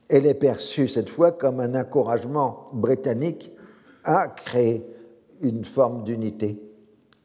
elle 0.10 0.26
est 0.26 0.36
perçue 0.36 0.88
cette 0.88 1.10
fois 1.10 1.32
comme 1.32 1.60
un 1.60 1.80
encouragement 1.80 2.66
britannique 2.74 3.52
à 4.04 4.28
créer 4.28 4.86
une 5.42 5.66
forme 5.66 6.04
d'unité 6.04 6.62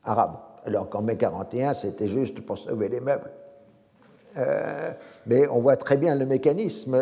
arabe. 0.03 0.37
Alors 0.65 0.89
qu'en 0.89 1.03
mai 1.03 1.17
41, 1.17 1.75
c'était 1.75 2.09
juste 2.09 2.41
pour 2.41 2.59
sauver 2.59 2.89
les 2.89 3.01
meubles. 3.01 3.31
Euh, 4.37 4.91
mais 5.27 5.47
on 5.49 5.61
voit 5.61 5.77
très 5.77 5.97
bien 5.97 6.15
le 6.15 6.27
mécanisme. 6.27 6.97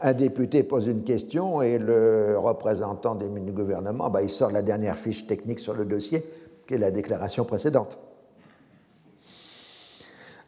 Un 0.00 0.12
député 0.12 0.62
pose 0.62 0.86
une 0.86 1.04
question 1.04 1.62
et 1.62 1.78
le 1.78 2.36
représentant 2.38 3.14
du 3.14 3.52
gouvernement, 3.52 4.10
bah, 4.10 4.22
il 4.22 4.30
sort 4.30 4.50
la 4.50 4.62
dernière 4.62 4.98
fiche 4.98 5.26
technique 5.26 5.60
sur 5.60 5.74
le 5.74 5.84
dossier, 5.84 6.24
qui 6.66 6.74
est 6.74 6.78
la 6.78 6.90
déclaration 6.90 7.44
précédente. 7.44 7.98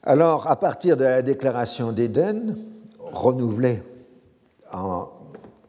Alors, 0.02 0.46
à 0.48 0.56
partir 0.56 0.96
de 0.96 1.04
la 1.04 1.22
déclaration 1.22 1.92
d'Éden, 1.92 2.56
renouvelée 3.00 3.82
en, 4.72 5.08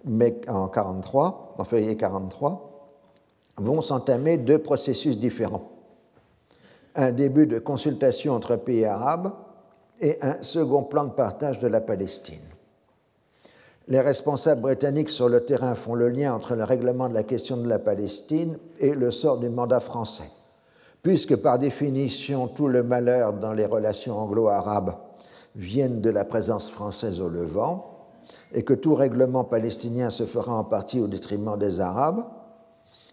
mai, 0.06 0.42
en 0.48 0.68
43, 0.68 1.56
en 1.58 1.64
février 1.64 1.98
43, 1.98 2.88
vont 3.58 3.82
s'entamer 3.82 4.38
deux 4.38 4.60
processus 4.60 5.18
différents. 5.18 5.72
Un 6.96 7.12
début 7.12 7.48
de 7.48 7.60
consultation 7.60 8.34
entre 8.34 8.56
pays 8.56 8.86
arabes 8.86 9.34
et 10.00 10.18
un 10.22 10.42
second 10.42 10.84
plan 10.84 11.06
de 11.06 11.12
partage 11.12 11.60
de 11.60 11.68
la 11.68 11.82
Palestine. 11.82 12.47
Les 13.90 14.02
responsables 14.02 14.62
britanniques 14.62 15.10
sur 15.10 15.30
le 15.30 15.46
terrain 15.46 15.74
font 15.74 15.96
le 15.96 16.10
lien 16.10 16.34
entre 16.34 16.56
le 16.56 16.66
règlement 16.66 17.08
de 17.08 17.14
la 17.14 17.24
question 17.24 17.56
de 17.56 17.70
la 17.70 17.80
Palestine 17.80 18.58
et 18.80 18.94
le 18.94 19.12
sort 19.12 19.38
du 19.38 19.50
mandat 19.50 19.80
français, 19.80 20.30
puisque 21.04 21.38
par 21.38 21.58
définition 21.58 22.50
tout 22.50 22.68
le 22.68 22.84
malheur 22.84 23.32
dans 23.32 23.54
les 23.54 23.66
relations 23.66 24.20
anglo-arabes 24.20 24.96
viennent 25.56 26.02
de 26.02 26.10
la 26.10 26.26
présence 26.26 26.70
française 26.70 27.22
au 27.22 27.30
Levant, 27.30 27.94
et 28.52 28.64
que 28.64 28.74
tout 28.74 28.94
règlement 28.94 29.46
palestinien 29.46 30.10
se 30.10 30.26
fera 30.26 30.54
en 30.54 30.66
partie 30.66 31.00
au 31.00 31.08
détriment 31.08 31.58
des 31.58 31.80
Arabes, 31.80 32.26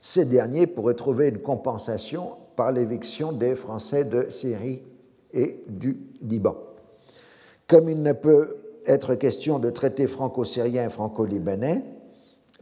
ces 0.00 0.24
derniers 0.24 0.66
pourraient 0.66 0.94
trouver 0.94 1.28
une 1.28 1.38
compensation 1.38 2.36
par 2.56 2.72
l'éviction 2.72 3.32
des 3.32 3.54
Français 3.54 4.04
de 4.04 4.28
Syrie 4.28 4.82
et 5.32 5.64
du 5.68 5.98
Liban. 6.20 6.56
Comme 7.68 7.88
il 7.88 8.02
ne 8.02 8.12
peut 8.12 8.63
être 8.86 9.14
question 9.14 9.58
de 9.58 9.70
traiter 9.70 10.06
franco-syrien 10.06 10.86
et 10.86 10.90
franco-libanais, 10.90 11.84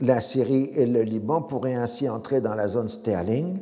la 0.00 0.20
Syrie 0.20 0.70
et 0.74 0.86
le 0.86 1.02
Liban 1.02 1.42
pourraient 1.42 1.74
ainsi 1.74 2.08
entrer 2.08 2.40
dans 2.40 2.54
la 2.54 2.68
zone 2.68 2.88
sterling, 2.88 3.58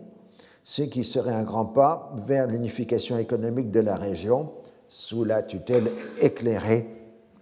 ce 0.62 0.82
qui 0.82 1.05
serait 1.05 1.32
un 1.32 1.43
grand 1.43 1.66
pas 1.66 2.15
vers 2.27 2.47
l'unification 2.47 3.19
économique 3.19 3.70
de 3.70 3.81
la 3.81 3.97
région 3.97 4.51
sous 4.89 5.24
la 5.24 5.43
tutelle 5.43 5.91
éclairée 6.20 6.87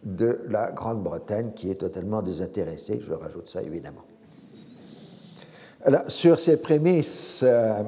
de 0.05 0.41
la 0.49 0.71
Grande-Bretagne 0.71 1.53
qui 1.55 1.71
est 1.71 1.77
totalement 1.77 2.23
désintéressée, 2.23 3.01
je 3.03 3.13
rajoute 3.13 3.49
ça 3.49 3.63
évidemment. 3.63 4.03
Alors, 5.85 6.11
sur 6.11 6.39
ces 6.39 6.57
prémices, 6.57 7.41
euh, 7.43 7.83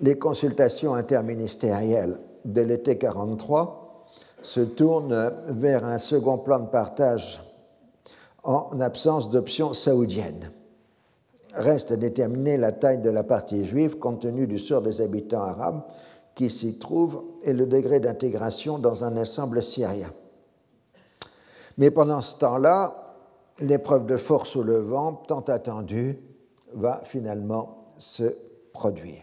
les 0.00 0.18
consultations 0.18 0.94
interministérielles 0.94 2.18
de 2.44 2.62
l'été 2.62 2.92
1943 2.92 3.83
se 4.44 4.60
tournent 4.60 5.32
vers 5.46 5.86
un 5.86 5.98
second 5.98 6.36
plan 6.36 6.60
de 6.60 6.68
partage 6.68 7.42
en 8.42 8.78
absence 8.78 9.30
d'option 9.30 9.72
saoudienne. 9.72 10.50
Reste 11.54 11.92
à 11.92 11.96
déterminer 11.96 12.58
la 12.58 12.72
taille 12.72 13.00
de 13.00 13.08
la 13.08 13.24
partie 13.24 13.64
juive 13.64 13.98
compte 13.98 14.20
tenu 14.20 14.46
du 14.46 14.58
sort 14.58 14.82
des 14.82 15.00
habitants 15.00 15.42
arabes 15.42 15.82
qui 16.34 16.50
s'y 16.50 16.78
trouvent 16.78 17.22
et 17.42 17.54
le 17.54 17.66
degré 17.66 18.00
d'intégration 18.00 18.78
dans 18.78 19.02
un 19.02 19.16
ensemble 19.16 19.62
syrien. 19.62 20.12
Mais 21.78 21.90
pendant 21.90 22.20
ce 22.20 22.36
temps-là, 22.36 23.16
l'épreuve 23.60 24.04
de 24.04 24.18
force 24.18 24.56
au 24.56 24.62
Levant, 24.62 25.14
tant 25.26 25.40
attendue, 25.40 26.18
va 26.74 27.00
finalement 27.04 27.86
se 27.96 28.36
produire. 28.72 29.22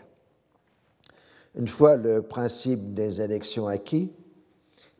Une 1.54 1.68
fois 1.68 1.96
le 1.96 2.24
principe 2.24 2.96
des 2.96 3.22
élections 3.22 3.68
acquis, 3.68 4.12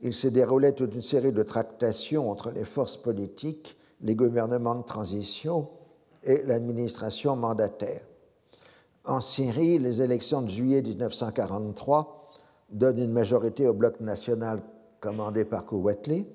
il 0.02 0.12
s'est 0.12 0.30
déroulé 0.30 0.72
toute 0.72 0.94
une 0.94 1.02
série 1.02 1.32
de 1.32 1.42
tractations 1.42 2.30
entre 2.30 2.50
les 2.50 2.64
forces 2.64 2.96
politiques, 2.96 3.78
les 4.00 4.14
gouvernements 4.14 4.74
de 4.74 4.84
transition 4.84 5.68
et 6.24 6.42
l'administration 6.42 7.36
mandataire. 7.36 8.02
En 9.04 9.20
Syrie, 9.20 9.78
les 9.78 10.02
élections 10.02 10.42
de 10.42 10.50
juillet 10.50 10.82
1943 10.82 12.30
donnent 12.70 12.98
une 12.98 13.12
majorité 13.12 13.66
au 13.66 13.72
bloc 13.72 14.00
national 14.00 14.62
commandé 15.00 15.44
par 15.44 15.64
Kouatli, 15.66 16.26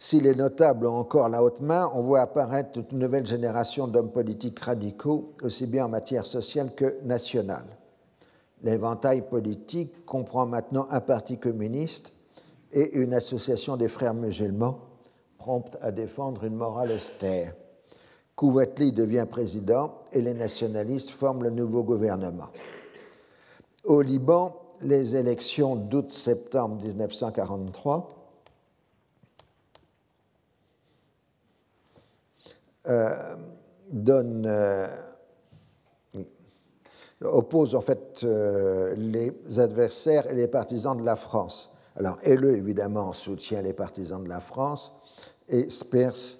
si 0.00 0.20
les 0.20 0.36
notables 0.36 0.86
ont 0.86 0.96
encore 0.96 1.28
la 1.28 1.42
haute 1.42 1.60
main, 1.60 1.90
on 1.92 2.02
voit 2.02 2.20
apparaître 2.20 2.70
toute 2.70 2.92
une 2.92 3.00
nouvelle 3.00 3.26
génération 3.26 3.88
d'hommes 3.88 4.12
politiques 4.12 4.60
radicaux, 4.60 5.34
aussi 5.42 5.66
bien 5.66 5.86
en 5.86 5.88
matière 5.88 6.24
sociale 6.24 6.72
que 6.76 7.02
nationale. 7.02 7.66
L'éventail 8.62 9.22
politique 9.22 10.06
comprend 10.06 10.46
maintenant 10.46 10.86
un 10.90 11.00
parti 11.00 11.36
communiste 11.38 12.12
et 12.72 12.94
une 12.94 13.14
association 13.14 13.76
des 13.76 13.88
frères 13.88 14.14
musulmans 14.14 14.78
prompte 15.38 15.76
à 15.80 15.92
défendre 15.92 16.44
une 16.44 16.56
morale 16.56 16.92
austère. 16.92 17.54
Kouatli 18.36 18.92
devient 18.92 19.26
président 19.28 19.98
et 20.12 20.22
les 20.22 20.34
nationalistes 20.34 21.10
forment 21.10 21.44
le 21.44 21.50
nouveau 21.50 21.82
gouvernement. 21.82 22.48
Au 23.84 24.00
Liban, 24.00 24.54
les 24.80 25.16
élections 25.16 25.76
d'août-septembre 25.76 26.76
1943 26.82 28.18
Euh, 32.88 33.36
donne, 33.90 34.44
euh, 34.46 34.86
oppose 37.22 37.74
en 37.74 37.80
fait 37.80 38.20
euh, 38.22 38.94
les 38.96 39.58
adversaires 39.58 40.30
et 40.30 40.34
les 40.34 40.48
partisans 40.48 40.96
de 40.96 41.04
la 41.04 41.16
France. 41.16 41.74
Alors, 41.98 42.18
Helleux, 42.22 42.56
évidemment, 42.56 43.12
soutient 43.12 43.60
les 43.60 43.72
partisans 43.72 44.22
de 44.22 44.28
la 44.28 44.40
France 44.40 44.94
et 45.48 45.68
Spears 45.68 46.38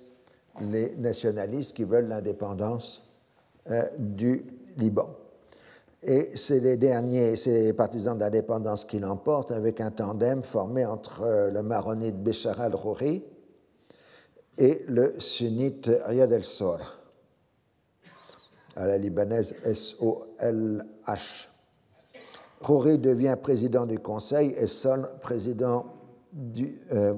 les 0.60 0.94
nationalistes 0.96 1.76
qui 1.76 1.84
veulent 1.84 2.08
l'indépendance 2.08 3.08
du 3.98 4.44
Liban. 4.76 5.10
Et 6.02 6.30
c'est 6.36 6.60
les 6.60 6.76
derniers, 6.76 7.36
c'est 7.36 7.62
les 7.64 7.72
partisans 7.72 8.16
de 8.16 8.20
l'indépendance 8.22 8.84
qui 8.84 9.00
l'emportent 9.00 9.50
avec 9.50 9.80
un 9.80 9.90
tandem 9.90 10.44
formé 10.44 10.86
entre 10.86 11.50
le 11.52 11.62
maronite 11.62 12.22
Béchar 12.22 12.60
al-Rouri 12.60 13.24
et 14.56 14.84
le 14.88 15.18
sunnite 15.18 15.90
Riyad 16.06 16.32
el-Sor, 16.32 16.78
à 18.76 18.86
la 18.86 18.96
libanaise 18.96 19.56
S-O-L-H. 19.64 21.47
Rouri 22.60 22.98
devient 22.98 23.36
président 23.40 23.86
du 23.86 23.98
Conseil 23.98 24.54
et 24.58 24.66
Sol 24.66 25.10
président 25.22 25.86
du, 26.32 26.80
euh, 26.92 27.14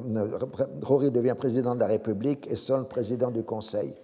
devient 1.11 1.35
président 1.37 1.75
de 1.75 1.81
la 1.81 1.87
République 1.87 2.49
et 2.51 2.55
président 2.89 3.31
du 3.31 3.43
Conseil. 3.43 3.95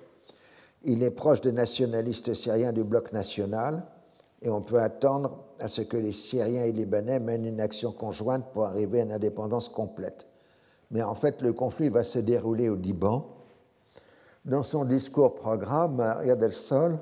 Il 0.85 1.03
est 1.03 1.11
proche 1.11 1.41
des 1.41 1.53
nationalistes 1.53 2.35
syriens 2.35 2.73
du 2.73 2.85
bloc 2.85 3.13
national 3.13 3.85
et 4.43 4.51
on 4.51 4.61
peut 4.61 4.81
attendre 4.81 5.39
à 5.59 5.69
ce 5.69 5.81
que 5.83 5.97
les 5.97 6.13
Syriens 6.13 6.65
et 6.65 6.73
Libanais 6.73 7.19
mènent 7.19 7.47
une 7.47 7.61
action 7.61 7.93
conjointe 7.93 8.45
pour 8.53 8.67
arriver 8.67 9.01
à 9.01 9.05
une 9.05 9.13
indépendance 9.13 9.69
complète. 9.69 10.27
Mais 10.91 11.03
en 11.03 11.15
fait, 11.15 11.43
le 11.43 11.53
conflit 11.53 11.89
va 11.89 12.05
se 12.05 12.19
dérouler 12.19 12.69
au 12.69 12.77
Liban. 12.77 13.27
Dans 14.45 14.63
son 14.63 14.85
discours 14.85 15.35
programme, 15.35 15.97
Maria 15.97 16.37
del 16.37 16.53
Sol 16.53 16.99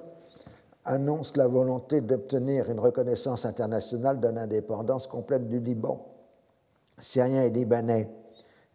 annonce 0.85 1.37
la 1.37 1.47
volonté 1.47 2.01
d'obtenir 2.01 2.71
une 2.71 2.81
reconnaissance 2.81 3.45
internationale 3.45 4.21
de 4.21 4.29
l'indépendance 4.29 5.07
complète 5.07 5.49
du 5.49 5.61
Liban. 5.61 6.07
Syriens 6.99 7.45
et 7.45 7.51
Libanais 7.51 8.09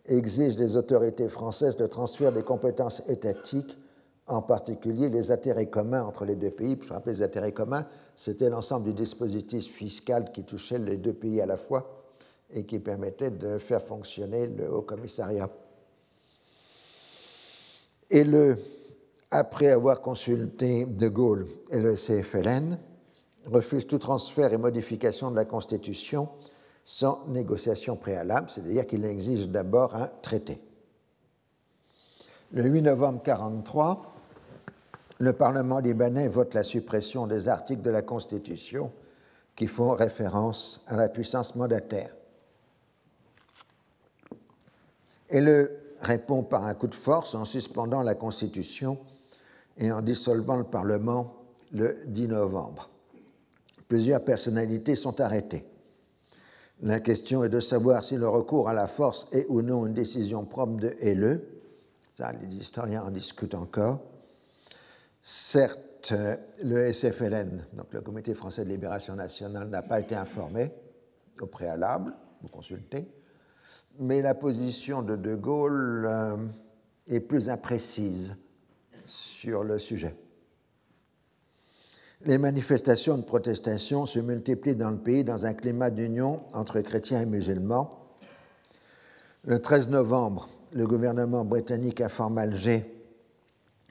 exigent 0.06 0.58
des 0.58 0.76
autorités 0.76 1.30
françaises 1.30 1.78
le 1.78 1.88
transfert 1.88 2.32
des 2.32 2.44
compétences 2.44 3.02
étatiques, 3.08 3.78
en 4.28 4.42
particulier 4.42 5.10
les 5.10 5.32
intérêts 5.32 5.68
communs 5.68 6.04
entre 6.04 6.26
les 6.26 6.36
deux 6.36 6.52
pays. 6.52 6.78
Je 6.82 6.94
rappelle, 6.94 7.14
les 7.14 7.24
intérêts 7.24 7.52
communs, 7.52 7.86
c'était 8.16 8.50
l'ensemble 8.50 8.86
du 8.86 8.94
dispositif 8.94 9.72
fiscal 9.72 10.32
qui 10.32 10.44
touchait 10.44 10.80
les 10.80 10.98
deux 10.98 11.14
pays 11.14 11.42
à 11.42 11.46
la 11.46 11.58
fois 11.58 12.04
et 12.52 12.66
qui 12.66 12.80
permettait 12.80 13.32
de 13.32 13.60
faire 13.60 13.82
fonctionner 13.82 14.48
le 14.48 14.72
Haut 14.72 14.82
Commissariat. 14.82 15.50
Et 18.10 18.24
le, 18.24 18.58
après 19.32 19.68
avoir 19.68 20.02
consulté 20.02 20.86
De 20.86 21.08
Gaulle 21.08 21.46
et 21.70 21.80
le 21.80 21.96
CFLN, 21.96 22.80
refuse 23.46 23.86
tout 23.86 24.00
transfert 24.00 24.54
et 24.54 24.58
modification 24.58 25.32
de 25.32 25.36
la 25.36 25.46
Constitution 25.46 26.30
sans 26.84 27.26
négociation 27.28 27.96
préalable, 27.96 28.50
c'est-à-dire 28.50 28.88
qu'il 28.88 29.06
exige 29.06 29.48
d'abord 29.48 29.96
un 29.96 30.10
traité. 30.22 30.60
Le 32.52 32.64
8 32.64 32.82
novembre 32.82 33.22
1943, 33.26 34.16
le 35.20 35.34
Parlement 35.34 35.80
libanais 35.80 36.28
vote 36.28 36.54
la 36.54 36.64
suppression 36.64 37.28
des 37.28 37.48
articles 37.48 37.82
de 37.82 37.90
la 37.92 38.02
Constitution 38.02 38.92
qui 39.56 39.68
font 39.68 39.92
référence 39.92 40.82
à 40.88 40.96
la 40.96 41.10
puissance 41.10 41.56
mandataire. 41.56 42.16
Et 45.30 45.42
le 45.42 45.80
répond 46.02 46.42
par 46.42 46.66
un 46.66 46.74
coup 46.74 46.88
de 46.88 46.96
force 46.96 47.36
en 47.36 47.46
suspendant 47.46 48.02
la 48.02 48.16
Constitution 48.16 48.98
et 49.80 49.92
en 49.92 50.02
dissolvant 50.02 50.58
le 50.58 50.66
Parlement 50.66 51.36
le 51.72 52.00
10 52.06 52.28
novembre. 52.28 52.90
Plusieurs 53.88 54.24
personnalités 54.24 54.96
sont 54.96 55.20
arrêtées. 55.20 55.66
La 56.82 57.00
question 57.00 57.44
est 57.44 57.50
de 57.50 57.60
savoir 57.60 58.04
si 58.04 58.16
le 58.16 58.30
recours 58.30 58.70
à 58.70 58.74
la 58.74 58.88
force 58.88 59.28
est 59.32 59.46
ou 59.50 59.62
non 59.62 59.86
une 59.86 59.94
décision 59.94 60.46
propre 60.46 60.78
de 60.78 60.96
LE. 61.02 61.42
Ça, 62.14 62.32
les 62.34 62.56
historiens 62.56 63.04
en 63.04 63.12
discutent 63.12 63.56
encore. 63.56 64.00
Certes, 65.22 66.14
le 66.64 66.94
SFLN, 66.94 67.66
donc 67.74 67.94
le 67.94 68.02
Comité 68.02 68.34
français 68.34 68.64
de 68.64 68.70
libération 68.70 69.16
nationale, 69.16 69.68
n'a 69.70 69.82
pas 69.82 70.00
été 70.00 70.16
informé 70.16 70.72
au 71.42 71.46
préalable, 71.46 72.14
vous 72.42 72.48
consultez, 72.48 73.08
mais 74.00 74.22
la 74.22 74.36
position 74.36 75.02
de 75.02 75.16
De 75.16 75.36
Gaulle 75.36 76.08
euh, 76.10 76.38
est 77.08 77.20
plus 77.20 77.50
imprécise 77.50 78.36
sur 79.40 79.64
le 79.64 79.80
sujet. 79.80 80.16
Les 82.26 82.38
manifestations 82.38 83.18
de 83.18 83.24
protestation 83.24 84.06
se 84.06 84.20
multiplient 84.20 84.76
dans 84.76 84.90
le 84.90 84.98
pays 84.98 85.24
dans 85.24 85.46
un 85.46 85.54
climat 85.54 85.90
d'union 85.90 86.42
entre 86.52 86.82
chrétiens 86.82 87.22
et 87.22 87.26
musulmans. 87.26 88.18
Le 89.46 89.62
13 89.62 89.88
novembre, 89.88 90.50
le 90.74 90.86
gouvernement 90.86 91.46
britannique 91.46 92.02
informe 92.02 92.38
Alger 92.38 92.86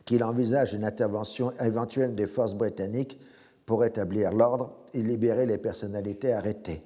qu'il 0.05 0.23
envisage 0.23 0.75
une 0.75 0.85
intervention 0.85 1.53
éventuelle 1.61 2.15
des 2.15 2.27
forces 2.27 2.55
britanniques 2.55 3.19
pour 3.65 3.85
établir 3.87 4.33
l'ordre 4.33 4.75
et 4.93 5.03
libérer 5.03 5.47
les 5.47 5.59
personnalités 5.59 6.33
arrêtées. 6.35 6.83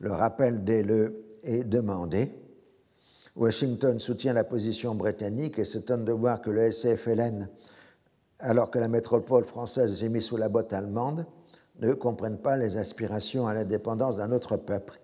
Le 0.00 0.12
rappel 0.12 0.64
des 0.64 0.82
le 0.82 1.24
est 1.44 1.62
demandé. 1.62 2.32
Washington 3.36 4.00
soutient 4.00 4.32
la 4.32 4.42
position 4.42 4.96
britannique 4.96 5.60
et 5.60 5.64
s'étonne 5.64 6.04
de 6.04 6.12
voir 6.12 6.42
que 6.42 6.50
le 6.50 6.72
SFLN, 6.72 7.48
alors 8.38 8.70
que 8.70 8.78
la 8.78 8.88
métropole 8.88 9.44
française 9.44 10.02
mise 10.04 10.24
sous 10.24 10.36
la 10.36 10.48
botte 10.48 10.72
allemande, 10.72 11.26
ne 11.80 11.92
comprennent 11.92 12.38
pas 12.38 12.56
les 12.56 12.76
aspirations 12.76 13.46
à 13.46 13.54
l'indépendance 13.54 14.16
d'un 14.16 14.32
autre 14.32 14.56
peuple. 14.56 15.00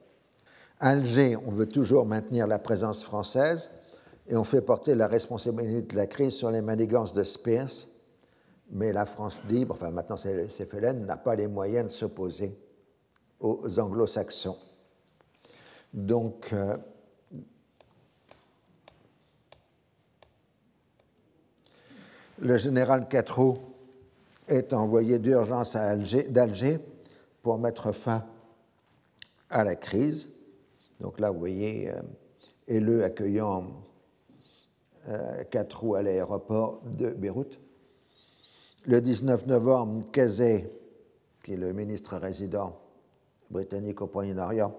Alger, 0.80 1.36
on 1.46 1.50
veut 1.50 1.68
toujours 1.68 2.04
maintenir 2.04 2.46
la 2.46 2.58
présence 2.58 3.02
française 3.04 3.70
et 4.26 4.36
on 4.36 4.44
fait 4.44 4.60
porter 4.60 4.94
la 4.94 5.06
responsabilité 5.06 5.82
de 5.82 5.96
la 5.96 6.06
crise 6.06 6.34
sur 6.34 6.50
les 6.50 6.62
manigances 6.62 7.12
de 7.12 7.22
Spears, 7.22 7.86
mais 8.70 8.92
la 8.92 9.06
France 9.06 9.40
libre, 9.48 9.74
enfin 9.74 9.90
maintenant 9.90 10.16
c'est 10.16 10.34
le 10.34 10.48
SFLN, 10.48 11.06
n'a 11.06 11.16
pas 11.16 11.36
les 11.36 11.46
moyens 11.46 11.86
de 11.86 11.90
s'opposer 11.90 12.58
aux 13.40 13.78
anglo-saxons. 13.78 14.56
Donc, 15.92 16.52
euh, 16.52 16.76
le 22.38 22.58
général 22.58 23.08
Quatreau 23.08 23.58
est 24.48 24.72
envoyé 24.72 25.18
d'urgence 25.18 25.76
d'Alger 26.28 26.78
pour 27.42 27.58
mettre 27.58 27.92
fin 27.92 28.24
à 29.50 29.64
la 29.64 29.76
crise. 29.76 30.28
Donc 31.00 31.20
là, 31.20 31.30
vous 31.30 31.38
voyez, 31.38 31.90
euh, 31.90 33.04
accueillant 33.04 33.66
euh, 35.08 35.42
à 35.96 36.02
l'aéroport 36.02 36.82
de 36.84 37.10
Beyrouth. 37.10 37.60
Le 38.86 39.00
19 39.00 39.46
novembre, 39.46 40.10
Kazé, 40.10 40.70
qui 41.42 41.52
est 41.54 41.56
le 41.56 41.72
ministre 41.72 42.16
résident 42.16 42.78
britannique 43.50 44.00
au 44.02 44.10
Moyen-Orient, 44.12 44.74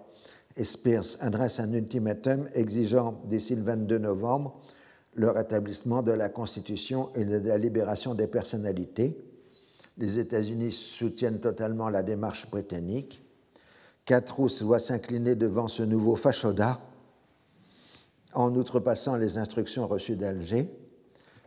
et 0.58 0.64
Spears 0.64 1.18
adressent 1.20 1.60
un 1.60 1.74
ultimatum 1.74 2.48
exigeant 2.54 3.22
d'ici 3.26 3.56
le 3.56 3.64
22 3.64 3.98
novembre 3.98 4.62
le 5.16 5.30
rétablissement 5.30 6.04
de 6.04 6.12
la 6.12 6.30
Constitution 6.30 7.10
et 7.16 7.26
de 7.26 7.48
la 7.48 7.58
libération 7.58 8.14
des 8.14 8.28
personnalités. 8.28 9.18
Les 9.98 10.20
États-Unis 10.20 10.74
soutiennent 10.74 11.40
totalement 11.40 11.90
la 11.90 12.04
démarche 12.04 12.50
britannique. 12.50 13.24
Catrous 14.04 14.60
doit 14.60 14.80
s'incliner 14.80 15.36
devant 15.36 15.70
ce 15.70 15.84
nouveau 15.84 16.16
fachoda 16.16 16.82
en 18.34 18.54
outrepassant 18.56 19.16
les 19.16 19.38
instructions 19.38 19.88
reçues 19.88 20.18
d'Alger. 20.18 20.70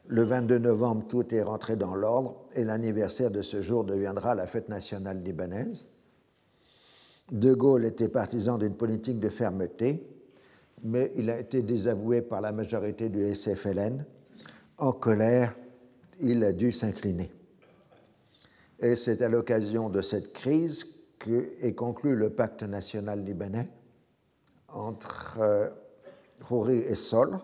Le 0.06 0.22
22 0.22 0.58
novembre, 0.58 1.06
tout 1.06 1.34
est 1.34 1.42
rentré 1.42 1.76
dans 1.76 1.94
l'ordre 1.94 2.46
et 2.54 2.64
l'anniversaire 2.64 3.30
de 3.30 3.42
ce 3.42 3.60
jour 3.60 3.84
deviendra 3.84 4.34
la 4.34 4.46
fête 4.46 4.70
nationale 4.70 5.22
libanaise. 5.22 5.88
De 7.30 7.52
Gaulle 7.52 7.84
était 7.84 8.08
partisan 8.08 8.56
d'une 8.56 8.74
politique 8.74 9.20
de 9.20 9.28
fermeté, 9.28 10.08
mais 10.82 11.12
il 11.16 11.30
a 11.30 11.38
été 11.38 11.62
désavoué 11.62 12.22
par 12.22 12.40
la 12.40 12.52
majorité 12.52 13.08
du 13.08 13.34
SFLN. 13.34 14.04
En 14.78 14.92
colère, 14.92 15.54
il 16.20 16.44
a 16.44 16.52
dû 16.52 16.72
s'incliner. 16.72 17.30
Et 18.80 18.96
c'est 18.96 19.22
à 19.22 19.28
l'occasion 19.28 19.88
de 19.88 20.00
cette 20.02 20.32
crise 20.32 20.86
qu'est 21.18 21.74
conclu 21.74 22.14
le 22.14 22.30
pacte 22.30 22.62
national 22.62 23.24
libanais 23.24 23.68
entre 24.68 25.38
euh, 25.40 26.68
et 26.68 26.94
Sol. 26.94 27.38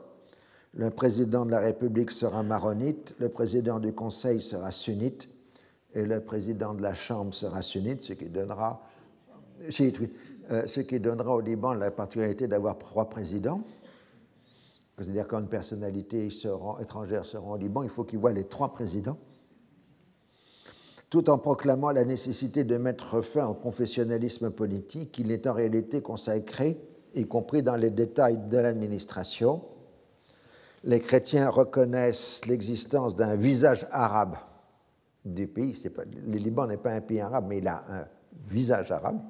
Le 0.75 0.91
président 0.91 1.45
de 1.45 1.51
la 1.51 1.61
République 1.61 2.11
sera 2.11 2.43
maronite, 2.43 3.15
le 3.19 3.29
président 3.29 3.81
du 3.81 3.93
Conseil 3.93 4.41
sera 4.41 4.71
sunnite 4.71 5.29
et 5.95 6.05
le 6.05 6.21
président 6.21 6.75
de 6.75 6.83
la 6.83 6.95
Chambre 6.95 7.33
sera 7.33 7.63
sunnite, 7.63 8.03
ce 8.03 8.13
qui 8.13 8.27
donnera 8.27 8.83
euh, 10.51 10.67
ce 10.67 10.81
qui 10.81 11.01
donnera 11.01 11.35
au 11.35 11.41
Liban 11.41 11.73
la 11.73 11.91
particularité 11.91 12.47
d'avoir 12.49 12.79
trois 12.79 13.09
présidents. 13.09 13.63
C'est-à-dire 14.99 15.27
quand 15.27 15.41
une 15.41 15.49
personnalité 15.49 16.29
étrangère 16.81 17.25
se 17.25 17.37
rend 17.37 17.53
au 17.53 17.57
Liban, 17.57 17.83
il 17.83 17.89
faut 17.89 18.05
qu'il 18.05 18.19
voit 18.19 18.33
les 18.33 18.45
trois 18.45 18.73
présidents, 18.73 19.19
tout 21.11 21.31
en 21.31 21.39
proclamant 21.39 21.91
la 21.91 22.05
nécessité 22.05 22.65
de 22.65 22.77
mettre 22.77 23.21
fin 23.23 23.47
au 23.47 23.55
confessionnalisme 23.55 24.51
politique, 24.51 25.19
il 25.19 25.33
est 25.33 25.47
en 25.47 25.55
réalité 25.55 26.01
consacré, 26.01 26.79
y 27.15 27.27
compris 27.27 27.63
dans 27.63 27.77
les 27.77 27.91
détails 27.91 28.39
de 28.39 28.59
l'administration. 28.59 29.63
Les 30.85 31.01
chrétiens 31.01 31.49
reconnaissent 31.49 32.43
l'existence 32.47 33.17
d'un 33.17 33.37
visage 33.37 33.87
arabe 33.91 34.37
du 35.25 35.47
pays. 35.47 35.81
le 36.27 36.39
Liban 36.39 36.67
n'est 36.67 36.77
pas 36.77 36.93
un 36.93 37.01
pays 37.01 37.21
arabe, 37.21 37.47
mais 37.49 37.59
il 37.59 37.69
a 37.69 37.85
un 37.89 38.07
visage 38.47 38.93
arabe 38.93 39.21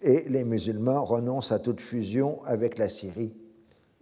et 0.00 0.28
les 0.28 0.44
musulmans 0.44 1.04
renoncent 1.04 1.52
à 1.52 1.58
toute 1.58 1.80
fusion 1.80 2.42
avec 2.44 2.78
la 2.78 2.88
Syrie 2.88 3.34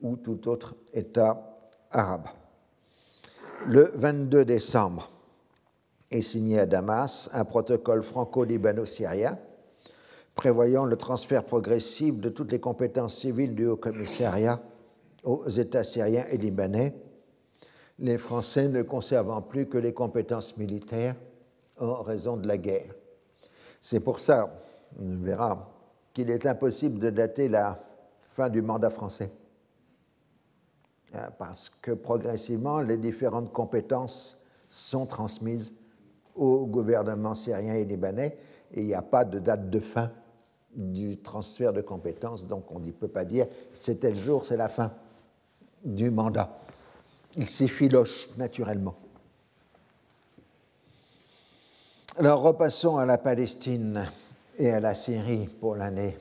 ou 0.02 0.16
tout 0.16 0.48
autre 0.48 0.74
État 0.92 1.58
arabe. 1.90 2.28
Le 3.66 3.90
22 3.94 4.44
décembre 4.44 5.10
est 6.10 6.22
signé 6.22 6.60
à 6.60 6.66
Damas 6.66 7.28
un 7.32 7.44
protocole 7.44 8.02
franco-libano-syrien 8.02 9.38
prévoyant 10.34 10.84
le 10.84 10.96
transfert 10.96 11.44
progressif 11.44 12.20
de 12.20 12.28
toutes 12.28 12.52
les 12.52 12.60
compétences 12.60 13.18
civiles 13.18 13.54
du 13.54 13.66
Haut-Commissariat 13.66 14.60
aux 15.24 15.48
États 15.48 15.82
syriens 15.82 16.26
et 16.30 16.36
libanais, 16.36 16.94
les 17.98 18.18
Français 18.18 18.68
ne 18.68 18.82
conservant 18.82 19.40
plus 19.40 19.66
que 19.66 19.78
les 19.78 19.94
compétences 19.94 20.56
militaires 20.58 21.16
en 21.80 22.02
raison 22.02 22.36
de 22.36 22.46
la 22.46 22.58
guerre. 22.58 22.94
C'est 23.80 24.00
pour 24.00 24.20
ça, 24.20 24.62
on 25.00 25.16
verra 25.24 25.75
qu'il 26.16 26.30
est 26.30 26.46
impossible 26.46 26.98
de 26.98 27.10
dater 27.10 27.46
la 27.46 27.78
fin 28.22 28.48
du 28.48 28.62
mandat 28.62 28.88
français, 28.88 29.30
euh, 31.14 31.18
parce 31.38 31.68
que 31.82 31.90
progressivement, 31.90 32.80
les 32.80 32.96
différentes 32.96 33.52
compétences 33.52 34.42
sont 34.70 35.04
transmises 35.04 35.74
au 36.34 36.64
gouvernement 36.64 37.34
syrien 37.34 37.74
et 37.74 37.84
libanais 37.84 38.38
et 38.72 38.80
il 38.80 38.86
n'y 38.86 38.94
a 38.94 39.02
pas 39.02 39.26
de 39.26 39.38
date 39.38 39.68
de 39.68 39.78
fin 39.78 40.10
du 40.74 41.18
transfert 41.18 41.74
de 41.74 41.82
compétences, 41.82 42.46
donc 42.46 42.64
on 42.70 42.80
ne 42.80 42.90
peut 42.92 43.08
pas 43.08 43.26
dire 43.26 43.46
c'est 43.74 44.00
tel 44.00 44.16
jour, 44.16 44.46
c'est 44.46 44.56
la 44.56 44.70
fin 44.70 44.92
du 45.84 46.10
mandat. 46.10 46.58
Il 47.36 47.46
s'effiloche 47.46 48.30
naturellement. 48.38 48.96
Alors 52.16 52.40
repassons 52.40 52.96
à 52.96 53.04
la 53.04 53.18
Palestine 53.18 54.08
et 54.58 54.70
à 54.70 54.80
la 54.80 54.94
Syrie 54.94 55.48
pour 55.60 55.76
l'année 55.76 56.16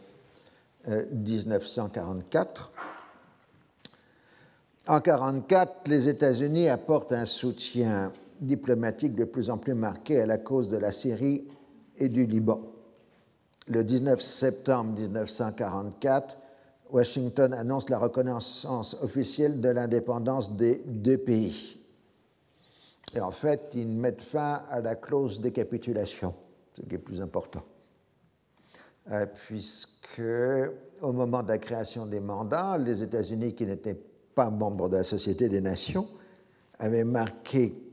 1944. 0.88 2.72
Euh, 2.72 2.82
en 4.88 5.00
1944, 5.00 5.88
les 5.88 6.10
États-Unis 6.10 6.70
apportent 6.70 7.14
un 7.14 7.26
soutien 7.26 8.12
diplomatique 8.40 9.16
de 9.16 9.24
plus 9.24 9.50
en 9.50 9.58
plus 9.58 9.74
marqué 9.74 10.22
à 10.22 10.26
la 10.26 10.38
cause 10.38 10.70
de 10.70 10.78
la 10.78 10.92
Syrie 10.92 11.48
et 11.98 12.10
du 12.10 12.26
Liban. 12.26 12.62
Le 13.68 13.84
19 13.84 14.22
septembre 14.22 15.00
1944, 15.00 16.38
Washington 16.92 17.54
annonce 17.54 17.90
la 17.90 17.98
reconnaissance 17.98 18.96
officielle 19.02 19.60
de 19.60 19.70
l'indépendance 19.70 20.52
des 20.52 20.84
deux 20.86 21.18
pays. 21.18 21.80
Et 23.16 23.22
en 23.22 23.32
fait, 23.32 23.72
ils 23.74 23.88
mettent 23.88 24.22
fin 24.22 24.62
à 24.70 24.82
la 24.82 24.96
clause 24.96 25.40
de 25.40 25.50
capitulation, 25.50 26.36
ce 26.76 26.82
qui 26.82 26.96
est 26.96 27.00
plus 27.00 27.22
important. 27.22 27.64
Euh, 29.12 29.28
puisque 29.48 30.22
au 31.02 31.12
moment 31.12 31.44
de 31.44 31.50
la 31.50 31.60
création 31.60 32.08
des 32.08 32.20
mandats, 32.20 32.78
les 32.78 33.04
États-Unis, 33.04 33.54
qui 33.54 33.68
n'étaient 33.68 34.00
pas 34.34 34.50
membres 34.50 34.90
de 34.90 34.98
la 34.98 35.04
Société 35.04 35.48
des 35.48 35.62
Nations, 35.62 36.08
avaient 36.80 37.04
marqué 37.04 37.92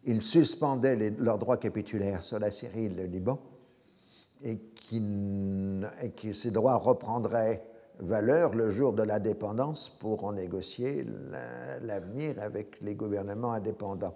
qu'ils 0.00 0.22
suspendaient 0.22 1.10
leurs 1.18 1.38
droits 1.38 1.58
capitulaires 1.58 2.22
sur 2.22 2.38
la 2.38 2.50
Syrie 2.50 2.86
et 2.86 2.88
le 2.88 3.04
Liban 3.04 3.38
et, 4.42 4.58
que 6.16 6.32
ces 6.32 6.50
droits 6.50 6.76
reprendraient 6.76 7.62
valeur 8.00 8.54
le 8.54 8.70
jour 8.70 8.94
de 8.94 9.02
l'indépendance 9.02 9.90
pour 10.00 10.24
en 10.24 10.32
négocier 10.32 11.06
l'avenir 11.82 12.36
avec 12.40 12.80
les 12.80 12.94
gouvernements 12.94 13.52
indépendants. 13.52 14.14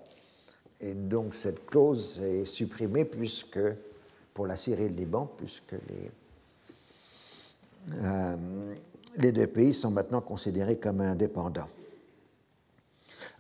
Et 0.80 0.94
donc 0.94 1.34
cette 1.34 1.66
clause 1.66 2.20
est 2.20 2.44
supprimée 2.46 3.04
puisque 3.04 3.60
pour 4.36 4.46
la 4.46 4.54
Syrie 4.56 4.84
et 4.84 4.88
le 4.90 4.94
Liban, 4.94 5.32
puisque 5.38 5.72
les, 5.72 6.10
euh, 7.94 8.36
les 9.16 9.32
deux 9.32 9.46
pays 9.46 9.72
sont 9.72 9.90
maintenant 9.90 10.20
considérés 10.20 10.76
comme 10.76 11.00
indépendants. 11.00 11.68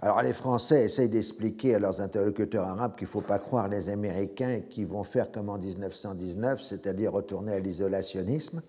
Alors 0.00 0.22
les 0.22 0.32
Français 0.32 0.86
essayent 0.86 1.10
d'expliquer 1.10 1.74
à 1.74 1.78
leurs 1.78 2.00
interlocuteurs 2.00 2.66
arabes 2.66 2.96
qu'il 2.96 3.06
ne 3.06 3.10
faut 3.10 3.20
pas 3.20 3.38
croire 3.38 3.68
les 3.68 3.90
Américains 3.90 4.60
qui 4.70 4.86
vont 4.86 5.04
faire 5.04 5.30
comme 5.30 5.50
en 5.50 5.58
1919, 5.58 6.62
c'est-à-dire 6.62 7.12
retourner 7.12 7.52
à 7.52 7.60
l'isolationnisme, 7.60 8.62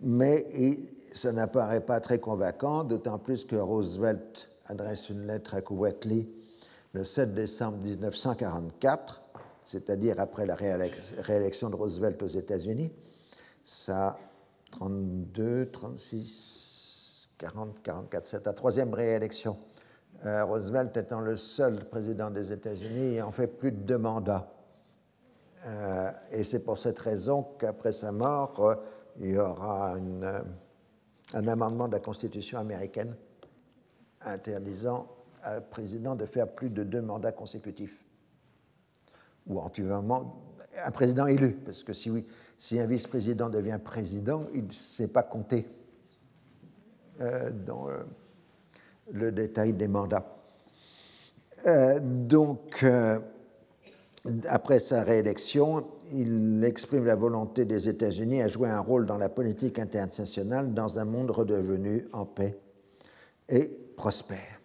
mais 0.00 0.46
ça 1.12 1.32
n'apparaît 1.32 1.80
pas 1.80 1.98
très 1.98 2.20
convaincant, 2.20 2.84
d'autant 2.84 3.18
plus 3.18 3.44
que 3.44 3.56
Roosevelt 3.56 4.48
adresse 4.66 5.10
une 5.10 5.26
lettre 5.26 5.54
à 5.54 5.60
Kuwaitli 5.60 6.28
le 6.92 7.02
7 7.02 7.34
décembre 7.34 7.78
1944 7.78 9.22
c'est-à-dire 9.64 10.18
après 10.18 10.46
la 10.46 10.54
réélection 10.54 11.70
de 11.70 11.76
Roosevelt 11.76 12.22
aux 12.22 12.26
États-Unis, 12.26 12.92
ça 13.64 14.18
32, 14.72 15.70
36, 15.70 17.28
40, 17.38 17.82
44, 17.82 18.26
c'est 18.26 18.46
la 18.46 18.52
troisième 18.52 18.94
réélection. 18.94 19.56
Euh, 20.24 20.44
Roosevelt 20.44 20.96
étant 20.96 21.20
le 21.20 21.36
seul 21.36 21.88
président 21.88 22.30
des 22.30 22.52
États-Unis 22.52 23.14
ayant 23.14 23.32
fait 23.32 23.46
plus 23.46 23.72
de 23.72 23.78
deux 23.78 23.98
mandats. 23.98 24.52
Euh, 25.66 26.10
et 26.30 26.44
c'est 26.44 26.64
pour 26.64 26.78
cette 26.78 26.98
raison 26.98 27.46
qu'après 27.58 27.92
sa 27.92 28.12
mort, 28.12 28.60
euh, 28.60 28.74
il 29.20 29.30
y 29.30 29.38
aura 29.38 29.94
un 31.34 31.48
amendement 31.48 31.86
de 31.86 31.92
la 31.92 32.00
Constitution 32.00 32.58
américaine 32.58 33.14
interdisant 34.24 35.06
à 35.42 35.56
un 35.56 35.60
président 35.60 36.14
de 36.14 36.24
faire 36.24 36.48
plus 36.48 36.70
de 36.70 36.82
deux 36.82 37.02
mandats 37.02 37.32
consécutifs 37.32 38.04
ou 39.46 39.58
antivement 39.58 40.42
un 40.84 40.90
président 40.90 41.26
élu, 41.26 41.52
parce 41.64 41.84
que 41.84 41.92
si, 41.92 42.10
oui, 42.10 42.26
si 42.58 42.78
un 42.80 42.86
vice-président 42.86 43.48
devient 43.48 43.78
président, 43.82 44.46
il 44.54 44.66
ne 44.66 44.72
s'est 44.72 45.08
pas 45.08 45.22
compté 45.22 45.66
euh, 47.20 47.50
dans 47.50 47.88
euh, 47.88 47.98
le 49.12 49.32
détail 49.32 49.74
des 49.74 49.88
mandats. 49.88 50.36
Euh, 51.66 52.00
donc, 52.02 52.84
après 54.48 54.80
sa 54.80 55.02
réélection, 55.02 55.86
il 56.12 56.62
exprime 56.64 57.04
la 57.04 57.14
volonté 57.14 57.64
des 57.64 57.88
États-Unis 57.88 58.42
à 58.42 58.48
jouer 58.48 58.68
un 58.68 58.80
rôle 58.80 59.06
dans 59.06 59.18
la 59.18 59.28
politique 59.28 59.78
internationale 59.78 60.74
dans 60.74 60.98
un 60.98 61.04
monde 61.04 61.30
redevenu 61.30 62.08
en 62.12 62.24
paix 62.24 62.58
et 63.48 63.70
prospère. 63.96 64.60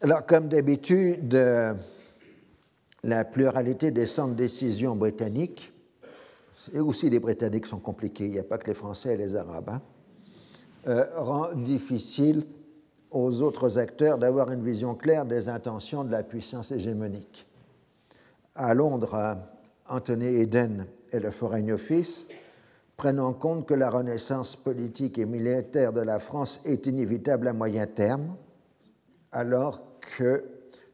Alors, 0.00 0.26
comme 0.26 0.48
d'habitude, 0.48 1.36
la 3.04 3.24
pluralité 3.24 3.90
des 3.90 4.06
centres 4.06 4.32
de 4.32 4.38
décision 4.38 4.96
britanniques, 4.96 5.72
et 6.72 6.80
aussi 6.80 7.08
les 7.08 7.20
Britanniques 7.20 7.66
sont 7.66 7.78
compliqués, 7.78 8.26
il 8.26 8.32
n'y 8.32 8.38
a 8.38 8.44
pas 8.44 8.58
que 8.58 8.66
les 8.66 8.74
Français 8.74 9.14
et 9.14 9.16
les 9.16 9.36
Arabes, 9.36 9.70
hein, 9.70 9.82
euh, 10.88 11.06
rend 11.16 11.54
difficile 11.54 12.46
aux 13.10 13.42
autres 13.42 13.78
acteurs 13.78 14.18
d'avoir 14.18 14.50
une 14.50 14.62
vision 14.62 14.94
claire 14.94 15.24
des 15.24 15.48
intentions 15.48 16.04
de 16.04 16.10
la 16.10 16.22
puissance 16.22 16.72
hégémonique. 16.72 17.46
À 18.54 18.74
Londres, 18.74 19.38
Anthony 19.88 20.26
Eden 20.26 20.86
et 21.12 21.20
le 21.20 21.30
Foreign 21.30 21.70
Office 21.70 22.26
prennent 22.96 23.20
en 23.20 23.32
compte 23.32 23.66
que 23.66 23.74
la 23.74 23.90
renaissance 23.90 24.56
politique 24.56 25.18
et 25.18 25.24
militaire 25.24 25.92
de 25.92 26.00
la 26.00 26.18
France 26.18 26.60
est 26.64 26.86
inévitable 26.86 27.48
à 27.48 27.52
moyen 27.52 27.86
terme, 27.86 28.34
alors 29.30 29.80
que 30.00 30.44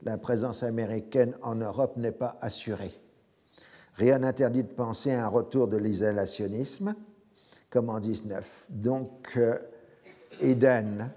la 0.05 0.18
présence 0.18 0.62
américaine 0.62 1.35
en 1.43 1.56
Europe 1.56 1.97
n'est 1.97 2.12
pas 2.12 2.36
assurée. 2.40 2.93
Rien 3.94 4.20
n'interdit 4.20 4.62
de 4.62 4.68
penser 4.68 5.12
à 5.12 5.24
un 5.24 5.28
retour 5.28 5.68
de 5.68 5.76
l'isolationnisme, 5.76 6.94
comme 7.70 7.90
en 7.90 8.01
19. 8.01 8.66
Donc, 8.68 9.32
euh, 9.36 9.56
Eden 10.40 11.10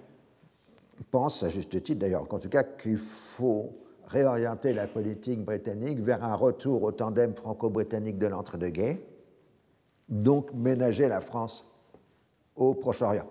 pense, 1.12 1.44
à 1.44 1.50
juste 1.50 1.82
titre 1.84 2.00
d'ailleurs, 2.00 2.28
qu'en 2.28 2.40
tout 2.40 2.50
cas, 2.50 2.64
qu'il 2.64 2.98
faut 2.98 3.72
réorienter 4.08 4.74
la 4.74 4.88
politique 4.88 5.44
britannique 5.44 6.00
vers 6.00 6.24
un 6.24 6.36
retour 6.36 6.84
au 6.84 6.92
tandem 6.92 7.36
franco-britannique 7.36 8.18
de 8.18 8.28
l'entre-deux-guerres, 8.28 8.98
donc 10.08 10.54
ménager 10.54 11.08
la 11.08 11.22
France 11.22 11.70
au 12.56 12.74
Proche-Orient 12.74 13.28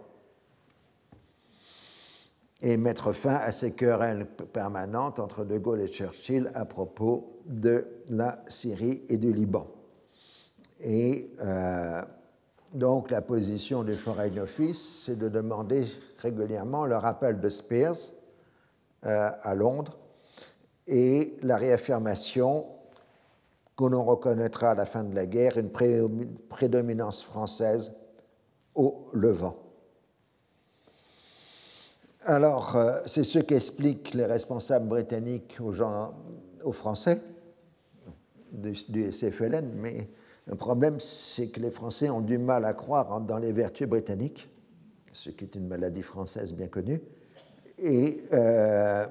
et 2.62 2.76
mettre 2.76 3.12
fin 3.12 3.34
à 3.34 3.52
ces 3.52 3.72
querelles 3.72 4.26
permanentes 4.52 5.20
entre 5.20 5.44
De 5.44 5.58
Gaulle 5.58 5.82
et 5.82 5.88
Churchill 5.88 6.50
à 6.54 6.64
propos 6.64 7.40
de 7.46 7.86
la 8.08 8.36
Syrie 8.48 9.02
et 9.08 9.18
du 9.18 9.32
Liban. 9.32 9.66
Et 10.80 11.30
euh, 11.40 12.02
donc 12.72 13.10
la 13.10 13.22
position 13.22 13.84
du 13.84 13.94
Foreign 13.94 14.38
Office, 14.38 15.04
c'est 15.04 15.18
de 15.18 15.28
demander 15.28 15.84
régulièrement 16.18 16.86
le 16.86 16.96
rappel 16.96 17.40
de 17.40 17.48
Spears 17.48 18.12
euh, 19.04 19.30
à 19.42 19.54
Londres 19.54 19.98
et 20.86 21.36
la 21.42 21.56
réaffirmation 21.56 22.66
que 23.76 23.84
l'on 23.84 24.04
reconnaîtra 24.04 24.70
à 24.70 24.74
la 24.74 24.86
fin 24.86 25.04
de 25.04 25.14
la 25.14 25.26
guerre 25.26 25.58
une 25.58 25.70
prédominance 26.48 27.22
française 27.22 27.92
au 28.74 29.10
Levant. 29.12 29.65
Alors, 32.28 32.74
euh, 32.74 32.98
c'est 33.06 33.22
ce 33.22 33.38
qu'expliquent 33.38 34.12
les 34.12 34.26
responsables 34.26 34.88
britanniques 34.88 35.58
aux, 35.60 36.72
Français 36.72 37.20
du, 38.50 39.12
SFLN, 39.12 39.70
mais 39.76 40.08
le 40.48 40.56
problème, 40.56 40.98
c'est 40.98 41.46
que 41.50 41.60
les 41.60 41.70
Français 41.70 42.10
ont 42.10 42.20
du 42.20 42.38
mal 42.38 42.64
à 42.64 42.72
croire 42.72 43.20
dans 43.20 43.38
les 43.38 43.52
vertus 43.52 43.86
britanniques, 43.86 44.50
ce 45.12 45.30
qui 45.30 45.44
est 45.44 45.54
une 45.54 45.68
maladie 45.68 46.02
française 46.02 46.52
bien 46.52 46.66
connue. 46.66 47.00
Et 47.78 48.24
euh, 48.32 49.06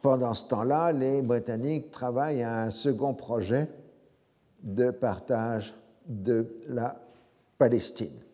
pendant 0.00 0.34
ce 0.34 0.44
temps-là, 0.44 0.92
les 0.92 1.22
Britanniques 1.22 1.90
travaillent 1.90 2.44
à 2.44 2.62
un 2.62 2.70
second 2.70 3.14
projet 3.14 3.68
de 4.62 4.92
partage 4.92 5.74
de 6.06 6.46
la 6.68 7.00
Palestine. 7.58 8.25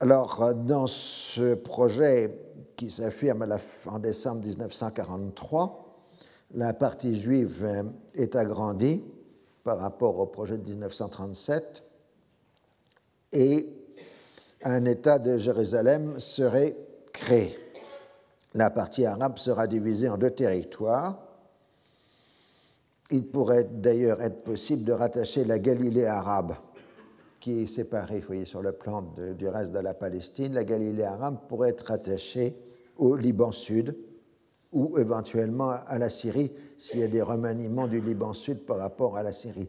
Alors, 0.00 0.42
euh, 0.44 0.54
dans 0.54 0.86
ce 0.86 1.54
projet 1.54 2.32
qui 2.76 2.88
s'affirme 2.88 3.44
en 3.86 3.98
décembre 3.98 4.46
1943, 4.46 6.04
la 6.54 6.72
partie 6.72 7.20
juive 7.20 7.64
euh, 7.64 7.82
est 8.14 8.36
agrandie 8.36 9.02
par 9.64 9.80
rapport 9.80 10.20
au 10.20 10.26
projet 10.26 10.56
de 10.56 10.70
1937 10.70 11.82
et 13.32 13.68
un 14.62 14.84
État 14.84 15.18
de 15.18 15.36
Jérusalem 15.36 16.20
serait 16.20 16.76
créé. 17.12 17.58
la 18.54 18.70
partie 18.70 19.04
arabe 19.04 19.38
sera 19.38 19.66
divisée 19.66 20.08
en 20.08 20.16
deux 20.16 20.30
territoires. 20.30 21.18
Il 23.10 23.26
pourrait 23.26 23.64
d'ailleurs 23.64 24.22
être 24.22 24.44
possible 24.44 24.84
de 24.84 24.92
rattacher 24.92 25.44
la 25.44 25.58
Galilée 25.58 26.06
arabe, 26.06 26.54
est 27.52 27.66
séparée, 27.66 28.20
vous 28.20 28.26
voyez, 28.26 28.44
sur 28.44 28.62
le 28.62 28.72
plan 28.72 29.02
du 29.36 29.48
reste 29.48 29.72
de 29.72 29.78
la 29.78 29.94
Palestine. 29.94 30.54
La 30.54 30.64
Galilée 30.64 31.04
arabe 31.04 31.38
pourrait 31.48 31.70
être 31.70 31.86
rattachée 31.86 32.56
au 32.96 33.16
Liban 33.16 33.52
Sud 33.52 33.96
ou 34.72 34.98
éventuellement 34.98 35.70
à 35.70 35.98
la 35.98 36.10
Syrie 36.10 36.52
s'il 36.76 37.00
y 37.00 37.02
a 37.02 37.08
des 37.08 37.22
remaniements 37.22 37.88
du 37.88 38.00
Liban 38.00 38.32
Sud 38.32 38.58
par 38.60 38.78
rapport 38.78 39.16
à 39.16 39.22
la 39.22 39.32
Syrie. 39.32 39.68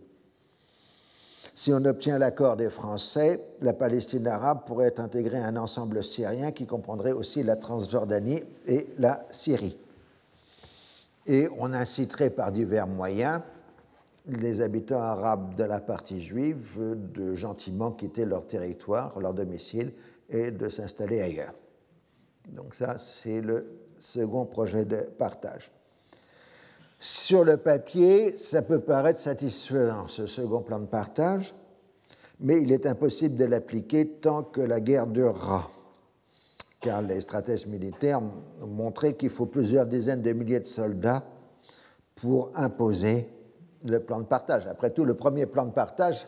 Si 1.53 1.73
on 1.73 1.83
obtient 1.85 2.17
l'accord 2.17 2.55
des 2.55 2.69
Français, 2.69 3.43
la 3.61 3.73
Palestine 3.73 4.27
arabe 4.27 4.65
pourrait 4.65 4.87
être 4.87 5.01
intégrée 5.01 5.39
à 5.39 5.47
un 5.47 5.57
ensemble 5.57 6.03
syrien 6.03 6.51
qui 6.51 6.65
comprendrait 6.65 7.11
aussi 7.11 7.43
la 7.43 7.55
Transjordanie 7.55 8.41
et 8.65 8.87
la 8.97 9.19
Syrie. 9.29 9.77
Et 11.25 11.49
on 11.57 11.73
inciterait 11.73 12.29
par 12.29 12.51
divers 12.51 12.87
moyens 12.87 13.41
les 14.37 14.61
habitants 14.61 15.01
arabes 15.01 15.55
de 15.55 15.63
la 15.63 15.79
partie 15.79 16.21
juive 16.21 16.79
de 17.13 17.35
gentiment 17.35 17.91
quitter 17.91 18.25
leur 18.25 18.47
territoire, 18.47 19.19
leur 19.19 19.33
domicile, 19.33 19.93
et 20.29 20.51
de 20.51 20.69
s'installer 20.69 21.21
ailleurs. 21.21 21.53
Donc 22.49 22.75
ça, 22.75 22.97
c'est 22.97 23.41
le 23.41 23.65
second 23.99 24.45
projet 24.45 24.85
de 24.85 24.97
partage. 24.97 25.71
Sur 26.99 27.43
le 27.43 27.57
papier, 27.57 28.35
ça 28.37 28.61
peut 28.61 28.79
paraître 28.79 29.19
satisfaisant, 29.19 30.07
ce 30.07 30.27
second 30.27 30.61
plan 30.61 30.79
de 30.79 30.85
partage, 30.85 31.53
mais 32.39 32.61
il 32.61 32.71
est 32.71 32.85
impossible 32.85 33.35
de 33.35 33.45
l'appliquer 33.45 34.07
tant 34.07 34.43
que 34.43 34.61
la 34.61 34.79
guerre 34.79 35.07
durera, 35.07 35.69
car 36.81 37.01
les 37.01 37.21
stratèges 37.21 37.67
militaires 37.67 38.21
ont 38.61 38.67
montré 38.67 39.15
qu'il 39.15 39.29
faut 39.29 39.45
plusieurs 39.45 39.85
dizaines 39.85 40.21
de 40.21 40.33
milliers 40.33 40.59
de 40.59 40.65
soldats 40.65 41.23
pour 42.15 42.51
imposer 42.55 43.29
le 43.85 43.99
plan 43.99 44.19
de 44.19 44.25
partage. 44.25 44.67
Après 44.67 44.91
tout, 44.91 45.05
le 45.05 45.13
premier 45.13 45.45
plan 45.45 45.65
de 45.65 45.71
partage, 45.71 46.27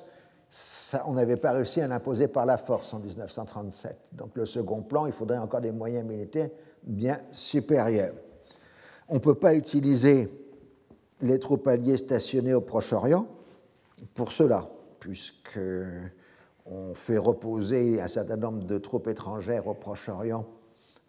on 1.05 1.13
n'avait 1.13 1.37
pas 1.37 1.51
réussi 1.51 1.81
à 1.81 1.87
l'imposer 1.87 2.27
par 2.27 2.45
la 2.45 2.57
force 2.57 2.93
en 2.93 2.99
1937. 2.99 4.09
Donc 4.13 4.35
le 4.35 4.45
second 4.45 4.81
plan, 4.81 5.05
il 5.05 5.13
faudrait 5.13 5.37
encore 5.37 5.61
des 5.61 5.71
moyens 5.71 6.05
militaires 6.05 6.49
bien 6.83 7.17
supérieurs. 7.31 8.13
On 9.07 9.15
ne 9.15 9.19
peut 9.19 9.35
pas 9.35 9.55
utiliser 9.55 10.29
les 11.21 11.39
troupes 11.39 11.67
alliées 11.67 11.97
stationnées 11.97 12.53
au 12.53 12.61
Proche-Orient 12.61 13.27
pour 14.13 14.31
cela, 14.31 14.69
puisqu'on 14.99 16.95
fait 16.95 17.17
reposer 17.17 18.01
un 18.01 18.07
certain 18.07 18.37
nombre 18.37 18.63
de 18.63 18.77
troupes 18.77 19.07
étrangères 19.07 19.67
au 19.67 19.73
Proche-Orient 19.73 20.45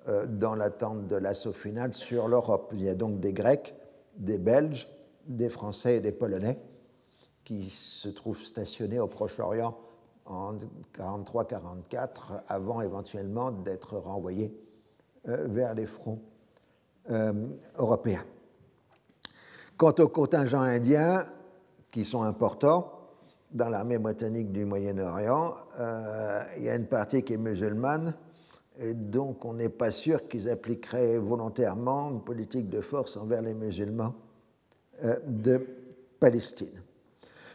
euh, 0.09 0.27
dans 0.27 0.55
l'attente 0.55 1.07
de 1.07 1.17
l'assaut 1.17 1.53
final 1.53 1.95
sur 1.95 2.29
l'Europe. 2.29 2.73
Il 2.75 2.83
y 2.83 2.89
a 2.89 2.95
donc 2.95 3.21
des 3.21 3.33
Grecs, 3.33 3.75
des 4.17 4.39
Belges, 4.39 4.89
des 5.27 5.49
Français 5.49 5.97
et 5.97 6.01
des 6.01 6.13
Polonais 6.13 6.59
qui 7.45 7.69
se 7.69 8.09
trouvent 8.09 8.43
stationnés 8.43 9.01
au 9.01 9.09
Proche-Orient 9.09 9.77
en 10.27 10.55
1943-1944 10.97 12.43
avant 12.49 12.81
éventuellement 12.81 13.51
d'être 13.51 13.97
renvoyés 13.97 14.55
euh, 15.29 15.47
vers 15.49 15.75
les 15.75 15.87
fronts 15.87 16.21
euh, 17.11 17.33
européens. 17.77 18.25
Quant 19.77 19.95
aux 19.99 20.09
contingents 20.09 20.61
indiens, 20.61 21.25
qui 21.91 22.05
sont 22.05 22.23
importants 22.23 22.91
dans 23.51 23.69
l'armée 23.69 23.99
britannique 23.99 24.51
du 24.51 24.65
Moyen-Orient, 24.65 25.55
euh, 25.79 26.43
il 26.57 26.65
y 26.65 26.71
a 26.71 26.77
une 26.77 26.87
partie 26.87 27.23
qui 27.23 27.35
est 27.35 27.39
musulmane, 27.39 28.15
et 28.79 28.95
donc 28.95 29.45
on 29.45 29.55
n'est 29.55 29.69
pas 29.69 29.91
sûr 29.91 30.27
qu'ils 30.29 30.49
appliqueraient 30.49 31.19
volontairement 31.19 32.11
une 32.11 32.23
politique 32.23 32.71
de 32.71 32.81
force 32.81 33.17
envers 33.17 33.43
les 33.43 33.53
musulmans 33.53 34.15
de 35.27 35.67
Palestine. 36.21 36.83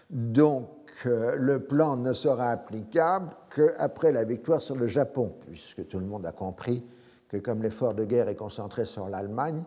Donc 0.10 0.70
euh, 1.06 1.36
le 1.38 1.60
plan 1.60 1.96
ne 1.98 2.14
sera 2.14 2.50
applicable 2.50 3.36
qu'après 3.54 4.12
la 4.12 4.24
victoire 4.24 4.62
sur 4.62 4.76
le 4.76 4.88
Japon, 4.88 5.34
puisque 5.46 5.88
tout 5.88 6.00
le 6.00 6.06
monde 6.06 6.26
a 6.26 6.32
compris 6.32 6.84
que 7.28 7.38
comme 7.38 7.62
l'effort 7.62 7.94
de 7.94 8.06
guerre 8.06 8.30
est 8.30 8.36
concentré 8.36 8.86
sur 8.86 9.08
l'Allemagne, 9.10 9.64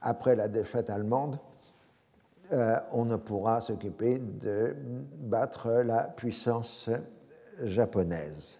après 0.00 0.34
la 0.34 0.48
défaite 0.48 0.90
allemande, 0.90 1.38
euh, 2.52 2.76
on 2.92 3.04
ne 3.04 3.16
pourra 3.16 3.60
s'occuper 3.60 4.18
de 4.18 4.74
battre 5.18 5.70
la 5.70 6.04
puissance 6.04 6.90
japonaise. 7.62 8.58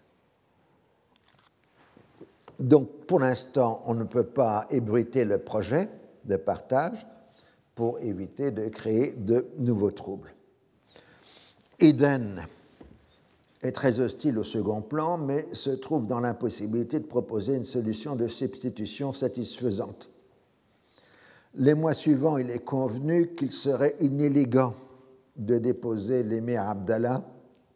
Donc, 2.61 3.07
pour 3.07 3.19
l'instant, 3.19 3.83
on 3.87 3.95
ne 3.95 4.05
peut 4.05 4.25
pas 4.25 4.67
ébruiter 4.71 5.25
le 5.25 5.39
projet 5.39 5.89
de 6.25 6.37
partage 6.37 7.07
pour 7.75 7.99
éviter 8.01 8.51
de 8.51 8.69
créer 8.69 9.15
de 9.17 9.47
nouveaux 9.59 9.91
troubles. 9.91 10.35
Eden 11.81 12.47
est 13.63 13.73
très 13.73 13.99
hostile 13.99 14.39
au 14.39 14.45
second 14.45 14.83
plan, 14.83 15.19
mais 15.19 15.47
se 15.53 15.71
trouve 15.71 16.07
dans 16.07 16.21
l'impossibilité 16.21 17.01
de 17.01 17.07
proposer 17.07 17.57
une 17.57 17.65
solution 17.65 18.15
de 18.15 18.29
substitution 18.29 19.13
satisfaisante. 19.13 20.11
Les 21.55 21.75
mois 21.75 21.95
suivants, 21.95 22.37
il 22.37 22.51
est 22.51 22.65
convenu 22.65 23.35
qu'il 23.35 23.53
serait 23.53 23.97
inélégant 24.01 24.75
de 25.37 25.59
déposer 25.59 26.23
l'émir 26.23 26.69
Abdallah 26.69 27.25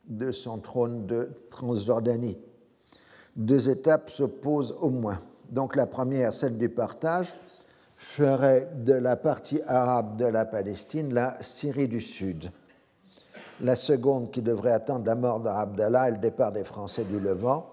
de 0.06 0.32
son 0.32 0.58
trône 0.58 1.06
de 1.06 1.30
Transjordanie. 1.50 2.38
Deux 3.36 3.68
étapes 3.68 4.10
s'opposent 4.10 4.74
au 4.80 4.90
moins. 4.90 5.20
Donc 5.50 5.76
la 5.76 5.86
première, 5.86 6.34
celle 6.34 6.58
du 6.58 6.68
partage, 6.68 7.34
ferait 7.98 8.70
de 8.76 8.92
la 8.94 9.16
partie 9.16 9.60
arabe 9.66 10.16
de 10.16 10.24
la 10.24 10.44
Palestine 10.44 11.12
la 11.12 11.36
Syrie 11.42 11.88
du 11.88 12.00
Sud. 12.00 12.50
La 13.60 13.74
seconde, 13.74 14.30
qui 14.30 14.40
devrait 14.40 14.72
attendre 14.72 15.04
la 15.04 15.16
mort 15.16 15.40
d'Abdallah 15.40 16.08
et 16.08 16.12
le 16.12 16.18
départ 16.18 16.52
des 16.52 16.62
Français 16.62 17.04
du 17.04 17.18
Levant, 17.18 17.68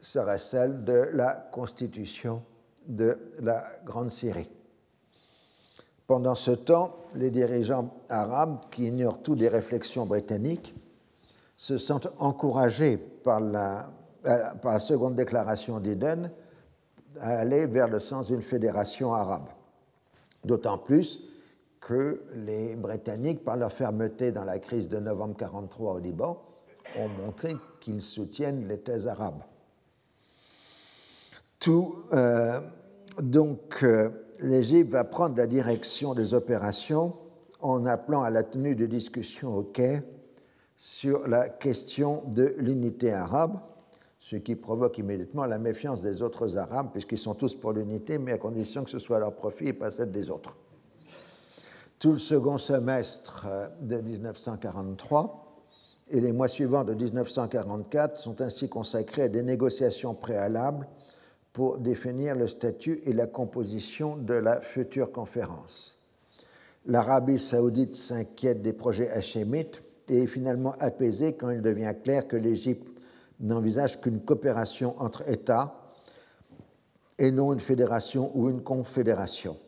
serait 0.00 0.40
celle 0.40 0.82
de 0.82 1.08
la 1.12 1.34
constitution 1.52 2.42
de 2.88 3.16
la 3.38 3.62
Grande 3.84 4.10
Syrie. 4.10 4.50
Pendant 6.08 6.34
ce 6.34 6.50
temps, 6.50 6.96
les 7.14 7.30
dirigeants 7.30 7.94
arabes, 8.08 8.58
qui 8.72 8.88
ignorent 8.88 9.22
toutes 9.22 9.38
les 9.38 9.48
réflexions 9.48 10.04
britanniques, 10.04 10.74
se 11.56 11.78
sentent 11.78 12.08
encouragés 12.18 12.96
par 12.96 13.38
la, 13.38 13.88
euh, 14.26 14.54
par 14.54 14.72
la 14.72 14.80
seconde 14.80 15.14
déclaration 15.14 15.78
d'Eden 15.78 16.32
à 17.20 17.38
aller 17.38 17.66
vers 17.66 17.86
le 17.86 18.00
sens 18.00 18.28
d'une 18.28 18.42
fédération 18.42 19.14
arabe. 19.14 19.46
D'autant 20.44 20.78
plus 20.78 21.20
que 21.80 22.22
les 22.34 22.76
Britanniques, 22.76 23.44
par 23.44 23.56
leur 23.56 23.72
fermeté 23.72 24.32
dans 24.32 24.44
la 24.44 24.58
crise 24.58 24.88
de 24.88 24.98
novembre 24.98 25.34
1943 25.34 25.94
au 25.94 25.98
Liban, 25.98 26.42
ont 26.98 27.08
montré 27.08 27.56
qu'ils 27.80 28.02
soutiennent 28.02 28.66
les 28.68 28.78
thèses 28.78 29.06
arabes. 29.06 29.42
Euh, 31.68 32.60
donc, 33.20 33.82
euh, 33.82 34.10
l'Égypte 34.40 34.90
va 34.90 35.04
prendre 35.04 35.36
la 35.36 35.46
direction 35.46 36.14
des 36.14 36.32
opérations 36.32 37.14
en 37.60 37.84
appelant 37.84 38.22
à 38.22 38.30
la 38.30 38.42
tenue 38.42 38.74
de 38.74 38.86
discussions 38.86 39.56
au 39.56 39.62
Caire 39.62 40.02
sur 40.76 41.28
la 41.28 41.50
question 41.50 42.22
de 42.28 42.54
l'unité 42.56 43.12
arabe, 43.12 43.60
ce 44.30 44.36
qui 44.36 44.54
provoque 44.54 44.96
immédiatement 44.98 45.44
la 45.44 45.58
méfiance 45.58 46.02
des 46.02 46.22
autres 46.22 46.56
Arabes, 46.56 46.90
puisqu'ils 46.92 47.18
sont 47.18 47.34
tous 47.34 47.56
pour 47.56 47.72
l'unité, 47.72 48.16
mais 48.16 48.30
à 48.30 48.38
condition 48.38 48.84
que 48.84 48.90
ce 48.90 49.00
soit 49.00 49.18
leur 49.18 49.34
profit 49.34 49.68
et 49.68 49.72
pas 49.72 49.90
celle 49.90 50.12
des 50.12 50.30
autres. 50.30 50.56
Tout 51.98 52.12
le 52.12 52.18
second 52.18 52.56
semestre 52.56 53.48
de 53.80 53.96
1943 53.96 55.64
et 56.10 56.20
les 56.20 56.30
mois 56.30 56.46
suivants 56.46 56.84
de 56.84 56.94
1944 56.94 58.18
sont 58.18 58.40
ainsi 58.40 58.68
consacrés 58.68 59.22
à 59.22 59.28
des 59.28 59.42
négociations 59.42 60.14
préalables 60.14 60.86
pour 61.52 61.78
définir 61.78 62.36
le 62.36 62.46
statut 62.46 63.02
et 63.06 63.12
la 63.12 63.26
composition 63.26 64.16
de 64.16 64.34
la 64.34 64.60
future 64.60 65.10
conférence. 65.10 66.04
L'Arabie 66.86 67.40
saoudite 67.40 67.96
s'inquiète 67.96 68.62
des 68.62 68.74
projets 68.74 69.10
hachémites 69.10 69.82
et 70.08 70.22
est 70.22 70.26
finalement 70.28 70.74
apaisée 70.78 71.32
quand 71.32 71.50
il 71.50 71.62
devient 71.62 71.94
clair 72.00 72.28
que 72.28 72.36
l'Égypte 72.36 72.99
n'envisage 73.40 74.00
qu'une 74.00 74.20
coopération 74.20 75.00
entre 75.00 75.28
États 75.28 75.74
et 77.18 77.30
non 77.30 77.52
une 77.52 77.60
fédération 77.60 78.30
ou 78.34 78.48
une 78.48 78.62
confédération. 78.62 79.58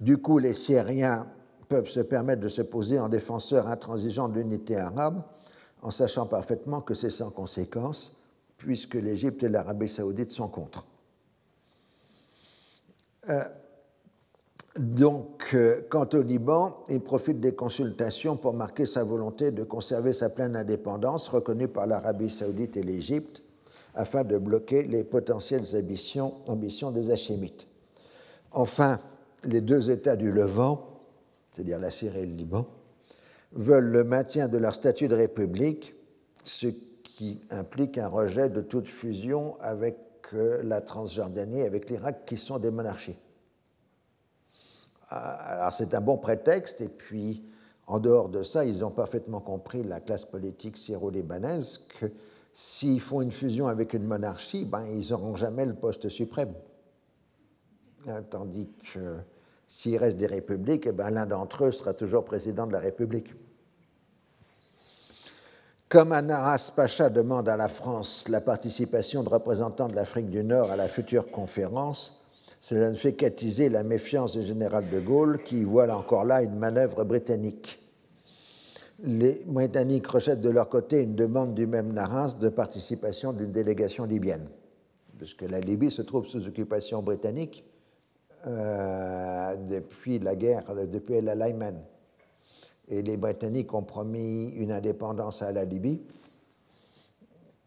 Du 0.00 0.18
coup, 0.18 0.38
les 0.38 0.54
Syriens 0.54 1.26
peuvent 1.68 1.88
se 1.88 2.00
permettre 2.00 2.42
de 2.42 2.48
se 2.48 2.62
poser 2.62 2.98
en 2.98 3.08
défenseurs 3.08 3.68
intransigeants 3.68 4.28
de 4.28 4.38
l'unité 4.38 4.76
arabe, 4.76 5.22
en 5.82 5.90
sachant 5.90 6.26
parfaitement 6.26 6.80
que 6.80 6.94
c'est 6.94 7.10
sans 7.10 7.30
conséquence, 7.30 8.12
puisque 8.56 8.94
l'Égypte 8.94 9.42
et 9.42 9.48
l'Arabie 9.48 9.88
saoudite 9.88 10.30
sont 10.30 10.48
contre. 10.48 10.86
Euh, 13.28 13.42
donc, 14.78 15.50
euh, 15.54 15.82
quant 15.88 16.08
au 16.14 16.22
Liban, 16.22 16.82
il 16.88 17.00
profite 17.00 17.38
des 17.38 17.54
consultations 17.54 18.36
pour 18.36 18.54
marquer 18.54 18.86
sa 18.86 19.04
volonté 19.04 19.52
de 19.52 19.62
conserver 19.62 20.12
sa 20.12 20.30
pleine 20.30 20.56
indépendance, 20.56 21.28
reconnue 21.28 21.68
par 21.68 21.86
l'Arabie 21.86 22.30
saoudite 22.30 22.76
et 22.76 22.82
l'Égypte, 22.82 23.42
afin 23.94 24.24
de 24.24 24.36
bloquer 24.36 24.82
les 24.82 25.04
potentielles 25.04 25.64
ambitions, 25.76 26.90
des 26.90 27.12
Hachémites. 27.12 27.68
Enfin, 28.50 28.98
les 29.44 29.60
deux 29.60 29.90
États 29.90 30.16
du 30.16 30.32
Levant, 30.32 31.02
c'est-à-dire 31.52 31.78
la 31.78 31.92
Syrie 31.92 32.20
et 32.20 32.26
le 32.26 32.34
Liban, 32.34 32.66
veulent 33.52 33.90
le 33.90 34.02
maintien 34.02 34.48
de 34.48 34.58
leur 34.58 34.74
statut 34.74 35.06
de 35.06 35.14
république, 35.14 35.94
ce 36.42 36.66
qui 37.04 37.40
implique 37.50 37.96
un 37.96 38.08
rejet 38.08 38.48
de 38.48 38.60
toute 38.60 38.88
fusion 38.88 39.56
avec 39.60 39.96
euh, 40.32 40.62
la 40.64 40.80
Transjordanie, 40.80 41.62
avec 41.62 41.88
l'Irak, 41.88 42.24
qui 42.26 42.38
sont 42.38 42.58
des 42.58 42.72
monarchies. 42.72 43.16
Ah, 45.08 45.34
alors 45.58 45.72
c'est 45.72 45.94
un 45.94 46.00
bon 46.00 46.16
prétexte, 46.16 46.80
et 46.80 46.88
puis 46.88 47.44
en 47.86 47.98
dehors 47.98 48.28
de 48.28 48.42
ça, 48.42 48.64
ils 48.64 48.84
ont 48.84 48.90
parfaitement 48.90 49.40
compris, 49.40 49.82
la 49.82 50.00
classe 50.00 50.24
politique 50.24 50.76
syro-libanaise, 50.76 51.86
que 52.00 52.06
s'ils 52.54 53.00
font 53.00 53.20
une 53.20 53.32
fusion 53.32 53.66
avec 53.66 53.92
une 53.92 54.04
monarchie, 54.04 54.64
ben, 54.64 54.86
ils 54.86 55.10
n'auront 55.10 55.36
jamais 55.36 55.66
le 55.66 55.74
poste 55.74 56.08
suprême. 56.08 56.54
Hein, 58.06 58.22
tandis 58.22 58.68
que 58.92 59.18
s'il 59.66 59.96
reste 59.98 60.16
des 60.16 60.26
républiques, 60.26 60.86
eh 60.86 60.92
ben, 60.92 61.10
l'un 61.10 61.26
d'entre 61.26 61.64
eux 61.64 61.72
sera 61.72 61.94
toujours 61.94 62.24
président 62.24 62.66
de 62.66 62.72
la 62.72 62.80
République. 62.80 63.34
Comme 65.88 66.12
Anaras 66.12 66.72
Pacha 66.74 67.10
demande 67.10 67.48
à 67.48 67.56
la 67.56 67.68
France 67.68 68.28
la 68.28 68.40
participation 68.40 69.22
de 69.22 69.28
représentants 69.28 69.88
de 69.88 69.94
l'Afrique 69.94 70.28
du 70.28 70.42
Nord 70.42 70.70
à 70.70 70.76
la 70.76 70.88
future 70.88 71.30
conférence, 71.30 72.23
cela 72.64 72.88
ne 72.88 72.94
fait 72.94 73.12
qu'attiser 73.12 73.68
la 73.68 73.82
méfiance 73.82 74.38
du 74.38 74.42
général 74.42 74.88
de 74.88 74.98
Gaulle 74.98 75.42
qui 75.42 75.64
voit 75.64 75.86
encore 75.94 76.24
là 76.24 76.40
une 76.40 76.56
manœuvre 76.56 77.04
britannique. 77.04 77.78
Les 79.02 79.42
Britanniques 79.44 80.06
rejettent 80.06 80.40
de 80.40 80.48
leur 80.48 80.70
côté 80.70 81.02
une 81.02 81.14
demande 81.14 81.52
du 81.52 81.66
même 81.66 81.92
Naras 81.92 82.38
de 82.40 82.48
participation 82.48 83.34
d'une 83.34 83.52
délégation 83.52 84.06
libyenne, 84.06 84.48
puisque 85.18 85.42
la 85.42 85.60
Libye 85.60 85.90
se 85.90 86.00
trouve 86.00 86.26
sous 86.26 86.48
occupation 86.48 87.02
britannique 87.02 87.66
euh, 88.46 89.56
depuis 89.56 90.18
la 90.18 90.34
guerre, 90.34 90.64
depuis 90.90 91.16
El 91.16 91.28
Alaïman. 91.28 91.82
Et 92.88 93.02
les 93.02 93.18
Britanniques 93.18 93.74
ont 93.74 93.82
promis 93.82 94.48
une 94.56 94.72
indépendance 94.72 95.42
à 95.42 95.52
la 95.52 95.66
Libye. 95.66 96.00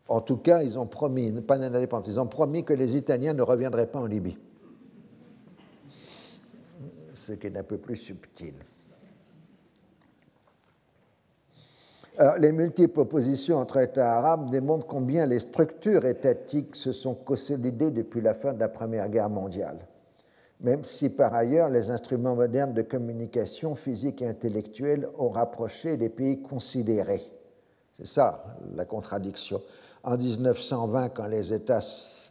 En 0.07 0.22
tout 0.22 0.38
cas, 0.38 0.64
ils 0.64 0.80
ont 0.80 0.88
promis, 0.88 1.32
pas 1.41 1.57
une 1.57 1.65
indépendance, 1.65 2.07
ils 2.07 2.19
ont 2.19 2.26
promis 2.26 2.64
que 2.64 2.74
les 2.74 2.98
Italiens 2.98 3.34
ne 3.34 3.44
reviendraient 3.44 3.91
pas 3.91 3.99
en 3.99 4.07
Libye 4.07 4.40
ce 7.27 7.33
qui 7.33 7.47
est 7.47 7.57
un 7.57 7.63
peu 7.63 7.77
plus 7.77 7.97
subtil. 7.97 8.53
les 12.39 12.51
multiples 12.51 13.01
oppositions 13.01 13.59
entre 13.59 13.77
États 13.77 14.17
arabes 14.17 14.49
démontrent 14.49 14.87
combien 14.87 15.27
les 15.27 15.39
structures 15.39 16.03
étatiques 16.05 16.75
se 16.75 16.91
sont 16.91 17.13
consolidées 17.13 17.91
depuis 17.91 18.21
la 18.21 18.33
fin 18.33 18.53
de 18.53 18.59
la 18.59 18.69
Première 18.69 19.07
Guerre 19.09 19.29
mondiale, 19.29 19.77
même 20.59 20.83
si 20.83 21.09
par 21.09 21.35
ailleurs 21.35 21.69
les 21.69 21.91
instruments 21.91 22.35
modernes 22.35 22.73
de 22.73 22.81
communication 22.81 23.75
physique 23.75 24.23
et 24.23 24.27
intellectuelle 24.27 25.07
ont 25.19 25.29
rapproché 25.29 25.95
les 25.95 26.09
pays 26.09 26.41
considérés. 26.41 27.21
C'est 27.99 28.07
ça 28.07 28.43
la 28.73 28.85
contradiction. 28.85 29.61
En 30.03 30.17
1920, 30.17 31.09
quand 31.09 31.27
les 31.27 31.53
États 31.53 31.85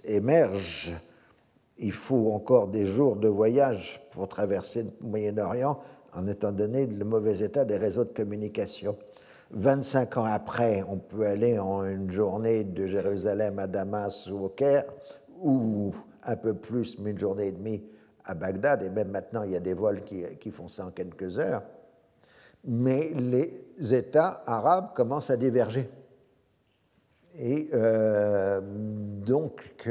émergent, 0.04 0.94
il 1.78 1.92
faut 1.92 2.32
encore 2.32 2.68
des 2.68 2.86
jours 2.86 3.16
de 3.16 3.28
voyage 3.28 4.00
pour 4.12 4.28
traverser 4.28 4.84
le 4.84 4.90
Moyen-Orient, 5.00 5.78
en 6.14 6.26
étant 6.26 6.52
donné 6.52 6.86
le 6.86 7.04
mauvais 7.04 7.40
état 7.40 7.64
des 7.64 7.76
réseaux 7.76 8.04
de 8.04 8.12
communication. 8.12 8.96
25 9.50 10.16
ans 10.16 10.24
après, 10.24 10.82
on 10.88 10.96
peut 10.96 11.26
aller 11.26 11.58
en 11.58 11.84
une 11.84 12.10
journée 12.10 12.64
de 12.64 12.86
Jérusalem 12.86 13.58
à 13.58 13.66
Damas 13.66 14.26
ou 14.28 14.46
au 14.46 14.48
Caire, 14.48 14.84
ou 15.40 15.94
un 16.24 16.36
peu 16.36 16.54
plus, 16.54 16.98
mais 16.98 17.10
une 17.10 17.18
journée 17.18 17.48
et 17.48 17.52
demie 17.52 17.82
à 18.24 18.34
Bagdad, 18.34 18.82
et 18.82 18.90
même 18.90 19.10
maintenant 19.10 19.42
il 19.42 19.52
y 19.52 19.56
a 19.56 19.60
des 19.60 19.74
vols 19.74 20.02
qui, 20.02 20.50
font 20.50 20.68
ça 20.68 20.86
en 20.86 20.90
quelques 20.90 21.38
heures. 21.38 21.62
Mais 22.64 23.12
les 23.14 23.94
États 23.94 24.42
arabes 24.46 24.94
commencent 24.94 25.30
à 25.30 25.36
diverger. 25.36 25.88
Et 27.38 27.68
euh, 27.74 28.60
donc, 28.62 29.88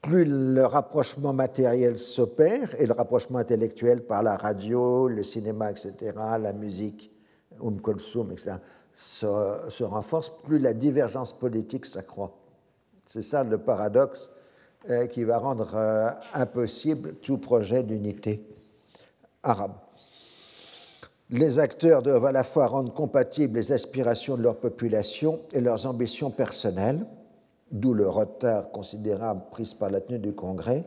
plus 0.00 0.24
le 0.24 0.64
rapprochement 0.64 1.32
matériel 1.32 1.98
s'opère 1.98 2.74
et 2.80 2.86
le 2.86 2.92
rapprochement 2.92 3.38
intellectuel 3.38 4.02
par 4.02 4.22
la 4.22 4.36
radio, 4.36 5.08
le 5.08 5.22
cinéma, 5.22 5.70
etc., 5.70 6.12
la 6.40 6.52
musique, 6.52 7.12
Um 7.60 7.78
etc., 8.32 8.52
se, 8.94 9.82
renforce, 9.82 10.30
plus 10.42 10.58
la 10.58 10.72
divergence 10.72 11.32
politique 11.32 11.86
s'accroît. 11.86 12.36
C'est 13.06 13.22
ça 13.22 13.44
le 13.44 13.58
paradoxe 13.58 14.30
euh, 14.88 15.06
qui 15.06 15.24
va 15.24 15.38
rendre 15.38 15.74
euh, 15.74 16.10
impossible 16.32 17.14
tout 17.16 17.38
projet 17.38 17.82
d'unité 17.82 18.46
arabe. 19.42 19.74
Les 21.28 21.58
acteurs 21.58 22.02
doivent 22.02 22.24
à 22.24 22.32
la 22.32 22.44
fois 22.44 22.66
rendre 22.66 22.92
compatibles 22.92 23.56
les 23.56 23.72
aspirations 23.72 24.36
de 24.36 24.42
leur 24.42 24.56
population 24.56 25.40
et 25.52 25.60
leurs 25.60 25.86
ambitions 25.86 26.30
personnelles 26.30 27.06
d'où 27.70 27.94
le 27.94 28.08
retard 28.08 28.70
considérable 28.70 29.42
pris 29.50 29.74
par 29.78 29.90
la 29.90 30.00
tenue 30.00 30.18
du 30.18 30.32
Congrès, 30.32 30.84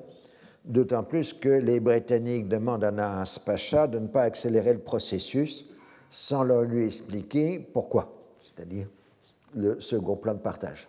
d'autant 0.65 1.03
plus 1.03 1.33
que 1.33 1.49
les 1.49 1.79
Britanniques 1.79 2.49
demandent 2.49 2.83
à 2.83 2.91
Nahas 2.91 3.39
Pacha 3.43 3.87
de 3.87 3.99
ne 3.99 4.07
pas 4.07 4.23
accélérer 4.23 4.73
le 4.73 4.79
processus 4.79 5.65
sans 6.09 6.43
leur 6.43 6.63
lui 6.63 6.85
expliquer 6.85 7.59
pourquoi, 7.59 8.13
c'est-à-dire 8.39 8.87
le 9.55 9.79
second 9.79 10.15
plan 10.15 10.33
de 10.33 10.39
partage. 10.39 10.87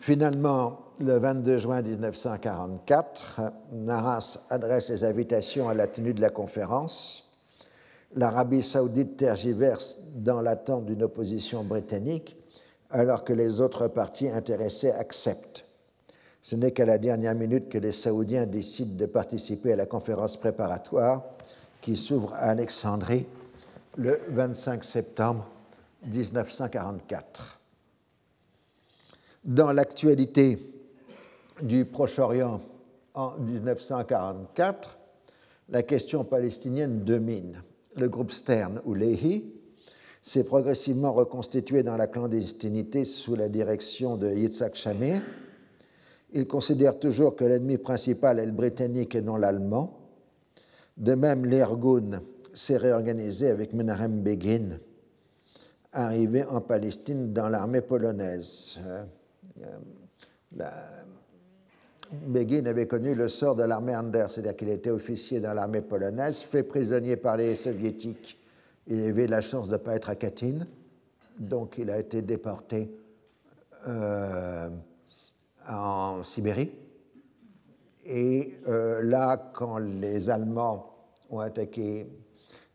Finalement, 0.00 0.78
le 1.00 1.18
22 1.18 1.58
juin 1.58 1.82
1944, 1.82 3.40
Naras 3.72 4.38
adresse 4.48 4.90
les 4.90 5.04
invitations 5.04 5.68
à 5.68 5.74
la 5.74 5.88
tenue 5.88 6.14
de 6.14 6.20
la 6.20 6.30
conférence. 6.30 7.28
L'Arabie 8.14 8.62
saoudite 8.62 9.16
tergiverse 9.16 9.98
dans 10.14 10.40
l'attente 10.40 10.86
d'une 10.86 11.02
opposition 11.02 11.64
britannique 11.64 12.37
alors 12.90 13.24
que 13.24 13.32
les 13.32 13.60
autres 13.60 13.88
partis 13.88 14.28
intéressés 14.28 14.90
acceptent. 14.90 15.64
Ce 16.42 16.56
n'est 16.56 16.72
qu'à 16.72 16.86
la 16.86 16.98
dernière 16.98 17.34
minute 17.34 17.68
que 17.68 17.78
les 17.78 17.92
Saoudiens 17.92 18.46
décident 18.46 18.96
de 18.96 19.06
participer 19.06 19.72
à 19.72 19.76
la 19.76 19.86
conférence 19.86 20.36
préparatoire 20.36 21.22
qui 21.80 21.96
s'ouvre 21.96 22.32
à 22.34 22.50
Alexandrie 22.50 23.26
le 23.96 24.20
25 24.28 24.84
septembre 24.84 25.46
1944. 26.06 27.60
Dans 29.44 29.72
l'actualité 29.72 30.58
du 31.62 31.84
Proche-Orient 31.84 32.60
en 33.14 33.36
1944, 33.38 34.98
la 35.70 35.82
question 35.82 36.24
palestinienne 36.24 37.04
domine. 37.04 37.62
Le 37.96 38.08
groupe 38.08 38.30
Stern 38.30 38.80
ou 38.84 38.94
Lehi 38.94 39.44
s'est 40.22 40.44
progressivement 40.44 41.12
reconstitué 41.12 41.82
dans 41.82 41.96
la 41.96 42.06
clandestinité 42.06 43.04
sous 43.04 43.34
la 43.34 43.48
direction 43.48 44.16
de 44.16 44.30
Yitzhak 44.30 44.74
Shamir. 44.74 45.22
Il 46.32 46.46
considère 46.46 46.98
toujours 46.98 47.36
que 47.36 47.44
l'ennemi 47.44 47.78
principal 47.78 48.38
est 48.38 48.46
le 48.46 48.52
britannique 48.52 49.14
et 49.14 49.22
non 49.22 49.36
l'allemand. 49.36 49.98
De 50.96 51.14
même, 51.14 51.46
l'Ergun 51.46 52.22
s'est 52.52 52.76
réorganisé 52.76 53.48
avec 53.48 53.72
Menachem 53.72 54.20
Begin, 54.20 54.78
arrivé 55.92 56.44
en 56.44 56.60
Palestine 56.60 57.32
dans 57.32 57.48
l'armée 57.48 57.80
polonaise. 57.80 58.78
Euh, 58.84 59.04
Begin 62.10 62.66
avait 62.66 62.86
connu 62.86 63.14
le 63.14 63.28
sort 63.28 63.54
de 63.54 63.62
l'armée 63.62 63.94
Anders, 63.94 64.30
c'est-à-dire 64.30 64.56
qu'il 64.56 64.70
était 64.70 64.90
officier 64.90 65.40
dans 65.40 65.54
l'armée 65.54 65.82
polonaise, 65.82 66.42
fait 66.42 66.62
prisonnier 66.62 67.16
par 67.16 67.36
les 67.36 67.54
soviétiques 67.54 68.38
il 68.88 69.06
avait 69.06 69.26
la 69.26 69.42
chance 69.42 69.68
de 69.68 69.72
ne 69.72 69.78
pas 69.78 69.94
être 69.94 70.08
à 70.08 70.16
Katyn, 70.16 70.66
donc 71.38 71.76
il 71.78 71.90
a 71.90 71.98
été 71.98 72.22
déporté 72.22 72.90
euh, 73.86 74.68
en 75.68 76.22
Sibérie. 76.22 76.72
Et 78.06 78.58
euh, 78.66 79.02
là, 79.02 79.50
quand 79.52 79.76
les 79.76 80.30
Allemands 80.30 80.94
ont 81.28 81.40
attaqué 81.40 82.06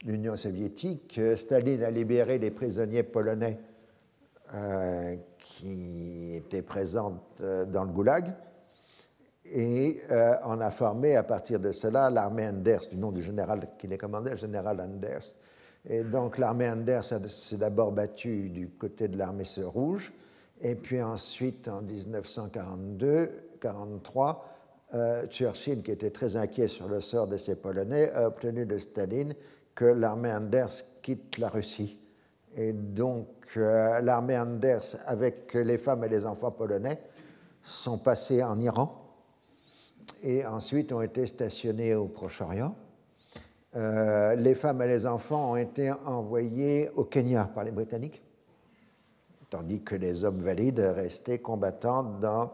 l'Union 0.06 0.38
soviétique, 0.38 1.20
Staline 1.36 1.84
a 1.84 1.90
libéré 1.90 2.38
les 2.38 2.52
prisonniers 2.52 3.04
polonais 3.04 3.58
euh, 4.54 5.16
qui 5.40 6.36
étaient 6.36 6.62
présents 6.62 7.24
dans 7.40 7.84
le 7.84 7.92
goulag 7.92 8.32
et 9.46 10.02
on 10.46 10.62
a 10.62 10.72
formé 10.72 11.16
à 11.16 11.24
partir 11.24 11.60
de 11.60 11.72
cela 11.72 12.10
l'armée 12.10 12.48
Anders, 12.48 12.88
du 12.90 12.98
nom 12.98 13.12
du 13.12 13.22
général 13.22 13.68
qui 13.78 13.88
les 13.88 13.98
commandait, 13.98 14.32
le 14.32 14.38
général 14.38 14.80
Anders, 14.80 15.36
et 15.90 16.04
donc 16.04 16.38
l'armée 16.38 16.70
Anders 16.70 17.04
s'est 17.04 17.58
d'abord 17.58 17.92
battue 17.92 18.50
du 18.50 18.70
côté 18.70 19.08
de 19.08 19.18
l'armée 19.18 19.44
rouge, 19.64 20.14
et 20.62 20.76
puis 20.76 21.02
ensuite 21.02 21.68
en 21.68 21.82
1942-43, 21.82 24.38
euh, 24.94 25.26
Churchill, 25.28 25.82
qui 25.82 25.92
était 25.92 26.12
très 26.12 26.36
inquiet 26.36 26.68
sur 26.68 26.88
le 26.88 27.02
sort 27.02 27.28
de 27.28 27.38
ces 27.38 27.56
Polonais, 27.56 28.12
a 28.12 28.28
obtenu 28.28 28.66
de 28.66 28.78
Staline 28.78 29.36
que 29.76 29.86
l'armée 29.86 30.32
Anders 30.32 30.84
quitte 31.02 31.38
la 31.38 31.50
Russie. 31.50 31.98
Et 32.56 32.72
donc 32.72 33.28
euh, 33.58 34.00
l'armée 34.02 34.38
Anders, 34.38 34.96
avec 35.06 35.54
les 35.54 35.78
femmes 35.78 36.04
et 36.04 36.10
les 36.10 36.26
enfants 36.26 36.52
polonais, 36.52 37.00
sont 37.64 37.98
passés 37.98 38.44
en 38.44 38.60
Iran. 38.60 39.00
et 40.22 40.46
ensuite 40.46 40.92
ont 40.92 41.02
été 41.02 41.26
stationnés 41.26 41.96
au 41.96 42.08
Proche-Orient. 42.08 42.76
Euh, 43.76 44.36
les 44.36 44.54
femmes 44.54 44.82
et 44.84 44.88
les 44.88 45.06
enfants 45.06 45.52
ont 45.52 45.56
été 45.56 45.92
envoyés 46.06 46.90
au 46.96 47.06
Kenya 47.06 47.50
par 47.54 47.64
les 47.64 47.72
Britanniques, 47.72 48.22
tandis 49.50 49.82
que 49.82 49.96
les 49.96 50.24
hommes 50.24 50.42
valides 50.42 50.80
restaient 50.80 51.40
combattants 51.40 52.04
dans 52.04 52.52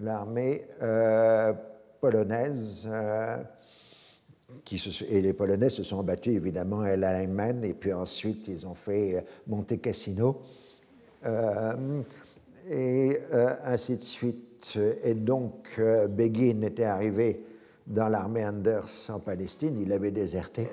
l'armée 0.00 0.66
euh, 0.82 1.52
polonaise. 2.00 2.88
Euh, 2.90 3.36
et 5.08 5.20
les 5.20 5.32
Polonais 5.32 5.68
se 5.68 5.82
sont 5.82 6.02
battus 6.02 6.34
évidemment 6.34 6.80
à 6.80 6.96
l'Allemagne, 6.96 7.64
et 7.64 7.74
puis 7.74 7.92
ensuite 7.92 8.46
ils 8.46 8.66
ont 8.66 8.74
fait 8.74 9.24
Monte 9.48 9.80
Cassino, 9.80 10.42
et 12.70 13.20
ainsi 13.64 13.96
de 13.96 14.00
suite. 14.00 14.78
Et 15.02 15.14
donc 15.14 15.80
Begin 16.08 16.62
était 16.62 16.84
arrivé 16.84 17.44
dans 17.86 18.08
l'armée 18.08 18.44
Anders 18.44 18.88
en 19.08 19.20
Palestine, 19.20 19.78
il 19.78 19.92
avait 19.92 20.10
déserté 20.10 20.68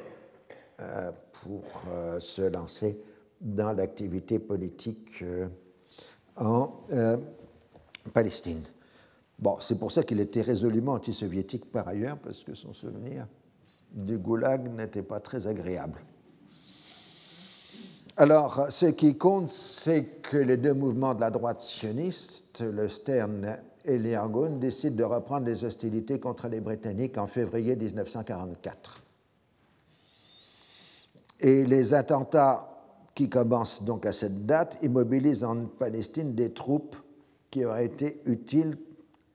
euh, 0.80 1.12
pour 1.44 1.64
euh, 1.90 2.20
se 2.20 2.42
lancer 2.42 3.00
dans 3.40 3.74
l'activité 3.74 4.40
politique 4.40 5.22
euh, 5.24 5.48
en 6.38 6.72
Palestine. 8.14 8.64
Bon, 9.38 9.58
c'est 9.60 9.80
pour 9.80 9.92
ça 9.92 10.04
qu'il 10.04 10.20
était 10.20 10.42
résolument 10.42 10.94
anti-soviétique 10.94 11.72
par 11.72 11.88
ailleurs, 11.88 12.18
parce 12.18 12.44
que 12.44 12.54
son 12.54 12.74
souvenir 12.74 13.28
du 13.92 14.18
goulag 14.18 14.72
n'était 14.72 15.02
pas 15.02 15.20
très 15.20 15.48
agréable. 15.48 16.00
Alors, 18.18 18.68
ce 18.70 18.86
qui 18.86 19.18
compte, 19.18 19.50
c'est 19.50 20.22
que 20.22 20.38
les 20.38 20.58
deux 20.58 20.74
mouvements 20.74 21.16
de 21.16 21.22
la 21.22 21.32
droite 21.32 21.60
sioniste, 21.60 22.62
le 22.62 22.88
Stern 22.88 23.58
et 23.86 23.98
les 23.98 24.16
Argonnes 24.16 24.60
décident 24.60 24.96
de 24.96 25.04
reprendre 25.04 25.46
les 25.46 25.64
hostilités 25.66 26.20
contre 26.20 26.48
les 26.48 26.60
Britanniques 26.60 27.18
en 27.18 27.28
février 27.28 27.76
1944. 27.76 29.04
Et 31.40 31.66
les 31.66 31.94
attentats 31.94 32.68
qui 33.16 33.30
commencent 33.30 33.84
donc 33.84 34.06
à 34.06 34.12
cette 34.12 34.46
date 34.46 34.78
immobilisent 34.82 35.44
en 35.44 35.66
Palestine 35.66 36.34
des 36.34 36.54
troupes 36.54 36.96
qui 37.50 37.66
auraient 37.66 37.86
été 37.86 38.22
utiles 38.26 38.78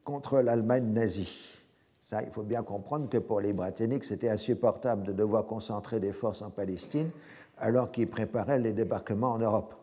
contre 0.05 0.41
l'Allemagne 0.41 0.93
nazie. 0.93 1.57
Ça, 2.01 2.23
il 2.23 2.31
faut 2.31 2.45
bien 2.45 2.63
comprendre 2.63 3.09
que 3.09 3.19
pour 3.19 3.41
les 3.41 3.53
Britanniques, 3.53 4.05
c'était 4.05 4.29
insupportable 4.29 5.05
de 5.05 5.13
devoir 5.13 5.47
concentrer 5.47 6.01
des 6.01 6.13
forces 6.13 6.43
en 6.43 6.51
Palestine 6.51 7.11
alors 7.59 7.91
qu'ils 7.91 8.09
préparaient 8.09 8.59
les 8.59 8.73
débarquements 8.73 9.33
en 9.33 9.39
Europe. 9.39 9.75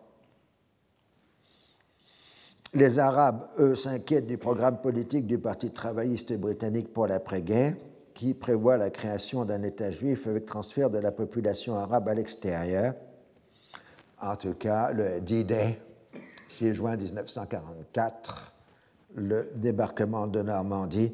Les 2.75 2.97
Arabes, 2.97 3.49
eux, 3.59 3.75
s'inquiètent 3.75 4.25
du 4.25 4.39
programme 4.39 4.81
politique 4.81 5.27
du 5.27 5.37
Parti 5.37 5.69
travailliste 5.69 6.35
britannique 6.39 6.91
pour 6.91 7.05
l'après-guerre, 7.05 7.75
qui 8.15 8.33
prévoit 8.33 8.77
la 8.77 8.89
création 8.89 9.45
d'un 9.45 9.61
État 9.61 9.91
juif 9.91 10.25
avec 10.25 10.47
transfert 10.47 10.89
de 10.89 10.97
la 10.97 11.11
population 11.11 11.75
arabe 11.75 12.09
à 12.09 12.15
l'extérieur. 12.15 12.95
En 14.19 14.35
tout 14.37 14.55
cas, 14.55 14.91
le 14.91 15.21
D-Day, 15.21 15.79
6 16.47 16.73
juin 16.73 16.97
1944, 16.97 18.53
le 19.17 19.51
débarquement 19.53 20.25
de 20.25 20.41
Normandie 20.41 21.13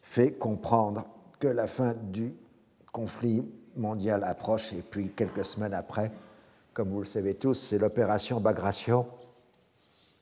fait 0.00 0.32
comprendre 0.32 1.04
que 1.40 1.48
la 1.48 1.66
fin 1.66 1.92
du 1.92 2.32
conflit 2.90 3.44
mondial 3.76 4.24
approche, 4.24 4.72
et 4.72 4.80
puis 4.80 5.10
quelques 5.10 5.44
semaines 5.44 5.74
après, 5.74 6.10
comme 6.72 6.88
vous 6.88 7.00
le 7.00 7.04
savez 7.04 7.34
tous, 7.34 7.52
c'est 7.52 7.78
l'opération 7.78 8.40
Bagration 8.40 9.06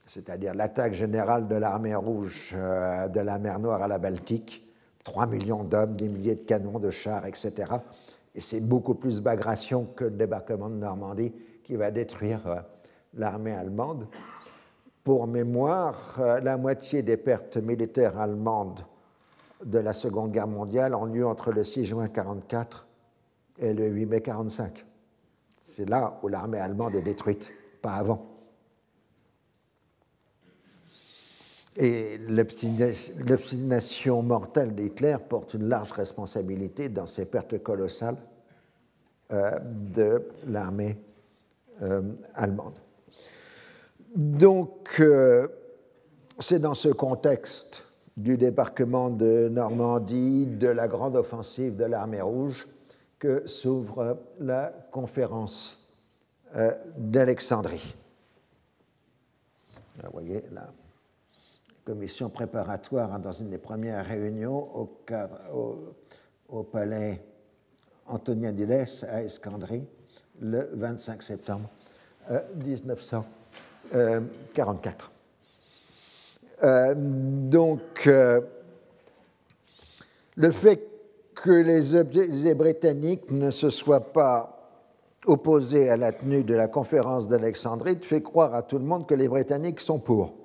c'est-à-dire 0.06 0.54
l'attaque 0.54 0.94
générale 0.94 1.48
de 1.48 1.54
l'armée 1.54 1.94
rouge 1.94 2.52
euh, 2.54 3.08
de 3.08 3.20
la 3.20 3.38
mer 3.38 3.58
Noire 3.58 3.82
à 3.82 3.88
la 3.88 3.98
Baltique, 3.98 4.66
3 5.04 5.26
millions 5.26 5.64
d'hommes, 5.64 5.96
des 5.96 6.08
milliers 6.08 6.34
de 6.34 6.44
canons, 6.44 6.78
de 6.78 6.90
chars, 6.90 7.26
etc. 7.26 7.72
Et 8.34 8.40
c'est 8.40 8.60
beaucoup 8.60 8.94
plus 8.94 9.20
Bagration 9.20 9.86
que 9.96 10.04
le 10.04 10.10
débarquement 10.12 10.68
de 10.68 10.76
Normandie 10.76 11.32
qui 11.62 11.76
va 11.76 11.90
détruire 11.90 12.46
euh, 12.46 12.56
l'armée 13.14 13.52
allemande. 13.52 14.06
Pour 15.04 15.26
mémoire, 15.26 16.16
euh, 16.18 16.40
la 16.40 16.56
moitié 16.56 17.02
des 17.02 17.16
pertes 17.16 17.56
militaires 17.56 18.18
allemandes 18.18 18.84
de 19.64 19.78
la 19.78 19.92
Seconde 19.92 20.32
Guerre 20.32 20.48
mondiale 20.48 20.94
ont 20.94 21.04
lieu 21.04 21.26
entre 21.26 21.52
le 21.52 21.62
6 21.62 21.84
juin 21.84 22.04
1944 22.04 22.86
et 23.58 23.72
le 23.72 23.86
8 23.86 24.06
mai 24.06 24.16
1945. 24.16 24.84
C'est 25.58 25.88
là 25.88 26.18
où 26.22 26.28
l'armée 26.28 26.58
allemande 26.58 26.96
est 26.96 27.02
détruite, 27.02 27.52
pas 27.80 27.94
avant. 27.94 28.31
Et 31.76 32.18
l'obstination 32.28 34.22
mortelle 34.22 34.74
d'Hitler 34.74 35.16
porte 35.26 35.54
une 35.54 35.68
large 35.68 35.92
responsabilité 35.92 36.90
dans 36.90 37.06
ces 37.06 37.24
pertes 37.24 37.62
colossales 37.62 38.18
euh, 39.32 39.58
de 39.62 40.28
l'armée 40.46 40.98
euh, 41.80 42.02
allemande. 42.34 42.78
Donc, 44.14 45.00
euh, 45.00 45.48
c'est 46.38 46.58
dans 46.58 46.74
ce 46.74 46.90
contexte 46.90 47.84
du 48.18 48.36
débarquement 48.36 49.08
de 49.08 49.48
Normandie, 49.50 50.44
de 50.44 50.68
la 50.68 50.86
grande 50.86 51.16
offensive 51.16 51.76
de 51.76 51.84
l'armée 51.86 52.20
rouge, 52.20 52.68
que 53.18 53.46
s'ouvre 53.46 54.18
la 54.40 54.66
conférence 54.90 55.78
d'Alexandrie. 56.98 57.94
Vous 60.02 60.10
voyez 60.12 60.44
là 60.52 60.68
commission 61.84 62.30
préparatoire 62.30 63.18
dans 63.18 63.32
une 63.32 63.50
des 63.50 63.58
premières 63.58 64.06
réunions 64.06 64.88
au, 66.48 66.62
palais 66.62 67.20
Antonien 68.06 68.52
Dulès 68.52 69.02
à 69.04 69.22
Escandrie 69.22 69.84
le 70.40 70.70
25 70.74 71.22
septembre 71.22 71.68
1944. 72.56 75.10
Euh, 76.62 76.64
euh, 76.64 76.94
donc, 76.96 78.06
euh, 78.06 78.40
le 80.36 80.52
fait 80.52 80.88
que 81.34 81.50
les, 81.50 82.04
les 82.28 82.54
Britanniques 82.54 83.30
ne 83.30 83.50
se 83.50 83.68
soient 83.70 84.12
pas 84.12 84.52
opposés 85.26 85.88
à 85.88 85.96
la 85.96 86.12
tenue 86.12 86.44
de 86.44 86.54
la 86.54 86.68
conférence 86.68 87.26
d'Alexandrie 87.28 87.96
fait 88.02 88.22
croire 88.22 88.54
à 88.54 88.62
tout 88.62 88.78
le 88.78 88.84
monde 88.84 89.06
que 89.06 89.14
les 89.14 89.28
Britanniques 89.28 89.80
sont 89.80 89.98
pour. 89.98 90.41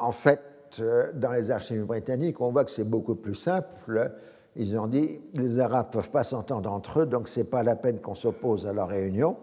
En 0.00 0.12
fait, 0.12 0.40
euh, 0.80 1.12
dans 1.14 1.30
les 1.30 1.50
archives 1.50 1.84
britanniques, 1.84 2.40
on 2.40 2.50
voit 2.50 2.64
que 2.64 2.70
c'est 2.70 2.88
beaucoup 2.88 3.14
plus 3.14 3.34
simple. 3.34 4.12
Ils 4.56 4.78
ont 4.78 4.86
dit 4.86 5.20
les 5.34 5.60
Arabes 5.60 5.88
ne 5.88 5.92
peuvent 5.92 6.10
pas 6.10 6.24
s'entendre 6.24 6.72
entre 6.72 7.00
eux, 7.00 7.06
donc 7.06 7.28
ce 7.28 7.40
n'est 7.40 7.44
pas 7.44 7.62
la 7.62 7.76
peine 7.76 8.00
qu'on 8.00 8.14
s'oppose 8.14 8.66
à 8.66 8.72
leur 8.72 8.88
réunion, 8.88 9.36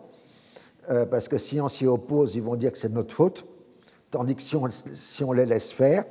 euh, 0.89 1.05
parce 1.05 1.27
que 1.27 1.37
si 1.37 1.61
on 1.61 1.69
s'y 1.69 1.85
oppose, 1.85 2.35
ils 2.35 2.41
vont 2.41 2.55
dire 2.55 2.71
que 2.71 2.77
c'est 2.79 2.91
notre 2.91 3.13
faute, 3.13 3.45
tandis 4.09 4.35
que 4.35 4.41
si 4.41 4.55
on, 5.23 5.31
les 5.31 5.45
laisse 5.45 5.71
faire, 5.71 6.05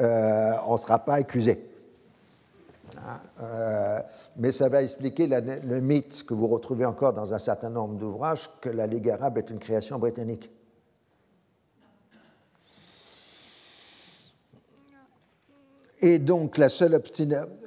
euh, 0.00 0.52
on 0.66 0.72
ne 0.72 0.78
sera 0.78 0.98
pas 0.98 1.14
accusé. 1.14 1.66
Hein, 2.98 4.02
mais 4.36 4.52
ça 4.52 4.68
va 4.68 4.82
expliquer 4.82 5.28
le 5.28 5.80
mythe 5.80 6.24
que 6.26 6.34
vous 6.34 6.46
retrouvez 6.46 6.84
encore 6.84 7.14
dans 7.14 7.32
un 7.32 7.38
certain 7.38 7.70
nombre 7.70 7.94
d'ouvrages 7.94 8.50
que 8.60 8.68
la 8.68 8.86
Ligue 8.86 9.08
arabe 9.08 9.38
est 9.38 9.50
une 9.50 9.58
création 9.58 9.98
britannique. 9.98 10.50
Et 16.00 16.18
donc 16.18 16.58
la 16.58 16.68
seule 16.68 17.00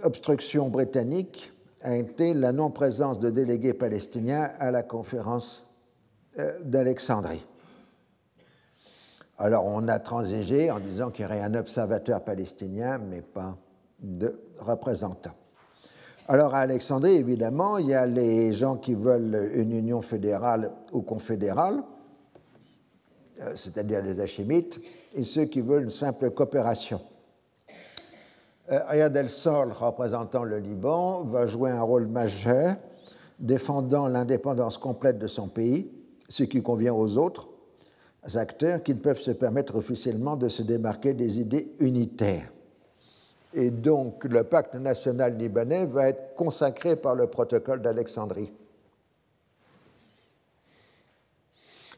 obstruction 0.03 0.69
britannique 0.69 1.51
a 1.81 1.95
été 1.95 2.33
la 2.33 2.51
non-présence 2.51 3.19
de 3.19 3.29
délégués 3.29 3.73
palestiniens 3.73 4.51
à 4.59 4.69
la 4.71 4.83
conférence 4.83 5.65
euh, 6.37 6.59
d'Alexandrie. 6.63 7.45
Alors 9.37 9.65
on 9.65 9.87
a 9.87 9.99
transigé 9.99 10.69
en 10.69 10.79
disant 10.79 11.09
qu'il 11.09 11.23
y 11.23 11.25
aurait 11.25 11.41
un 11.41 11.55
observateur 11.55 12.21
palestinien, 12.23 12.99
mais 12.99 13.21
pas 13.21 13.57
de 13.99 14.37
représentant. 14.59 15.33
Alors 16.27 16.53
à 16.53 16.59
Alexandrie, 16.59 17.15
évidemment, 17.15 17.77
il 17.79 17.87
y 17.87 17.93
a 17.95 18.05
les 18.05 18.53
gens 18.53 18.75
qui 18.75 18.93
veulent 18.93 19.51
une 19.55 19.71
union 19.71 20.01
fédérale 20.01 20.71
ou 20.91 21.01
confédérale, 21.01 21.81
euh, 23.41 23.55
c'est-à-dire 23.55 24.03
les 24.03 24.19
hachémites, 24.19 24.79
et 25.15 25.23
ceux 25.23 25.45
qui 25.45 25.61
veulent 25.61 25.83
une 25.83 25.89
simple 25.89 26.29
coopération. 26.29 27.01
Euh, 28.71 28.79
Ayad 28.87 29.15
el-Sol, 29.15 29.71
représentant 29.71 30.43
le 30.43 30.59
Liban, 30.59 31.23
va 31.23 31.47
jouer 31.47 31.71
un 31.71 31.81
rôle 31.81 32.07
majeur 32.07 32.75
défendant 33.39 34.07
l'indépendance 34.07 34.77
complète 34.77 35.17
de 35.17 35.27
son 35.27 35.47
pays, 35.47 35.91
ce 36.27 36.43
qui 36.43 36.61
convient 36.61 36.93
aux 36.93 37.17
autres 37.17 37.49
acteurs 38.35 38.83
qui 38.83 38.93
ne 38.93 38.99
peuvent 38.99 39.19
se 39.19 39.31
permettre 39.31 39.75
officiellement 39.75 40.35
de 40.35 40.49
se 40.49 40.61
démarquer 40.61 41.13
des 41.13 41.39
idées 41.39 41.73
unitaires. 41.79 42.51
Et 43.53 43.71
donc 43.71 44.25
le 44.25 44.43
pacte 44.43 44.75
national 44.75 45.37
libanais 45.37 45.85
va 45.85 46.09
être 46.09 46.35
consacré 46.35 46.95
par 46.95 47.15
le 47.15 47.27
protocole 47.27 47.81
d'Alexandrie. 47.81 48.51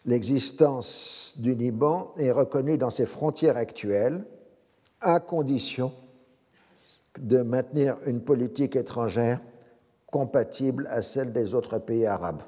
L'existence 0.06 1.36
du 1.38 1.54
Liban 1.54 2.14
est 2.18 2.32
reconnue 2.32 2.78
dans 2.78 2.90
ses 2.90 3.06
frontières 3.06 3.58
actuelles 3.58 4.24
à 5.02 5.20
condition 5.20 5.92
de 7.20 7.42
maintenir 7.42 7.98
une 8.06 8.22
politique 8.22 8.76
étrangère 8.76 9.40
compatible 10.08 10.88
à 10.90 11.02
celle 11.02 11.32
des 11.32 11.54
autres 11.56 11.80
pays 11.80 12.06
arabes. 12.06 12.44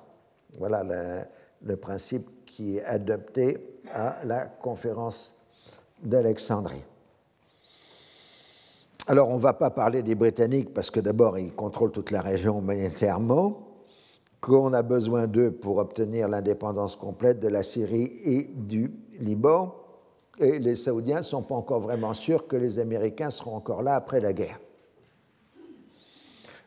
Voilà 0.57 1.27
le, 1.61 1.75
principe 1.77 2.45
qui 2.45 2.77
est 2.77 2.85
adopté 2.85 3.79
à 3.93 4.17
la 4.25 4.45
conférence 4.45 5.35
d'Alexandrie. 6.01 6.83
Alors, 9.07 9.29
on 9.29 9.35
ne 9.35 9.41
va 9.41 9.53
pas 9.53 9.69
parler 9.69 10.03
des 10.03 10.15
Britanniques 10.15 10.73
parce 10.73 10.91
que 10.91 10.99
d'abord, 10.99 11.37
ils 11.37 11.53
contrôlent 11.53 11.91
toute 11.91 12.11
la 12.11 12.21
région 12.21 12.61
militairement, 12.61 13.73
qu'on 14.39 14.73
a 14.73 14.81
besoin 14.81 15.27
d'eux 15.27 15.51
pour 15.51 15.77
obtenir 15.77 16.27
l'indépendance 16.27 16.95
complète 16.95 17.39
de 17.39 17.47
la 17.47 17.63
Syrie 17.63 18.11
et 18.25 18.43
du 18.43 18.91
Liban, 19.19 19.73
et 20.39 20.59
les 20.59 20.75
Saoudiens 20.75 21.19
ne 21.19 21.23
sont 21.23 21.43
pas 21.43 21.55
encore 21.55 21.81
vraiment 21.81 22.13
sûrs 22.13 22.47
que 22.47 22.55
les 22.55 22.79
Américains 22.79 23.29
seront 23.29 23.55
encore 23.55 23.83
là 23.83 23.95
après 23.95 24.19
la 24.19 24.33
guerre. 24.33 24.59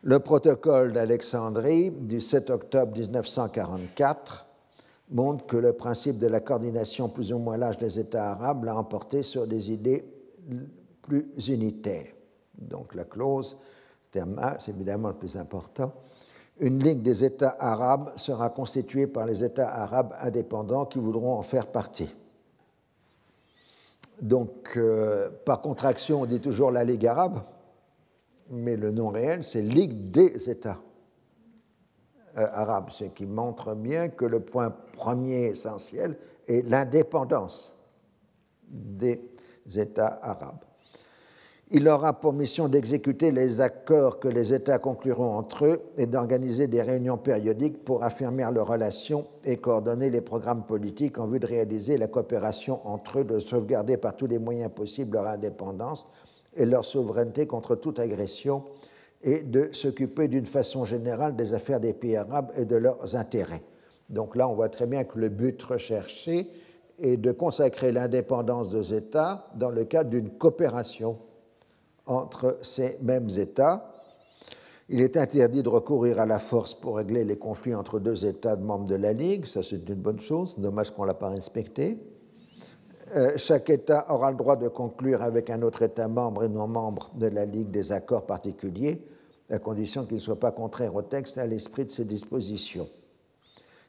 Le 0.03 0.19
protocole 0.19 0.93
d'Alexandrie 0.93 1.91
du 1.91 2.21
7 2.21 2.49
octobre 2.49 2.93
1944 2.93 4.45
montre 5.09 5.45
que 5.45 5.57
le 5.57 5.73
principe 5.73 6.17
de 6.17 6.27
la 6.27 6.39
coordination 6.39 7.09
plus 7.09 7.33
ou 7.33 7.39
moins 7.39 7.57
large 7.57 7.77
des 7.77 7.99
États 7.99 8.31
arabes 8.31 8.65
l'a 8.65 8.77
emporté 8.77 9.23
sur 9.23 9.47
des 9.47 9.71
idées 9.71 10.05
plus 11.01 11.27
unitaires. 11.47 12.13
Donc 12.57 12.95
la 12.95 13.05
clause, 13.05 13.57
terme 14.11 14.37
A, 14.39 14.57
c'est 14.59 14.71
évidemment 14.71 15.09
le 15.09 15.15
plus 15.15 15.37
important. 15.37 15.91
Une 16.59 16.81
ligue 16.83 17.01
des 17.01 17.23
États 17.23 17.55
arabes 17.59 18.13
sera 18.15 18.49
constituée 18.49 19.07
par 19.07 19.25
les 19.25 19.43
États 19.43 19.69
arabes 19.69 20.13
indépendants 20.21 20.85
qui 20.85 20.99
voudront 20.99 21.35
en 21.35 21.43
faire 21.43 21.67
partie. 21.67 22.09
Donc, 24.21 24.73
euh, 24.75 25.29
par 25.45 25.61
contraction, 25.61 26.21
on 26.21 26.25
dit 26.25 26.41
toujours 26.41 26.71
la 26.71 26.83
Ligue 26.83 27.05
arabe, 27.05 27.39
mais 28.49 28.75
le 28.75 28.91
nom 28.91 29.09
réel, 29.09 29.43
c'est 29.43 29.61
Ligue 29.61 30.09
des 30.11 30.49
États 30.49 30.79
euh, 32.37 32.47
arabes, 32.51 32.89
ce 32.89 33.05
qui 33.05 33.25
montre 33.25 33.75
bien 33.75 34.09
que 34.09 34.25
le 34.25 34.39
point 34.39 34.71
premier 34.93 35.45
essentiel 35.45 36.17
est 36.47 36.67
l'indépendance 36.67 37.75
des 38.67 39.21
États 39.75 40.19
arabes. 40.21 40.66
Il 41.69 41.89
aura 41.89 42.13
pour 42.13 42.31
mission 42.31 42.69
d'exécuter 42.69 43.33
les 43.33 43.59
accords 43.59 44.21
que 44.21 44.29
les 44.29 44.53
États 44.53 44.79
concluront 44.79 45.35
entre 45.35 45.65
eux 45.65 45.81
et 45.97 46.05
d'organiser 46.05 46.67
des 46.67 46.81
réunions 46.81 47.17
périodiques 47.17 47.83
pour 47.83 48.05
affirmer 48.05 48.47
leurs 48.53 48.67
relations 48.67 49.27
et 49.43 49.57
coordonner 49.57 50.09
les 50.09 50.21
programmes 50.21 50.63
politiques 50.65 51.17
en 51.17 51.27
vue 51.27 51.39
de 51.39 51.45
réaliser 51.45 51.97
la 51.97 52.07
coopération 52.07 52.79
entre 52.87 53.19
eux, 53.19 53.23
de 53.25 53.39
sauvegarder 53.39 53.97
par 53.97 54.15
tous 54.15 54.27
les 54.27 54.39
moyens 54.39 54.71
possibles 54.73 55.17
leur 55.17 55.27
indépendance 55.27 56.07
et 56.55 56.65
leur 56.65 56.85
souveraineté 56.85 57.47
contre 57.47 57.75
toute 57.75 57.99
agression 57.99 58.63
et 59.21 59.43
de 59.43 59.67
s'occuper 59.73 60.29
d'une 60.29 60.45
façon 60.45 60.85
générale 60.85 61.35
des 61.35 61.53
affaires 61.53 61.81
des 61.81 61.91
pays 61.91 62.15
arabes 62.15 62.53
et 62.55 62.63
de 62.63 62.77
leurs 62.77 63.17
intérêts. 63.17 63.63
Donc 64.09 64.37
là, 64.37 64.47
on 64.47 64.55
voit 64.55 64.69
très 64.69 64.87
bien 64.87 65.03
que 65.03 65.19
le 65.19 65.27
but 65.27 65.61
recherché 65.63 66.49
est 66.97 67.17
de 67.17 67.33
consacrer 67.33 67.91
l'indépendance 67.91 68.69
des 68.69 68.93
États 68.93 69.49
dans 69.55 69.69
le 69.69 69.83
cadre 69.83 70.11
d'une 70.11 70.29
coopération 70.29 71.17
entre 72.07 72.57
ces 72.61 72.97
mêmes 73.01 73.29
États. 73.37 73.91
Il 74.89 75.01
est 75.01 75.17
interdit 75.17 75.63
de 75.63 75.69
recourir 75.69 76.19
à 76.19 76.25
la 76.25 76.39
force 76.39 76.73
pour 76.73 76.97
régler 76.97 77.25
les 77.25 77.37
conflits 77.37 77.75
entre 77.75 77.99
deux 77.99 78.25
États 78.25 78.55
membres 78.55 78.85
de 78.85 78.95
la 78.95 79.11
Ligue, 79.11 79.45
ça 79.45 79.61
c'est 79.61 79.87
une 79.89 79.95
bonne 79.95 80.19
chose, 80.19 80.57
dommage 80.57 80.91
qu'on 80.91 81.01
ne 81.01 81.07
l'a 81.07 81.13
pas 81.13 81.29
respecté. 81.29 81.97
Euh, 83.15 83.31
chaque 83.37 83.69
État 83.69 84.05
aura 84.09 84.31
le 84.31 84.37
droit 84.37 84.55
de 84.55 84.67
conclure 84.67 85.21
avec 85.21 85.49
un 85.49 85.61
autre 85.61 85.81
État 85.81 86.07
membre 86.07 86.43
et 86.43 86.49
non 86.49 86.67
membre 86.67 87.11
de 87.15 87.27
la 87.27 87.45
Ligue 87.45 87.69
des 87.69 87.91
accords 87.91 88.25
particuliers, 88.25 89.01
à 89.49 89.59
condition 89.59 90.05
qu'ils 90.05 90.15
ne 90.15 90.21
soient 90.21 90.39
pas 90.39 90.51
contraires 90.51 90.95
au 90.95 91.01
texte 91.01 91.37
et 91.37 91.41
à 91.41 91.47
l'esprit 91.47 91.85
de 91.85 91.89
ces 91.89 92.05
dispositions. 92.05 92.89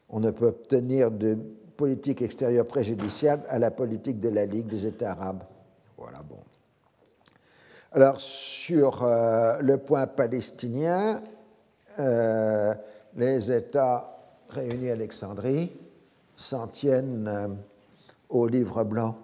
On 0.09 0.19
ne 0.19 0.31
peut 0.31 0.47
obtenir 0.47 1.11
de 1.11 1.37
politique 1.77 2.21
extérieure 2.21 2.65
préjudiciable 2.65 3.43
à 3.47 3.59
la 3.59 3.71
politique 3.71 4.19
de 4.19 4.29
la 4.29 4.45
Ligue 4.45 4.67
des 4.67 4.85
États 4.85 5.11
arabes. 5.11 5.43
Voilà, 5.97 6.21
bon. 6.23 6.39
Alors, 7.91 8.19
sur 8.19 9.03
euh, 9.03 9.57
le 9.61 9.77
point 9.77 10.05
palestinien, 10.05 11.21
euh, 11.97 12.73
les 13.15 13.51
États 13.51 14.15
réunis 14.49 14.91
à 14.91 14.93
Alexandrie 14.93 15.75
s'en 16.35 16.67
tiennent 16.67 17.27
euh, 17.27 17.47
au 18.29 18.45
livre 18.45 18.83
blanc 18.83 19.17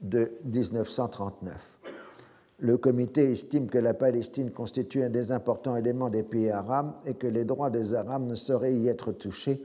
de 0.00 0.32
1939. 0.44 1.54
Le 2.60 2.78
comité 2.78 3.32
estime 3.32 3.68
que 3.68 3.76
la 3.76 3.92
Palestine 3.92 4.50
constitue 4.50 5.02
un 5.02 5.10
des 5.10 5.30
importants 5.30 5.76
éléments 5.76 6.08
des 6.08 6.22
pays 6.22 6.50
arabes 6.50 6.94
et 7.04 7.12
que 7.12 7.26
les 7.26 7.44
droits 7.44 7.70
des 7.70 7.94
Arabes 7.94 8.26
ne 8.26 8.34
sauraient 8.34 8.74
y 8.74 8.88
être 8.88 9.12
touchés 9.12 9.62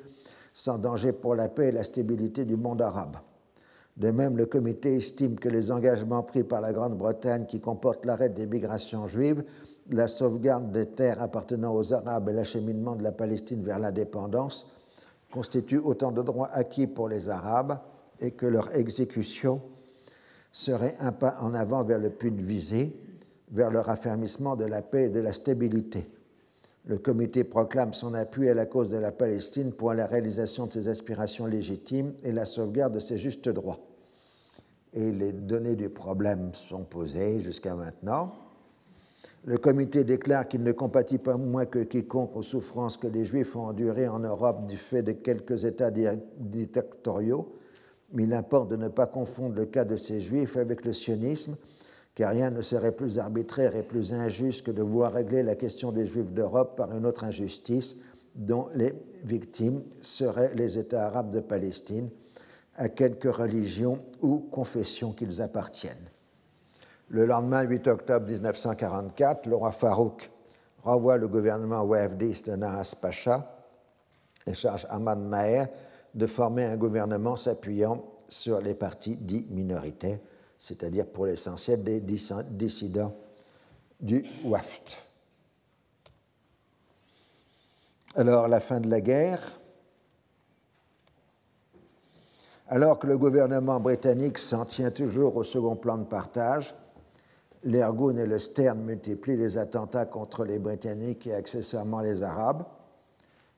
sans 0.54 0.78
danger 0.78 1.14
pour 1.14 1.36
la 1.36 1.48
paix 1.48 1.70
et 1.70 1.72
la 1.72 1.86
stabilité 1.86 2.44
du 2.44 2.58
monde 2.58 2.82
arabe. 2.82 3.16
De 3.98 4.12
même, 4.12 4.36
le 4.36 4.46
comité 4.46 4.96
estime 4.96 5.40
que 5.40 5.48
les 5.48 5.72
engagements 5.72 6.24
pris 6.24 6.44
par 6.44 6.60
la 6.60 6.74
Grande-Bretagne 6.74 7.46
qui 7.46 7.62
comportent 7.62 8.06
l'arrêt 8.06 8.30
des 8.30 8.46
migrations 8.46 9.08
juives, 9.08 9.44
la 9.90 10.08
sauvegarde 10.08 10.72
des 10.72 10.88
terres 10.88 11.22
appartenant 11.22 11.74
aux 11.74 11.94
Arabes 11.94 12.30
et 12.30 12.34
l'acheminement 12.34 12.96
de 12.96 13.04
la 13.04 13.12
Palestine 13.12 13.64
vers 13.64 13.80
l'indépendance 13.80 14.70
constituent 15.32 15.80
autant 15.80 16.12
de 16.12 16.22
droits 16.22 16.50
acquis 16.52 16.88
pour 16.88 17.08
les 17.08 17.30
Arabes 17.30 17.80
et 18.20 18.32
que 18.32 18.46
leur 18.46 18.76
exécution 18.76 19.62
serait 20.52 20.96
un 21.00 21.12
pas 21.12 21.38
en 21.42 21.54
avant 21.54 21.84
vers 21.84 22.00
le 22.00 22.10
but 22.10 22.40
visé, 22.42 22.96
vers 23.52 23.70
le 23.70 23.80
raffermissement 23.80 24.56
de 24.56 24.66
la 24.66 24.82
paix 24.82 25.06
et 25.06 25.10
de 25.10 25.20
la 25.20 25.34
stabilité. 25.34 26.08
Le 26.88 27.00
comité 27.00 27.44
proclame 27.44 27.94
son 27.94 28.14
appui 28.14 28.48
à 28.48 28.54
la 28.54 28.68
cause 28.68 28.92
de 28.92 28.98
la 28.98 29.12
Palestine 29.12 29.72
pour 29.74 29.94
la 29.94 30.06
réalisation 30.06 30.68
de 30.68 30.72
ses 30.72 30.88
aspirations 30.88 31.48
légitimes 31.48 32.14
et 32.24 32.32
la 32.32 32.46
sauvegarde 32.46 32.94
de 32.94 33.00
ses 33.00 33.18
justes 33.18 33.50
droits. 33.50 33.80
Et 34.94 35.12
les 35.12 35.32
données 35.32 35.76
du 35.76 35.90
problème 35.90 36.54
sont 36.54 36.84
posées 36.84 37.42
jusqu'à 37.42 37.74
maintenant. 37.74 38.34
Le 39.46 39.58
comité 39.58 40.04
déclare 40.04 40.48
qu'il 40.48 40.64
ne 40.64 40.72
compatit 40.72 41.18
pas 41.18 41.38
moins 41.38 41.66
que 41.66 41.80
quiconque 41.80 42.36
aux 42.36 42.44
souffrances 42.44 42.98
que 42.98 43.08
les 43.08 43.26
Juifs 43.26 43.56
ont 43.56 43.66
endurées 43.66 44.08
en 44.08 44.20
Europe 44.20 44.68
du 44.68 44.78
fait 44.78 45.02
de 45.02 45.12
quelques 45.12 45.66
États 45.66 45.92
dictatoriaux, 46.38 47.56
mais 48.14 48.24
il 48.24 48.34
importe 48.34 48.70
de 48.70 48.76
ne 48.76 48.90
pas 48.90 49.08
confondre 49.08 49.56
le 49.56 49.66
cas 49.66 49.86
de 49.86 49.98
ces 49.98 50.22
Juifs 50.22 50.56
avec 50.56 50.86
le 50.86 50.94
sionisme 50.94 51.58
car 52.16 52.32
rien 52.32 52.50
ne 52.50 52.62
serait 52.62 52.94
plus 52.94 53.20
arbitraire 53.20 53.76
et 53.76 53.84
plus 53.84 54.14
injuste 54.14 54.66
que 54.66 54.72
de 54.72 54.82
vouloir 54.82 55.14
régler 55.14 55.44
la 55.44 55.56
question 55.56 55.92
des 55.92 56.08
Juifs 56.08 56.32
d'Europe 56.32 56.78
par 56.78 56.96
une 56.96 57.06
autre 57.06 57.26
injustice 57.26 57.98
dont 58.36 58.70
les 58.74 58.94
victimes 59.24 59.84
seraient 60.02 60.54
les 60.56 60.78
États 60.78 61.08
arabes 61.08 61.32
de 61.32 61.42
Palestine, 61.42 62.10
à 62.78 62.90
quelque 62.90 63.28
religion 63.28 64.00
ou 64.22 64.40
confession 64.40 65.12
qu'ils 65.12 65.42
appartiennent. 65.42 66.10
Le 67.10 67.26
lendemain, 67.26 67.62
8 67.62 67.88
octobre 67.88 68.28
1944, 68.28 69.48
le 69.48 69.56
roi 69.56 69.72
Farouk 69.72 70.30
renvoie 70.84 71.18
le 71.18 71.28
gouvernement 71.28 71.84
wafdiste 71.84 72.50
de 72.50 72.56
Nahas 72.56 72.96
Pacha 73.00 73.58
et 74.46 74.54
charge 74.54 74.88
Ahmad 74.90 75.20
Maher 75.20 75.68
de 76.14 76.28
former 76.28 76.66
un 76.66 76.78
gouvernement 76.78 77.36
s'appuyant 77.36 78.04
sur 78.28 78.60
les 78.60 78.74
partis 78.74 79.16
dits 79.16 79.46
minoritaires 79.50 80.20
c'est-à-dire 80.60 81.06
pour 81.08 81.26
l'essentiel 81.26 81.84
des 81.84 82.02
dissidents 82.02 83.16
du 84.00 84.26
WAFT. 84.44 84.98
Alors, 88.16 88.48
la 88.48 88.62
fin 88.62 88.80
de 88.80 88.90
la 88.90 89.02
guerre. 89.02 89.60
Alors 92.68 92.98
que 92.98 93.08
le 93.08 93.18
gouvernement 93.18 93.80
britannique 93.80 94.38
s'en 94.38 94.66
tient 94.66 94.90
toujours 94.90 95.36
au 95.36 95.44
second 95.44 95.76
plan 95.76 95.98
de 95.98 96.06
partage, 96.06 96.76
l'Ergun 97.64 98.18
et 98.18 98.26
le 98.26 98.40
Stern 98.40 98.80
multiplient 98.80 99.38
les 99.38 99.58
attentats 99.58 100.06
contre 100.06 100.46
les 100.46 100.60
Britanniques 100.60 101.28
et 101.28 101.34
accessoirement 101.34 102.00
les 102.00 102.24
Arabes. 102.24 102.64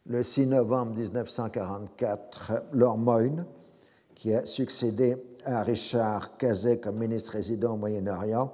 Le 0.08 0.24
6 0.24 0.48
novembre 0.48 0.94
1944, 0.94 2.64
Lord 2.72 2.98
Moyne, 2.98 3.46
qui 4.16 4.34
a 4.34 4.46
succédé 4.46 5.18
à 5.48 5.64
Richard 5.64 6.38
Cazet 6.38 6.80
comme 6.80 6.98
ministre 6.98 7.32
résident 7.32 7.74
au 7.74 7.78
Moyen-Orient, 7.78 8.52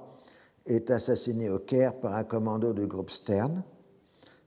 est 0.66 0.90
assassiné 0.90 1.50
au 1.50 1.58
Caire 1.58 1.94
par 1.94 2.14
un 2.14 2.24
commando 2.24 2.72
du 2.72 2.86
groupe 2.86 3.10
Stern. 3.10 3.62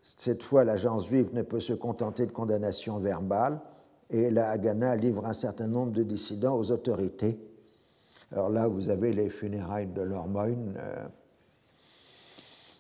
Cette 0.02 0.42
fois, 0.42 0.64
l'agence 0.64 1.08
juive 1.08 1.34
ne 1.34 1.42
peut 1.42 1.60
se 1.60 1.74
contenter 1.74 2.26
de 2.26 2.32
condamnations 2.32 2.98
verbales 3.00 3.60
et 4.10 4.32
la 4.32 4.50
Haganah 4.50 4.96
livre 4.96 5.26
un 5.26 5.34
certain 5.34 5.68
nombre 5.68 5.92
de 5.92 6.04
dissidents 6.04 6.58
aux 6.58 6.72
autorités. 6.72 7.38
Alors 8.32 8.50
là, 8.50 8.68
vous 8.68 8.90
avez 8.90 9.12
les 9.12 9.30
funérailles 9.30 9.88
de 9.88 10.02
Lormoyne. 10.02 10.76
Euh, 10.78 11.08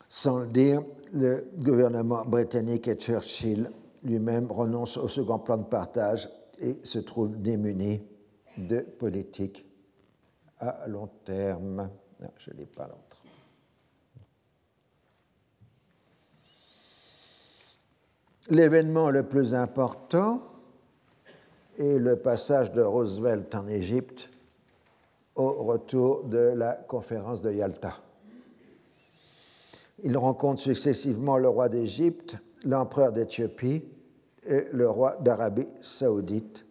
sans 0.10 0.40
le 0.40 0.48
dire, 0.48 0.82
le 1.12 1.46
gouvernement 1.58 2.24
britannique 2.24 2.88
et 2.88 2.96
Churchill 2.96 3.70
lui-même 4.04 4.50
renoncent 4.50 4.98
au 4.98 5.10
second 5.10 5.40
plan 5.40 5.58
de 5.58 5.66
partage 5.66 6.30
et 6.60 6.80
se 6.84 7.00
trouvent 7.00 7.36
démunis 7.42 8.02
de 8.58 8.80
politique 8.82 9.66
à 10.60 10.88
long 10.88 11.10
terme. 11.24 11.90
Je 12.38 12.52
ne 12.52 12.66
pas 12.66 12.88
l'autre. 12.88 13.18
L'événement 18.50 19.10
le 19.10 19.24
plus 19.24 19.54
important 19.54 20.42
est 21.78 22.00
le 22.00 22.16
passage 22.16 22.72
de 22.72 22.82
Roosevelt 22.82 23.54
en 23.54 23.68
Égypte 23.68 24.30
au 25.36 25.64
retour 25.64 26.24
de 26.24 26.54
la 26.56 26.74
conférence 26.74 27.42
de 27.42 27.52
Yalta. 27.52 27.94
Il 30.04 30.18
rencontre 30.18 30.62
successivement 30.62 31.38
le 31.38 31.50
roi 31.50 31.70
d'Égypte, 31.70 32.38
l'empereur 32.64 33.12
d'Éthiopie 33.12 33.84
et 34.46 34.68
le 34.72 34.90
roi 34.90 35.18
d'Arabie 35.20 35.68
saoudite, 35.82 36.66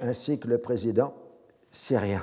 ainsi 0.00 0.38
que 0.38 0.48
le 0.48 0.58
président 0.58 1.14
syrien. 1.70 2.22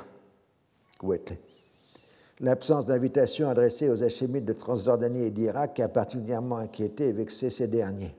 L'absence 2.39 2.85
d'invitation 2.85 3.49
adressée 3.49 3.89
aux 3.89 4.03
Hachémites 4.03 4.45
de 4.45 4.53
Transjordanie 4.53 5.23
et 5.23 5.31
d'Irak 5.31 5.79
a 5.79 5.87
particulièrement 5.87 6.57
inquiété 6.57 7.07
et 7.07 7.11
vexé 7.11 7.49
ces 7.49 7.67
derniers. 7.67 8.15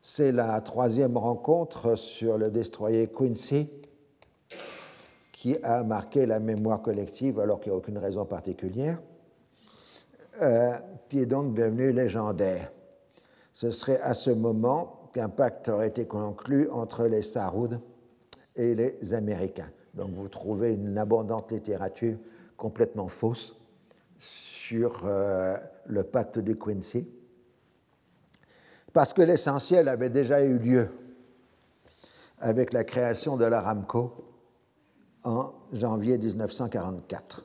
C'est 0.00 0.32
la 0.32 0.60
troisième 0.60 1.16
rencontre 1.16 1.96
sur 1.96 2.36
le 2.36 2.50
destroyer 2.50 3.06
Quincy 3.06 3.70
qui 5.32 5.56
a 5.62 5.82
marqué 5.82 6.26
la 6.26 6.40
mémoire 6.40 6.82
collective 6.82 7.40
alors 7.40 7.60
qu'il 7.60 7.72
n'y 7.72 7.76
a 7.76 7.78
aucune 7.78 7.98
raison 7.98 8.24
particulière, 8.24 9.00
euh, 10.40 10.72
qui 11.08 11.20
est 11.20 11.26
donc 11.26 11.54
devenu 11.54 11.92
légendaire. 11.92 12.72
Ce 13.52 13.70
serait 13.70 14.00
à 14.00 14.14
ce 14.14 14.30
moment 14.30 15.10
qu'un 15.12 15.28
pacte 15.28 15.68
aurait 15.68 15.88
été 15.88 16.06
conclu 16.06 16.70
entre 16.70 17.04
les 17.06 17.22
Sarouds 17.22 17.78
et 18.56 18.74
les 18.74 19.14
Américains. 19.14 19.70
Donc 19.94 20.10
vous 20.14 20.28
trouvez 20.28 20.72
une 20.72 20.96
abondante 20.98 21.52
littérature 21.52 22.16
complètement 22.56 23.08
fausse 23.08 23.56
sur 24.18 25.02
euh, 25.04 25.56
le 25.86 26.04
pacte 26.04 26.38
de 26.38 26.52
Quincy, 26.54 27.06
parce 28.92 29.12
que 29.12 29.22
l'essentiel 29.22 29.88
avait 29.88 30.10
déjà 30.10 30.44
eu 30.44 30.58
lieu 30.58 30.88
avec 32.38 32.72
la 32.72 32.84
création 32.84 33.36
de 33.36 33.44
l'Aramco 33.44 34.12
en 35.24 35.52
janvier 35.72 36.18
1944. 36.18 37.44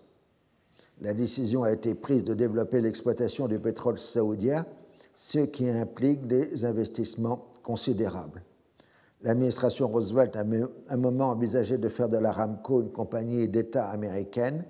La 1.02 1.14
décision 1.14 1.64
a 1.64 1.72
été 1.72 1.94
prise 1.94 2.24
de 2.24 2.34
développer 2.34 2.82
l'exploitation 2.82 3.48
du 3.48 3.60
pétrole 3.60 3.98
saoudien, 3.98 4.66
ce 5.14 5.40
qui 5.40 5.70
implique 5.70 6.26
des 6.26 6.66
investissements 6.66 7.48
considérables. 7.64 8.44
L'administration 9.24 9.88
Roosevelt 9.88 10.36
a 10.36 10.44
un 10.90 10.98
moment 10.98 11.30
envisagé 11.30 11.78
de 11.78 11.90
faire 11.90 12.10
de 12.10 12.18
l'Aramco 12.18 12.82
une 12.82 12.92
compagnie 12.92 13.48
d'État 13.48 13.90
américaine 13.90 14.64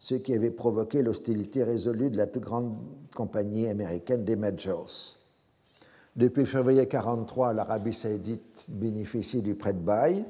ce 0.00 0.14
qui 0.14 0.34
avait 0.34 0.50
provoqué 0.50 1.02
l'hostilité 1.02 1.62
résolue 1.62 2.08
de 2.08 2.16
la 2.16 2.26
plus 2.26 2.40
grande 2.40 2.74
compagnie 3.14 3.68
américaine 3.68 4.24
des 4.24 4.34
Majors. 4.34 5.18
Depuis 6.16 6.46
février 6.46 6.80
1943, 6.80 7.52
l'Arabie 7.52 7.92
saoudite 7.92 8.66
bénéficie 8.70 9.42
du 9.42 9.54
prêt 9.54 9.74
de 9.74 9.78
bail. 9.78 10.24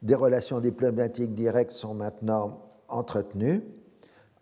Des 0.00 0.14
relations 0.14 0.60
diplomatiques 0.60 1.34
directes 1.34 1.72
sont 1.72 1.92
maintenant 1.92 2.68
entretenues. 2.88 3.62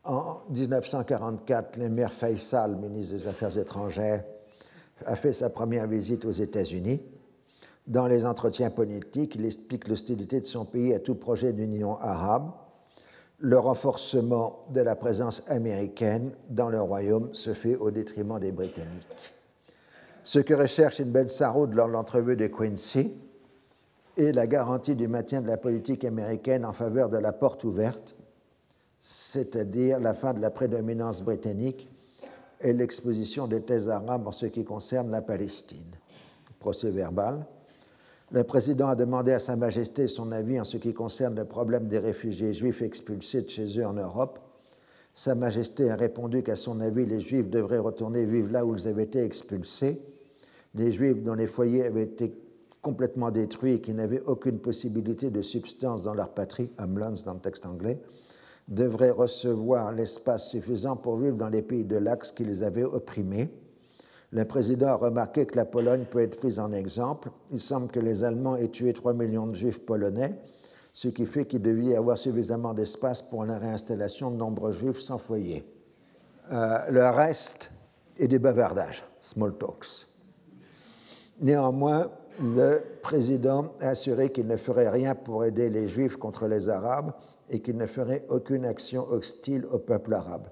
En 0.04 0.42
1944, 0.50 1.78
l'émir 1.78 2.12
Faisal, 2.12 2.76
ministre 2.76 3.14
des 3.14 3.26
Affaires 3.26 3.56
étrangères, 3.56 4.22
a 5.06 5.16
fait 5.16 5.32
sa 5.32 5.48
première 5.48 5.86
visite 5.86 6.26
aux 6.26 6.30
États-Unis. 6.30 7.00
Dans 7.86 8.06
les 8.06 8.24
entretiens 8.26 8.70
politiques, 8.70 9.34
il 9.34 9.44
explique 9.44 9.88
l'hostilité 9.88 10.40
de 10.40 10.44
son 10.44 10.64
pays 10.64 10.94
à 10.94 10.98
tout 10.98 11.14
projet 11.14 11.52
d'union 11.52 11.98
arabe 11.98 12.52
le 13.42 13.59
renforcement 13.59 14.64
de 14.70 14.80
la 14.80 14.94
présence 14.94 15.42
américaine 15.48 16.30
dans 16.48 16.68
le 16.68 16.80
royaume 16.80 17.34
se 17.34 17.54
fait 17.54 17.74
au 17.74 17.90
détriment 17.90 18.38
des 18.38 18.52
Britanniques. 18.52 19.34
Ce 20.22 20.38
que 20.38 20.54
recherche 20.54 21.02
Ben 21.02 21.26
Saroud 21.26 21.74
lors 21.74 21.88
de 21.88 21.92
l'entrevue 21.92 22.36
de 22.36 22.46
Quincy 22.46 23.12
est 24.16 24.30
la 24.30 24.46
garantie 24.46 24.94
du 24.94 25.09
maintien 25.09 25.42
de 25.42 25.48
la 25.48 25.56
politique 25.56 26.04
américaine 26.04 26.64
en 26.64 26.72
faveur 26.72 27.09
de 27.09 27.18
la 27.18 27.32
porte 27.32 27.64
ouverte, 27.64 28.14
c'est-à-dire 29.00 29.98
la 29.98 30.14
fin 30.14 30.34
de 30.34 30.40
la 30.40 30.50
prédominance 30.50 31.20
britannique 31.20 31.88
et 32.60 32.72
l'exposition 32.72 33.48
des 33.48 33.62
thèses 33.62 33.88
arabes 33.88 34.28
en 34.28 34.32
ce 34.32 34.46
qui 34.46 34.64
concerne 34.64 35.10
la 35.10 35.20
Palestine. 35.20 35.90
Procès 36.60 36.90
verbal. 36.90 37.44
Le 38.32 38.44
président 38.44 38.88
a 38.88 38.96
demandé 38.96 39.32
à 39.32 39.38
Sa 39.38 39.56
Majesté 39.56 40.09
son 40.09 40.32
avis 40.32 40.59
en 40.59 40.64
ce 40.64 40.78
qui 40.78 40.94
concerne 40.94 41.36
le 41.36 41.44
problème 41.44 41.86
des 41.86 41.98
réfugiés 41.98 42.54
juifs 42.54 42.80
expulsés 42.80 43.42
de 43.42 43.50
chez 43.50 43.78
eux 43.78 43.86
en 43.86 43.92
Europe. 43.92 44.38
Sa 45.12 45.34
Majesté 45.34 45.90
a 45.90 45.96
répondu 45.96 46.42
qu'à 46.42 46.56
son 46.56 46.80
avis, 46.80 47.04
les 47.04 47.20
Juifs 47.20 47.50
devraient 47.50 47.76
retourner 47.76 48.24
vivre 48.24 48.50
là 48.50 48.64
où 48.64 48.74
ils 48.74 48.88
avaient 48.88 49.02
été 49.02 49.22
expulsés. 49.22 50.00
Les 50.74 50.92
Juifs 50.92 51.22
dont 51.22 51.34
les 51.34 51.46
foyers 51.46 51.84
avaient 51.84 52.04
été 52.04 52.34
complètement 52.80 53.30
détruits 53.30 53.74
et 53.74 53.80
qui 53.82 53.92
n'avaient 53.92 54.22
aucune 54.22 54.59
possibilité 54.59 55.30
de 55.30 55.42
substance 55.42 56.02
dans 56.02 56.14
leur 56.14 56.30
patrie, 56.30 56.72
Amlons 56.78 57.12
dans 57.26 57.34
le 57.34 57.40
texte 57.40 57.66
anglais, 57.66 58.00
devraient 58.68 59.10
recevoir 59.10 59.92
l'espace 59.92 60.48
suffisant 60.48 60.96
pour 60.96 61.18
vivre 61.18 61.36
dans 61.36 61.50
les 61.50 61.60
pays 61.60 61.84
de 61.84 61.96
l'Axe 61.96 62.32
qui 62.32 62.46
les 62.46 62.62
avaient 62.62 62.84
opprimés 62.84 63.50
le 64.32 64.46
président 64.46 64.88
a 64.88 64.94
remarqué 64.94 65.44
que 65.44 65.56
la 65.56 65.66
Pologne 65.66 66.06
peut 66.10 66.20
être 66.20 66.38
prise 66.38 66.59
en 66.59 66.72
exemple. 66.72 67.30
Il 67.50 67.60
semble 67.60 67.88
que 67.88 68.00
les 68.00 68.24
Allemands 68.24 68.56
aient 68.56 68.68
tué 68.68 68.94
3 68.94 69.12
millions 69.12 69.46
de 69.46 69.54
juifs 69.54 69.84
polonais, 69.84 70.38
ce 70.94 71.09
qui 71.09 71.26
fait 71.26 71.44
qu'il 71.44 71.60
devait 71.60 71.84
y 71.84 71.96
avoir 71.96 72.16
suffisamment 72.16 72.72
d'espace 72.72 73.20
pour 73.20 73.44
la 73.44 73.59
réinstallation 73.59 74.30
de 74.30 74.36
nombreux 74.36 74.72
juifs 74.72 75.00
sans 75.00 75.18
foyer. 75.18 75.66
Euh, 76.50 76.78
le 76.90 77.06
reste 77.10 77.70
est 78.18 78.26
des 78.26 78.38
bavardages, 78.38 79.04
small 79.20 79.56
talks. 79.59 80.06
Néanmoins, 81.40 82.10
le 82.40 82.80
président 83.02 83.74
a 83.80 83.88
assuré 83.88 84.32
qu'il 84.32 84.46
ne 84.46 84.56
ferait 84.56 84.88
rien 84.88 85.14
pour 85.14 85.44
aider 85.44 85.68
les 85.68 85.88
juifs 85.88 86.16
contre 86.16 86.46
les 86.46 86.70
arabes 86.70 87.12
et 87.50 87.60
qu'il 87.60 87.76
ne 87.76 87.86
ferait 87.86 88.24
aucune 88.30 88.64
action 88.64 89.06
hostile 89.10 89.66
au 89.70 89.78
peuple 89.78 90.14
arabe. 90.14 90.48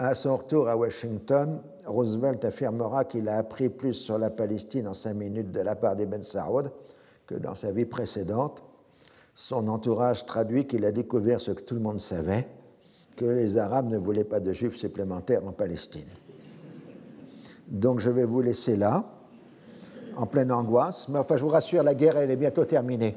À 0.00 0.14
son 0.14 0.36
retour 0.36 0.68
à 0.68 0.76
Washington, 0.76 1.60
Roosevelt 1.84 2.44
affirmera 2.44 3.04
qu'il 3.04 3.28
a 3.28 3.36
appris 3.36 3.68
plus 3.68 3.94
sur 3.94 4.16
la 4.16 4.30
Palestine 4.30 4.86
en 4.86 4.92
cinq 4.92 5.14
minutes 5.14 5.50
de 5.50 5.60
la 5.60 5.74
part 5.74 5.96
des 5.96 6.06
Ben 6.06 6.22
Saoud 6.22 6.70
que 7.26 7.34
dans 7.34 7.56
sa 7.56 7.72
vie 7.72 7.84
précédente. 7.84 8.62
Son 9.34 9.66
entourage 9.66 10.24
traduit 10.24 10.68
qu'il 10.68 10.84
a 10.84 10.92
découvert 10.92 11.40
ce 11.40 11.50
que 11.50 11.62
tout 11.62 11.74
le 11.74 11.80
monde 11.80 11.98
savait, 11.98 12.46
que 13.16 13.24
les 13.24 13.58
Arabes 13.58 13.88
ne 13.88 13.98
voulaient 13.98 14.22
pas 14.22 14.38
de 14.38 14.52
Juifs 14.52 14.76
supplémentaires 14.76 15.44
en 15.44 15.52
Palestine. 15.52 16.08
Donc 17.66 17.98
je 17.98 18.10
vais 18.10 18.24
vous 18.24 18.40
laisser 18.40 18.76
là, 18.76 19.04
en 20.16 20.26
pleine 20.26 20.52
angoisse, 20.52 21.08
mais 21.08 21.18
enfin 21.18 21.36
je 21.36 21.42
vous 21.42 21.48
rassure, 21.48 21.82
la 21.82 21.94
guerre 21.94 22.18
elle 22.18 22.30
est 22.30 22.36
bientôt 22.36 22.64
terminée. 22.64 23.16